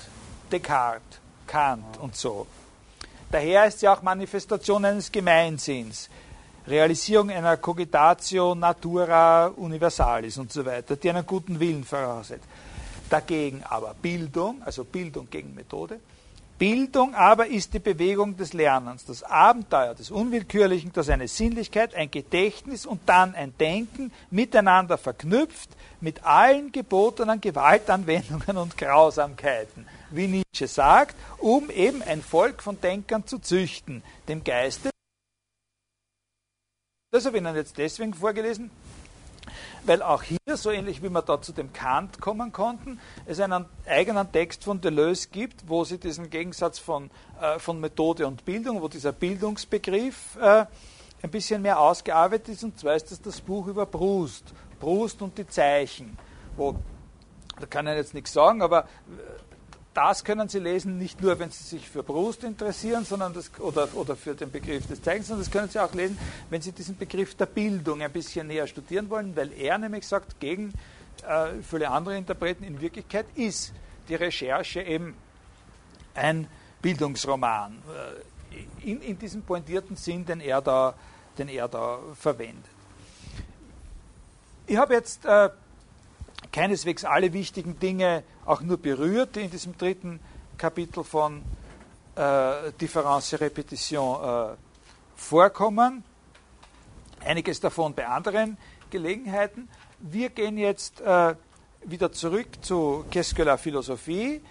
Descartes, 0.52 1.20
Kant 1.46 1.98
und 2.00 2.16
so. 2.16 2.48
Daher 3.32 3.66
ist 3.66 3.80
sie 3.80 3.88
auch 3.88 4.02
Manifestation 4.02 4.86
eines 4.86 5.12
Gemeinsinns. 5.12 6.10
Realisierung 6.68 7.30
einer 7.30 7.56
Cogitatio 7.56 8.54
Natura 8.54 9.48
Universalis 9.48 10.38
und 10.38 10.52
so 10.52 10.66
weiter, 10.66 10.98
die 10.98 11.10
einen 11.10 11.26
guten 11.26 11.58
Willen 11.60 11.86
voraussetzt. 11.86 12.44
Dagegen 13.10 13.64
aber 13.64 13.94
Bildung, 13.94 14.62
also 14.64 14.84
Bildung 14.84 15.30
gegen 15.30 15.56
Methode, 15.56 16.02
Bildung 16.60 17.16
aber 17.16 17.48
ist 17.48 17.74
die 17.74 17.80
Bewegung 17.80 18.36
des 18.36 18.52
Lernens, 18.52 19.06
das 19.06 19.24
Abenteuer 19.24 19.94
des 19.94 20.12
Unwillkürlichen, 20.12 20.92
das 20.92 21.08
eine 21.08 21.30
Sinnlichkeit, 21.30 21.96
ein 21.96 22.12
Gedächtnis 22.12 22.86
und 22.86 23.00
dann 23.06 23.34
ein 23.34 23.56
Denken 23.58 24.12
miteinander 24.30 24.98
verknüpft 24.98 25.70
mit 26.02 26.26
allen 26.26 26.74
gebotenen 26.74 27.40
Gewaltanwendungen 27.40 28.58
und 28.58 28.78
Grausamkeiten, 28.78 29.88
wie 30.10 30.28
Nietzsche 30.28 30.68
sagt, 30.68 31.16
um 31.38 31.70
eben 31.70 32.02
ein 32.02 32.22
Volk 32.22 32.62
von 32.62 32.82
Denkern 32.82 33.26
zu 33.26 33.40
züchten, 33.40 34.04
dem 34.28 34.44
Geiste 34.44 34.90
das 37.18 37.26
habe 37.26 37.38
ich 37.38 37.44
Ihnen 37.44 37.56
jetzt 37.56 37.80
deswegen 37.80 38.14
vorgelesen, 38.14 38.70
weil 39.86 40.04
auch 40.04 40.22
hier, 40.22 40.38
so 40.54 40.70
ähnlich 40.70 41.02
wie 41.02 41.10
wir 41.10 41.24
da 41.24 41.42
zu 41.42 41.52
dem 41.52 41.74
Kant 41.74 42.22
kommen 42.22 42.52
konnten, 42.52 43.00
es 43.26 43.40
einen 43.40 43.66
eigenen 43.88 44.32
Text 44.32 44.64
von 44.64 44.82
Deleuze 44.82 45.30
gibt, 45.32 45.68
wo 45.68 45.84
sie 45.84 45.98
diesen 45.98 46.30
Gegensatz 46.30 46.78
von, 46.78 47.10
äh, 47.42 47.58
von 47.58 47.80
Methode 47.80 48.28
und 48.28 48.46
Bildung, 48.46 48.84
wo 48.84 48.88
dieser 48.88 49.14
Bildungsbegriff 49.14 50.38
äh, 50.40 50.66
ein 51.24 51.32
bisschen 51.32 51.64
mehr 51.64 51.80
ausgearbeitet 51.80 52.50
ist, 52.50 52.64
und 52.64 52.78
zwar 52.80 52.96
ist 52.96 53.10
das 53.10 53.20
das 53.20 53.42
Buch 53.42 53.66
über 53.66 53.88
Proust, 53.88 54.54
Proust 54.80 55.20
und 55.24 55.40
die 55.40 55.48
Zeichen, 55.48 56.16
wo, 56.56 56.76
da 57.60 57.66
kann 57.66 57.88
ich 57.88 57.96
jetzt 57.96 58.14
nichts 58.14 58.32
sagen, 58.32 58.62
aber 58.62 58.88
das 59.98 60.24
können 60.24 60.48
Sie 60.48 60.60
lesen, 60.60 61.00
nicht 61.00 61.20
nur, 61.24 61.40
wenn 61.40 61.50
Sie 61.50 61.64
sich 61.64 61.90
für 61.90 62.04
Brust 62.04 62.44
interessieren 62.44 63.04
sondern 63.04 63.34
das, 63.34 63.50
oder, 63.60 63.90
oder 63.96 64.16
für 64.16 64.36
den 64.36 64.52
Begriff 64.52 64.86
des 64.86 65.02
Zeichens, 65.02 65.28
sondern 65.28 65.44
das 65.44 65.52
können 65.52 65.70
Sie 65.70 65.80
auch 65.80 65.92
lesen, 65.96 66.20
wenn 66.52 66.62
Sie 66.62 66.72
diesen 66.72 66.96
Begriff 66.96 67.34
der 67.34 67.48
Bildung 67.48 68.04
ein 68.04 68.12
bisschen 68.12 68.46
näher 68.46 68.68
studieren 68.68 69.10
wollen, 69.10 69.36
weil 69.36 69.52
er 69.54 69.76
nämlich 69.80 70.06
sagt, 70.08 70.40
gegen 70.40 70.72
äh, 71.28 71.64
viele 71.68 71.90
andere 71.90 72.16
Interpreten, 72.16 72.64
in 72.64 72.80
Wirklichkeit 72.80 73.26
ist 73.34 73.74
die 74.08 74.14
Recherche 74.14 74.84
eben 74.84 75.16
ein 76.14 76.48
Bildungsroman, 76.80 77.82
äh, 78.54 78.92
in, 78.92 79.02
in 79.02 79.18
diesem 79.18 79.42
pointierten 79.42 79.96
Sinn, 79.96 80.24
den 80.24 80.42
er 80.42 80.62
da, 80.62 80.94
den 81.40 81.50
er 81.50 81.68
da 81.68 81.98
verwendet. 82.14 82.66
Ich 84.68 84.78
habe 84.78 84.94
jetzt 84.94 85.26
äh, 85.26 85.50
keineswegs 86.58 87.06
alle 87.06 87.34
wichtigen 87.34 87.80
Dinge 87.80 88.24
auch 88.44 88.62
nur 88.62 88.78
berührt, 88.78 89.36
die 89.36 89.42
in 89.42 89.52
diesem 89.52 89.78
dritten 89.78 90.20
Kapitel 90.58 91.04
von 91.04 91.44
äh, 92.16 92.72
Difference 92.82 93.32
et 93.34 93.42
Repetition 93.42 94.24
äh, 94.24 94.56
vorkommen. 95.16 96.04
Einiges 97.24 97.60
davon 97.60 97.94
bei 97.94 98.08
anderen 98.08 98.58
Gelegenheiten. 98.90 99.70
Wir 100.00 100.30
gehen 100.30 100.58
jetzt 100.58 101.00
äh, 101.02 101.36
wieder 101.84 102.12
zurück 102.12 102.48
zu 102.62 103.06
la 103.38 103.58
Philosophie 103.58 104.42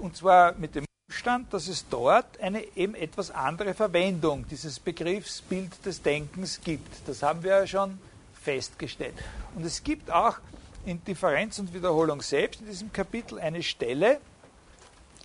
und 0.00 0.18
zwar 0.18 0.52
mit 0.56 0.74
dem 0.74 0.84
Umstand, 1.08 1.50
dass 1.54 1.68
es 1.68 1.88
dort 1.88 2.38
eine 2.40 2.62
eben 2.76 2.94
etwas 2.94 3.30
andere 3.30 3.72
Verwendung 3.72 4.46
dieses 4.50 4.78
Begriffsbild 4.78 5.86
des 5.86 6.02
Denkens 6.02 6.60
gibt. 6.62 7.08
Das 7.08 7.22
haben 7.22 7.42
wir 7.42 7.60
ja 7.60 7.66
schon 7.66 7.98
festgestellt. 8.34 9.14
Und 9.54 9.64
es 9.64 9.82
gibt 9.82 10.10
auch 10.10 10.36
in 10.84 11.02
Differenz 11.04 11.58
und 11.58 11.72
Wiederholung 11.72 12.20
selbst 12.22 12.60
in 12.60 12.66
diesem 12.66 12.92
Kapitel 12.92 13.38
eine 13.38 13.62
Stelle, 13.62 14.20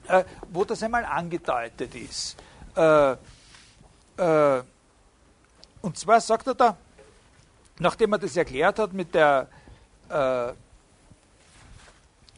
äh, 0.07 0.23
wo 0.49 0.64
das 0.64 0.81
einmal 0.84 1.06
angedeutet 1.06 1.94
ist. 1.95 2.38
Äh, 2.76 3.11
äh, 4.18 4.64
und 5.81 5.98
zwar 5.98 6.22
sagt 6.22 6.48
er 6.48 6.56
da, 6.56 6.77
nachdem 7.80 8.14
er 8.14 8.19
das 8.19 8.36
erklärt 8.36 8.80
hat 8.80 8.94
mit 8.94 9.14
der 9.14 9.48
äh, 10.10 10.53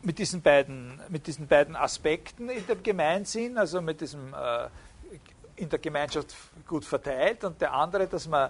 mit 0.03 0.17
diesen, 0.17 0.41
beiden, 0.41 0.99
mit 1.09 1.27
diesen 1.27 1.47
beiden 1.47 1.75
Aspekten 1.75 2.49
in 2.49 2.65
dem 2.65 2.81
Gemeinsinn, 2.81 3.57
also 3.57 3.81
mit 3.81 4.01
diesem 4.01 4.33
äh, 4.33 4.67
in 5.55 5.69
der 5.69 5.79
Gemeinschaft 5.79 6.35
gut 6.67 6.83
verteilt 6.85 7.43
und 7.43 7.61
der 7.61 7.73
andere, 7.73 8.07
dass 8.07 8.27
man 8.27 8.49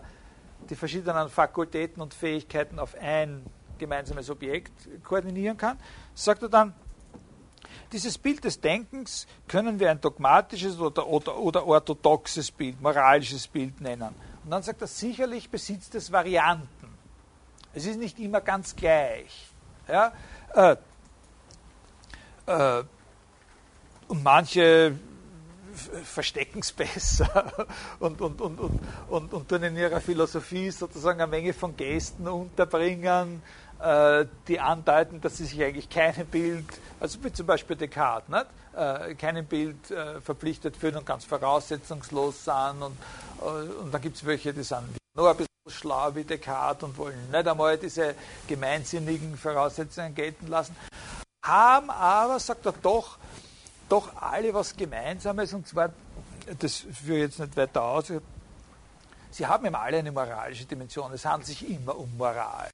die 0.70 0.76
verschiedenen 0.76 1.30
Fakultäten 1.30 2.02
und 2.02 2.14
Fähigkeiten 2.14 2.80
auf 2.80 2.96
ein 2.96 3.46
gemeinsames 3.82 4.30
Objekt 4.30 4.72
koordinieren 5.04 5.58
kann, 5.58 5.78
sagt 6.14 6.44
er 6.44 6.50
dann, 6.50 6.74
dieses 7.92 8.18
Bild 8.18 8.44
des 8.44 8.62
Denkens 8.62 9.28
können 9.48 9.80
wir 9.80 9.92
ein 9.92 10.00
dogmatisches 10.00 10.80
oder, 10.80 11.06
oder, 11.08 11.38
oder 11.38 11.68
orthodoxes 11.68 12.52
Bild, 12.52 12.80
moralisches 12.82 13.48
Bild 13.48 13.82
nennen. 13.82 14.16
Und 14.44 14.52
dann 14.52 14.64
sagt 14.64 14.82
er, 14.82 14.88
sicherlich 14.88 15.50
besitzt 15.50 15.96
es 15.96 16.12
Varianten. 16.12 16.88
Es 17.74 17.86
ist 17.86 18.00
nicht 18.00 18.20
immer 18.20 18.42
ganz 18.42 18.76
gleich. 18.76 19.48
Ja? 19.88 20.14
Äh, 20.54 20.78
äh, 22.46 22.84
und 24.08 24.24
manche 24.24 24.98
verstecken 26.04 26.60
es 26.60 26.72
besser 26.74 27.68
und, 28.00 28.22
und, 28.22 28.42
und, 28.42 28.60
und, 28.60 28.80
und, 29.10 29.34
und 29.34 29.50
tun 29.50 29.64
in 29.64 29.78
ihrer 29.78 30.02
Philosophie 30.02 30.70
sozusagen 30.72 31.22
eine 31.22 31.30
Menge 31.30 31.54
von 31.54 31.76
Gesten 31.76 32.28
unterbringen, 32.28 33.42
die 34.48 34.60
andeuten, 34.60 35.22
dass 35.22 35.38
sie 35.38 35.46
sich 35.46 35.64
eigentlich 35.64 35.90
keinem 35.90 36.28
Bild, 36.28 36.66
also 37.00 37.24
wie 37.24 37.34
zum 37.34 37.48
Beispiel 37.48 37.76
Descartes, 37.76 38.30
nicht? 38.30 38.46
Äh, 38.74 39.16
keinem 39.16 39.46
Bild 39.46 39.92
äh, 39.92 40.22
verpflichtet 40.22 40.78
fühlen 40.78 40.96
und 40.96 41.06
ganz 41.06 41.26
voraussetzungslos 41.26 42.46
sind. 42.46 42.82
Und, 42.82 42.98
äh, 43.42 43.82
und 43.82 43.94
dann 43.94 44.02
gibt 44.02 44.16
es 44.16 44.26
welche, 44.26 44.54
die 44.54 44.64
sind 44.64 44.96
nur 45.14 45.30
ein 45.30 45.36
bisschen 45.36 45.50
schlau 45.68 46.16
wie 46.16 46.24
Descartes 46.24 46.84
und 46.84 46.98
wollen 46.98 47.32
nicht 47.32 47.48
einmal 47.48 47.78
diese 47.78 48.16
gemeinsinnigen 48.48 49.36
Voraussetzungen 49.38 50.16
gelten 50.16 50.48
lassen. 50.48 50.74
Haben 51.44 51.90
aber, 51.90 52.40
sagt 52.40 52.66
er 52.66 52.72
doch, 52.72 53.18
doch 53.90 54.16
alle 54.16 54.54
was 54.54 54.74
Gemeinsames, 54.74 55.54
und 55.54 55.68
zwar, 55.68 55.90
das 56.60 56.78
führe 56.78 57.18
ich 57.18 57.24
jetzt 57.24 57.40
nicht 57.40 57.58
weiter 57.58 57.82
aus, 57.82 58.14
sie 59.32 59.46
haben 59.46 59.66
eben 59.66 59.76
alle 59.76 59.98
eine 59.98 60.14
moralische 60.14 60.66
Dimension. 60.66 61.12
Es 61.12 61.26
handelt 61.26 61.48
sich 61.48 61.70
immer 61.70 61.98
um 61.98 62.16
Moral. 62.16 62.70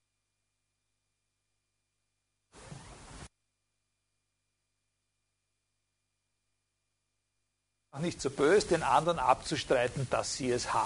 Nicht 8.00 8.22
so 8.22 8.30
böse, 8.30 8.68
den 8.68 8.84
anderen 8.84 9.20
abzustreiten, 9.20 10.08
dass 10.10 10.36
sie 10.36 10.52
es 10.52 10.74
haben. 10.74 10.86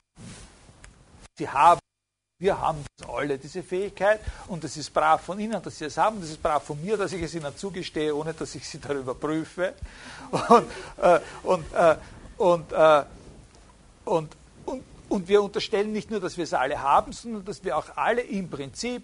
Sie 1.38 1.50
haben, 1.50 1.80
wir 2.40 2.60
haben 2.60 2.84
alle 3.08 3.38
diese 3.38 3.64
Fähigkeit 3.64 4.20
und 4.48 4.64
es 4.64 4.78
ist 4.78 4.94
brav 4.94 5.22
von 5.22 5.40
Ihnen, 5.40 5.62
dass 5.62 5.78
Sie 5.78 5.86
es 5.86 5.98
haben, 5.98 6.20
das 6.22 6.30
ist 6.30 6.42
brav 6.42 6.64
von 6.64 6.82
mir, 6.82 6.98
dass 6.98 7.14
ich 7.14 7.22
es 7.22 7.34
Ihnen 7.34 7.56
zugestehe, 7.56 8.16
ohne 8.16 8.34
dass 8.34 8.54
ich 8.56 8.68
Sie 8.68 8.80
darüber 8.82 9.16
prüfe. 9.16 9.74
Und, 10.32 10.66
äh, 10.98 11.20
und, 11.44 11.74
äh, 11.74 11.96
und, 12.38 12.72
äh, 12.72 13.04
und, 14.06 14.36
und, 14.66 14.84
und 15.10 15.28
wir 15.28 15.42
unterstellen 15.42 15.92
nicht 15.94 16.12
nur, 16.12 16.20
dass 16.20 16.38
wir 16.38 16.44
es 16.44 16.54
alle 16.54 16.82
haben, 16.82 17.12
sondern 17.12 17.46
dass 17.46 17.64
wir 17.64 17.78
auch 17.78 17.96
alle 17.96 18.22
im 18.22 18.50
Prinzip 18.50 19.04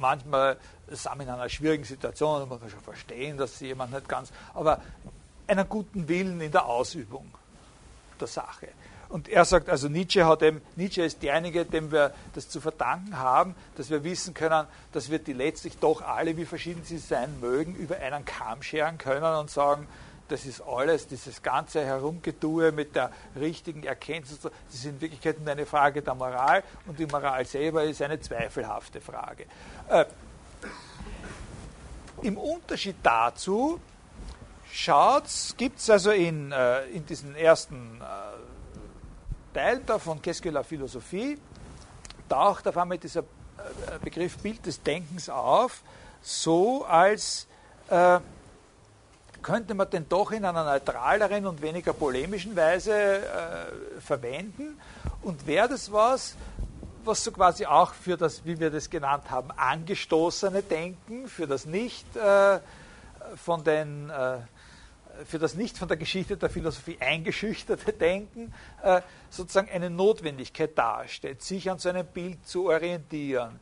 manchmal 0.00 0.56
sind 0.88 1.18
wir 1.18 1.22
in 1.22 1.28
einer 1.28 1.48
schwierigen 1.48 1.84
Situation, 1.84 2.48
man 2.48 2.58
kann 2.58 2.70
schon 2.70 2.80
verstehen, 2.80 3.36
dass 3.36 3.60
jemand 3.60 3.92
nicht 3.92 4.08
ganz, 4.08 4.32
aber 4.54 4.80
einen 5.50 5.68
guten 5.68 6.08
Willen 6.08 6.40
in 6.40 6.52
der 6.52 6.66
Ausübung 6.66 7.30
der 8.20 8.28
Sache. 8.28 8.68
Und 9.08 9.28
er 9.28 9.44
sagt, 9.44 9.68
also 9.68 9.88
Nietzsche 9.88 10.24
hat 10.24 10.42
eben, 10.42 10.62
Nietzsche 10.76 11.02
ist 11.02 11.20
derjenige, 11.20 11.64
dem 11.64 11.90
wir 11.90 12.14
das 12.32 12.48
zu 12.48 12.60
verdanken 12.60 13.18
haben, 13.18 13.56
dass 13.76 13.90
wir 13.90 14.04
wissen 14.04 14.34
können, 14.34 14.66
dass 14.92 15.10
wir 15.10 15.18
die 15.18 15.32
letztlich 15.32 15.76
doch 15.78 16.02
alle, 16.02 16.36
wie 16.36 16.44
verschieden 16.44 16.84
sie 16.84 16.98
sein 16.98 17.40
mögen, 17.40 17.74
über 17.74 17.96
einen 17.96 18.24
Kamm 18.24 18.62
scheren 18.62 18.98
können 18.98 19.34
und 19.34 19.50
sagen, 19.50 19.88
das 20.28 20.46
ist 20.46 20.60
alles, 20.60 21.08
dieses 21.08 21.42
ganze 21.42 21.84
Herumgetue 21.84 22.70
mit 22.70 22.94
der 22.94 23.10
richtigen 23.34 23.82
Erkenntnis, 23.82 24.38
das 24.40 24.52
ist 24.72 24.84
in 24.84 25.00
Wirklichkeit 25.00 25.40
nur 25.40 25.50
eine 25.50 25.66
Frage 25.66 26.02
der 26.02 26.14
Moral 26.14 26.62
und 26.86 26.96
die 26.96 27.06
Moral 27.06 27.44
selber 27.44 27.82
ist 27.82 28.00
eine 28.00 28.20
zweifelhafte 28.20 29.00
Frage. 29.00 29.46
Äh, 29.88 30.04
Im 32.22 32.38
Unterschied 32.38 32.94
dazu 33.02 33.80
schaut, 34.72 35.24
gibt 35.56 35.78
es 35.78 35.90
also 35.90 36.10
in, 36.10 36.52
äh, 36.52 36.84
in 36.86 37.04
diesen 37.06 37.34
ersten 37.34 38.00
äh, 38.00 39.54
Teil 39.54 39.80
da 39.84 39.98
von 39.98 40.20
Qu'est-ce 40.22 40.42
que 40.42 40.50
la 40.50 40.62
Philosophie, 40.62 41.38
taucht 42.28 42.66
auf 42.68 42.76
einmal 42.76 42.98
dieser 42.98 43.20
äh, 43.20 43.24
Begriff 44.02 44.38
Bild 44.38 44.64
des 44.64 44.82
Denkens 44.82 45.28
auf, 45.28 45.82
so 46.22 46.84
als 46.84 47.46
äh, 47.88 48.20
könnte 49.42 49.74
man 49.74 49.88
den 49.90 50.08
doch 50.08 50.32
in 50.32 50.44
einer 50.44 50.64
neutraleren 50.64 51.46
und 51.46 51.62
weniger 51.62 51.92
polemischen 51.92 52.54
Weise 52.54 52.92
äh, 52.94 54.00
verwenden. 54.00 54.78
Und 55.22 55.46
wäre 55.46 55.68
das 55.68 55.90
was, 55.90 56.36
was 57.04 57.24
so 57.24 57.32
quasi 57.32 57.66
auch 57.66 57.94
für 57.94 58.16
das, 58.16 58.44
wie 58.44 58.60
wir 58.60 58.70
das 58.70 58.90
genannt 58.90 59.30
haben, 59.30 59.50
angestoßene 59.50 60.62
Denken, 60.62 61.26
für 61.28 61.46
das 61.46 61.64
nicht 61.64 62.04
äh, 62.16 62.60
von 63.36 63.64
den 63.64 64.10
äh, 64.10 64.38
für 65.24 65.38
das 65.38 65.54
nicht 65.54 65.78
von 65.78 65.88
der 65.88 65.96
Geschichte 65.96 66.36
der 66.36 66.50
Philosophie 66.50 66.98
eingeschüchterte 67.00 67.92
Denken 67.92 68.52
äh, 68.82 69.00
sozusagen 69.30 69.70
eine 69.70 69.90
Notwendigkeit 69.90 70.76
darstellt, 70.76 71.42
sich 71.42 71.70
an 71.70 71.78
so 71.78 71.88
einem 71.88 72.06
Bild 72.06 72.46
zu 72.46 72.66
orientieren. 72.66 73.58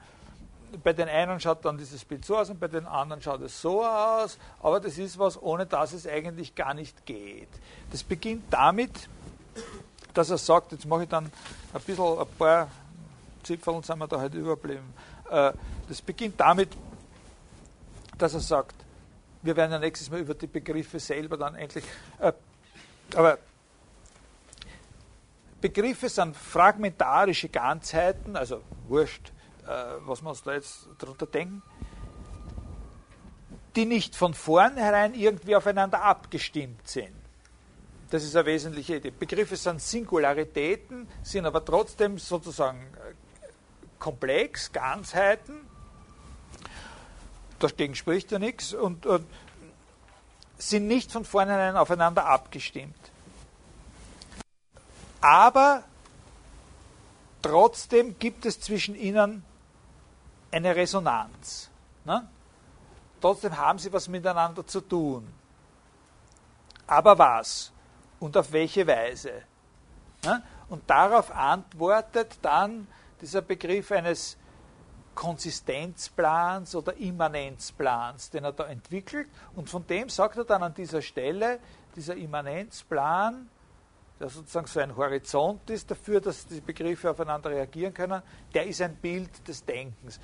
Bei 0.84 0.92
den 0.92 1.08
einen 1.08 1.40
schaut 1.40 1.64
dann 1.64 1.78
dieses 1.78 2.04
Bild 2.04 2.24
so 2.24 2.36
aus 2.36 2.50
und 2.50 2.60
bei 2.60 2.68
den 2.68 2.86
anderen 2.86 3.22
schaut 3.22 3.40
es 3.40 3.60
so 3.60 3.84
aus, 3.84 4.38
aber 4.60 4.80
das 4.80 4.98
ist 4.98 5.18
was, 5.18 5.40
ohne 5.40 5.64
das 5.64 5.92
es 5.92 6.06
eigentlich 6.06 6.54
gar 6.54 6.74
nicht 6.74 7.06
geht. 7.06 7.48
Das 7.90 8.02
beginnt 8.02 8.44
damit, 8.50 9.08
dass 10.12 10.30
er 10.30 10.38
sagt, 10.38 10.72
jetzt 10.72 10.86
mache 10.86 11.04
ich 11.04 11.08
dann 11.08 11.24
ein 11.24 11.80
bisschen, 11.86 12.18
ein 12.18 12.26
paar 12.38 12.68
Zipfeln 13.42 13.82
sind 13.82 13.98
wir 13.98 14.06
da 14.06 14.20
halt 14.20 14.34
überblieben. 14.34 14.92
Äh, 15.30 15.52
das 15.88 16.02
beginnt 16.02 16.38
damit, 16.38 16.68
dass 18.18 18.34
er 18.34 18.40
sagt, 18.40 18.74
wir 19.42 19.56
werden 19.56 19.72
ja 19.72 19.78
nächstes 19.78 20.10
Mal 20.10 20.20
über 20.20 20.34
die 20.34 20.46
Begriffe 20.46 20.98
selber 20.98 21.36
dann 21.36 21.54
endlich. 21.54 21.84
Äh, 22.18 22.32
aber 23.14 23.38
Begriffe 25.60 26.08
sind 26.08 26.36
fragmentarische 26.36 27.48
Ganzheiten, 27.48 28.36
also 28.36 28.62
wurscht, 28.86 29.32
äh, 29.66 29.70
was 30.00 30.22
wir 30.22 30.30
uns 30.30 30.42
da 30.42 30.52
jetzt 30.52 30.88
darunter 30.98 31.26
denken, 31.26 31.62
die 33.74 33.84
nicht 33.84 34.14
von 34.14 34.34
vornherein 34.34 35.14
irgendwie 35.14 35.56
aufeinander 35.56 36.02
abgestimmt 36.02 36.86
sind. 36.86 37.14
Das 38.10 38.24
ist 38.24 38.34
eine 38.36 38.46
wesentliche 38.46 38.96
Idee. 38.96 39.10
Begriffe 39.10 39.56
sind 39.56 39.82
Singularitäten, 39.82 41.06
sind 41.22 41.44
aber 41.44 41.64
trotzdem 41.64 42.18
sozusagen 42.18 42.80
äh, 42.80 43.14
komplex, 43.98 44.72
Ganzheiten, 44.72 45.67
dagegen 47.58 47.94
spricht 47.94 48.30
ja 48.32 48.38
nichts 48.38 48.72
und, 48.74 49.06
und 49.06 49.26
sind 50.58 50.86
nicht 50.86 51.12
von 51.12 51.24
vornherein 51.24 51.76
aufeinander 51.76 52.26
abgestimmt. 52.26 52.98
Aber 55.20 55.84
trotzdem 57.42 58.18
gibt 58.18 58.46
es 58.46 58.60
zwischen 58.60 58.94
ihnen 58.94 59.44
eine 60.50 60.74
Resonanz. 60.74 61.70
Ne? 62.04 62.28
Trotzdem 63.20 63.56
haben 63.56 63.78
sie 63.78 63.92
was 63.92 64.08
miteinander 64.08 64.66
zu 64.66 64.80
tun. 64.80 65.32
Aber 66.86 67.18
was? 67.18 67.72
Und 68.20 68.36
auf 68.36 68.52
welche 68.52 68.86
Weise? 68.86 69.42
Ne? 70.24 70.42
Und 70.68 70.88
darauf 70.88 71.30
antwortet 71.30 72.38
dann 72.42 72.86
dieser 73.20 73.42
Begriff 73.42 73.90
eines 73.90 74.36
Konsistenzplans 75.18 76.76
oder 76.76 76.96
Immanenzplans, 76.96 78.30
den 78.30 78.44
er 78.44 78.52
da 78.52 78.66
entwickelt. 78.66 79.26
Und 79.56 79.68
von 79.68 79.84
dem 79.84 80.08
sagt 80.08 80.36
er 80.36 80.44
dann 80.44 80.62
an 80.62 80.74
dieser 80.74 81.02
Stelle, 81.02 81.58
dieser 81.96 82.14
Immanenzplan, 82.14 83.48
der 84.20 84.28
sozusagen 84.28 84.68
so 84.68 84.78
ein 84.78 84.96
Horizont 84.96 85.68
ist 85.70 85.90
dafür, 85.90 86.20
dass 86.20 86.46
die 86.46 86.60
Begriffe 86.60 87.10
aufeinander 87.10 87.50
reagieren 87.50 87.92
können, 87.92 88.22
der 88.54 88.68
ist 88.68 88.80
ein 88.80 88.94
Bild 88.94 89.48
des 89.48 89.64
Denkens. 89.64 90.20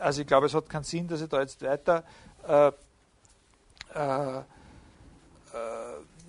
Also 0.00 0.22
ich 0.22 0.26
glaube, 0.26 0.46
es 0.46 0.54
hat 0.54 0.68
keinen 0.68 0.82
Sinn, 0.82 1.06
dass 1.06 1.20
ich 1.20 1.28
da 1.28 1.40
jetzt 1.40 1.62
weiter 1.62 2.02
äh, 2.48 2.72
äh, 3.94 4.38
äh, 4.38 4.42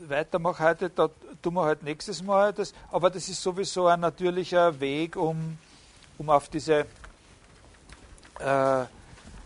weitermache 0.08 0.64
heute, 0.64 0.92
da 0.92 1.10
tun 1.42 1.56
wir 1.56 1.66
halt 1.66 1.82
nächstes 1.82 2.22
Mal 2.22 2.54
das, 2.54 2.76
aber 2.92 3.10
das 3.10 3.28
ist 3.28 3.42
sowieso 3.42 3.88
ein 3.88 4.02
natürlicher 4.02 4.80
Weg, 4.80 5.16
um, 5.16 5.58
um 6.20 6.30
auf 6.30 6.48
diese 6.50 6.86
äh, 8.40 8.86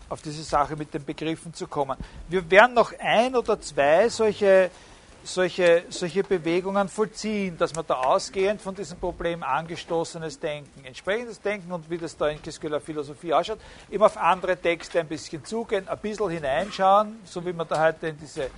auf 0.08 0.22
diese 0.22 0.42
Sache 0.42 0.76
mit 0.76 0.92
den 0.94 1.04
Begriffen 1.04 1.52
zu 1.52 1.66
kommen. 1.66 1.96
Wir 2.28 2.50
werden 2.50 2.74
noch 2.74 2.92
ein 2.98 3.36
oder 3.36 3.60
zwei 3.60 4.08
solche, 4.08 4.70
solche, 5.22 5.84
solche 5.90 6.24
Bewegungen 6.24 6.88
vollziehen, 6.88 7.58
dass 7.58 7.74
man 7.74 7.86
da 7.86 7.94
ausgehend 7.94 8.62
von 8.62 8.74
diesem 8.74 8.98
Problem 8.98 9.42
angestoßenes 9.42 10.40
Denken, 10.40 10.84
entsprechendes 10.84 11.40
Denken 11.40 11.72
und 11.72 11.90
wie 11.90 11.98
das 11.98 12.16
da 12.16 12.28
in 12.28 12.40
Kiskeler 12.40 12.80
Philosophie 12.80 13.34
ausschaut, 13.34 13.58
eben 13.90 14.02
auf 14.02 14.16
andere 14.16 14.56
Texte 14.56 15.00
ein 15.00 15.08
bisschen 15.08 15.44
zugehen, 15.44 15.86
ein 15.88 15.98
bisschen 15.98 16.30
hineinschauen, 16.30 17.18
so 17.24 17.44
wie 17.44 17.52
wir 17.52 17.64
da 17.64 17.84
heute 17.84 18.08
in 18.08 18.18
diese 18.18 18.50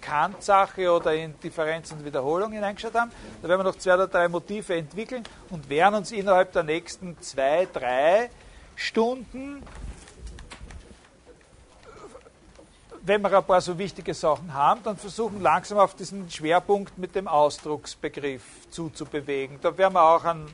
Kant-Sache 0.00 0.90
oder 0.90 1.14
in 1.14 1.38
Differenz 1.40 1.92
und 1.92 2.04
Wiederholung 2.04 2.52
hineingeschaut 2.52 2.94
haben. 2.94 3.10
Da 3.42 3.48
werden 3.48 3.60
wir 3.60 3.64
noch 3.64 3.78
zwei 3.78 3.94
oder 3.94 4.06
drei 4.06 4.28
Motive 4.28 4.74
entwickeln 4.74 5.24
und 5.50 5.68
werden 5.68 5.96
uns 5.96 6.12
innerhalb 6.12 6.52
der 6.52 6.62
nächsten 6.62 7.18
zwei, 7.20 7.66
drei 7.72 8.30
Stunden, 8.76 9.62
wenn 13.06 13.20
wir 13.20 13.36
ein 13.36 13.44
paar 13.44 13.60
so 13.60 13.76
wichtige 13.78 14.14
Sachen 14.14 14.54
haben, 14.54 14.82
dann 14.82 14.96
versuchen 14.96 15.42
langsam 15.42 15.78
auf 15.78 15.94
diesen 15.94 16.30
Schwerpunkt 16.30 16.96
mit 16.96 17.14
dem 17.14 17.28
Ausdrucksbegriff 17.28 18.42
zuzubewegen. 18.70 19.58
Da 19.60 19.76
werden 19.76 19.94
wir 19.94 20.02
auch, 20.02 20.24
einen, 20.24 20.46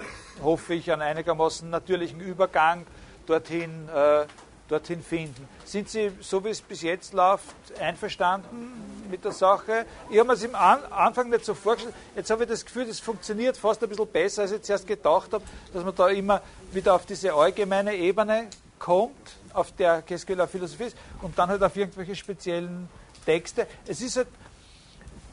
hoffe 0.42 0.74
ich, 0.74 0.90
einen 0.90 1.02
einigermaßen 1.02 1.70
natürlichen 1.70 2.20
Übergang 2.20 2.86
dorthin 3.26 3.88
äh, 3.88 4.26
dorthin 4.70 5.02
finden. 5.02 5.48
Sind 5.64 5.88
Sie, 5.88 6.12
so 6.20 6.44
wie 6.44 6.50
es 6.50 6.60
bis 6.60 6.82
jetzt 6.82 7.12
läuft, 7.12 7.54
einverstanden 7.80 9.06
mit 9.10 9.24
der 9.24 9.32
Sache? 9.32 9.84
Ich 10.08 10.18
habe 10.18 10.28
mir 10.28 10.34
es 10.34 10.44
am 10.44 10.54
Anfang 10.90 11.28
nicht 11.28 11.44
so 11.44 11.54
vorgestellt. 11.54 11.94
Jetzt 12.14 12.30
habe 12.30 12.44
ich 12.44 12.50
das 12.50 12.64
Gefühl, 12.64 12.86
das 12.86 13.00
funktioniert 13.00 13.56
fast 13.56 13.82
ein 13.82 13.88
bisschen 13.88 14.06
besser, 14.06 14.42
als 14.42 14.52
ich 14.52 14.62
zuerst 14.62 14.86
gedacht 14.86 15.32
habe, 15.32 15.44
dass 15.72 15.84
man 15.84 15.94
da 15.94 16.08
immer 16.08 16.40
wieder 16.72 16.94
auf 16.94 17.04
diese 17.04 17.32
allgemeine 17.32 17.94
Ebene 17.96 18.48
kommt, 18.78 19.32
auf 19.52 19.72
der 19.72 20.02
Keskeler 20.02 20.46
Philosophie 20.46 20.84
ist, 20.84 20.96
und 21.22 21.36
dann 21.38 21.48
halt 21.48 21.62
auf 21.62 21.76
irgendwelche 21.76 22.14
speziellen 22.14 22.88
Texte. 23.24 23.66
Es 23.86 24.00
ist 24.00 24.16
halt, 24.16 24.28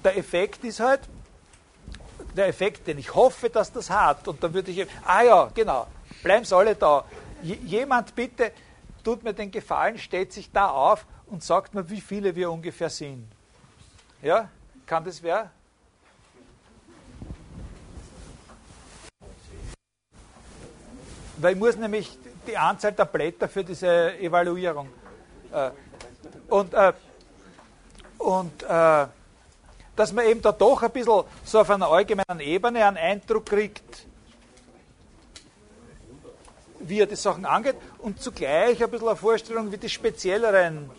der 0.04 0.18
Effekt 0.18 0.64
ist 0.64 0.80
halt, 0.80 1.02
der 2.36 2.48
Effekt, 2.48 2.88
den 2.88 2.98
ich 2.98 3.14
hoffe, 3.14 3.50
dass 3.50 3.72
das 3.72 3.90
hat, 3.90 4.28
und 4.28 4.44
dann 4.44 4.54
würde 4.54 4.72
ich, 4.72 4.88
ah 5.06 5.22
ja, 5.22 5.50
genau, 5.54 5.88
bleiben 6.24 6.46
Sie 6.46 6.56
alle 6.56 6.76
da. 6.76 7.06
jemand 7.42 8.16
bitte, 8.16 8.52
tut 9.08 9.24
mir 9.24 9.34
den 9.34 9.52
Gefallen, 9.52 9.98
stellt 9.98 10.34
sich 10.34 10.52
da 10.52 10.68
auf 10.70 11.06
und 11.28 11.42
sagt 11.42 11.74
mir, 11.74 11.90
wie 11.90 12.02
viele 12.02 12.36
wir 12.36 12.52
ungefähr 12.52 12.90
sind. 12.90 13.26
Ja, 14.22 14.50
kann 14.86 15.06
das 15.06 15.24
wer? 15.24 15.50
Weil 21.38 21.54
ich 21.54 21.58
muss 21.58 21.78
nämlich 21.78 22.20
die 22.46 22.58
Anzahl 22.58 22.92
der 22.92 23.06
Blätter 23.06 23.48
für 23.48 23.64
diese 23.64 24.18
Evaluierung. 24.20 24.90
Äh, 25.54 25.72
und 26.50 26.74
äh, 26.74 26.92
und 28.18 28.62
äh, 28.64 29.06
dass 29.96 30.12
man 30.12 30.26
eben 30.26 30.42
da 30.42 30.52
doch 30.52 30.84
ein 30.84 30.92
bisschen 30.92 31.24
so 31.46 31.60
auf 31.62 31.70
einer 31.70 31.88
allgemeinen 31.88 32.42
Ebene 32.42 32.86
einen 32.86 32.98
Eindruck 32.98 33.46
kriegt, 33.46 34.06
wie 36.88 37.02
er 37.02 37.06
die 37.06 37.16
Sachen 37.16 37.46
angeht 37.46 37.76
und 38.00 38.22
zugleich 38.22 38.84
ein 38.84 38.90
bisschen 38.90 39.08
eine 39.08 39.18
Vorstellung, 39.18 39.72
wie 39.72 39.78
die 39.78 39.90
spezielleren 39.90 40.90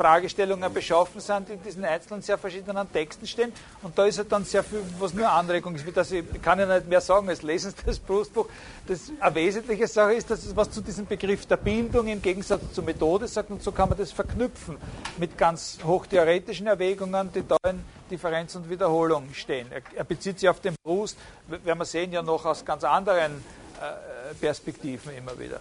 Fragestellungen 0.00 0.72
beschaffen 0.72 1.20
sind, 1.20 1.48
die 1.48 1.52
in 1.52 1.62
diesen 1.62 1.84
einzelnen 1.84 2.22
sehr 2.22 2.38
verschiedenen 2.38 2.90
Texten 2.90 3.26
stehen. 3.26 3.52
Und 3.82 3.98
da 3.98 4.06
ist 4.06 4.16
halt 4.16 4.32
dann 4.32 4.44
sehr 4.44 4.64
viel, 4.64 4.80
was 4.98 5.12
nur 5.12 5.28
Anregung 5.28 5.74
ist. 5.74 5.84
Dass 5.94 6.10
ich, 6.10 6.24
kann 6.40 6.58
ja 6.58 6.64
nicht 6.64 6.88
mehr 6.88 7.02
sagen, 7.02 7.28
als 7.28 7.42
lesen 7.42 7.74
Sie 7.76 7.84
das 7.84 7.98
Brustbuch. 7.98 8.46
Das 8.86 9.12
eine 9.20 9.34
wesentliche 9.34 9.86
Sache 9.86 10.14
ist, 10.14 10.30
dass 10.30 10.44
es 10.44 10.56
was 10.56 10.70
zu 10.70 10.80
diesem 10.80 11.04
Begriff 11.04 11.44
der 11.44 11.58
Bildung 11.58 12.06
im 12.06 12.22
Gegensatz 12.22 12.72
zur 12.72 12.84
Methode 12.84 13.28
sagt. 13.28 13.50
Und 13.50 13.62
so 13.62 13.72
kann 13.72 13.90
man 13.90 13.98
das 13.98 14.10
verknüpfen 14.10 14.78
mit 15.18 15.36
ganz 15.36 15.78
hochtheoretischen 15.84 16.66
Erwägungen, 16.66 17.30
die 17.34 17.46
da 17.46 17.56
in 17.68 17.84
Differenz 18.10 18.54
und 18.54 18.70
Wiederholung 18.70 19.28
stehen. 19.34 19.66
Er, 19.70 19.82
er 19.94 20.04
bezieht 20.04 20.40
sich 20.40 20.48
auf 20.48 20.60
den 20.60 20.74
Brust, 20.82 21.18
werden 21.46 21.78
wir 21.78 21.84
sehen, 21.84 22.10
ja 22.12 22.22
noch 22.22 22.46
aus 22.46 22.64
ganz 22.64 22.84
anderen 22.84 23.44
Perspektiven 24.40 25.16
immer 25.16 25.38
wieder. 25.38 25.60